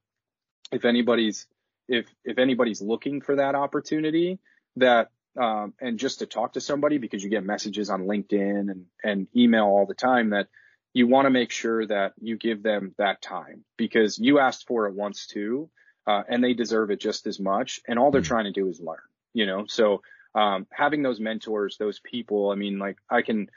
if 0.72 0.84
anybody's 0.84 1.46
if 1.88 2.08
if 2.26 2.40
anybody's 2.40 2.82
looking 2.82 3.22
for 3.22 3.36
that 3.36 3.54
opportunity 3.54 4.40
that 4.78 5.12
um, 5.38 5.74
and 5.80 6.00
just 6.00 6.20
to 6.20 6.26
talk 6.26 6.54
to 6.54 6.62
somebody 6.62 6.98
because 6.98 7.24
you 7.24 7.30
get 7.30 7.44
messages 7.44 7.90
on 7.90 8.08
LinkedIn 8.08 8.72
and 8.72 8.86
and 9.04 9.28
email 9.36 9.66
all 9.66 9.86
the 9.86 9.94
time 9.94 10.32
that 10.32 10.48
you 10.94 11.08
want 11.08 11.26
to 11.26 11.30
make 11.30 11.52
sure 11.52 11.86
that 11.86 12.14
you 12.20 12.38
give 12.38 12.64
them 12.64 12.96
that 12.98 13.22
time 13.22 13.64
because 13.78 14.18
you 14.18 14.40
asked 14.40 14.68
for 14.68 14.88
it 14.88 14.96
once 14.96 15.28
too 15.28 15.70
uh, 16.08 16.24
and 16.28 16.44
they 16.44 16.54
deserve 16.54 16.92
it 16.92 17.00
just 17.00 17.28
as 17.28 17.40
much 17.40 17.82
and 17.88 18.00
all 18.00 18.12
they're 18.12 18.22
mm-hmm. 18.22 18.28
trying 18.28 18.46
to 18.46 18.52
do 18.52 18.68
is 18.68 18.80
learn 18.80 18.98
you 19.34 19.46
know 19.46 19.66
so 19.68 20.02
um, 20.38 20.68
having 20.72 21.02
those 21.02 21.20
mentors, 21.20 21.78
those 21.78 22.00
people, 22.00 22.52
I 22.52 22.56
mean, 22.56 22.78
like 22.78 22.98
I 23.10 23.24
can, 23.24 23.50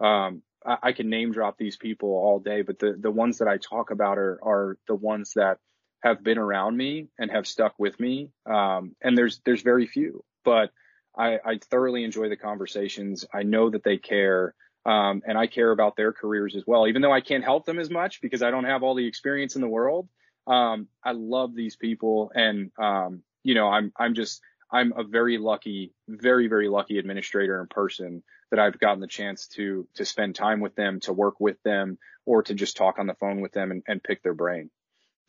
um, 0.00 0.42
I, 0.64 0.78
I, 0.84 0.92
can 0.92 1.10
name 1.10 1.32
drop 1.32 1.58
these 1.58 1.76
people 1.76 2.10
all 2.10 2.38
day, 2.38 2.62
but 2.62 2.78
the, 2.78 2.96
the 2.98 3.10
ones 3.10 3.38
that 3.38 3.48
I 3.48 3.56
talk 3.56 3.90
about 3.90 4.18
are, 4.18 4.38
are 4.42 4.78
the 4.86 4.94
ones 4.94 5.32
that 5.34 5.58
have 6.00 6.22
been 6.22 6.38
around 6.38 6.76
me 6.76 7.08
and 7.18 7.32
have 7.32 7.48
stuck 7.48 7.74
with 7.76 7.98
me. 7.98 8.30
Um, 8.46 8.94
and 9.02 9.18
there's, 9.18 9.40
there's 9.44 9.62
very 9.62 9.88
few, 9.88 10.24
but 10.44 10.70
I, 11.18 11.38
I 11.44 11.58
thoroughly 11.70 12.04
enjoy 12.04 12.28
the 12.28 12.36
conversations. 12.36 13.24
I 13.34 13.42
know 13.42 13.70
that 13.70 13.84
they 13.84 13.98
care. 13.98 14.54
Um, 14.86 15.22
and 15.26 15.36
I 15.36 15.48
care 15.48 15.70
about 15.70 15.96
their 15.96 16.12
careers 16.12 16.56
as 16.56 16.64
well, 16.66 16.86
even 16.86 17.02
though 17.02 17.12
I 17.12 17.20
can't 17.20 17.44
help 17.44 17.66
them 17.66 17.78
as 17.78 17.90
much 17.90 18.22
because 18.22 18.42
I 18.42 18.50
don't 18.50 18.64
have 18.64 18.82
all 18.82 18.94
the 18.94 19.06
experience 19.06 19.54
in 19.54 19.60
the 19.60 19.68
world. 19.68 20.08
Um, 20.46 20.88
I 21.04 21.12
love 21.12 21.54
these 21.54 21.76
people 21.76 22.30
and, 22.34 22.70
um, 22.80 23.22
you 23.42 23.54
know, 23.54 23.68
I'm, 23.68 23.92
I'm 23.98 24.14
just, 24.14 24.40
I'm 24.72 24.94
a 24.96 25.04
very 25.04 25.36
lucky, 25.36 25.92
very, 26.08 26.48
very 26.48 26.68
lucky 26.68 26.98
administrator 26.98 27.60
and 27.60 27.68
person 27.68 28.22
that 28.50 28.60
I've 28.60 28.78
gotten 28.78 29.00
the 29.00 29.06
chance 29.06 29.48
to, 29.48 29.86
to 29.96 30.04
spend 30.06 30.36
time 30.36 30.60
with 30.60 30.74
them, 30.74 31.00
to 31.00 31.12
work 31.12 31.38
with 31.38 31.62
them, 31.64 31.98
or 32.24 32.42
to 32.44 32.54
just 32.54 32.76
talk 32.76 32.98
on 32.98 33.06
the 33.06 33.14
phone 33.14 33.40
with 33.40 33.52
them 33.52 33.70
and, 33.70 33.82
and 33.86 34.02
pick 34.02 34.22
their 34.22 34.34
brain. 34.34 34.70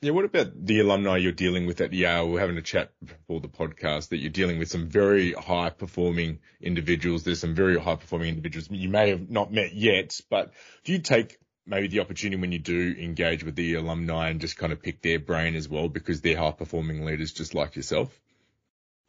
Yeah, 0.01 0.11
what 0.11 0.23
about 0.23 0.65
the 0.65 0.79
alumni 0.79 1.17
you're 1.17 1.33
dealing 1.33 1.65
with 1.65 1.81
at 1.81 1.91
Yale? 1.91 2.29
We're 2.29 2.39
having 2.39 2.57
a 2.57 2.61
chat 2.61 2.93
before 3.03 3.41
the 3.41 3.49
podcast 3.49 4.09
that 4.09 4.17
you're 4.17 4.29
dealing 4.29 4.57
with 4.57 4.69
some 4.69 4.87
very 4.87 5.33
high 5.33 5.71
performing 5.71 6.39
individuals. 6.61 7.25
There's 7.25 7.41
some 7.41 7.53
very 7.53 7.77
high 7.77 7.97
performing 7.97 8.29
individuals 8.29 8.69
you 8.71 8.87
may 8.87 9.09
have 9.09 9.29
not 9.29 9.51
met 9.51 9.73
yet, 9.73 10.21
but 10.29 10.53
do 10.85 10.93
you 10.93 10.99
take 10.99 11.37
maybe 11.65 11.89
the 11.89 11.99
opportunity 11.99 12.39
when 12.39 12.53
you 12.53 12.59
do 12.59 12.95
engage 12.97 13.43
with 13.43 13.55
the 13.55 13.73
alumni 13.75 14.29
and 14.29 14.39
just 14.39 14.55
kind 14.55 14.71
of 14.71 14.81
pick 14.81 15.01
their 15.01 15.19
brain 15.19 15.55
as 15.55 15.67
well 15.67 15.89
because 15.89 16.21
they're 16.21 16.37
high 16.37 16.51
performing 16.51 17.03
leaders 17.03 17.33
just 17.33 17.53
like 17.53 17.75
yourself? 17.75 18.17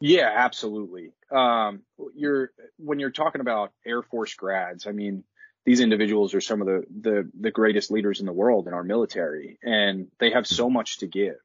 Yeah, 0.01 0.29
absolutely. 0.35 1.13
Um, 1.31 1.83
you're 2.15 2.51
when 2.77 2.99
you're 2.99 3.11
talking 3.11 3.39
about 3.39 3.71
Air 3.85 4.01
Force 4.01 4.33
grads, 4.33 4.87
I 4.87 4.91
mean, 4.91 5.23
these 5.65 5.79
individuals 5.79 6.33
are 6.33 6.41
some 6.41 6.61
of 6.61 6.67
the, 6.67 6.83
the 7.01 7.31
the 7.39 7.51
greatest 7.51 7.91
leaders 7.91 8.19
in 8.19 8.25
the 8.25 8.33
world 8.33 8.67
in 8.67 8.73
our 8.73 8.83
military, 8.83 9.59
and 9.63 10.07
they 10.19 10.31
have 10.31 10.47
so 10.47 10.69
much 10.69 10.99
to 10.99 11.07
give. 11.07 11.35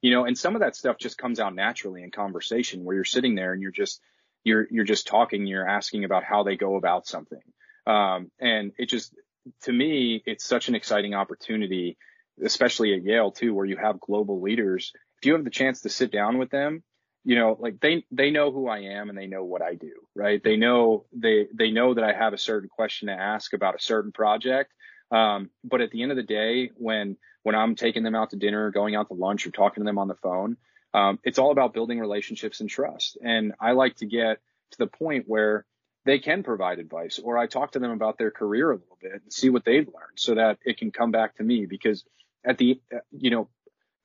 You 0.00 0.10
know, 0.10 0.26
and 0.26 0.36
some 0.36 0.54
of 0.54 0.60
that 0.60 0.76
stuff 0.76 0.98
just 0.98 1.18
comes 1.18 1.40
out 1.40 1.54
naturally 1.54 2.02
in 2.02 2.10
conversation 2.10 2.84
where 2.84 2.94
you're 2.94 3.04
sitting 3.04 3.34
there 3.34 3.52
and 3.52 3.62
you're 3.62 3.72
just 3.72 4.00
you're 4.44 4.66
you're 4.70 4.84
just 4.84 5.06
talking, 5.06 5.46
you're 5.46 5.68
asking 5.68 6.04
about 6.04 6.24
how 6.24 6.42
they 6.42 6.56
go 6.56 6.76
about 6.76 7.06
something. 7.06 7.42
Um, 7.86 8.30
and 8.38 8.72
it 8.78 8.88
just 8.88 9.14
to 9.62 9.72
me, 9.72 10.22
it's 10.24 10.44
such 10.44 10.68
an 10.68 10.74
exciting 10.74 11.14
opportunity, 11.14 11.96
especially 12.42 12.94
at 12.94 13.02
Yale 13.02 13.32
too, 13.32 13.54
where 13.54 13.66
you 13.66 13.76
have 13.76 14.00
global 14.00 14.40
leaders. 14.40 14.92
If 15.18 15.26
you 15.26 15.34
have 15.34 15.44
the 15.44 15.50
chance 15.50 15.80
to 15.82 15.88
sit 15.88 16.12
down 16.12 16.38
with 16.38 16.50
them 16.50 16.82
you 17.24 17.36
know, 17.36 17.56
like 17.58 17.80
they, 17.80 18.04
they 18.10 18.30
know 18.30 18.52
who 18.52 18.68
I 18.68 18.80
am 18.80 19.08
and 19.08 19.16
they 19.16 19.26
know 19.26 19.44
what 19.44 19.62
I 19.62 19.74
do, 19.74 19.92
right? 20.14 20.42
They 20.42 20.56
know, 20.56 21.06
they, 21.12 21.48
they 21.54 21.70
know 21.70 21.94
that 21.94 22.04
I 22.04 22.12
have 22.12 22.34
a 22.34 22.38
certain 22.38 22.68
question 22.68 23.08
to 23.08 23.14
ask 23.14 23.52
about 23.54 23.74
a 23.74 23.82
certain 23.82 24.12
project. 24.12 24.72
Um, 25.10 25.50
but 25.62 25.80
at 25.80 25.90
the 25.90 26.02
end 26.02 26.12
of 26.12 26.16
the 26.16 26.22
day, 26.22 26.70
when, 26.76 27.16
when 27.42 27.54
I'm 27.54 27.76
taking 27.76 28.02
them 28.02 28.14
out 28.14 28.30
to 28.30 28.36
dinner, 28.36 28.70
going 28.70 28.94
out 28.94 29.08
to 29.08 29.14
lunch 29.14 29.46
or 29.46 29.50
talking 29.50 29.82
to 29.82 29.86
them 29.86 29.98
on 29.98 30.08
the 30.08 30.14
phone, 30.16 30.56
um, 30.92 31.18
it's 31.24 31.38
all 31.38 31.50
about 31.50 31.72
building 31.72 31.98
relationships 31.98 32.60
and 32.60 32.68
trust. 32.68 33.18
And 33.22 33.52
I 33.60 33.72
like 33.72 33.96
to 33.96 34.06
get 34.06 34.38
to 34.72 34.78
the 34.78 34.86
point 34.86 35.24
where 35.26 35.64
they 36.04 36.18
can 36.18 36.42
provide 36.42 36.78
advice 36.78 37.18
or 37.18 37.38
I 37.38 37.46
talk 37.46 37.72
to 37.72 37.78
them 37.78 37.90
about 37.90 38.18
their 38.18 38.30
career 38.30 38.70
a 38.70 38.76
little 38.76 38.98
bit 39.00 39.12
and 39.12 39.32
see 39.32 39.48
what 39.48 39.64
they've 39.64 39.86
learned 39.86 40.16
so 40.16 40.34
that 40.34 40.58
it 40.64 40.78
can 40.78 40.90
come 40.90 41.10
back 41.10 41.36
to 41.36 41.42
me 41.42 41.64
because 41.64 42.04
at 42.44 42.58
the, 42.58 42.80
you 43.10 43.30
know, 43.30 43.48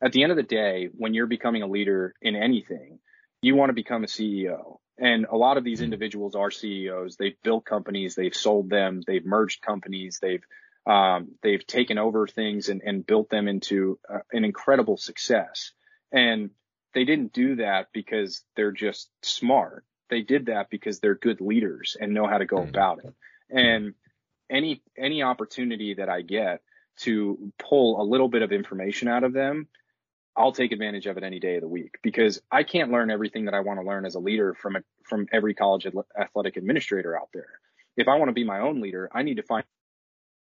at 0.02 0.14
the 0.14 0.24
end 0.24 0.32
of 0.32 0.38
the 0.38 0.44
day, 0.44 0.90
when 0.94 1.14
you're 1.14 1.28
becoming 1.28 1.62
a 1.62 1.68
leader 1.68 2.14
in 2.22 2.36
anything, 2.36 3.00
you 3.42 3.56
want 3.56 3.70
to 3.70 3.74
become 3.74 4.04
a 4.04 4.08
CEO. 4.08 4.78
And 4.98 5.26
a 5.32 5.38
lot 5.38 5.58
of 5.58 5.64
these 5.64 5.82
individuals 5.82 6.36
are 6.36 6.52
CEOs. 6.52 7.16
They've 7.16 7.42
built 7.42 7.66
companies, 7.66 8.16
they've 8.16 8.36
sold 8.36 8.70
them, 8.70 9.02
they've 9.08 9.26
merged 9.26 9.62
companies, 9.62 10.20
they've 10.22 10.44
um, 10.86 11.36
they've 11.44 11.66
taken 11.66 11.98
over 11.98 12.26
things 12.26 12.70
and, 12.70 12.82
and 12.84 13.06
built 13.06 13.30
them 13.30 13.48
into 13.48 14.00
uh, 14.12 14.20
an 14.32 14.44
incredible 14.44 14.98
success. 14.98 15.72
And 16.12 16.50
they 16.94 17.04
didn't 17.04 17.34
do 17.34 17.58
that 17.58 17.90
because 17.94 18.44
they're 18.56 18.72
just 18.72 19.10
smart. 19.22 19.86
They 20.10 20.22
did 20.22 20.48
that 20.48 20.70
because 20.70 21.00
they're 21.00 21.16
good 21.16 21.42
leaders 21.42 21.96
and 22.00 22.14
know 22.14 22.28
how 22.28 22.40
to 22.40 22.46
go 22.46 22.58
mm-hmm. 22.58 22.70
about 22.70 23.00
it. 23.04 23.14
And 23.50 23.94
any 24.50 24.82
any 24.98 25.22
opportunity 25.22 25.94
that 25.96 26.10
I 26.10 26.22
get 26.22 26.62
to 27.02 27.52
pull 27.58 28.02
a 28.02 28.04
little 28.04 28.28
bit 28.28 28.42
of 28.42 28.52
information 28.52 29.08
out 29.08 29.24
of 29.24 29.32
them 29.32 29.68
I'll 30.40 30.54
take 30.54 30.72
advantage 30.72 31.06
of 31.06 31.18
it 31.18 31.24
any 31.24 31.42
day 31.42 31.56
of 31.56 31.62
the 31.62 31.68
week 31.68 31.98
because 32.02 32.42
I 32.50 32.64
can't 32.64 32.92
learn 32.92 33.12
everything 33.12 33.46
that 33.46 33.54
I 33.54 33.60
want 33.60 33.82
to 33.82 33.86
learn 33.86 34.06
as 34.06 34.16
a 34.16 34.20
leader 34.20 34.54
from 34.54 34.78
a, 34.78 34.80
from 35.04 35.28
every 35.34 35.54
college 35.54 35.86
athletic 36.18 36.56
administrator 36.56 37.20
out 37.20 37.28
there. 37.34 37.60
If 37.98 38.08
I 38.08 38.16
want 38.16 38.30
to 38.30 38.34
be 38.34 38.46
my 38.46 38.62
own 38.62 38.80
leader, 38.80 39.10
I 39.14 39.24
need 39.24 39.36
to 39.36 39.44
find 39.44 39.66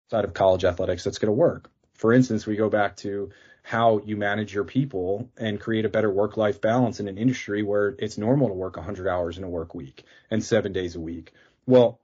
side 0.09 0.23
of 0.23 0.33
college 0.33 0.63
athletics 0.63 1.03
that's 1.03 1.19
going 1.19 1.27
to 1.27 1.33
work. 1.33 1.69
For 1.95 2.13
instance, 2.13 2.47
we 2.47 2.55
go 2.55 2.69
back 2.69 2.95
to 2.97 3.31
how 3.61 3.99
you 4.05 4.15
manage 4.15 4.53
your 4.53 4.63
people 4.63 5.29
and 5.37 5.59
create 5.59 5.83
a 5.83 5.89
better 5.89 6.09
work 6.09 6.37
life 6.37 6.61
balance 6.61 7.01
in 7.01 7.09
an 7.09 7.17
industry 7.17 7.61
where 7.61 7.93
it's 7.99 8.17
normal 8.17 8.47
to 8.47 8.53
work 8.53 8.77
100 8.77 9.05
hours 9.05 9.37
in 9.37 9.43
a 9.43 9.49
work 9.49 9.75
week 9.75 10.05
and 10.31 10.41
seven 10.41 10.71
days 10.71 10.95
a 10.95 10.99
week. 11.01 11.33
Well, 11.67 11.99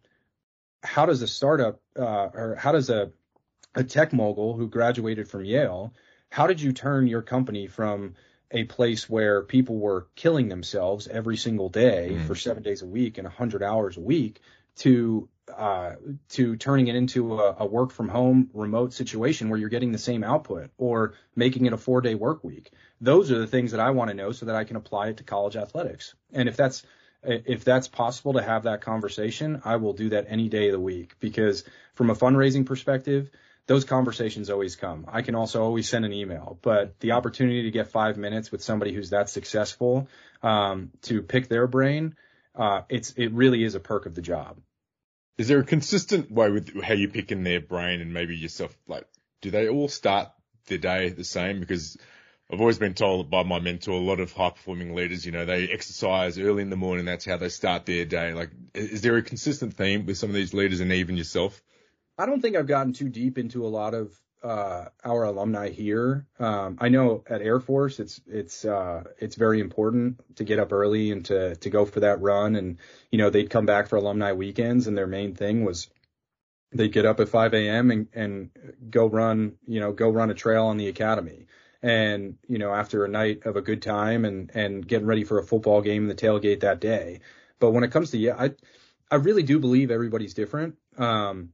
how 0.83 1.05
does 1.05 1.21
a 1.21 1.27
startup 1.27 1.79
uh, 1.97 2.29
or 2.33 2.55
how 2.59 2.73
does 2.73 2.89
a 2.89 3.11
a 3.73 3.83
tech 3.83 4.13
mogul 4.13 4.55
who 4.55 4.69
graduated 4.69 5.27
from 5.27 5.45
Yale 5.45 5.93
how 6.29 6.47
did 6.47 6.61
you 6.61 6.73
turn 6.73 7.07
your 7.07 7.21
company 7.21 7.67
from 7.67 8.15
a 8.51 8.63
place 8.63 9.09
where 9.09 9.41
people 9.41 9.77
were 9.77 10.07
killing 10.15 10.49
themselves 10.49 11.07
every 11.07 11.37
single 11.37 11.69
day 11.69 12.11
mm. 12.13 12.25
for 12.27 12.35
seven 12.35 12.63
days 12.63 12.81
a 12.81 12.85
week 12.85 13.17
and 13.17 13.25
100 13.25 13.63
hours 13.63 13.97
a 13.97 14.01
week 14.01 14.41
to 14.77 15.27
uh, 15.55 15.93
to 16.29 16.55
turning 16.55 16.87
it 16.87 16.95
into 16.95 17.39
a, 17.39 17.55
a, 17.59 17.65
work 17.65 17.91
from 17.91 18.09
home 18.09 18.49
remote 18.53 18.93
situation 18.93 19.49
where 19.49 19.59
you're 19.59 19.69
getting 19.69 19.91
the 19.91 19.97
same 19.97 20.23
output 20.23 20.71
or 20.77 21.13
making 21.35 21.67
it 21.67 21.73
a 21.73 21.77
four 21.77 22.01
day 22.01 22.15
work 22.15 22.43
week. 22.43 22.71
Those 22.99 23.31
are 23.31 23.37
the 23.37 23.45
things 23.45 23.71
that 23.71 23.79
I 23.79 23.91
want 23.91 24.09
to 24.09 24.15
know 24.15 24.31
so 24.31 24.47
that 24.47 24.55
I 24.55 24.63
can 24.63 24.75
apply 24.75 25.09
it 25.09 25.17
to 25.17 25.23
college 25.23 25.55
athletics. 25.55 26.15
And 26.33 26.49
if 26.49 26.57
that's 26.57 26.83
if 27.23 27.63
that's 27.63 27.87
possible 27.87 28.33
to 28.33 28.41
have 28.41 28.63
that 28.63 28.81
conversation, 28.81 29.61
I 29.65 29.77
will 29.77 29.93
do 29.93 30.09
that 30.09 30.25
any 30.29 30.49
day 30.49 30.67
of 30.67 30.73
the 30.73 30.79
week 30.79 31.15
because 31.19 31.63
from 31.93 32.09
a 32.09 32.15
fundraising 32.15 32.65
perspective, 32.65 33.29
those 33.67 33.83
conversations 33.83 34.49
always 34.49 34.75
come. 34.75 35.05
I 35.07 35.21
can 35.21 35.35
also 35.35 35.63
always 35.63 35.89
send 35.89 36.05
an 36.05 36.13
email, 36.13 36.59
but 36.61 36.99
the 36.99 37.13
opportunity 37.13 37.63
to 37.63 37.71
get 37.71 37.87
five 37.87 38.17
minutes 38.17 38.51
with 38.51 38.63
somebody 38.63 38.93
who's 38.93 39.09
that 39.09 39.29
successful 39.29 40.07
um, 40.43 40.91
to 41.03 41.21
pick 41.21 41.47
their 41.47 41.67
brain, 41.67 42.15
uh, 42.55 42.81
it's 42.89 43.11
it 43.17 43.31
really 43.31 43.63
is 43.63 43.75
a 43.75 43.79
perk 43.79 44.05
of 44.05 44.13
the 44.13 44.21
job. 44.21 44.57
Is 45.37 45.47
there 45.47 45.59
a 45.59 45.65
consistent 45.65 46.31
way 46.31 46.49
with 46.49 46.81
how 46.81 46.93
you 46.93 47.09
pick 47.09 47.31
in 47.31 47.43
their 47.43 47.59
brain 47.59 48.01
and 48.01 48.13
maybe 48.13 48.37
yourself? 48.37 48.77
Like, 48.87 49.05
do 49.41 49.51
they 49.51 49.67
all 49.67 49.89
start 49.89 50.29
the 50.67 50.77
day 50.77 51.09
the 51.09 51.25
same? 51.25 51.59
Because 51.59 51.97
I've 52.49 52.61
always 52.61 52.77
been 52.77 52.93
told 52.93 53.29
by 53.29 53.43
my 53.43 53.59
mentor, 53.59 53.93
a 53.93 53.97
lot 53.97 54.19
of 54.19 54.31
high 54.31 54.51
performing 54.51 54.93
leaders, 54.93 55.25
you 55.25 55.31
know, 55.31 55.45
they 55.45 55.67
exercise 55.67 56.37
early 56.37 56.61
in 56.61 56.69
the 56.69 56.77
morning. 56.77 57.05
That's 57.05 57.25
how 57.25 57.37
they 57.37 57.49
start 57.49 57.85
their 57.85 58.05
day. 58.05 58.33
Like, 58.33 58.51
is 58.73 59.01
there 59.01 59.17
a 59.17 59.23
consistent 59.23 59.73
theme 59.73 60.05
with 60.05 60.17
some 60.17 60.29
of 60.29 60.35
these 60.35 60.53
leaders 60.53 60.79
and 60.79 60.91
even 60.91 61.17
yourself? 61.17 61.61
I 62.17 62.25
don't 62.25 62.41
think 62.41 62.55
I've 62.55 62.67
gotten 62.67 62.93
too 62.93 63.09
deep 63.09 63.37
into 63.37 63.65
a 63.65 63.67
lot 63.67 63.93
of 63.93 64.17
uh, 64.43 64.85
our 65.03 65.23
alumni 65.23 65.69
here. 65.69 66.27
Um, 66.39 66.77
I 66.79 66.89
know 66.89 67.23
at 67.27 67.41
Air 67.41 67.59
Force, 67.59 67.99
it's 67.99 68.21
it's 68.27 68.63
uh, 68.63 69.03
it's 69.17 69.35
very 69.35 69.59
important 69.59 70.35
to 70.37 70.43
get 70.43 70.59
up 70.59 70.71
early 70.71 71.11
and 71.11 71.25
to 71.25 71.55
to 71.55 71.69
go 71.69 71.85
for 71.85 72.01
that 72.01 72.21
run. 72.21 72.55
And 72.55 72.77
you 73.11 73.17
know, 73.17 73.29
they'd 73.29 73.49
come 73.49 73.65
back 73.65 73.87
for 73.87 73.97
alumni 73.97 74.33
weekends, 74.33 74.87
and 74.87 74.97
their 74.97 75.07
main 75.07 75.33
thing 75.35 75.65
was 75.65 75.89
they'd 76.71 76.91
get 76.91 77.05
up 77.05 77.19
at 77.19 77.29
5 77.29 77.53
a.m. 77.53 77.91
and 77.91 78.07
and 78.13 78.49
go 78.89 79.07
run, 79.07 79.57
you 79.67 79.79
know, 79.79 79.91
go 79.91 80.09
run 80.09 80.29
a 80.29 80.35
trail 80.35 80.65
on 80.65 80.77
the 80.77 80.87
academy 80.87 81.47
and 81.85 82.37
you 82.47 82.57
know 82.57 82.73
after 82.73 83.05
a 83.05 83.07
night 83.07 83.45
of 83.45 83.55
a 83.55 83.61
good 83.61 83.81
time 83.81 84.25
and 84.25 84.51
and 84.55 84.87
getting 84.87 85.05
ready 85.05 85.23
for 85.23 85.37
a 85.37 85.43
football 85.43 85.81
game 85.81 86.03
in 86.03 86.09
the 86.09 86.15
tailgate 86.15 86.61
that 86.61 86.79
day. 86.79 87.19
But 87.59 87.71
when 87.71 87.83
it 87.83 87.91
comes 87.91 88.11
to 88.11 88.17
yeah, 88.17 88.35
I 88.37 88.51
I 89.11 89.15
really 89.15 89.43
do 89.43 89.59
believe 89.59 89.91
everybody's 89.91 90.33
different. 90.33 90.77
Um, 90.97 91.53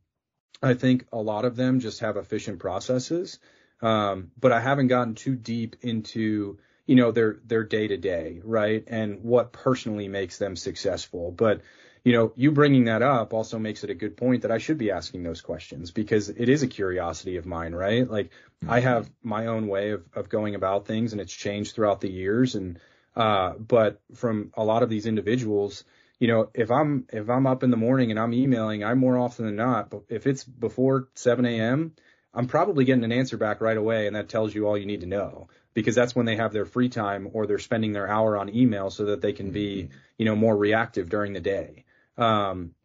I 0.61 0.73
think 0.73 1.05
a 1.11 1.17
lot 1.17 1.45
of 1.45 1.55
them 1.55 1.79
just 1.79 2.01
have 2.01 2.17
efficient 2.17 2.59
processes, 2.59 3.39
um, 3.81 4.31
but 4.39 4.51
I 4.51 4.59
haven't 4.59 4.87
gotten 4.87 5.15
too 5.15 5.35
deep 5.35 5.77
into 5.81 6.59
you 6.85 6.95
know 6.95 7.11
their 7.11 7.37
their 7.45 7.63
day 7.63 7.87
to 7.87 7.97
day 7.97 8.41
right 8.43 8.83
and 8.87 9.23
what 9.23 9.53
personally 9.53 10.07
makes 10.07 10.37
them 10.37 10.55
successful. 10.55 11.31
But 11.31 11.61
you 12.03 12.13
know, 12.13 12.33
you 12.35 12.51
bringing 12.51 12.85
that 12.85 13.03
up 13.03 13.33
also 13.33 13.59
makes 13.59 13.83
it 13.83 13.91
a 13.91 13.95
good 13.95 14.17
point 14.17 14.41
that 14.41 14.51
I 14.51 14.57
should 14.57 14.77
be 14.77 14.91
asking 14.91 15.23
those 15.23 15.41
questions 15.41 15.91
because 15.91 16.29
it 16.29 16.49
is 16.49 16.63
a 16.63 16.67
curiosity 16.67 17.37
of 17.37 17.45
mine, 17.45 17.73
right? 17.73 18.09
Like 18.09 18.27
mm-hmm. 18.27 18.71
I 18.71 18.79
have 18.79 19.09
my 19.21 19.47
own 19.47 19.67
way 19.67 19.91
of, 19.91 20.03
of 20.15 20.29
going 20.29 20.55
about 20.55 20.87
things 20.87 21.11
and 21.11 21.21
it's 21.21 21.33
changed 21.33 21.75
throughout 21.75 22.01
the 22.01 22.09
years. 22.11 22.55
And, 22.55 22.79
uh, 23.15 23.53
but 23.53 24.01
from 24.15 24.51
a 24.55 24.63
lot 24.63 24.81
of 24.81 24.89
these 24.89 25.05
individuals, 25.05 25.83
you 26.21 26.27
know, 26.27 26.51
if 26.53 26.69
I'm, 26.69 27.07
if 27.11 27.31
I'm 27.31 27.47
up 27.47 27.63
in 27.63 27.71
the 27.71 27.77
morning 27.77 28.11
and 28.11 28.19
I'm 28.19 28.31
emailing, 28.31 28.83
I'm 28.83 28.99
more 28.99 29.17
often 29.17 29.43
than 29.47 29.55
not, 29.55 29.89
but 29.89 30.03
if 30.07 30.27
it's 30.27 30.43
before 30.43 31.07
7 31.15 31.43
a.m., 31.47 31.93
I'm 32.31 32.45
probably 32.45 32.85
getting 32.85 33.03
an 33.03 33.11
answer 33.11 33.37
back 33.37 33.59
right 33.59 33.75
away. 33.75 34.05
And 34.05 34.15
that 34.15 34.29
tells 34.29 34.53
you 34.53 34.67
all 34.67 34.77
you 34.77 34.85
need 34.85 35.01
to 35.01 35.07
know 35.07 35.47
because 35.73 35.95
that's 35.95 36.15
when 36.15 36.27
they 36.27 36.35
have 36.35 36.53
their 36.53 36.65
free 36.65 36.89
time 36.89 37.27
or 37.33 37.47
they're 37.47 37.57
spending 37.57 37.91
their 37.91 38.07
hour 38.07 38.37
on 38.37 38.55
email 38.55 38.91
so 38.91 39.05
that 39.05 39.21
they 39.21 39.33
can 39.33 39.49
be, 39.49 39.83
mm-hmm. 39.83 39.93
you 40.19 40.25
know, 40.25 40.35
more 40.35 40.55
reactive 40.55 41.09
during 41.09 41.33
the 41.33 41.39
day. 41.39 41.85
Um, 42.19 42.75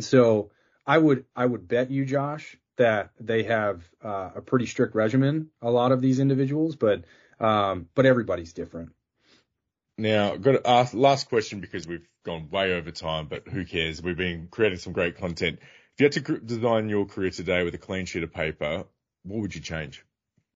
so 0.00 0.50
I 0.84 0.98
would 0.98 1.24
I 1.36 1.46
would 1.46 1.68
bet 1.68 1.92
you, 1.92 2.04
Josh, 2.04 2.56
that 2.78 3.10
they 3.20 3.44
have 3.44 3.88
uh, 4.02 4.30
a 4.34 4.40
pretty 4.40 4.66
strict 4.66 4.96
regimen. 4.96 5.50
A 5.62 5.70
lot 5.70 5.92
of 5.92 6.00
these 6.00 6.18
individuals, 6.18 6.74
but 6.74 7.04
um, 7.38 7.88
but 7.94 8.06
everybody's 8.06 8.52
different. 8.52 8.90
Now, 9.98 10.36
got 10.36 10.52
to 10.52 10.66
ask 10.66 10.94
last 10.94 11.28
question 11.28 11.60
because 11.60 11.86
we've 11.86 12.06
gone 12.24 12.48
way 12.50 12.74
over 12.74 12.90
time, 12.90 13.26
but 13.26 13.46
who 13.48 13.64
cares? 13.64 14.02
We've 14.02 14.16
been 14.16 14.48
creating 14.50 14.78
some 14.78 14.92
great 14.92 15.18
content. 15.18 15.58
If 15.60 16.00
you 16.00 16.04
had 16.04 16.12
to 16.12 16.38
design 16.38 16.88
your 16.88 17.06
career 17.06 17.30
today 17.30 17.62
with 17.62 17.74
a 17.74 17.78
clean 17.78 18.06
sheet 18.06 18.22
of 18.22 18.32
paper, 18.32 18.84
what 19.24 19.40
would 19.40 19.54
you 19.54 19.60
change? 19.60 20.04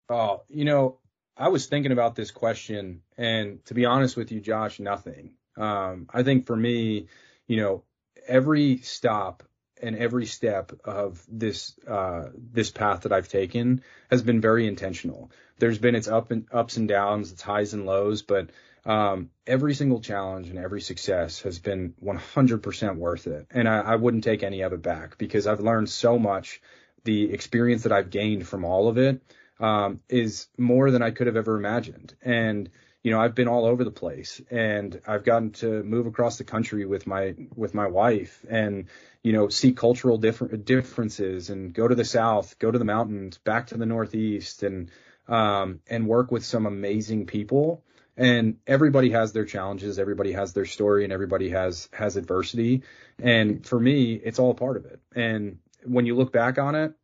Oh, 0.08 0.42
you 0.48 0.64
know, 0.64 0.98
I 1.36 1.48
was 1.48 1.66
thinking 1.66 1.92
about 1.92 2.14
this 2.14 2.30
question, 2.30 3.02
and 3.18 3.64
to 3.66 3.74
be 3.74 3.84
honest 3.84 4.16
with 4.16 4.32
you, 4.32 4.40
Josh, 4.40 4.80
nothing. 4.80 5.34
Um, 5.56 6.08
I 6.12 6.22
think 6.22 6.46
for 6.46 6.56
me, 6.56 7.08
you 7.46 7.58
know, 7.58 7.84
every 8.26 8.78
stop 8.78 9.42
and 9.82 9.96
every 9.96 10.26
step 10.26 10.72
of 10.84 11.22
this 11.28 11.78
uh, 11.86 12.28
this 12.34 12.70
path 12.70 13.02
that 13.02 13.12
I've 13.12 13.28
taken 13.28 13.82
has 14.10 14.22
been 14.22 14.40
very 14.40 14.66
intentional. 14.66 15.30
There's 15.58 15.78
been 15.78 15.94
its 15.94 16.08
up 16.08 16.30
and 16.30 16.46
ups 16.50 16.78
and 16.78 16.88
downs, 16.88 17.32
its 17.32 17.42
highs 17.42 17.74
and 17.74 17.84
lows, 17.84 18.22
but 18.22 18.50
um, 18.86 19.30
every 19.46 19.74
single 19.74 20.00
challenge 20.00 20.48
and 20.48 20.58
every 20.58 20.80
success 20.80 21.42
has 21.42 21.58
been 21.58 21.94
100% 22.02 22.96
worth 22.96 23.26
it. 23.26 23.46
And 23.50 23.68
I, 23.68 23.80
I 23.80 23.96
wouldn't 23.96 24.24
take 24.24 24.42
any 24.42 24.62
of 24.62 24.72
it 24.72 24.80
back 24.80 25.18
because 25.18 25.46
I've 25.46 25.60
learned 25.60 25.90
so 25.90 26.18
much. 26.18 26.62
The 27.04 27.32
experience 27.32 27.82
that 27.82 27.92
I've 27.92 28.10
gained 28.10 28.46
from 28.48 28.64
all 28.64 28.88
of 28.88 28.96
it 28.96 29.22
um, 29.60 30.00
is 30.08 30.46
more 30.56 30.90
than 30.90 31.02
I 31.02 31.10
could 31.10 31.26
have 31.26 31.36
ever 31.36 31.56
imagined. 31.56 32.14
And 32.22 32.70
you 33.02 33.12
know, 33.12 33.20
I've 33.20 33.36
been 33.36 33.46
all 33.46 33.66
over 33.66 33.84
the 33.84 33.92
place 33.92 34.40
and 34.50 35.00
I've 35.06 35.22
gotten 35.22 35.52
to 35.52 35.84
move 35.84 36.06
across 36.06 36.38
the 36.38 36.44
country 36.44 36.84
with 36.86 37.06
my, 37.06 37.36
with 37.54 37.72
my 37.72 37.86
wife 37.86 38.44
and, 38.50 38.86
you 39.22 39.32
know, 39.32 39.48
see 39.48 39.74
cultural 39.74 40.18
different 40.18 40.64
differences 40.64 41.48
and 41.48 41.72
go 41.72 41.86
to 41.86 41.94
the 41.94 42.04
South, 42.04 42.58
go 42.58 42.68
to 42.68 42.78
the 42.80 42.84
mountains, 42.84 43.38
back 43.38 43.68
to 43.68 43.76
the 43.76 43.86
Northeast 43.86 44.64
and, 44.64 44.90
um, 45.28 45.78
and 45.88 46.08
work 46.08 46.32
with 46.32 46.44
some 46.44 46.66
amazing 46.66 47.26
people. 47.26 47.84
And 48.16 48.56
everybody 48.66 49.10
has 49.10 49.32
their 49.32 49.44
challenges. 49.44 49.98
Everybody 49.98 50.32
has 50.32 50.52
their 50.52 50.64
story 50.64 51.04
and 51.04 51.12
everybody 51.12 51.50
has, 51.50 51.88
has 51.92 52.16
adversity. 52.16 52.82
And 53.18 53.66
for 53.66 53.78
me, 53.78 54.14
it's 54.14 54.38
all 54.38 54.54
part 54.54 54.76
of 54.76 54.86
it. 54.86 55.00
And 55.14 55.58
when 55.84 56.06
you 56.06 56.16
look 56.16 56.32
back 56.32 56.58
on 56.58 56.74
it, 56.74 56.94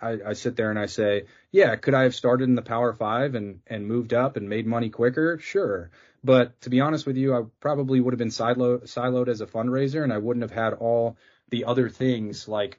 I, 0.00 0.18
I 0.26 0.32
sit 0.34 0.56
there 0.56 0.70
and 0.70 0.78
I 0.78 0.86
say, 0.86 1.24
yeah, 1.50 1.76
could 1.76 1.94
I 1.94 2.02
have 2.02 2.14
started 2.14 2.48
in 2.48 2.54
the 2.54 2.62
Power 2.62 2.92
Five 2.92 3.34
and 3.34 3.60
and 3.66 3.86
moved 3.86 4.12
up 4.12 4.36
and 4.36 4.48
made 4.48 4.66
money 4.66 4.90
quicker? 4.90 5.38
Sure. 5.38 5.90
But 6.22 6.60
to 6.62 6.70
be 6.70 6.80
honest 6.80 7.06
with 7.06 7.16
you, 7.16 7.34
I 7.34 7.44
probably 7.60 8.00
would 8.00 8.12
have 8.12 8.18
been 8.18 8.28
siloed 8.28 8.84
siloed 8.84 9.28
as 9.28 9.40
a 9.40 9.46
fundraiser, 9.46 10.02
and 10.02 10.12
I 10.12 10.18
wouldn't 10.18 10.42
have 10.42 10.50
had 10.50 10.74
all 10.74 11.16
the 11.50 11.64
other 11.64 11.88
things 11.88 12.48
like 12.48 12.78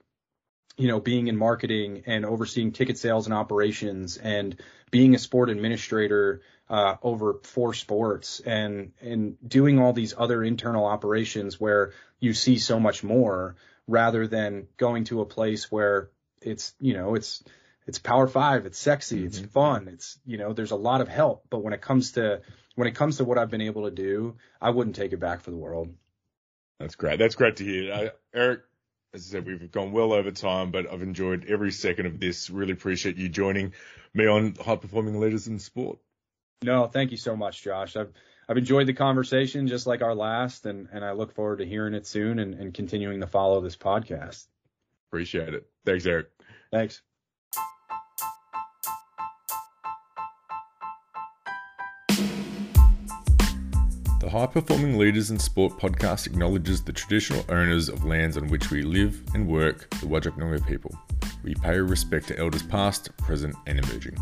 you 0.76 0.88
know, 0.88 1.00
being 1.00 1.28
in 1.28 1.38
marketing 1.38 2.04
and 2.06 2.26
overseeing 2.26 2.72
ticket 2.72 2.98
sales 2.98 3.26
and 3.26 3.34
operations 3.34 4.18
and 4.18 4.56
being 4.92 5.16
a 5.16 5.20
sport 5.20 5.50
administrator 5.50 6.42
uh, 6.70 6.96
over 7.02 7.40
four 7.44 7.74
sports 7.74 8.40
and 8.42 8.92
and 9.02 9.38
doing 9.48 9.80
all 9.80 9.94
these 9.94 10.14
other 10.18 10.44
internal 10.44 10.86
operations 10.86 11.60
where 11.60 11.94
you 12.20 12.34
see 12.34 12.58
so 12.58 12.80
much 12.80 13.04
more 13.04 13.56
rather 13.88 14.28
than 14.28 14.68
going 14.78 15.06
to 15.06 15.22
a 15.22 15.26
place 15.26 15.72
where 15.72 16.10
it's 16.42 16.74
you 16.80 16.94
know 16.94 17.16
it's 17.16 17.44
it's 17.86 18.00
power 18.00 18.28
five 18.28 18.66
it's 18.66 18.78
sexy 18.78 19.18
mm-hmm. 19.18 19.28
it's 19.28 19.40
fun 19.40 19.88
it's 19.88 20.20
you 20.26 20.38
know 20.38 20.54
there's 20.54 20.72
a 20.72 20.76
lot 20.76 21.02
of 21.02 21.08
help. 21.08 21.46
But 21.50 21.64
when 21.64 21.74
it 21.74 21.82
comes 21.82 22.14
to 22.14 22.42
when 22.76 22.88
it 22.88 22.96
comes 22.96 23.18
to 23.18 23.24
what 23.24 23.38
i've 23.38 23.50
been 23.50 23.62
able 23.62 23.86
to 23.86 23.92
do 23.92 24.36
i 24.62 24.70
wouldn't 24.70 24.96
take 24.96 25.14
it 25.14 25.20
back 25.20 25.42
for 25.42 25.52
the 25.52 25.58
world. 25.58 25.94
That's 26.80 26.96
great. 26.96 27.18
That's 27.18 27.36
great 27.36 27.56
to 27.58 27.64
hear. 27.64 27.94
Uh, 27.94 28.10
eric 28.34 28.62
as 29.18 29.28
I 29.30 29.38
said, 29.38 29.46
we've 29.46 29.72
gone 29.72 29.92
well 29.92 30.14
over 30.14 30.32
time, 30.32 30.72
but 30.72 30.92
I've 30.92 31.02
enjoyed 31.02 31.46
every 31.50 31.72
second 31.72 32.06
of 32.06 32.20
this. 32.20 32.50
Really 32.50 32.74
appreciate 32.74 33.18
you 33.18 33.30
joining 33.30 33.74
me 34.14 34.28
on 34.28 34.56
High 34.56 34.76
Performing 34.76 35.20
Leaders 35.20 35.48
in 35.48 35.60
Sport. 35.60 36.00
No, 36.64 36.88
thank 36.88 37.12
you 37.12 37.18
so 37.18 37.36
much, 37.36 37.64
Josh. 37.64 37.96
I've 37.96 38.12
I've 38.50 38.58
enjoyed 38.58 38.88
the 38.88 38.94
conversation 38.94 39.68
just 39.68 39.88
like 39.88 40.02
our 40.02 40.16
last, 40.16 40.66
and, 40.66 40.88
and 40.94 41.04
I 41.04 41.12
look 41.12 41.34
forward 41.34 41.60
to 41.60 41.66
hearing 41.66 41.94
it 41.94 42.08
soon 42.08 42.40
and, 42.40 42.54
and 42.54 42.74
continuing 42.74 43.20
to 43.20 43.28
follow 43.28 43.60
this 43.60 43.76
podcast. 43.76 44.48
Appreciate 45.10 45.54
it. 45.54 45.68
Thanks, 45.86 46.06
Eric. 46.06 46.28
Thanks. 46.72 47.02
The 54.28 54.32
High 54.32 54.48
Performing 54.48 54.98
Leaders 54.98 55.32
in 55.32 55.40
Sport 55.40 55.80
podcast 55.80 56.28
acknowledges 56.28 56.84
the 56.84 56.92
traditional 56.92 57.46
owners 57.48 57.88
of 57.88 58.04
lands 58.04 58.36
on 58.36 58.50
which 58.50 58.72
we 58.72 58.82
live 58.82 59.24
and 59.34 59.48
work, 59.48 59.90
the 60.02 60.06
Whadjuk 60.06 60.38
Noongar 60.38 60.68
people. 60.68 60.94
We 61.44 61.56
pay 61.56 61.78
respect 61.78 62.28
to 62.28 62.38
elders 62.38 62.64
past, 62.64 63.16
present, 63.16 63.56
and 63.68 63.80
emerging. 63.80 64.18